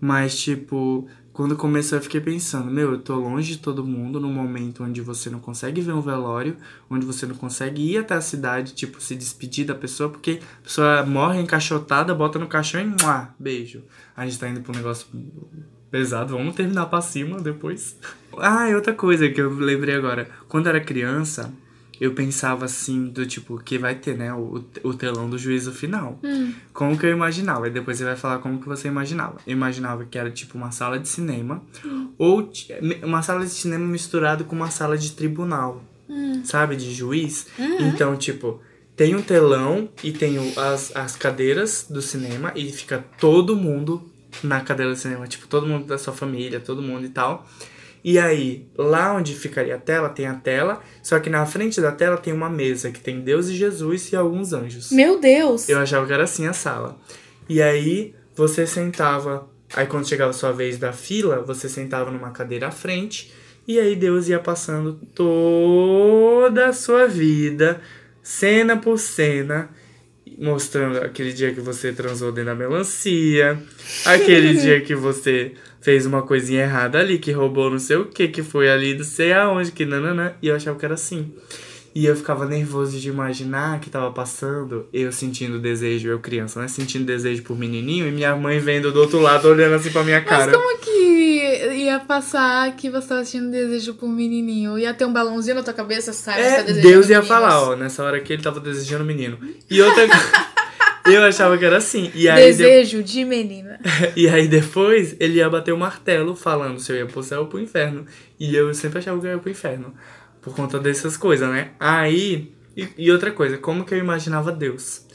Mas, 0.00 0.38
tipo, 0.38 1.07
quando 1.32 1.57
começou 1.57 1.98
eu 1.98 2.02
fiquei 2.02 2.20
pensando, 2.20 2.70
meu, 2.70 2.92
eu 2.92 2.98
tô 3.00 3.16
longe 3.16 3.52
de 3.55 3.59
todo 3.59 3.82
mundo 3.84 4.20
num 4.20 4.32
momento 4.32 4.84
onde 4.84 5.00
você 5.00 5.30
não 5.30 5.40
consegue 5.40 5.80
ver 5.80 5.92
um 5.92 6.00
velório, 6.00 6.57
onde 6.90 7.05
você 7.07 7.26
não 7.26 7.34
consegue 7.34 7.82
ir 7.92 7.98
até 7.98 8.14
a 8.14 8.20
cidade, 8.20 8.74
tipo, 8.74 9.00
se 9.00 9.16
despedir 9.16 9.64
da 9.66 9.74
pessoa, 9.74 10.11
porque 10.11 10.40
a 10.61 10.62
pessoa 10.62 11.05
morre 11.07 11.40
encaixotada, 11.40 12.14
bota 12.14 12.38
no 12.38 12.46
caixão 12.46 12.80
e 12.80 12.84
mua, 12.84 13.34
beijo. 13.38 13.82
A 14.16 14.24
gente 14.26 14.38
tá 14.38 14.48
indo 14.48 14.61
pra 14.61 14.72
um 14.72 14.76
negócio 14.76 15.07
pesado, 15.99 16.36
vamos 16.36 16.57
terminar 16.57 16.86
pra 16.86 17.01
cima 17.01 17.40
depois. 17.40 17.97
Ah, 18.36 18.68
e 18.68 18.74
outra 18.74 18.92
coisa 18.92 19.28
que 19.28 19.40
eu 19.40 19.49
lembrei 19.55 19.95
agora. 19.95 20.28
Quando 20.49 20.66
eu 20.66 20.70
era 20.70 20.80
criança, 20.80 21.53
eu 22.01 22.14
pensava 22.14 22.64
assim, 22.64 23.07
do 23.07 23.24
tipo, 23.24 23.57
que 23.59 23.78
vai 23.78 23.95
ter, 23.95 24.18
né, 24.18 24.34
o, 24.34 24.61
o 24.82 24.92
telão 24.92 25.30
do 25.30 25.38
juízo 25.38 25.70
final. 25.70 26.18
Como 26.72 26.99
que 26.99 27.07
eu 27.07 27.11
imaginava? 27.12 27.68
E 27.68 27.70
depois 27.70 27.97
você 27.97 28.05
vai 28.05 28.16
falar 28.16 28.38
como 28.40 28.59
que 28.61 28.66
você 28.66 28.88
imaginava. 28.88 29.36
Eu 29.47 29.53
imaginava 29.53 30.05
que 30.05 30.18
era 30.18 30.32
tipo 30.32 30.59
uma 30.59 30.72
sala 30.72 30.99
de 30.99 31.09
cinema, 31.09 31.62
ou 32.18 32.42
ti- 32.42 32.72
uma 33.05 33.22
sala 33.22 33.45
de 33.45 33.51
cinema 33.53 33.86
misturado 33.86 34.42
com 34.47 34.57
uma 34.57 34.68
sala 34.72 34.99
de 34.99 35.12
tribunal, 35.12 35.84
sabe, 36.45 36.74
de 36.74 36.92
juiz. 36.92 37.47
Então, 37.78 38.16
tipo, 38.16 38.61
tem 38.97 39.14
um 39.14 39.22
telão 39.22 39.88
e 40.03 40.11
tem 40.11 40.40
o- 40.40 40.59
as, 40.59 40.90
as 40.97 41.14
cadeiras 41.14 41.86
do 41.88 42.03
cinema 42.03 42.51
e 42.57 42.72
fica 42.72 42.99
todo 43.20 43.55
mundo 43.55 44.11
na 44.43 44.61
cadeira 44.61 44.93
do 44.93 44.99
cinema, 44.99 45.26
tipo, 45.26 45.47
todo 45.47 45.66
mundo 45.66 45.87
da 45.87 45.99
sua 45.99 46.12
família, 46.12 46.61
todo 46.61 46.82
mundo 46.82 47.05
e 47.07 47.09
tal. 47.09 47.47
E 48.05 48.18
aí, 48.18 48.68
lá 48.76 49.14
onde 49.14 49.35
ficaria 49.35 49.76
a 49.76 49.78
tela, 49.78 50.11
tem 50.11 50.26
a 50.26 50.35
tela, 50.35 50.82
só 51.03 51.18
que 51.18 51.30
na 51.30 51.47
frente 51.47 51.80
da 51.80 51.91
tela 51.91 52.18
tem 52.18 52.35
uma 52.35 52.51
mesa 52.51 52.91
que 52.91 53.01
tem 53.01 53.22
Deus 53.22 53.49
e 53.49 53.55
Jesus 53.55 54.12
e 54.12 54.16
alguns 54.16 54.53
anjos. 54.53 54.91
Meu 54.91 55.18
Deus! 55.18 55.70
Eu 55.70 55.78
achava 55.78 56.07
que 56.07 56.12
era 56.12 56.24
assim 56.24 56.47
a 56.47 56.53
sala. 56.53 56.99
E 57.49 57.62
aí, 57.62 58.14
você 58.37 58.66
sentava. 58.66 59.49
Aí, 59.74 59.87
quando 59.87 60.07
chegava 60.07 60.30
a 60.30 60.35
sua 60.35 60.53
vez 60.53 60.76
da 60.76 60.93
fila, 60.93 61.41
você 61.41 61.66
sentava 61.66 62.11
numa 62.11 62.30
cadeira 62.30 62.68
à 62.68 62.70
frente. 62.70 63.32
E 63.66 63.78
aí, 63.80 63.97
Deus 63.97 64.28
ia 64.28 64.39
passando 64.39 65.01
toda 65.14 66.66
a 66.68 66.72
sua 66.74 67.07
vida, 67.07 67.80
cena 68.22 68.76
por 68.76 68.99
cena, 68.99 69.70
mostrando 70.39 70.99
aquele 70.99 71.32
dia 71.32 71.53
que 71.53 71.61
você 71.61 71.93
transou 71.93 72.32
dentro 72.32 72.51
da 72.51 72.55
melancia, 72.55 73.59
aquele 74.05 74.55
dia 74.61 74.80
que 74.80 74.95
você 74.95 75.53
fez 75.80 76.07
uma 76.07 76.22
coisinha 76.22 76.62
errada 76.62 76.99
ali, 76.99 77.18
que 77.18 77.30
roubou 77.30 77.70
não 77.70 77.78
sei 77.78 77.97
o 77.97 78.07
que, 78.07 78.28
que 78.28 78.43
foi 78.43 78.70
ali 78.70 78.97
não 78.97 79.05
sei 79.05 79.32
aonde, 79.32 79.70
que 79.70 79.85
nananã. 79.85 80.32
E 80.41 80.49
eu 80.49 80.57
achava 80.57 80.78
que 80.78 80.85
era 80.85 80.95
assim. 80.95 81.32
E 81.95 82.07
eu 82.07 82.16
ficava 82.16 82.45
nervoso 82.45 82.99
de 82.99 83.09
imaginar 83.09 83.78
que 83.78 83.88
tava 83.88 84.11
passando, 84.11 84.86
eu 84.92 85.12
sentindo 85.12 85.61
desejo, 85.61 86.09
eu 86.09 86.18
criança, 86.18 86.61
né? 86.61 86.66
Sentindo 86.66 87.05
desejo 87.05 87.42
por 87.45 87.57
menininho 87.57 88.09
e 88.09 88.11
minha 88.11 88.34
mãe 88.34 88.59
vendo 88.59 88.90
do 88.90 88.99
outro 89.01 89.20
lado, 89.20 89.47
olhando 89.47 89.74
assim 89.76 89.90
pra 89.90 90.03
minha 90.03 90.20
cara. 90.20 90.47
Mas 90.51 90.57
como 90.57 90.78
que 90.78 91.74
ia 91.84 92.01
passar 92.01 92.74
que 92.74 92.90
você 92.90 93.07
tava 93.09 93.24
sentindo 93.24 93.53
desejo 93.53 93.95
por 93.95 94.09
menininho? 94.09 94.76
Ia 94.76 94.92
ter 94.92 95.05
um 95.05 95.12
balãozinho 95.12 95.55
na 95.55 95.62
tua 95.62 95.72
cabeça, 95.72 96.12
sabe? 96.12 96.38
Tá 96.38 96.45
É, 96.45 96.62
desejando 96.64 96.80
Deus 96.82 97.09
ia 97.09 97.20
meninos. 97.20 97.28
falar, 97.28 97.62
ó, 97.62 97.76
nessa 97.76 98.03
hora 98.03 98.18
que 98.20 98.32
ele 98.32 98.42
tava 98.42 98.59
desejando 98.59 99.05
menino. 99.05 99.38
E 99.70 99.80
outra 99.80 100.03
eu 101.07 101.22
achava 101.22 101.57
que 101.57 101.64
era 101.64 101.76
assim. 101.76 102.11
E 102.12 102.28
aí, 102.28 102.51
de- 102.51 102.59
Desejo 102.59 103.05
de 103.05 103.24
menina. 103.24 103.78
e 104.16 104.28
aí 104.28 104.49
depois 104.49 105.14
ele 105.20 105.34
ia 105.34 105.49
bater 105.49 105.72
o 105.72 105.78
martelo 105.78 106.34
falando 106.34 106.80
se 106.80 106.90
eu 106.90 106.97
ia 106.97 107.07
pro 107.07 107.22
céu 107.22 107.42
ou 107.42 107.47
pro 107.47 107.61
inferno. 107.61 108.05
E 108.40 108.53
eu 108.57 108.74
sempre 108.74 108.99
achava 108.99 109.20
que 109.20 109.26
eu 109.26 109.30
ia 109.30 109.38
pro 109.38 109.49
inferno. 109.51 109.95
Por 110.45 110.55
conta 110.55 110.78
dessas 110.78 111.16
coisas, 111.16 111.49
né? 111.49 111.72
Aí. 111.80 112.53
E, 112.76 112.88
e 112.99 113.11
outra 113.11 113.32
coisa, 113.32 113.57
como 113.57 113.84
que 113.84 113.95
eu 113.95 113.99
imaginava 113.99 114.53
Deus? 114.53 115.07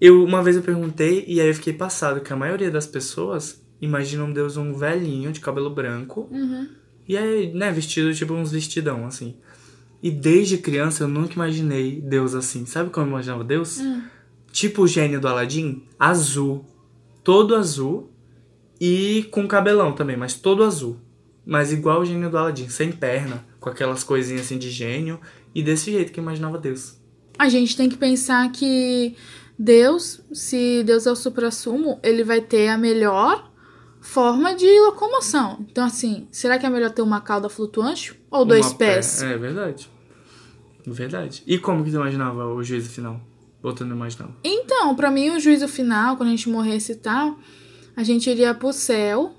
Eu 0.00 0.22
uma 0.22 0.42
vez 0.42 0.56
eu 0.56 0.62
perguntei 0.62 1.24
e 1.26 1.40
aí 1.40 1.48
eu 1.48 1.54
fiquei 1.54 1.72
passado 1.72 2.20
que 2.20 2.32
a 2.32 2.36
maioria 2.36 2.70
das 2.70 2.86
pessoas 2.86 3.64
imaginam 3.80 4.32
Deus 4.32 4.56
um 4.56 4.74
velhinho 4.74 5.32
de 5.32 5.40
cabelo 5.40 5.70
branco. 5.70 6.28
E 7.08 7.16
aí, 7.16 7.52
né, 7.54 7.70
vestido 7.70 8.12
tipo 8.14 8.34
uns 8.34 8.52
vestidão, 8.52 9.06
assim. 9.06 9.36
E 10.02 10.10
desde 10.10 10.58
criança 10.58 11.04
eu 11.04 11.08
nunca 11.08 11.34
imaginei 11.34 12.00
Deus 12.00 12.34
assim. 12.34 12.66
Sabe 12.66 12.90
como 12.90 13.06
eu 13.06 13.10
imaginava 13.10 13.44
Deus? 13.44 13.80
Tipo 14.52 14.82
o 14.82 14.88
gênio 14.88 15.20
do 15.20 15.28
Aladdin, 15.28 15.84
azul. 15.98 16.64
Todo 17.22 17.54
azul. 17.54 18.10
E 18.80 19.26
com 19.30 19.48
cabelão 19.48 19.92
também, 19.92 20.16
mas 20.16 20.34
todo 20.34 20.64
azul. 20.64 20.98
Mas 21.46 21.72
igual 21.72 22.00
o 22.00 22.04
gênio 22.04 22.28
do 22.28 22.36
Aladdin, 22.36 22.68
sem 22.68 22.92
perna, 22.92 23.44
com 23.64 23.70
aquelas 23.70 24.04
coisinhas 24.04 24.42
assim 24.42 24.58
de 24.58 24.68
gênio. 24.70 25.18
E 25.54 25.62
desse 25.62 25.90
jeito 25.90 26.12
que 26.12 26.20
imaginava 26.20 26.58
Deus. 26.58 26.98
A 27.38 27.48
gente 27.48 27.74
tem 27.74 27.88
que 27.88 27.96
pensar 27.96 28.52
que 28.52 29.16
Deus, 29.58 30.20
se 30.34 30.82
Deus 30.84 31.06
é 31.06 31.10
o 31.10 31.16
supra-sumo, 31.16 31.98
ele 32.02 32.22
vai 32.22 32.42
ter 32.42 32.68
a 32.68 32.76
melhor 32.76 33.50
forma 34.02 34.54
de 34.54 34.66
locomoção. 34.80 35.64
Então, 35.70 35.82
assim, 35.86 36.28
será 36.30 36.58
que 36.58 36.66
é 36.66 36.68
melhor 36.68 36.90
ter 36.90 37.00
uma 37.00 37.22
cauda 37.22 37.48
flutuante 37.48 38.14
ou 38.30 38.44
dois 38.44 38.66
Uma 38.66 38.74
pé- 38.74 38.94
pés? 38.96 39.22
É 39.22 39.38
verdade. 39.38 39.90
Verdade. 40.86 41.42
E 41.46 41.56
como 41.56 41.82
que 41.82 41.90
tu 41.90 41.96
imaginava 41.96 42.46
o 42.46 42.62
juízo 42.62 42.90
final? 42.90 43.18
Ou 43.62 43.72
tu 43.72 43.86
não 43.86 43.96
imaginava? 43.96 44.34
Então, 44.44 44.94
pra 44.94 45.10
mim, 45.10 45.30
o 45.30 45.40
juízo 45.40 45.66
final, 45.66 46.18
quando 46.18 46.28
a 46.28 46.32
gente 46.32 46.50
morresse 46.50 46.92
e 46.92 46.96
tal, 46.96 47.38
a 47.96 48.02
gente 48.02 48.28
iria 48.28 48.52
pro 48.52 48.74
céu. 48.74 49.34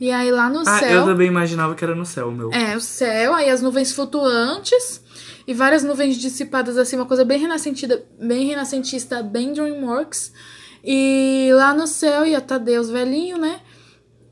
E 0.00 0.10
aí 0.10 0.30
lá 0.30 0.48
no 0.48 0.60
Ah, 0.66 0.78
eu 0.82 0.88
céu. 0.88 1.04
também 1.04 1.28
imaginava 1.28 1.74
que 1.74 1.84
era 1.84 1.94
no 1.94 2.06
céu, 2.06 2.30
meu. 2.32 2.50
É, 2.52 2.74
o 2.74 2.80
céu, 2.80 3.34
aí 3.34 3.50
as 3.50 3.60
nuvens 3.60 3.92
flutuantes 3.92 5.02
e 5.46 5.52
várias 5.52 5.84
nuvens 5.84 6.16
dissipadas, 6.16 6.78
assim, 6.78 6.96
uma 6.96 7.04
coisa 7.04 7.22
bem 7.24 7.38
renascentista, 7.38 8.02
bem 8.18 8.46
renascentista, 8.46 9.22
bem 9.22 9.52
Dreamworks. 9.52 10.32
E 10.82 11.50
lá 11.52 11.74
no 11.74 11.86
céu 11.86 12.24
ia 12.24 12.38
estar 12.38 12.56
Deus 12.58 12.88
velhinho, 12.88 13.36
né? 13.36 13.60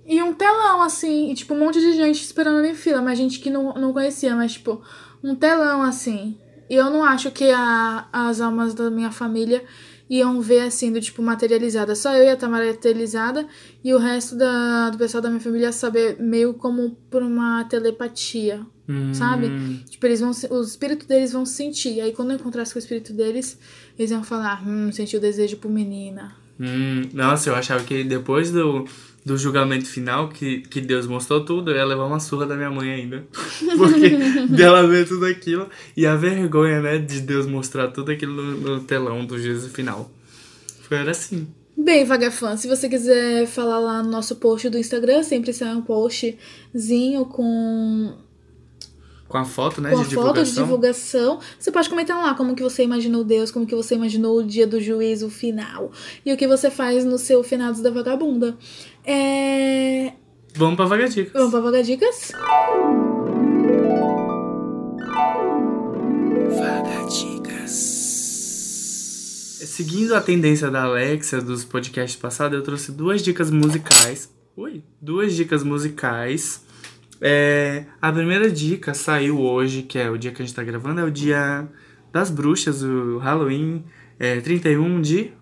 E 0.07 0.23
um 0.23 0.33
telão, 0.33 0.81
assim, 0.81 1.31
e 1.31 1.35
tipo, 1.35 1.53
um 1.53 1.59
monte 1.59 1.79
de 1.81 1.93
gente 1.93 2.23
esperando 2.23 2.65
em 2.65 2.75
fila, 2.75 3.03
mas 3.03 3.19
gente 3.19 3.39
que 3.41 3.51
não, 3.51 3.75
não 3.75 3.93
conhecia, 3.93 4.35
mas 4.35 4.55
tipo, 4.55 4.81
um 5.23 5.35
telão, 5.35 5.83
assim. 5.83 6.39
E 6.71 6.75
eu 6.75 6.89
não 6.89 7.05
acho 7.05 7.31
que 7.31 7.51
a, 7.51 8.07
as 8.11 8.41
almas 8.41 8.73
da 8.73 8.91
minha 8.91 9.11
família 9.11 9.63
iam 10.09 10.41
ver 10.41 10.61
assim, 10.61 10.93
do 10.93 11.01
tipo, 11.01 11.23
materializada. 11.23 11.95
Só 11.95 12.15
eu 12.15 12.25
ia 12.25 12.35
estar 12.35 12.49
materializada 12.49 13.47
e 13.83 13.93
o 13.93 13.99
resto 13.99 14.37
da, 14.37 14.91
do 14.91 14.99
pessoal 14.99 15.23
da 15.23 15.29
minha 15.29 15.41
família 15.41 15.67
ia 15.67 15.73
saber 15.73 16.17
meio 16.21 16.55
como 16.55 16.97
por 17.11 17.23
uma 17.23 17.65
telepatia, 17.65 18.65
Hum, 18.89 19.13
sabe? 19.13 19.51
Tipo, 19.91 20.07
eles 20.07 20.21
vão, 20.21 20.31
os 20.31 20.71
espíritos 20.71 21.07
deles 21.07 21.31
vão 21.31 21.45
sentir. 21.45 21.97
E 21.97 22.01
aí, 22.01 22.13
quando 22.13 22.31
eu 22.31 22.37
encontrasse 22.37 22.73
com 22.73 22.79
o 22.79 22.83
espírito 22.83 23.13
deles, 23.13 23.59
eles 23.99 24.11
iam 24.11 24.25
falar, 24.25 24.67
hum, 24.67 24.91
senti 24.91 25.15
o 25.15 25.21
desejo 25.21 25.59
por 25.59 25.71
menina. 25.71 26.35
Hum, 26.59 27.03
nossa, 27.13 27.51
eu 27.51 27.55
achava 27.55 27.85
que 27.85 28.03
depois 28.03 28.51
do, 28.51 28.87
do 29.29 29.37
julgamento 29.37 29.87
final, 29.87 30.29
que, 30.29 30.63
que 30.63 30.81
Deus 30.81 31.07
mostrou 31.07 31.45
tudo, 31.45 31.71
eu 31.71 31.77
ia 31.77 31.85
levar 31.85 32.07
uma 32.07 32.19
surra 32.19 32.47
da 32.47 32.57
minha 32.57 32.71
mãe 32.71 32.91
ainda. 32.91 33.25
Porque 33.77 34.11
dela 34.49 34.87
ver 34.87 35.07
tudo 35.07 35.27
aquilo. 35.27 35.69
E 35.95 36.07
a 36.07 36.17
vergonha, 36.17 36.81
né, 36.81 36.99
de 36.99 37.21
Deus 37.21 37.47
mostrar 37.47 37.89
tudo 37.89 38.11
aquilo 38.11 38.43
no, 38.43 38.77
no 38.77 38.81
telão 38.81 39.25
do 39.25 39.39
juízo 39.39 39.69
final. 39.69 40.11
Foi 40.83 40.97
era 40.97 41.11
assim. 41.11 41.47
Bem, 41.77 42.05
Vagafã, 42.05 42.57
se 42.57 42.67
você 42.67 42.89
quiser 42.89 43.47
falar 43.47 43.79
lá 43.79 44.03
no 44.03 44.11
nosso 44.11 44.35
post 44.37 44.69
do 44.69 44.79
Instagram, 44.79 45.23
sempre 45.23 45.53
sai 45.53 45.77
um 45.77 45.83
postzinho 45.83 47.25
com 47.27 48.15
Com 49.29 49.39
a 49.39 49.45
foto, 49.45 49.81
né, 49.81 49.91
com 49.91 49.99
a 49.99 50.03
de 50.03 50.15
foto 50.15 50.43
de 50.43 50.51
divulgação. 50.51 50.65
divulgação. 50.65 51.41
Você 51.57 51.71
pode 51.71 51.89
comentar 51.89 52.17
lá 52.17 52.35
como 52.35 52.57
que 52.57 52.63
você 52.65 52.83
imaginou 52.83 53.23
Deus, 53.23 53.53
como 53.53 53.65
que 53.65 53.77
você 53.77 53.95
imaginou 53.95 54.39
o 54.39 54.43
dia 54.43 54.67
do 54.67 54.81
juízo 54.81 55.31
final. 55.31 55.93
E 56.27 56.33
o 56.33 56.37
que 56.37 56.49
você 56.49 56.69
faz 56.69 57.05
no 57.05 57.17
seu 57.17 57.45
Finados 57.45 57.81
da 57.81 57.91
Vagabunda. 57.91 58.57
É... 59.11 60.13
Vamos 60.55 60.77
pra 60.77 60.85
Vagadicas. 60.85 61.33
Vamos 61.33 61.51
pra 61.51 61.61
Vagadicas? 61.61 62.35
Seguindo 69.65 70.15
a 70.15 70.21
tendência 70.21 70.71
da 70.71 70.83
Alexa 70.83 71.41
dos 71.41 71.65
podcasts 71.65 72.21
passados, 72.21 72.59
eu 72.59 72.63
trouxe 72.63 72.93
duas 72.93 73.23
dicas 73.23 73.51
musicais. 73.51 74.31
Ui, 74.55 74.83
duas 75.01 75.33
dicas 75.35 75.63
musicais. 75.63 76.67
É, 77.19 77.87
a 78.03 78.13
primeira 78.13 78.51
dica 78.51 78.93
saiu 78.93 79.41
hoje, 79.41 79.85
que 79.85 79.99
é 79.99 80.11
o 80.11 80.19
dia 80.19 80.33
que 80.33 80.43
a 80.43 80.45
gente 80.45 80.55
tá 80.55 80.63
gravando, 80.63 81.01
é 81.01 81.05
o 81.05 81.11
dia 81.11 81.67
das 82.13 82.31
bruxas, 82.31 82.83
o 82.83 83.17
Halloween, 83.17 83.85
é, 84.19 84.39
31 84.41 85.01
de 85.01 85.33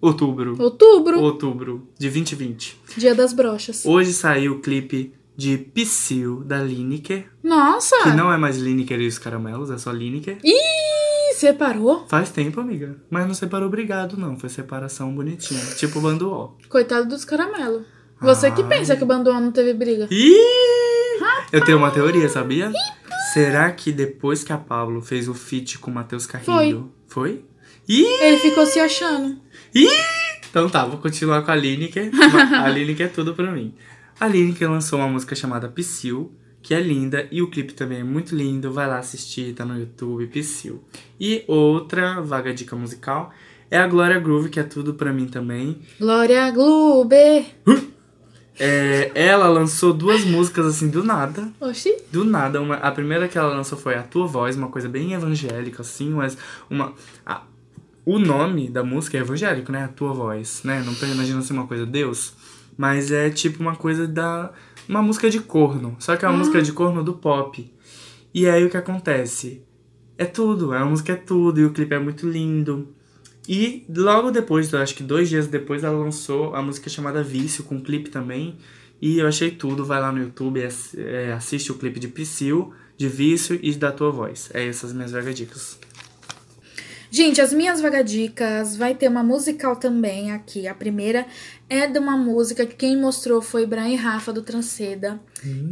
outubro. 0.00 0.56
Outubro, 0.60 1.20
Outubro 1.20 1.88
de 1.98 2.08
2020. 2.08 2.78
dia 2.96 3.14
das 3.14 3.32
brochas. 3.32 3.84
Hoje 3.84 4.12
saiu 4.12 4.54
o 4.54 4.60
clipe 4.60 5.12
de 5.36 5.58
Psyll, 5.58 6.42
da 6.44 6.62
Lineker, 6.62 7.26
Nossa! 7.42 7.94
que 8.04 8.10
não 8.10 8.32
é 8.32 8.38
mais 8.38 8.56
Lineker 8.56 9.00
e 9.00 9.06
os 9.06 9.18
caramelos, 9.18 9.70
é 9.70 9.76
só 9.76 9.90
Lineker. 9.92 10.38
Ih, 10.42 11.34
separou? 11.34 12.06
Faz 12.08 12.30
tempo, 12.30 12.58
amiga. 12.60 12.96
Mas 13.10 13.26
não 13.26 13.34
separou 13.34 13.68
obrigado, 13.68 14.16
não. 14.16 14.38
Foi 14.38 14.48
separação 14.48 15.14
bonitinha. 15.14 15.60
Tipo 15.76 16.00
bando 16.00 16.30
ó. 16.30 16.52
Coitado 16.68 17.06
dos 17.08 17.24
caramelos. 17.24 17.82
Você 18.18 18.50
que 18.50 18.62
Ai. 18.62 18.68
pensa 18.68 18.96
que 18.96 19.04
o 19.04 19.06
Banduan 19.06 19.40
não 19.40 19.52
teve 19.52 19.74
briga. 19.74 20.08
Ih! 20.10 20.34
Eu 21.52 21.62
tenho 21.64 21.76
uma 21.78 21.90
teoria, 21.90 22.28
sabia? 22.30 22.72
Será 23.34 23.70
que 23.70 23.92
depois 23.92 24.42
que 24.42 24.52
a 24.52 24.56
Pablo 24.58 25.02
fez 25.02 25.28
o 25.28 25.34
feat 25.34 25.78
com 25.78 25.90
o 25.90 25.94
Matheus 25.94 26.26
Carrilho... 26.26 26.90
Foi. 27.08 27.44
Ih! 27.88 28.04
Ele 28.04 28.38
ficou 28.38 28.64
se 28.66 28.80
achando. 28.80 29.38
Ih! 29.78 29.88
Então 30.48 30.68
tá, 30.70 30.84
vou 30.86 30.98
continuar 30.98 31.42
com 31.42 31.50
a 31.50 31.54
Lineker. 31.54 32.10
A 32.64 32.68
Lineker 32.68 33.06
é 33.06 33.08
tudo 33.10 33.34
pra 33.34 33.50
mim. 33.50 33.74
A 34.18 34.26
Lineker 34.26 34.70
lançou 34.70 34.98
uma 34.98 35.08
música 35.08 35.34
chamada 35.34 35.68
Psyll, 35.68 36.32
que 36.62 36.72
é 36.72 36.80
linda, 36.80 37.28
e 37.30 37.42
o 37.42 37.50
clipe 37.50 37.74
também 37.74 38.00
é 38.00 38.04
muito 38.04 38.34
lindo. 38.34 38.72
Vai 38.72 38.86
lá 38.86 38.98
assistir, 38.98 39.52
tá 39.54 39.64
no 39.66 39.78
YouTube, 39.78 40.26
Psyll. 40.28 40.82
E 41.20 41.44
outra 41.46 42.22
vaga 42.22 42.54
dica 42.54 42.74
musical 42.74 43.30
é 43.70 43.76
a 43.78 43.86
Glória 43.86 44.18
Groove, 44.18 44.48
que 44.48 44.58
é 44.58 44.62
tudo 44.62 44.94
pra 44.94 45.12
mim 45.12 45.26
também. 45.26 45.78
Glória 46.00 46.50
Globe. 46.50 47.46
É, 48.58 49.10
ela 49.14 49.48
lançou 49.48 49.92
duas 49.92 50.24
músicas 50.24 50.64
assim 50.64 50.88
do 50.88 51.04
nada. 51.04 51.52
Oxi. 51.60 51.94
Do 52.10 52.24
nada. 52.24 52.58
Uma, 52.58 52.76
a 52.76 52.90
primeira 52.90 53.28
que 53.28 53.36
ela 53.36 53.54
lançou 53.54 53.76
foi 53.76 53.96
A 53.96 54.02
Tua 54.02 54.26
Voz, 54.26 54.56
uma 54.56 54.68
coisa 54.68 54.88
bem 54.88 55.12
evangélica, 55.12 55.82
assim, 55.82 56.08
mas 56.08 56.38
uma. 56.70 56.94
a- 57.26 57.42
o 58.06 58.20
nome 58.20 58.70
da 58.70 58.84
música 58.84 59.18
é 59.18 59.20
evangélico, 59.20 59.72
né? 59.72 59.82
A 59.82 59.88
Tua 59.88 60.14
Voz, 60.14 60.62
né? 60.62 60.80
Não 60.86 60.94
tô 60.94 61.04
imaginando 61.06 61.44
ser 61.44 61.52
uma 61.52 61.66
coisa 61.66 61.84
Deus. 61.84 62.34
Mas 62.76 63.10
é 63.10 63.28
tipo 63.28 63.60
uma 63.60 63.74
coisa 63.74 64.06
da. 64.06 64.52
Uma 64.88 65.02
música 65.02 65.28
de 65.28 65.40
corno. 65.40 65.96
Só 65.98 66.16
que 66.16 66.24
é 66.24 66.28
uma 66.28 66.38
música 66.38 66.62
de 66.62 66.72
corno 66.72 67.02
do 67.02 67.14
pop. 67.14 67.68
E 68.32 68.46
aí 68.46 68.64
o 68.64 68.70
que 68.70 68.76
acontece? 68.76 69.60
É 70.16 70.24
tudo. 70.24 70.72
A 70.72 70.84
música 70.84 71.14
é 71.14 71.16
tudo. 71.16 71.58
E 71.58 71.64
o 71.64 71.72
clipe 71.72 71.96
é 71.96 71.98
muito 71.98 72.30
lindo. 72.30 72.94
E 73.48 73.84
logo 73.88 74.30
depois, 74.30 74.72
eu 74.72 74.78
acho 74.78 74.94
que 74.94 75.02
dois 75.02 75.28
dias 75.28 75.48
depois, 75.48 75.82
ela 75.82 75.98
lançou 75.98 76.54
a 76.54 76.62
música 76.62 76.88
chamada 76.88 77.24
Vício, 77.24 77.64
com 77.64 77.80
clipe 77.80 78.08
também. 78.08 78.56
E 79.02 79.18
eu 79.18 79.26
achei 79.26 79.50
tudo. 79.50 79.84
Vai 79.84 80.00
lá 80.00 80.12
no 80.12 80.20
YouTube, 80.20 80.60
é, 80.96 81.32
assiste 81.32 81.72
o 81.72 81.74
clipe 81.74 81.98
de 81.98 82.06
Psyll, 82.06 82.72
de 82.96 83.08
Vício 83.08 83.58
e 83.60 83.74
da 83.74 83.90
Tua 83.90 84.12
Voz. 84.12 84.48
É 84.54 84.64
essas 84.64 84.92
minhas 84.92 85.10
vagas 85.10 85.34
dicas. 85.34 85.80
Gente, 87.10 87.40
as 87.40 87.52
minhas 87.52 87.80
vagadicas 87.80 88.76
vai 88.76 88.94
ter 88.94 89.08
uma 89.08 89.22
musical 89.22 89.76
também 89.76 90.32
aqui. 90.32 90.66
A 90.66 90.74
primeira 90.74 91.26
é 91.68 91.86
de 91.86 91.98
uma 91.98 92.16
música 92.16 92.66
que 92.66 92.74
quem 92.74 92.96
mostrou 92.96 93.40
foi 93.40 93.66
Brian 93.66 93.88
e 93.88 93.96
Rafa 93.96 94.32
do 94.32 94.42
Transceda, 94.42 95.20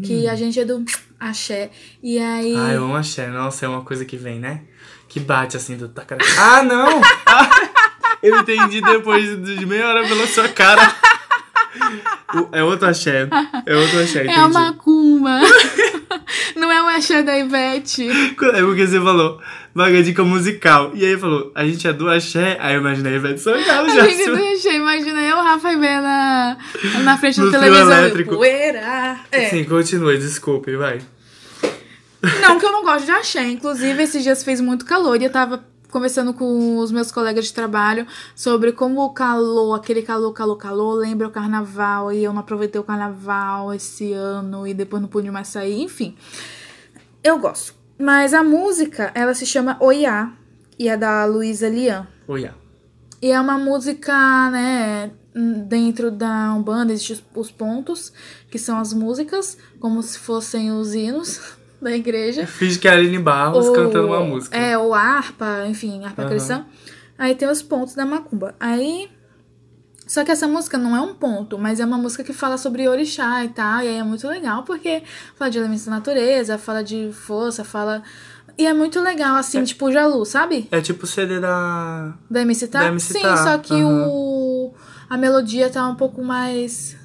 que 0.03 0.28
a 0.28 0.35
gente 0.35 0.59
é 0.61 0.64
do 0.64 0.85
Axé. 1.18 1.70
E 2.03 2.18
aí. 2.18 2.55
Ah, 2.57 2.72
eu 2.72 2.85
amo 2.85 2.97
axé. 2.97 3.28
Nossa, 3.28 3.66
é 3.66 3.68
uma 3.68 3.82
coisa 3.82 4.05
que 4.05 4.16
vem, 4.16 4.39
né? 4.39 4.62
Que 5.09 5.20
bate 5.20 5.57
assim 5.57 5.76
do 5.76 5.89
tacara. 5.89 6.22
Ah, 6.39 6.62
não! 6.62 7.01
Eu 8.22 8.39
entendi 8.39 8.80
depois 8.80 9.45
de 9.45 9.66
meia 9.66 9.87
hora 9.87 10.09
pela 10.09 10.26
sua 10.26 10.49
cara. 10.49 10.97
É 12.53 12.64
outro 12.64 12.89
axé. 12.89 13.28
É 13.66 13.76
outro 13.76 14.01
axé, 14.01 14.22
entendi. 14.22 14.39
é 14.39 14.41
a 14.41 14.49
macumba. 14.49 15.41
Não 16.57 16.70
é 16.70 16.82
o 16.82 16.86
Axé 16.86 17.22
da 17.22 17.38
Ivete. 17.38 18.09
É 18.11 18.62
porque 18.62 18.86
você 18.86 19.01
falou 19.01 19.40
vaga 19.74 20.03
dica 20.03 20.22
musical. 20.22 20.92
E 20.95 21.05
aí 21.05 21.18
falou, 21.18 21.51
a 21.55 21.64
gente 21.64 21.86
é 21.86 21.92
do 21.92 22.09
axé. 22.09 22.57
Aí 22.61 22.74
eu 22.74 22.80
imaginei 22.80 23.14
a 23.14 23.16
Ivete 23.16 23.40
Sangalo 23.40 23.88
já. 23.90 24.05
A 24.05 24.09
gente 24.09 24.26
não 24.30 24.53
achei, 24.53 24.76
imagina 24.76 25.22
eu, 25.22 25.36
Rafa 25.36 25.72
e 25.72 25.76
Bé 25.76 26.01
na, 26.01 26.57
na 27.03 27.18
frente 27.18 27.40
do 27.40 27.51
televisor. 27.51 27.92
elétrico. 27.92 28.36
Poeira. 28.36 29.18
É. 29.32 29.49
Sim, 29.49 29.64
continue, 29.64 30.16
desculpe, 30.18 30.76
vai. 30.76 31.01
Não, 32.40 32.59
que 32.59 32.64
eu 32.64 32.72
não 32.72 32.84
gosto 32.84 33.05
de 33.05 33.11
axé. 33.11 33.42
Inclusive, 33.49 34.03
esses 34.03 34.22
dias 34.22 34.42
fez 34.42 34.61
muito 34.61 34.84
calor 34.86 35.20
e 35.20 35.24
eu 35.24 35.30
tava 35.30 35.62
conversando 35.95 36.34
com 36.34 36.78
os 36.78 36.90
meus 36.90 37.12
colegas 37.12 37.45
de 37.45 37.53
trabalho 37.53 38.05
sobre 38.34 38.72
como 38.72 39.01
o 39.01 39.11
calor, 39.11 39.76
aquele 39.76 40.03
calor, 40.03 40.32
calor, 40.32 40.57
calor, 40.57 40.95
lembra 40.95 41.28
o 41.28 41.30
carnaval 41.30 42.12
e 42.12 42.24
eu 42.24 42.32
não 42.32 42.40
aproveitei 42.40 42.80
o 42.80 42.84
carnaval 42.84 43.72
esse 43.72 44.12
ano 44.12 44.66
e 44.66 44.74
depois 44.74 45.01
não 45.01 45.09
pude 45.09 45.30
mais 45.30 45.47
sair, 45.47 45.80
enfim. 45.80 46.16
Eu 47.22 47.38
gosto. 47.38 47.76
Mas 47.97 48.34
a 48.34 48.42
música, 48.42 49.12
ela 49.14 49.34
se 49.34 49.47
chama 49.47 49.76
Oiá 49.78 50.32
e 50.76 50.88
é 50.88 50.97
da 50.97 51.24
Luísa 51.26 51.68
Lian. 51.68 52.09
Olha. 52.26 52.57
E 53.22 53.30
é 53.30 53.40
uma 53.40 53.57
música, 53.57 54.51
né, 54.51 55.12
dentro 55.68 56.11
da 56.11 56.53
Umbanda 56.55 56.92
existem 56.92 57.24
os 57.36 57.53
pontos, 57.53 58.12
que 58.51 58.59
são 58.59 58.80
as 58.80 58.92
músicas, 58.92 59.57
como 59.78 60.03
se 60.03 60.18
fossem 60.18 60.72
os 60.72 60.92
hinos 60.92 61.57
da 61.85 61.95
igreja. 61.97 62.47
Finge 62.47 62.78
que 62.78 62.89
é 62.89 62.91
a 62.91 62.95
Aline 62.95 63.18
Barros 63.18 63.66
Ou- 63.66 63.72
cantando 63.72 64.09
uma 64.09 64.20
música. 64.20 64.57
É, 64.57 64.76
ou 64.76 64.93
harpa, 64.95 65.64
enfim, 65.68 66.05
harpa 66.05 66.22
Aham. 66.22 66.30
cristã. 66.30 66.64
Aí 67.16 67.35
tem 67.35 67.49
os 67.49 67.62
pontos 67.62 67.95
da 67.95 68.05
macumba. 68.05 68.55
Aí. 68.59 69.09
Só 70.07 70.22
que 70.22 70.30
essa 70.30 70.47
música 70.47 70.76
não 70.76 70.95
é 70.95 71.01
um 71.01 71.14
ponto, 71.14 71.57
mas 71.59 71.80
é 71.80 71.85
uma 71.85 71.97
música 71.97 72.22
que 72.22 72.32
fala 72.35 72.59
sobre 72.59 72.87
orixá 72.87 73.43
e 73.43 73.49
tal. 73.49 73.80
E 73.82 73.89
aí 73.89 73.97
é 73.97 74.03
muito 74.03 74.28
legal, 74.28 74.62
porque 74.62 75.03
fala 75.35 75.51
de 75.51 75.59
elementos 75.59 75.87
da 75.87 75.93
natureza, 75.93 76.59
fala 76.59 76.85
de 76.85 77.11
força, 77.12 77.64
fala. 77.64 78.03
E 78.59 78.66
é 78.66 78.74
muito 78.74 79.01
legal, 79.01 79.37
assim, 79.37 79.64
tipo 79.64 79.91
Jalu, 79.91 80.24
sabe? 80.26 80.68
É 80.70 80.80
tipo 80.82 81.05
o 81.05 81.07
CD 81.07 81.41
da. 81.41 82.12
Da 82.30 82.43
MC 82.43 82.68
Tá? 82.68 82.80
Da 82.80 82.89
MC 82.89 83.14
Sim, 83.14 83.22
Tá, 83.22 83.37
só 83.39 83.59
que 83.59 83.72
aham. 83.72 84.07
o. 84.09 84.74
A 85.09 85.16
melodia 85.16 85.70
tá 85.70 85.89
um 85.89 85.95
pouco 85.95 86.22
mais 86.22 86.97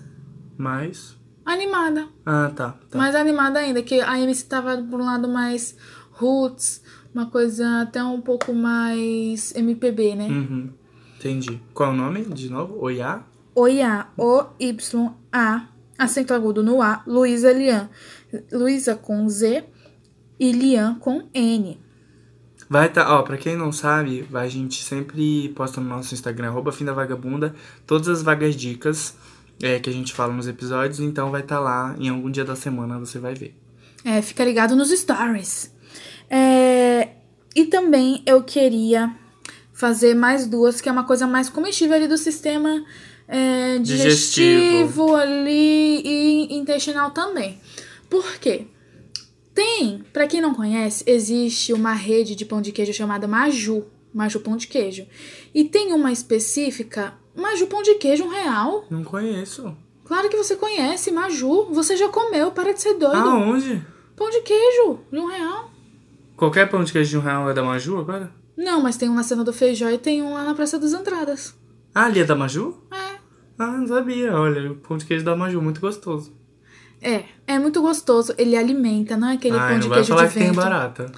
Mais. 0.58 1.16
Animada. 1.54 2.08
Ah, 2.26 2.52
tá. 2.56 2.76
tá. 2.90 2.98
mais 2.98 3.16
animada 3.16 3.60
ainda, 3.60 3.82
que 3.82 4.00
a 4.02 4.20
MC 4.20 4.46
tava 4.46 4.78
por 4.78 5.00
um 5.00 5.06
lado 5.06 5.28
mais 5.28 5.76
roots, 6.12 6.82
uma 7.14 7.28
coisa 7.28 7.82
até 7.82 8.04
um 8.04 8.22
pouco 8.22 8.54
mais 8.54 9.56
MPB, 9.56 10.16
né? 10.16 10.28
Uhum. 10.28 10.70
Entendi. 11.18 11.62
Qual 11.74 11.90
é 11.90 11.94
o 11.94 11.96
nome 11.96 12.26
de 12.26 12.50
novo? 12.50 12.78
Oiá? 12.80 13.24
Oiá, 13.56 14.08
O-Y-A, 14.18 15.68
acento 15.98 16.34
agudo 16.34 16.64
no 16.64 16.82
A, 16.82 17.04
Luísa 17.06 17.52
Lian. 17.52 17.90
Luísa 18.52 18.96
com 18.96 19.28
Z 19.28 19.66
e 20.40 20.52
Lian 20.52 20.96
com 20.96 21.28
N. 21.34 21.80
Vai 22.70 22.88
tá, 22.88 23.18
ó, 23.18 23.24
pra 23.24 23.36
quem 23.36 23.58
não 23.58 23.72
sabe, 23.72 24.28
a 24.32 24.48
gente 24.48 24.84
sempre 24.84 25.50
posta 25.50 25.82
no 25.82 25.90
nosso 25.90 26.14
Instagram, 26.14 26.50
arroba 26.50 26.72
fim 26.72 26.86
da 26.86 26.94
vagabunda, 26.94 27.56
todas 27.88 28.08
as 28.08 28.22
vagas 28.22 28.56
dicas 28.56 29.16
é, 29.62 29.80
que 29.80 29.90
a 29.90 29.94
gente 29.94 30.14
fala 30.14 30.34
nos 30.34 30.48
episódios, 30.48 31.00
então 31.00 31.32
vai 31.32 31.42
estar 31.42 31.60
lá 31.60 31.96
em 32.00 32.10
algum 32.10 32.30
dia 32.32 32.46
da 32.46 32.56
semana, 32.56 33.00
você 33.00 33.20
vai 33.20 33.34
ver. 33.34 33.56
É, 34.04 34.22
fica 34.22 34.44
ligado 34.44 34.76
nos 34.76 34.90
stories. 34.90 35.74
É, 36.30 37.10
e 37.56 37.66
também 37.66 38.24
eu 38.26 38.44
queria 38.44 39.14
fazer 39.74 40.14
mais 40.14 40.46
duas, 40.46 40.80
que 40.80 40.88
é 40.90 40.92
uma 40.92 41.06
coisa 41.06 41.26
mais 41.26 41.50
comestível 41.50 41.96
ali 41.96 42.08
do 42.08 42.18
sistema 42.18 42.84
é, 43.28 43.78
digestivo, 43.80 44.08
Digestivo. 44.08 45.16
ali 45.16 46.02
e 46.04 46.54
intestinal 46.56 47.12
também. 47.12 47.60
Por 48.10 48.38
quê? 48.38 48.68
Tem, 49.54 50.04
pra 50.12 50.26
quem 50.26 50.42
não 50.42 50.54
conhece, 50.54 51.04
existe 51.06 51.74
uma 51.74 51.94
rede 51.94 52.34
de 52.36 52.46
pão 52.46 52.62
de 52.62 52.72
queijo 52.72 52.94
chamada 52.94 53.28
Maju, 53.28 53.86
Maju 54.14 54.40
Pão 54.40 54.58
de 54.58 54.68
Queijo. 54.68 55.06
E 55.54 55.64
tem 55.64 55.94
uma 55.94 56.12
específica, 56.12 57.14
Maju 57.40 57.68
Pão 57.68 57.82
de 57.82 57.96
Queijo, 57.96 58.24
um 58.26 58.30
real. 58.30 58.86
Não 58.90 59.04
conheço. 59.04 59.76
Claro 60.06 60.28
que 60.30 60.38
você 60.38 60.56
conhece, 60.56 61.12
Maju. 61.12 61.68
Você 61.72 61.96
já 61.96 62.10
comeu, 62.10 62.52
para 62.52 62.74
de 62.74 62.82
ser 62.82 62.96
doido. 62.96 63.16
Aonde? 63.16 63.86
Pão 64.16 64.30
de 64.30 64.42
queijo, 64.42 65.00
de 65.12 65.20
um 65.20 65.28
real. 65.28 65.70
Qualquer 66.36 66.70
pão 66.70 66.84
de 66.84 66.92
queijo 66.92 67.12
de 67.12 67.18
um 67.18 67.22
real 67.22 67.50
é 67.50 67.54
da 67.54 67.62
Maju 67.64 68.00
agora? 68.00 68.32
Não, 68.58 68.82
mas 68.82 68.98
tem 68.98 69.08
um 69.10 69.14
na 69.16 69.24
cena 69.24 69.44
do 69.44 69.54
Feijó 69.54 69.88
e 69.90 69.98
tem 69.98 70.22
um 70.22 70.34
lá 70.34 70.44
na 70.44 70.54
Praça 70.56 70.78
das 70.80 70.94
Entradas. 70.94 71.56
Ah, 71.94 72.06
ali 72.06 72.20
é 72.22 72.26
da 72.26 72.36
Maju? 72.36 72.76
É. 72.92 73.18
Ah, 73.58 73.68
não 73.68 73.88
sabia. 73.88 74.34
Olha, 74.36 74.72
o 74.72 74.76
pão 74.76 74.98
de 74.98 75.06
queijo 75.06 75.24
da 75.24 75.36
Maju, 75.36 75.62
muito 75.62 75.80
gostoso. 75.80 76.34
É, 77.02 77.24
é 77.48 77.60
muito 77.60 77.82
gostoso. 77.82 78.34
Ele 78.38 78.58
alimenta, 78.58 79.16
não 79.16 79.30
é 79.30 79.34
aquele 79.36 79.58
Ai, 79.58 79.60
pão 79.60 79.74
não 79.76 79.80
de 79.80 79.88
vai 79.90 79.98
queijo 80.00 80.10
falar 80.10 80.28
de 80.28 80.34
que 80.34 80.40
tem 80.40 80.48
vento. 80.48 80.56
barata. 80.56 81.12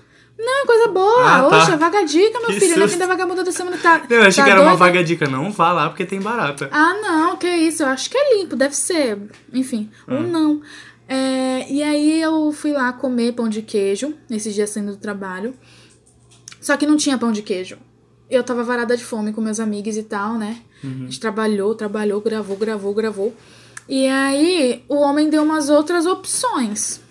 Não, 0.43 0.63
é 0.63 0.65
coisa 0.65 0.87
boa. 0.87 1.23
Ah, 1.23 1.49
tá. 1.49 1.57
Oxa, 1.57 1.77
vaga 1.77 2.03
dica, 2.03 2.39
meu 2.39 2.47
Que 2.49 2.59
filho. 2.59 2.71
Na 2.77 2.81
susto. 2.81 2.89
fim 2.93 2.97
da 2.97 3.05
vagabunda 3.07 3.43
da 3.43 3.51
semana 3.51 3.77
tá. 3.77 4.01
Não, 4.09 4.17
eu 4.17 4.23
achei 4.23 4.43
tá 4.43 4.45
que 4.45 4.49
era 4.51 4.61
uma 4.61 4.75
vaga 4.75 5.03
dica. 5.03 5.27
Não 5.29 5.51
vá 5.51 5.71
lá 5.71 5.89
porque 5.89 6.05
tem 6.05 6.19
barata. 6.19 6.67
Ah, 6.71 6.93
não, 7.01 7.37
que 7.37 7.47
isso. 7.47 7.83
Eu 7.83 7.87
acho 7.87 8.09
que 8.09 8.17
é 8.17 8.37
limpo, 8.37 8.55
deve 8.55 8.75
ser. 8.75 9.17
Enfim, 9.53 9.89
Ah. 10.07 10.15
ou 10.15 10.21
não. 10.21 10.61
É, 11.07 11.65
e 11.69 11.83
aí 11.83 12.21
eu 12.21 12.51
fui 12.53 12.71
lá 12.71 12.91
comer 12.93 13.33
pão 13.33 13.47
de 13.49 13.61
queijo, 13.61 14.13
nesses 14.29 14.53
dias 14.55 14.69
saindo 14.69 14.91
do 14.93 14.97
trabalho. 14.97 15.53
Só 16.59 16.77
que 16.77 16.85
não 16.87 16.95
tinha 16.97 17.17
pão 17.17 17.31
de 17.31 17.41
queijo. 17.41 17.77
Eu 18.29 18.43
tava 18.43 18.63
varada 18.63 18.95
de 18.95 19.03
fome 19.03 19.33
com 19.33 19.41
meus 19.41 19.59
amigos 19.59 19.97
e 19.97 20.03
tal, 20.03 20.35
né? 20.35 20.57
A 20.83 20.87
gente 20.87 21.19
trabalhou, 21.19 21.75
trabalhou, 21.75 22.19
gravou, 22.21 22.55
gravou, 22.57 22.93
gravou. 22.93 23.35
E 23.89 24.07
aí 24.07 24.83
o 24.87 24.95
homem 24.95 25.29
deu 25.29 25.43
umas 25.43 25.69
outras 25.69 26.05
opções. 26.05 27.01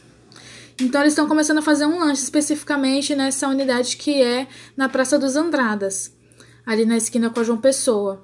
Então 0.81 1.01
eles 1.01 1.13
estão 1.13 1.29
começando 1.29 1.59
a 1.59 1.63
fazer 1.63 1.87
um 1.87 1.99
lanche 1.99 2.23
especificamente 2.23 3.15
nessa 3.15 3.49
unidade 3.49 3.97
que 3.97 4.23
é 4.23 4.47
na 4.77 4.89
Praça 4.89 5.19
dos 5.19 5.37
Andradas, 5.37 6.17
ali 6.65 6.85
na 6.87 6.97
esquina 6.97 7.31
com 7.31 7.41
a 7.41 7.45
João 7.45 7.59
Pessoa. 7.59 8.23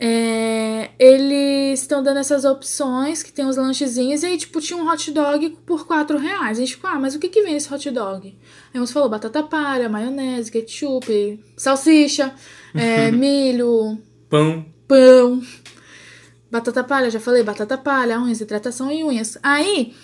É, 0.00 0.90
eles 0.96 1.80
estão 1.80 2.00
dando 2.00 2.18
essas 2.18 2.44
opções 2.44 3.20
que 3.24 3.32
tem 3.32 3.44
os 3.44 3.56
lanchezinhos 3.56 4.22
e 4.22 4.26
aí, 4.26 4.38
tipo, 4.38 4.60
tinha 4.60 4.78
um 4.78 4.88
hot 4.88 5.10
dog 5.10 5.58
por 5.66 5.86
4 5.86 6.16
reais. 6.18 6.56
A 6.56 6.60
gente 6.60 6.76
ficou, 6.76 6.88
ah, 6.88 7.00
mas 7.00 7.16
o 7.16 7.18
que 7.18 7.28
que 7.28 7.42
vem 7.42 7.54
nesse 7.54 7.72
hot 7.72 7.90
dog? 7.90 8.38
Aí 8.72 8.80
uns 8.80 8.92
falou 8.92 9.08
batata 9.08 9.42
palha, 9.42 9.88
maionese, 9.88 10.52
ketchup, 10.52 11.42
salsicha, 11.56 12.32
é, 12.74 13.10
milho, 13.12 13.98
Pão. 14.30 14.64
pão. 14.86 15.42
Batata 16.50 16.84
palha, 16.84 17.10
já 17.10 17.18
falei, 17.18 17.42
batata 17.42 17.76
palha, 17.76 18.20
unhas, 18.20 18.40
hidratação 18.40 18.90
e 18.90 19.02
unhas. 19.02 19.36
Aí, 19.42 19.94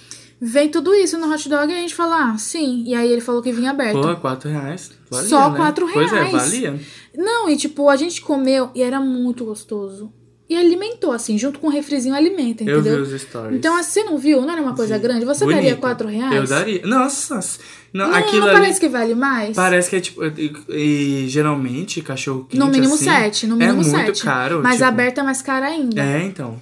vem 0.45 0.69
tudo 0.69 0.95
isso 0.95 1.17
no 1.19 1.33
hot 1.33 1.49
dog 1.49 1.73
e 1.73 1.75
a 1.77 1.81
gente 1.81 1.95
falou, 1.95 2.15
ah, 2.15 2.37
sim. 2.39 2.85
E 2.87 2.95
aí 2.95 3.11
ele 3.11 3.21
falou 3.21 3.41
que 3.43 3.51
vinha 3.53 3.71
aberto. 3.71 4.01
Pô, 4.01 4.17
4 4.17 4.51
reais. 4.51 4.91
Valia, 5.11 5.27
É, 5.27 5.29
Só 5.29 5.51
né? 5.51 5.57
quatro 5.57 5.89
Pois 5.93 6.13
é, 6.13 6.15
reais. 6.15 6.33
valia. 6.33 6.81
Não, 7.17 7.49
e 7.49 7.57
tipo, 7.57 7.89
a 7.89 7.97
gente 7.97 8.21
comeu 8.21 8.71
e 8.75 8.83
era 8.83 9.01
muito 9.01 9.45
gostoso. 9.45 10.13
e 10.47 10.55
alimentou, 10.57 11.11
assim, 11.11 11.39
junto 11.39 11.59
com 11.59 11.69
o 11.69 11.71
refrizinho 11.71 12.15
alimenta, 12.15 12.63
Eu 12.65 12.83
vi 12.83 12.89
entendeu? 12.91 13.03
os 13.03 13.19
stories. 13.23 13.57
Então, 13.57 13.75
assim, 13.77 14.03
você 14.03 14.05
não 14.05 14.19
viu? 14.19 14.43
Não 14.43 14.51
era 14.53 14.61
uma 14.61 14.75
coisa 14.77 14.97
Vi. 14.99 15.03
grande? 15.03 15.25
Você 15.25 15.43
Bonito. 15.47 15.57
daria 15.57 15.75
4 15.77 16.07
reais? 16.07 16.35
Eu 16.35 16.47
daria. 16.47 16.83
Nossa, 16.87 17.41
não, 17.95 18.09
Não, 18.11 18.15
aquilo 18.15 18.45
não 18.47 18.53
parece 18.53 18.79
que 18.79 18.89
vale 18.89 19.15
mais? 19.15 19.57
parece 19.57 19.89
que 19.89 19.97
é 19.97 20.01
tipo. 20.01 20.23
E, 20.23 20.53
e 20.69 21.29
geralmente 21.29 22.03
cachorro 22.03 22.45
quente. 22.45 22.59
No 22.61 22.67
mínimo 22.69 22.93
assim, 22.95 23.05
7, 23.05 23.47
no 23.47 23.57
mínimo 23.57 23.81
É 23.81 23.85
muito 23.85 23.97
7. 24.17 24.23
caro. 24.23 24.61
Mas 24.63 24.75
tipo, 24.75 24.85
aberta 24.85 25.23
é 25.23 25.25
mais 25.25 25.41
cara 25.41 25.67
ainda. 25.67 26.03
É, 26.03 26.23
então. 26.23 26.61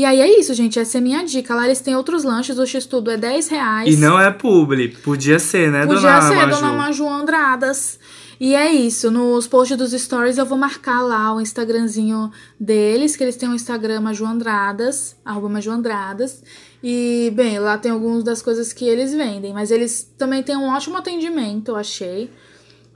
E 0.00 0.04
aí 0.06 0.18
é 0.18 0.40
isso, 0.40 0.54
gente. 0.54 0.78
Essa 0.78 0.96
é 0.96 0.98
a 0.98 1.02
minha 1.02 1.22
dica. 1.22 1.54
Lá 1.54 1.66
eles 1.66 1.82
têm 1.82 1.94
outros 1.94 2.24
lanches. 2.24 2.58
O 2.58 2.64
X-Tudo 2.64 3.10
é 3.10 3.18
10 3.18 3.48
reais. 3.48 3.94
E 3.94 3.98
não 3.98 4.18
é 4.18 4.30
publi. 4.30 4.88
Podia 4.88 5.38
ser, 5.38 5.70
né, 5.70 5.84
Podia 5.84 6.00
dona 6.00 6.22
ser, 6.22 6.36
Maju? 6.36 6.50
Dona 6.56 6.72
Maju 6.72 7.06
Andradas. 7.06 7.98
E 8.40 8.54
é 8.54 8.72
isso. 8.72 9.10
Nos 9.10 9.46
posts 9.46 9.76
dos 9.76 9.92
stories 9.92 10.38
eu 10.38 10.46
vou 10.46 10.56
marcar 10.56 11.02
lá 11.02 11.34
o 11.34 11.40
Instagramzinho 11.42 12.32
deles, 12.58 13.14
que 13.14 13.22
eles 13.22 13.36
têm 13.36 13.50
o 13.50 13.54
Instagram 13.54 14.00
Maju 14.00 14.24
Andradas, 14.24 15.16
arroba 15.22 15.50
Maju 15.50 15.70
Andradas. 15.70 16.42
E, 16.82 17.30
bem, 17.36 17.58
lá 17.58 17.76
tem 17.76 17.92
algumas 17.92 18.24
das 18.24 18.40
coisas 18.40 18.72
que 18.72 18.86
eles 18.86 19.12
vendem. 19.12 19.52
Mas 19.52 19.70
eles 19.70 20.10
também 20.16 20.42
têm 20.42 20.56
um 20.56 20.70
ótimo 20.70 20.96
atendimento, 20.96 21.72
eu 21.72 21.76
achei. 21.76 22.30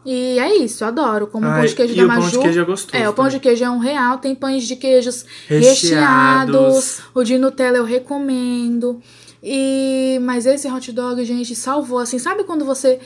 E 0.05 0.39
é 0.39 0.57
isso, 0.59 0.85
adoro. 0.85 1.27
Como 1.27 1.47
o 1.47 1.51
pão 1.51 1.65
de 1.65 1.75
queijo 1.75 1.95
da 1.97 2.05
o 2.05 2.07
pão 2.07 2.17
Maju. 2.17 2.31
de 2.31 2.39
queijo 2.39 2.61
é 2.61 2.65
gostoso 2.65 2.97
É, 3.03 3.09
o 3.09 3.13
pão 3.15 3.25
também. 3.25 3.39
de 3.39 3.41
queijo 3.43 3.65
é 3.65 3.71
um 3.71 3.79
real. 3.79 4.19
Tem 4.19 4.35
pães 4.35 4.65
de 4.67 4.77
queijos 4.77 5.25
Recheados. 5.49 5.83
recheados. 5.83 7.01
O 7.15 7.23
de 7.25 7.39
Nutella 7.39 7.79
eu 7.79 7.85
recomendo. 7.85 9.01
E 9.43 10.19
mas 10.23 10.47
esse 10.47 10.69
hot 10.71 10.91
dog, 10.93 11.25
gente, 11.25 11.55
salvou 11.55 11.99
assim. 11.99 12.19
Sabe 12.19 12.45
quando 12.45 12.65
você 12.65 12.99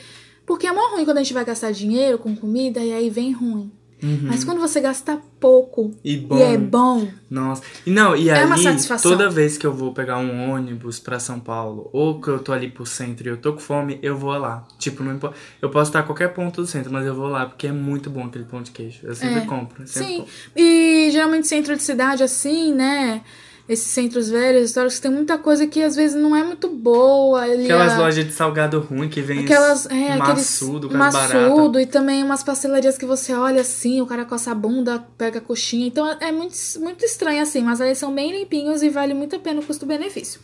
porque 0.45 0.65
é 0.65 0.71
mó 0.71 0.81
ruim 0.93 1.05
quando 1.05 1.17
a 1.17 1.23
gente 1.23 1.33
vai 1.33 1.45
gastar 1.45 1.71
dinheiro 1.71 2.17
com 2.17 2.35
comida 2.35 2.79
e 2.79 2.91
aí 2.91 3.09
vem 3.09 3.31
ruim. 3.31 3.71
Mas 4.01 4.43
quando 4.43 4.59
você 4.59 4.79
gasta 4.79 5.19
pouco 5.39 5.81
Uhum. 5.83 5.95
E 6.03 6.17
bom. 6.17 6.37
e 6.37 6.41
é 6.41 6.57
bom, 6.57 7.07
Nossa. 7.29 7.61
E 7.85 7.91
não, 7.91 8.15
e 8.15 8.29
É 8.29 8.33
aí, 8.39 8.45
uma 8.45 8.57
satisfação. 8.57 9.11
toda 9.11 9.29
vez 9.29 9.57
que 9.57 9.65
eu 9.67 9.73
vou 9.73 9.93
pegar 9.93 10.17
um 10.17 10.51
ônibus 10.51 10.99
pra 10.99 11.19
São 11.19 11.39
Paulo, 11.39 11.89
ou 11.93 12.19
que 12.21 12.27
eu 12.29 12.39
tô 12.39 12.51
ali 12.53 12.69
pro 12.69 12.85
centro 12.85 13.27
e 13.27 13.29
eu 13.29 13.37
tô 13.37 13.53
com 13.53 13.59
fome, 13.59 13.99
eu 14.01 14.17
vou 14.17 14.31
lá. 14.37 14.65
Tipo, 14.77 15.03
não 15.03 15.13
importa. 15.13 15.35
Eu 15.61 15.69
posso 15.69 15.89
estar 15.89 15.99
a 15.99 16.03
qualquer 16.03 16.33
ponto 16.33 16.61
do 16.61 16.67
centro, 16.67 16.91
mas 16.91 17.05
eu 17.05 17.13
vou 17.13 17.27
lá, 17.27 17.45
porque 17.45 17.67
é 17.67 17.71
muito 17.71 18.09
bom 18.09 18.25
aquele 18.25 18.45
pão 18.45 18.61
de 18.61 18.71
queijo. 18.71 18.99
Eu 19.03 19.15
sempre 19.15 19.39
É. 19.39 19.45
compro. 19.45 19.85
Sempre 19.87 20.07
Sim, 20.09 20.17
compro. 20.19 20.31
e 20.55 21.09
geralmente 21.11 21.47
centro 21.47 21.75
de 21.75 21.83
cidade 21.83 22.23
assim, 22.23 22.73
né? 22.73 23.21
Esses 23.69 23.85
centros 23.85 24.29
velhos, 24.31 24.63
históricos, 24.69 24.97
tem 24.99 25.11
muita 25.11 25.37
coisa 25.37 25.67
que 25.67 25.79
às 25.83 25.95
vezes 25.95 26.19
não 26.19 26.35
é 26.35 26.43
muito 26.43 26.67
boa. 26.69 27.45
Aquelas 27.45 27.93
a- 27.93 27.99
lojas 27.99 28.25
de 28.25 28.33
salgado 28.33 28.79
ruim 28.79 29.07
que 29.07 29.21
vem 29.21 29.43
Aquelas, 29.45 29.85
é, 29.85 30.15
maçudo, 30.17 30.89
maçudo 30.91 31.79
e 31.79 31.85
também 31.85 32.23
umas 32.23 32.41
pastelarias 32.41 32.97
que 32.97 33.05
você 33.05 33.31
olha 33.31 33.61
assim, 33.61 34.01
o 34.01 34.07
cara 34.07 34.25
coça 34.25 34.49
a 34.49 34.55
bunda, 34.55 34.97
pega 35.19 35.37
a 35.37 35.41
coxinha. 35.41 35.85
Então 35.85 36.07
é 36.19 36.31
muito, 36.31 36.55
muito 36.79 37.05
estranho 37.05 37.43
assim, 37.43 37.61
mas 37.61 37.79
eles 37.79 37.99
são 37.99 38.11
bem 38.13 38.31
limpinhos 38.31 38.81
e 38.81 38.89
vale 38.89 39.13
muito 39.13 39.35
a 39.35 39.39
pena 39.39 39.61
o 39.61 39.63
custo-benefício. 39.63 40.41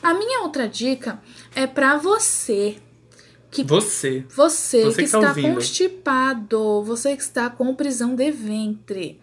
A 0.00 0.14
minha 0.14 0.42
outra 0.42 0.68
dica 0.68 1.20
é 1.56 1.66
pra 1.66 1.96
você 1.96 2.76
que 3.50 3.64
Você. 3.64 4.24
você, 4.28 4.84
Você 4.84 5.02
que, 5.02 5.04
que 5.06 5.10
tá 5.10 5.18
está 5.18 5.28
ouvindo. 5.30 5.54
constipado, 5.54 6.82
você 6.84 7.16
que 7.16 7.22
está 7.22 7.50
com 7.50 7.74
prisão 7.74 8.14
de 8.14 8.30
ventre. 8.30 9.20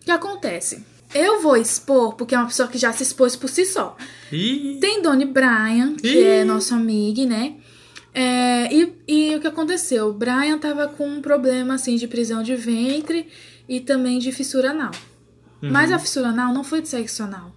O 0.00 0.04
que 0.06 0.10
acontece? 0.10 0.82
Eu 1.16 1.40
vou 1.40 1.56
expor, 1.56 2.14
porque 2.14 2.34
é 2.34 2.38
uma 2.38 2.46
pessoa 2.46 2.68
que 2.68 2.78
já 2.78 2.92
se 2.92 3.02
expôs 3.02 3.34
por 3.36 3.48
si 3.48 3.64
só. 3.64 3.96
Ih, 4.30 4.78
Tem 4.80 5.00
Doni 5.02 5.24
Brian, 5.24 5.94
que 5.96 6.08
Ih. 6.08 6.24
é 6.24 6.44
nosso 6.44 6.74
amigo, 6.74 7.24
né? 7.24 7.56
É, 8.12 8.74
e, 8.74 8.94
e 9.06 9.36
o 9.36 9.40
que 9.40 9.46
aconteceu? 9.46 10.08
O 10.08 10.12
Brian 10.12 10.58
tava 10.58 10.88
com 10.88 11.06
um 11.06 11.20
problema, 11.20 11.74
assim, 11.74 11.96
de 11.96 12.08
prisão 12.08 12.42
de 12.42 12.56
ventre 12.56 13.28
e 13.68 13.80
também 13.80 14.18
de 14.18 14.32
fissura 14.32 14.70
anal. 14.70 14.92
Uhum. 15.62 15.70
Mas 15.70 15.92
a 15.92 15.98
fissura 15.98 16.28
anal 16.28 16.52
não 16.52 16.64
foi 16.64 16.80
de 16.80 16.88
sexo 16.88 17.22
anal. 17.22 17.54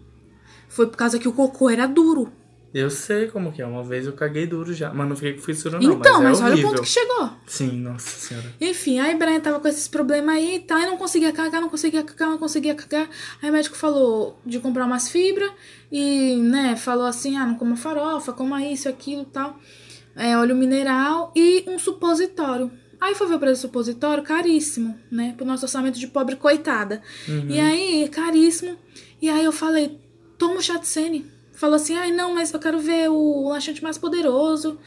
Foi 0.68 0.88
por 0.88 0.98
causa 0.98 1.18
que 1.18 1.28
o 1.28 1.34
cocô 1.34 1.70
era 1.70 1.88
duro. 1.88 2.32
Eu 2.74 2.90
sei 2.90 3.28
como 3.28 3.52
que 3.52 3.62
é. 3.62 3.66
Uma 3.66 3.84
vez 3.84 4.06
eu 4.06 4.14
caguei 4.14 4.46
duro 4.46 4.74
já. 4.74 4.94
Mas 4.94 5.10
não 5.10 5.16
fiquei 5.16 5.34
com 5.34 5.42
fissura, 5.42 5.80
não. 5.80 5.94
então, 5.94 6.22
mas, 6.22 6.40
mas, 6.40 6.42
é 6.42 6.54
olha 6.54 6.56
o 6.56 6.70
ponto 6.70 6.82
que 6.84 6.88
chegou. 6.88 7.30
Sim, 7.48 7.80
nossa 7.82 8.10
senhora. 8.10 8.54
Enfim, 8.62 9.00
aí 9.00 9.16
Brian 9.16 9.40
tava 9.40 9.60
com 9.60 9.68
esses 9.68 9.88
problemas 9.88 10.36
aí 10.36 10.58
e 10.58 10.60
tal, 10.60 10.78
e 10.78 10.86
não 10.86 10.98
conseguia 10.98 11.32
cagar, 11.32 11.62
não 11.62 11.70
conseguia 11.70 12.04
cagar, 12.04 12.30
não 12.30 12.38
conseguia 12.38 12.76
cagar. 12.76 13.10
Aí 13.42 13.50
o 13.50 13.54
médico 13.54 13.76
falou 13.76 14.40
de 14.46 14.60
comprar 14.60 14.86
umas 14.86 15.10
fibras 15.10 15.52
e, 15.92 16.36
né, 16.38 16.76
falou 16.76 17.06
assim, 17.06 17.38
ah, 17.38 17.46
não 17.46 17.56
coma 17.56 17.76
farofa, 17.76 18.34
coma 18.34 18.64
isso, 18.64 18.88
aquilo 18.88 19.24
e 19.24 19.26
tal. 19.26 19.60
É, 20.16 20.38
óleo 20.38 20.56
mineral 20.56 21.32
e 21.36 21.64
um 21.68 21.80
supositório. 21.80 22.72
Aí 23.02 23.16
foi 23.16 23.28
ver 23.28 23.36
o 23.36 23.40
preço 23.40 23.62
do 23.62 23.68
supositório, 23.68 24.24
caríssimo, 24.24 25.00
né, 25.10 25.34
pro 25.36 25.46
nosso 25.46 25.66
orçamento 25.66 25.98
de 25.98 26.08
pobre 26.08 26.36
coitada. 26.36 27.02
E 27.48 27.60
aí, 27.60 28.10
caríssimo. 28.10 28.78
E 29.22 29.30
aí 29.30 29.44
eu 29.44 29.54
falei, 29.54 30.00
toma 30.38 30.56
o 30.56 30.62
chá 30.62 30.78
de 30.78 30.88
Sene. 30.88 31.39
Falou 31.60 31.76
assim, 31.76 31.94
ai 31.98 32.10
não, 32.10 32.34
mas 32.34 32.54
eu 32.54 32.60
quero 32.60 32.80
ver 32.80 33.10
o 33.10 33.50
laxante 33.50 33.84
mais 33.84 33.98
poderoso. 33.98 34.80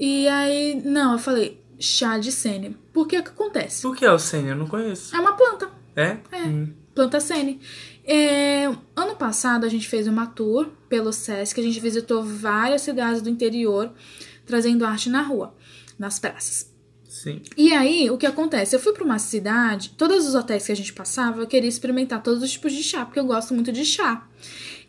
E 0.00 0.26
aí, 0.26 0.80
não, 0.82 1.12
eu 1.12 1.18
falei, 1.18 1.60
chá 1.78 2.16
de 2.16 2.32
sene. 2.32 2.74
Porque 2.94 3.18
o 3.18 3.22
que 3.22 3.28
acontece? 3.28 3.86
O 3.86 3.92
que 3.92 4.06
é 4.06 4.10
o 4.10 4.18
Senna? 4.18 4.48
Eu 4.48 4.56
não 4.56 4.66
conheço. 4.66 5.14
É 5.14 5.20
uma 5.20 5.34
planta, 5.34 5.70
É? 5.94 6.16
É. 6.32 6.42
Hum. 6.46 6.72
planta 6.94 7.20
sene. 7.20 7.60
É, 8.06 8.64
ano 8.96 9.16
passado 9.18 9.66
a 9.66 9.68
gente 9.68 9.86
fez 9.86 10.06
uma 10.06 10.26
tour 10.26 10.70
pelo 10.88 11.12
Sesc, 11.12 11.60
a 11.60 11.62
gente 11.62 11.78
visitou 11.78 12.24
várias 12.24 12.80
cidades 12.80 13.20
do 13.20 13.28
interior, 13.28 13.92
trazendo 14.46 14.86
arte 14.86 15.10
na 15.10 15.20
rua, 15.20 15.54
nas 15.98 16.18
praças. 16.18 16.72
Sim. 17.06 17.42
E 17.54 17.74
aí, 17.74 18.10
o 18.10 18.16
que 18.16 18.24
acontece? 18.24 18.74
Eu 18.74 18.80
fui 18.80 18.94
pra 18.94 19.04
uma 19.04 19.18
cidade, 19.18 19.90
todos 19.90 20.26
os 20.26 20.34
hotéis 20.34 20.64
que 20.64 20.72
a 20.72 20.76
gente 20.76 20.94
passava, 20.94 21.42
eu 21.42 21.46
queria 21.46 21.68
experimentar 21.68 22.22
todos 22.22 22.42
os 22.42 22.50
tipos 22.50 22.72
de 22.72 22.82
chá, 22.82 23.04
porque 23.04 23.20
eu 23.20 23.26
gosto 23.26 23.52
muito 23.52 23.70
de 23.70 23.84
chá. 23.84 24.26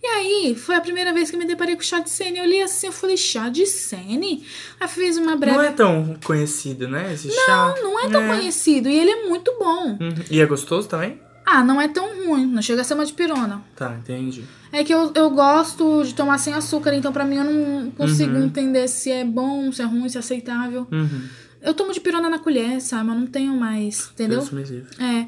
E 0.02 0.08
aí, 0.08 0.56
foi 0.56 0.76
a 0.76 0.82
primeira 0.82 1.14
vez 1.14 1.30
que 1.30 1.36
eu 1.36 1.40
me 1.40 1.46
deparei 1.46 1.76
com 1.76 1.82
chá 1.82 2.00
de 2.00 2.10
sene. 2.10 2.38
Eu 2.38 2.46
olhei 2.46 2.62
assim, 2.62 2.88
eu 2.88 2.94
falei, 2.94 3.18
chá 3.18 3.50
de 3.50 3.66
sene? 3.66 4.46
Aí 4.80 4.88
fiz 4.88 5.18
uma 5.18 5.36
breve 5.36 5.58
Não 5.58 5.64
é 5.64 5.72
tão 5.72 6.18
conhecido, 6.24 6.88
né? 6.88 7.14
Esse 7.14 7.30
chá. 7.30 7.76
Não 7.82 8.00
é 8.00 8.10
tão 8.10 8.26
conhecido 8.28 8.88
e 8.88 8.98
ele 8.98 9.12
é 9.12 9.28
muito 9.28 9.54
bom. 9.60 9.98
Uhum. 10.00 10.24
E 10.32 10.40
é 10.40 10.46
gostoso 10.46 10.88
também? 10.88 11.20
Ah, 11.46 11.64
não 11.64 11.82
é 11.82 11.88
tão 11.88 12.28
ruim, 12.28 12.46
não 12.46 12.62
chega 12.62 12.82
a 12.82 12.84
ser 12.84 12.94
uma 12.94 13.06
de 13.06 13.12
pirona. 13.12 13.62
Tá, 13.76 13.96
entendi. 13.96 14.44
É 14.72 14.84
que 14.84 14.94
eu, 14.94 15.12
eu 15.16 15.32
gosto 15.32 16.04
de 16.04 16.14
tomar 16.14 16.38
sem 16.38 16.54
açúcar, 16.54 16.94
então 16.94 17.12
pra 17.12 17.26
mim 17.26 17.38
eu 17.38 17.44
não 17.44 17.92
consigo 17.92 18.38
entender 18.38 18.88
se 18.88 19.12
é 19.12 19.26
bom, 19.26 19.72
se 19.72 19.82
é 19.82 19.86
ruim, 19.86 20.08
se 20.08 20.16
é 20.16 20.20
aceitável. 20.20 20.88
Uhum. 20.92 21.28
Eu 21.62 21.74
tomo 21.74 21.92
de 21.92 22.00
pirona 22.00 22.30
na 22.30 22.40
colher, 22.40 22.80
sabe? 22.80 23.10
Eu 23.10 23.16
não 23.16 23.26
tenho 23.26 23.54
mais, 23.54 24.12
entendeu? 24.14 24.40
Deus 24.40 24.52
me 24.52 24.64
livre. 24.64 24.88
É. 25.04 25.28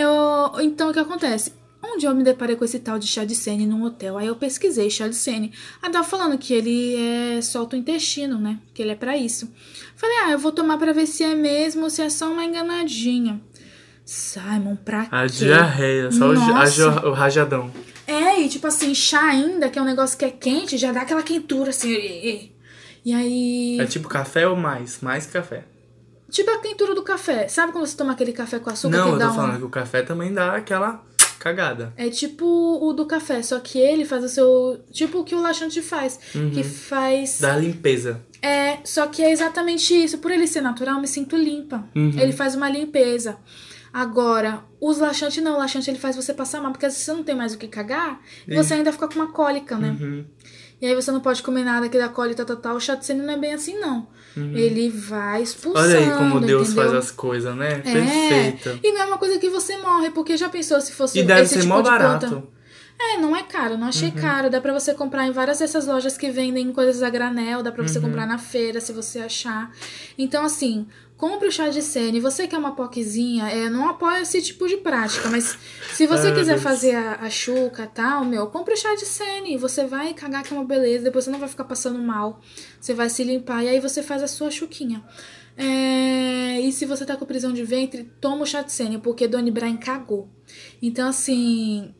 Eu, 0.00 0.60
então 0.60 0.90
o 0.90 0.92
que 0.92 0.98
acontece? 0.98 1.54
Um 1.84 1.98
dia 1.98 2.08
eu 2.08 2.14
me 2.14 2.22
deparei 2.22 2.54
com 2.56 2.64
esse 2.64 2.78
tal 2.78 2.98
de 2.98 3.06
chá 3.06 3.24
de 3.24 3.34
sene 3.34 3.66
num 3.66 3.82
hotel. 3.84 4.16
Aí 4.16 4.26
eu 4.26 4.36
pesquisei 4.36 4.88
chá 4.88 5.08
de 5.08 5.16
sene. 5.16 5.52
Aí 5.82 5.90
tava 5.90 6.06
falando 6.06 6.38
que 6.38 6.54
ele 6.54 6.94
é 6.96 7.42
solta 7.42 7.76
o 7.76 7.78
intestino, 7.78 8.38
né? 8.38 8.58
Que 8.72 8.82
ele 8.82 8.92
é 8.92 8.94
pra 8.94 9.16
isso. 9.16 9.52
Falei, 9.96 10.16
ah, 10.24 10.30
eu 10.30 10.38
vou 10.38 10.52
tomar 10.52 10.78
pra 10.78 10.92
ver 10.92 11.06
se 11.06 11.22
é 11.24 11.34
mesmo 11.34 11.82
ou 11.84 11.90
se 11.90 12.00
é 12.00 12.08
só 12.08 12.30
uma 12.32 12.44
enganadinha. 12.44 13.40
Simon, 14.04 14.76
pra 14.76 15.02
A 15.10 15.22
quê? 15.26 15.32
diarreia, 15.44 16.10
só 16.10 16.28
o, 16.28 16.32
a 16.32 16.34
Nossa. 16.34 17.06
o 17.08 17.12
rajadão. 17.12 17.70
É, 18.06 18.40
e 18.40 18.48
tipo 18.48 18.66
assim, 18.66 18.94
chá 18.94 19.22
ainda, 19.30 19.68
que 19.68 19.78
é 19.78 19.82
um 19.82 19.84
negócio 19.84 20.18
que 20.18 20.24
é 20.24 20.30
quente, 20.30 20.76
já 20.76 20.92
dá 20.92 21.02
aquela 21.02 21.22
quentura 21.22 21.70
assim. 21.70 21.90
e- 21.92 22.52
e- 23.04 23.12
aí. 23.14 23.78
É 23.80 23.86
tipo 23.86 24.08
café 24.08 24.46
ou 24.46 24.56
mais? 24.56 25.00
Mais 25.00 25.26
café. 25.26 25.64
Tipo 26.30 26.50
a 26.50 26.58
quentura 26.60 26.94
do 26.94 27.02
café. 27.02 27.46
Sabe 27.48 27.72
quando 27.72 27.86
você 27.86 27.96
toma 27.96 28.12
aquele 28.12 28.32
café 28.32 28.58
com 28.58 28.70
açúcar 28.70 28.96
não, 28.96 29.06
que 29.08 29.12
eu 29.14 29.18
dá 29.18 29.26
tô 29.26 29.32
um. 29.32 29.36
falando 29.36 29.58
que 29.58 29.64
o 29.64 29.68
café 29.70 30.02
também 30.02 30.32
dá 30.32 30.56
aquela 30.56 31.04
cagada. 31.42 31.92
É 31.96 32.08
tipo 32.08 32.46
o 32.46 32.92
do 32.92 33.04
café, 33.04 33.42
só 33.42 33.58
que 33.58 33.78
ele 33.78 34.04
faz 34.04 34.22
o 34.24 34.28
seu. 34.28 34.80
Tipo 34.92 35.18
o 35.18 35.24
que 35.24 35.34
o 35.34 35.40
laxante 35.40 35.82
faz. 35.82 36.18
Que 36.54 36.62
faz. 36.62 37.40
Dá 37.40 37.56
limpeza. 37.56 38.22
É, 38.40 38.78
só 38.84 39.06
que 39.08 39.22
é 39.22 39.30
exatamente 39.32 39.92
isso. 39.92 40.18
Por 40.18 40.30
ele 40.30 40.46
ser 40.46 40.60
natural, 40.60 40.94
eu 40.96 41.00
me 41.00 41.08
sinto 41.08 41.36
limpa. 41.36 41.84
Uhum. 41.94 42.18
Ele 42.18 42.32
faz 42.32 42.54
uma 42.54 42.68
limpeza. 42.68 43.38
Agora, 43.92 44.62
os 44.80 44.98
laxantes 44.98 45.42
não. 45.42 45.56
O 45.56 45.58
laxante 45.58 45.90
ele 45.90 45.98
faz 45.98 46.14
você 46.14 46.32
passar 46.32 46.60
mal, 46.60 46.70
porque 46.70 46.86
às 46.86 46.92
vezes 46.92 47.04
você 47.04 47.12
não 47.12 47.24
tem 47.24 47.34
mais 47.34 47.54
o 47.54 47.58
que 47.58 47.68
cagar 47.68 48.20
e 48.46 48.56
você 48.56 48.74
ainda 48.74 48.92
fica 48.92 49.08
com 49.08 49.16
uma 49.16 49.32
cólica, 49.32 49.76
né? 49.76 49.96
Uhum. 50.00 50.24
E 50.82 50.86
aí 50.86 50.94
você 50.96 51.12
não 51.12 51.20
pode 51.20 51.42
comer 51.44 51.62
nada 51.62 51.88
que 51.88 51.96
dá 51.96 52.08
cólica, 52.08 52.44
tal, 52.44 52.56
tal, 52.56 52.56
tal. 52.56 52.76
O 52.76 52.80
chá 52.80 52.96
de 52.96 53.06
sene 53.06 53.22
não 53.22 53.32
é 53.32 53.38
bem 53.38 53.54
assim, 53.54 53.78
não. 53.78 54.04
Ele 54.36 54.90
vai 54.90 55.40
expulsando, 55.42 55.86
Uhum. 55.88 55.94
Olha 55.94 55.98
aí 56.12 56.18
como 56.18 56.40
Deus 56.40 56.68
entendeu? 56.70 56.82
faz 56.90 56.94
as 57.04 57.10
coisas, 57.12 57.54
né? 57.54 57.82
É. 57.84 57.92
Perfeita. 57.92 58.80
E 58.82 58.90
não 58.92 59.02
é 59.02 59.04
uma 59.04 59.18
coisa 59.18 59.38
que 59.38 59.48
você 59.48 59.76
morre, 59.76 60.10
porque 60.10 60.36
já 60.36 60.48
pensou 60.48 60.80
se 60.80 60.92
fosse 60.92 61.20
E 61.20 61.22
deve 61.22 61.42
esse 61.42 61.54
ser 61.54 61.60
tipo 61.60 61.72
mó 61.72 61.80
de 61.82 61.88
barato. 61.88 62.26
planta? 62.28 62.46
É, 63.04 63.16
não 63.18 63.34
é 63.34 63.42
caro, 63.42 63.74
não 63.74 63.82
Uhum. 63.84 63.88
achei 63.88 64.10
caro. 64.10 64.48
Dá 64.48 64.60
pra 64.60 64.72
você 64.72 64.94
comprar 64.94 65.26
em 65.26 65.32
várias 65.32 65.58
dessas 65.58 65.86
lojas 65.86 66.16
que 66.16 66.30
vendem 66.30 66.72
coisas 66.72 67.02
a 67.02 67.10
granel, 67.10 67.62
dá 67.62 67.72
pra 67.72 67.82
Uhum. 67.82 67.88
você 67.88 68.00
comprar 68.00 68.26
na 68.26 68.38
feira 68.38 68.80
se 68.80 68.92
você 68.92 69.18
achar. 69.20 69.72
Então, 70.16 70.44
assim, 70.44 70.86
compre 71.16 71.48
o 71.48 71.52
chá 71.52 71.68
de 71.68 71.82
sene. 71.82 72.20
Você 72.20 72.46
que 72.46 72.54
é 72.54 72.58
uma 72.58 72.76
poquezinha, 72.76 73.48
é, 73.48 73.68
não 73.68 73.88
apoia 73.88 74.22
esse 74.22 74.40
tipo 74.40 74.68
de 74.68 74.76
prática, 74.76 75.28
mas 75.30 75.58
se 75.92 76.06
você 76.06 76.28
Ai, 76.28 76.34
quiser 76.34 76.52
Deus. 76.52 76.62
fazer 76.62 76.94
a, 76.94 77.14
a 77.22 77.30
chuca 77.30 77.84
e 77.84 77.86
tal, 77.88 78.24
meu, 78.24 78.46
compre 78.48 78.74
o 78.74 78.76
chá 78.76 78.94
de 78.94 79.04
sene. 79.04 79.56
Você 79.56 79.84
vai 79.84 80.14
cagar 80.14 80.42
que 80.44 80.52
é 80.54 80.56
uma 80.56 80.64
beleza, 80.64 81.04
depois 81.04 81.24
você 81.24 81.30
não 81.30 81.38
vai 81.40 81.48
ficar 81.48 81.64
passando 81.64 81.98
mal. 81.98 82.40
Você 82.80 82.94
vai 82.94 83.08
se 83.10 83.24
limpar 83.24 83.64
e 83.64 83.68
aí 83.68 83.80
você 83.80 84.02
faz 84.02 84.22
a 84.22 84.28
sua 84.28 84.50
chuquinha. 84.50 85.02
É, 85.56 86.60
e 86.60 86.72
se 86.72 86.86
você 86.86 87.04
tá 87.04 87.14
com 87.16 87.26
prisão 87.26 87.52
de 87.52 87.62
ventre, 87.62 88.10
toma 88.20 88.42
o 88.42 88.46
chá 88.46 88.62
de 88.62 88.72
sene, 88.72 88.98
porque 88.98 89.28
Doni 89.28 89.50
Brian 89.50 89.76
cagou. 89.76 90.28
Então, 90.80 91.08
assim, 91.08 91.94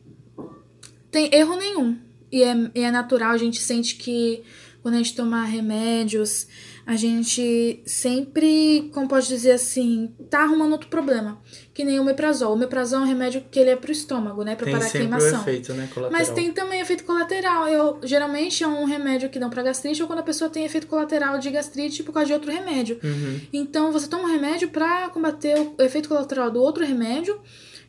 tem 1.13 1.31
erro 1.33 1.57
nenhum. 1.57 1.97
E 2.33 2.43
é, 2.43 2.71
e 2.75 2.81
é 2.81 2.91
natural, 2.91 3.31
a 3.31 3.37
gente 3.37 3.61
sente 3.61 3.97
que 3.97 4.43
quando 4.83 4.95
a 4.95 4.99
gente 4.99 5.15
toma 5.15 5.45
remédios, 5.45 6.49
a 6.85 6.97
gente 6.97 7.81
sempre, 7.87 8.91
como 8.93 9.07
pode 9.07 9.29
dizer 9.29 9.53
assim, 9.53 10.13
tá 10.29 10.41
arrumando 10.41 10.73
outro 10.73 10.89
problema. 10.89 11.41
Que 11.73 11.85
nem 11.85 12.01
o 12.01 12.05
meprazol. 12.05 12.53
O 12.55 12.57
meprazol 12.57 13.01
é 13.01 13.03
um 13.03 13.07
remédio 13.07 13.45
que 13.49 13.61
ele 13.61 13.71
é 13.71 13.77
pro 13.77 13.93
estômago, 13.93 14.43
né? 14.43 14.57
Pra 14.57 14.65
Tem 14.65 14.75
parar 14.75 14.87
a 14.87 14.89
sempre 14.89 15.07
o 15.07 15.11
queimação. 15.11 15.41
efeito, 15.43 15.73
né? 15.75 15.89
Colateral. 15.95 16.21
Mas 16.21 16.35
tem 16.35 16.53
também 16.53 16.81
efeito 16.81 17.05
colateral. 17.05 17.69
Eu, 17.69 18.01
geralmente 18.03 18.65
é 18.65 18.67
um 18.67 18.85
remédio 18.85 19.29
que 19.29 19.39
dão 19.39 19.49
pra 19.49 19.63
gastrite 19.63 20.03
ou 20.03 20.09
quando 20.09 20.19
a 20.19 20.25
pessoa 20.25 20.51
tem 20.51 20.65
efeito 20.65 20.89
colateral 20.89 21.39
de 21.39 21.51
gastrite 21.51 22.03
por 22.03 22.13
causa 22.13 22.27
de 22.27 22.33
outro 22.33 22.51
remédio. 22.51 22.99
Uhum. 23.05 23.41
Então 23.53 23.93
você 23.93 24.09
toma 24.09 24.25
um 24.25 24.33
remédio 24.33 24.69
pra 24.71 25.09
combater 25.11 25.57
o 25.79 25.83
efeito 25.83 26.09
colateral 26.09 26.51
do 26.51 26.61
outro 26.61 26.85
remédio. 26.85 27.41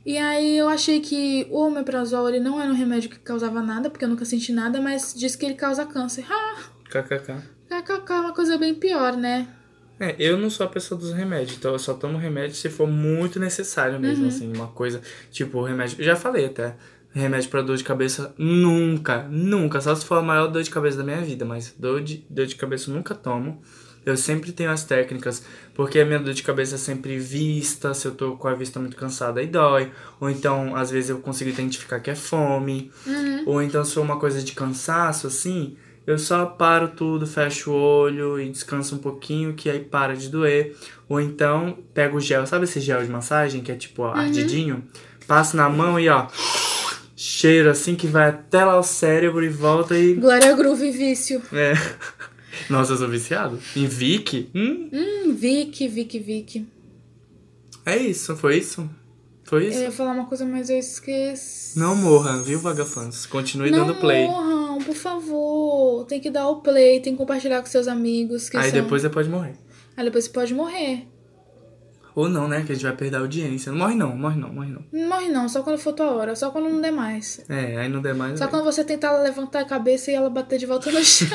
E 0.05 0.17
aí 0.17 0.57
eu 0.57 0.67
achei 0.67 0.99
que 0.99 1.47
o 1.49 1.59
omeprazol 1.65 2.27
ele 2.27 2.39
não 2.39 2.61
era 2.61 2.69
um 2.69 2.75
remédio 2.75 3.09
que 3.09 3.19
causava 3.19 3.61
nada, 3.61 3.89
porque 3.89 4.03
eu 4.03 4.09
nunca 4.09 4.25
senti 4.25 4.51
nada, 4.51 4.81
mas 4.81 5.13
diz 5.15 5.35
que 5.35 5.45
ele 5.45 5.55
causa 5.55 5.85
câncer. 5.85 6.25
Ah, 6.29 6.63
KKK. 6.89 7.35
kkk, 7.69 8.11
é 8.11 8.19
uma 8.19 8.33
coisa 8.33 8.57
bem 8.57 8.75
pior, 8.75 9.15
né? 9.15 9.47
É, 9.99 10.15
eu 10.19 10.37
não 10.37 10.49
sou 10.49 10.65
a 10.65 10.69
pessoa 10.69 10.99
dos 10.99 11.13
remédios, 11.13 11.57
então 11.57 11.71
eu 11.71 11.79
só 11.79 11.93
tomo 11.93 12.17
remédio 12.17 12.55
se 12.55 12.69
for 12.69 12.87
muito 12.87 13.39
necessário 13.39 13.95
Uhum. 13.95 14.01
mesmo, 14.01 14.27
assim, 14.27 14.51
uma 14.53 14.67
coisa, 14.67 15.01
tipo, 15.31 15.61
remédio, 15.63 16.03
já 16.03 16.15
falei 16.15 16.47
até, 16.47 16.75
remédio 17.11 17.49
pra 17.49 17.61
dor 17.61 17.77
de 17.77 17.83
cabeça, 17.83 18.33
nunca, 18.37 19.23
nunca, 19.29 19.79
só 19.79 19.95
se 19.95 20.05
for 20.05 20.17
a 20.17 20.21
maior 20.21 20.47
dor 20.47 20.63
de 20.63 20.69
cabeça 20.69 20.97
da 20.97 21.03
minha 21.03 21.21
vida, 21.21 21.45
mas 21.45 21.73
dor 21.77 22.01
de, 22.01 22.25
dor 22.29 22.45
de 22.45 22.55
cabeça 22.55 22.89
eu 22.89 22.95
nunca 22.95 23.15
tomo. 23.15 23.61
Eu 24.05 24.17
sempre 24.17 24.51
tenho 24.51 24.69
as 24.69 24.83
técnicas, 24.83 25.43
porque 25.73 25.99
a 25.99 26.05
minha 26.05 26.19
dor 26.19 26.33
de 26.33 26.43
cabeça 26.43 26.75
é 26.75 26.77
sempre 26.77 27.17
vista, 27.17 27.93
se 27.93 28.05
eu 28.05 28.13
tô 28.13 28.35
com 28.35 28.47
a 28.47 28.53
vista 28.53 28.79
muito 28.79 28.97
cansada 28.97 29.39
aí 29.39 29.47
dói, 29.47 29.91
ou 30.19 30.29
então 30.29 30.75
às 30.75 30.91
vezes 30.91 31.09
eu 31.09 31.19
consigo 31.19 31.49
identificar 31.49 31.99
que 31.99 32.11
é 32.11 32.15
fome, 32.15 32.91
ou 33.45 33.61
então 33.61 33.83
se 33.85 33.93
for 33.93 34.01
uma 34.01 34.19
coisa 34.19 34.41
de 34.41 34.51
cansaço 34.51 35.27
assim, 35.27 35.77
eu 36.05 36.17
só 36.17 36.45
paro 36.45 36.89
tudo, 36.89 37.25
fecho 37.25 37.71
o 37.71 37.75
olho 37.75 38.39
e 38.39 38.49
descanso 38.49 38.95
um 38.95 38.97
pouquinho, 38.97 39.53
que 39.53 39.69
aí 39.69 39.79
para 39.79 40.15
de 40.15 40.27
doer. 40.27 40.75
Ou 41.07 41.21
então 41.21 41.77
pego 41.93 42.17
o 42.17 42.21
gel, 42.21 42.45
sabe 42.45 42.65
esse 42.65 42.81
gel 42.81 43.03
de 43.03 43.09
massagem 43.09 43.61
que 43.61 43.71
é 43.71 43.75
tipo 43.75 44.03
ó, 44.03 44.13
ardidinho? 44.13 44.83
Passo 45.25 45.55
na 45.55 45.69
mão 45.69 45.97
e 45.97 46.09
ó, 46.09 46.27
cheiro 47.15 47.69
assim 47.69 47.95
que 47.95 48.05
vai 48.05 48.29
até 48.29 48.65
lá 48.65 48.77
o 48.77 48.83
cérebro 48.83 49.43
e 49.45 49.49
volta 49.49 49.97
e. 49.97 50.15
Glória 50.15 50.53
Groove 50.53 50.91
Vício. 50.91 51.41
É. 51.53 51.73
Nossa, 52.69 52.93
eu 52.93 52.97
sou 52.97 53.07
viciado. 53.09 53.59
Em 53.75 53.87
Vic? 53.87 54.49
Hum, 54.53 54.89
Hum, 54.93 55.33
Vicky, 55.33 55.87
Vicky, 55.87 56.19
Vicky. 56.19 56.67
é 57.85 57.97
isso, 57.97 58.35
foi 58.35 58.57
isso? 58.57 58.89
Foi 59.43 59.67
isso? 59.67 59.77
Eu 59.79 59.83
ia 59.83 59.91
falar 59.91 60.11
uma 60.13 60.25
coisa, 60.25 60.45
mas 60.45 60.69
eu 60.69 60.77
esqueci. 60.79 61.77
Não 61.77 61.95
morra, 61.95 62.41
viu, 62.41 62.59
Vagafãs? 62.59 63.25
Continue 63.25 63.69
Não 63.71 63.79
dando 63.85 63.99
play. 63.99 64.25
morram, 64.25 64.77
por 64.79 64.95
favor. 64.95 66.05
Tem 66.05 66.19
que 66.19 66.29
dar 66.31 66.47
o 66.47 66.61
play, 66.61 66.99
tem 67.01 67.13
que 67.13 67.17
compartilhar 67.17 67.59
com 67.61 67.67
seus 67.67 67.87
amigos. 67.87 68.49
Aí 68.55 68.71
são... 68.71 68.81
depois 68.81 69.01
você 69.01 69.09
pode 69.09 69.29
morrer. 69.29 69.53
Aí 69.97 70.05
depois 70.05 70.23
você 70.25 70.29
pode 70.31 70.53
morrer. 70.53 71.07
Ou 72.15 72.29
não, 72.29 72.47
né? 72.47 72.63
Que 72.63 72.71
a 72.71 72.75
gente 72.75 72.83
vai 72.83 72.95
perder 72.95 73.17
a 73.17 73.19
audiência. 73.19 73.71
Não 73.71 73.79
morre 73.79 73.95
não, 73.95 74.15
morre 74.15 74.39
não, 74.39 74.53
morre 74.53 74.69
não. 74.71 74.85
Não 74.91 75.09
morre 75.09 75.29
não, 75.29 75.49
só 75.49 75.61
quando 75.63 75.77
for 75.79 75.93
tua 75.93 76.11
hora, 76.11 76.35
só 76.35 76.49
quando 76.51 76.69
não 76.69 76.79
der 76.79 76.91
mais. 76.91 77.41
É, 77.49 77.77
aí 77.79 77.89
não 77.89 78.01
der 78.01 78.13
mais. 78.15 78.37
Só 78.39 78.45
vai. 78.45 78.51
quando 78.51 78.63
você 78.63 78.83
tentar 78.83 79.19
levantar 79.21 79.61
a 79.61 79.65
cabeça 79.65 80.09
e 80.11 80.13
ela 80.13 80.29
bater 80.29 80.57
de 80.59 80.65
volta 80.65 80.91
no 80.91 81.01
chão. 81.03 81.27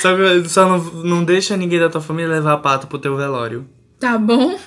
Só, 0.00 0.10
só 0.46 0.68
não, 0.68 0.78
não 1.02 1.24
deixa 1.24 1.56
ninguém 1.56 1.78
da 1.80 1.88
tua 1.88 2.00
família 2.00 2.34
levar 2.34 2.54
a 2.54 2.58
pata 2.58 2.86
pro 2.86 2.98
teu 2.98 3.16
velório. 3.16 3.66
Tá 3.98 4.16
bom? 4.16 4.58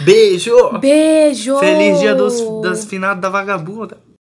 Beijo! 0.00 0.78
Beijo! 0.78 1.58
Feliz 1.58 2.00
dia 2.00 2.14
dos, 2.14 2.40
das 2.62 2.84
finadas 2.84 3.20
da 3.20 3.28
vagabunda. 3.28 3.98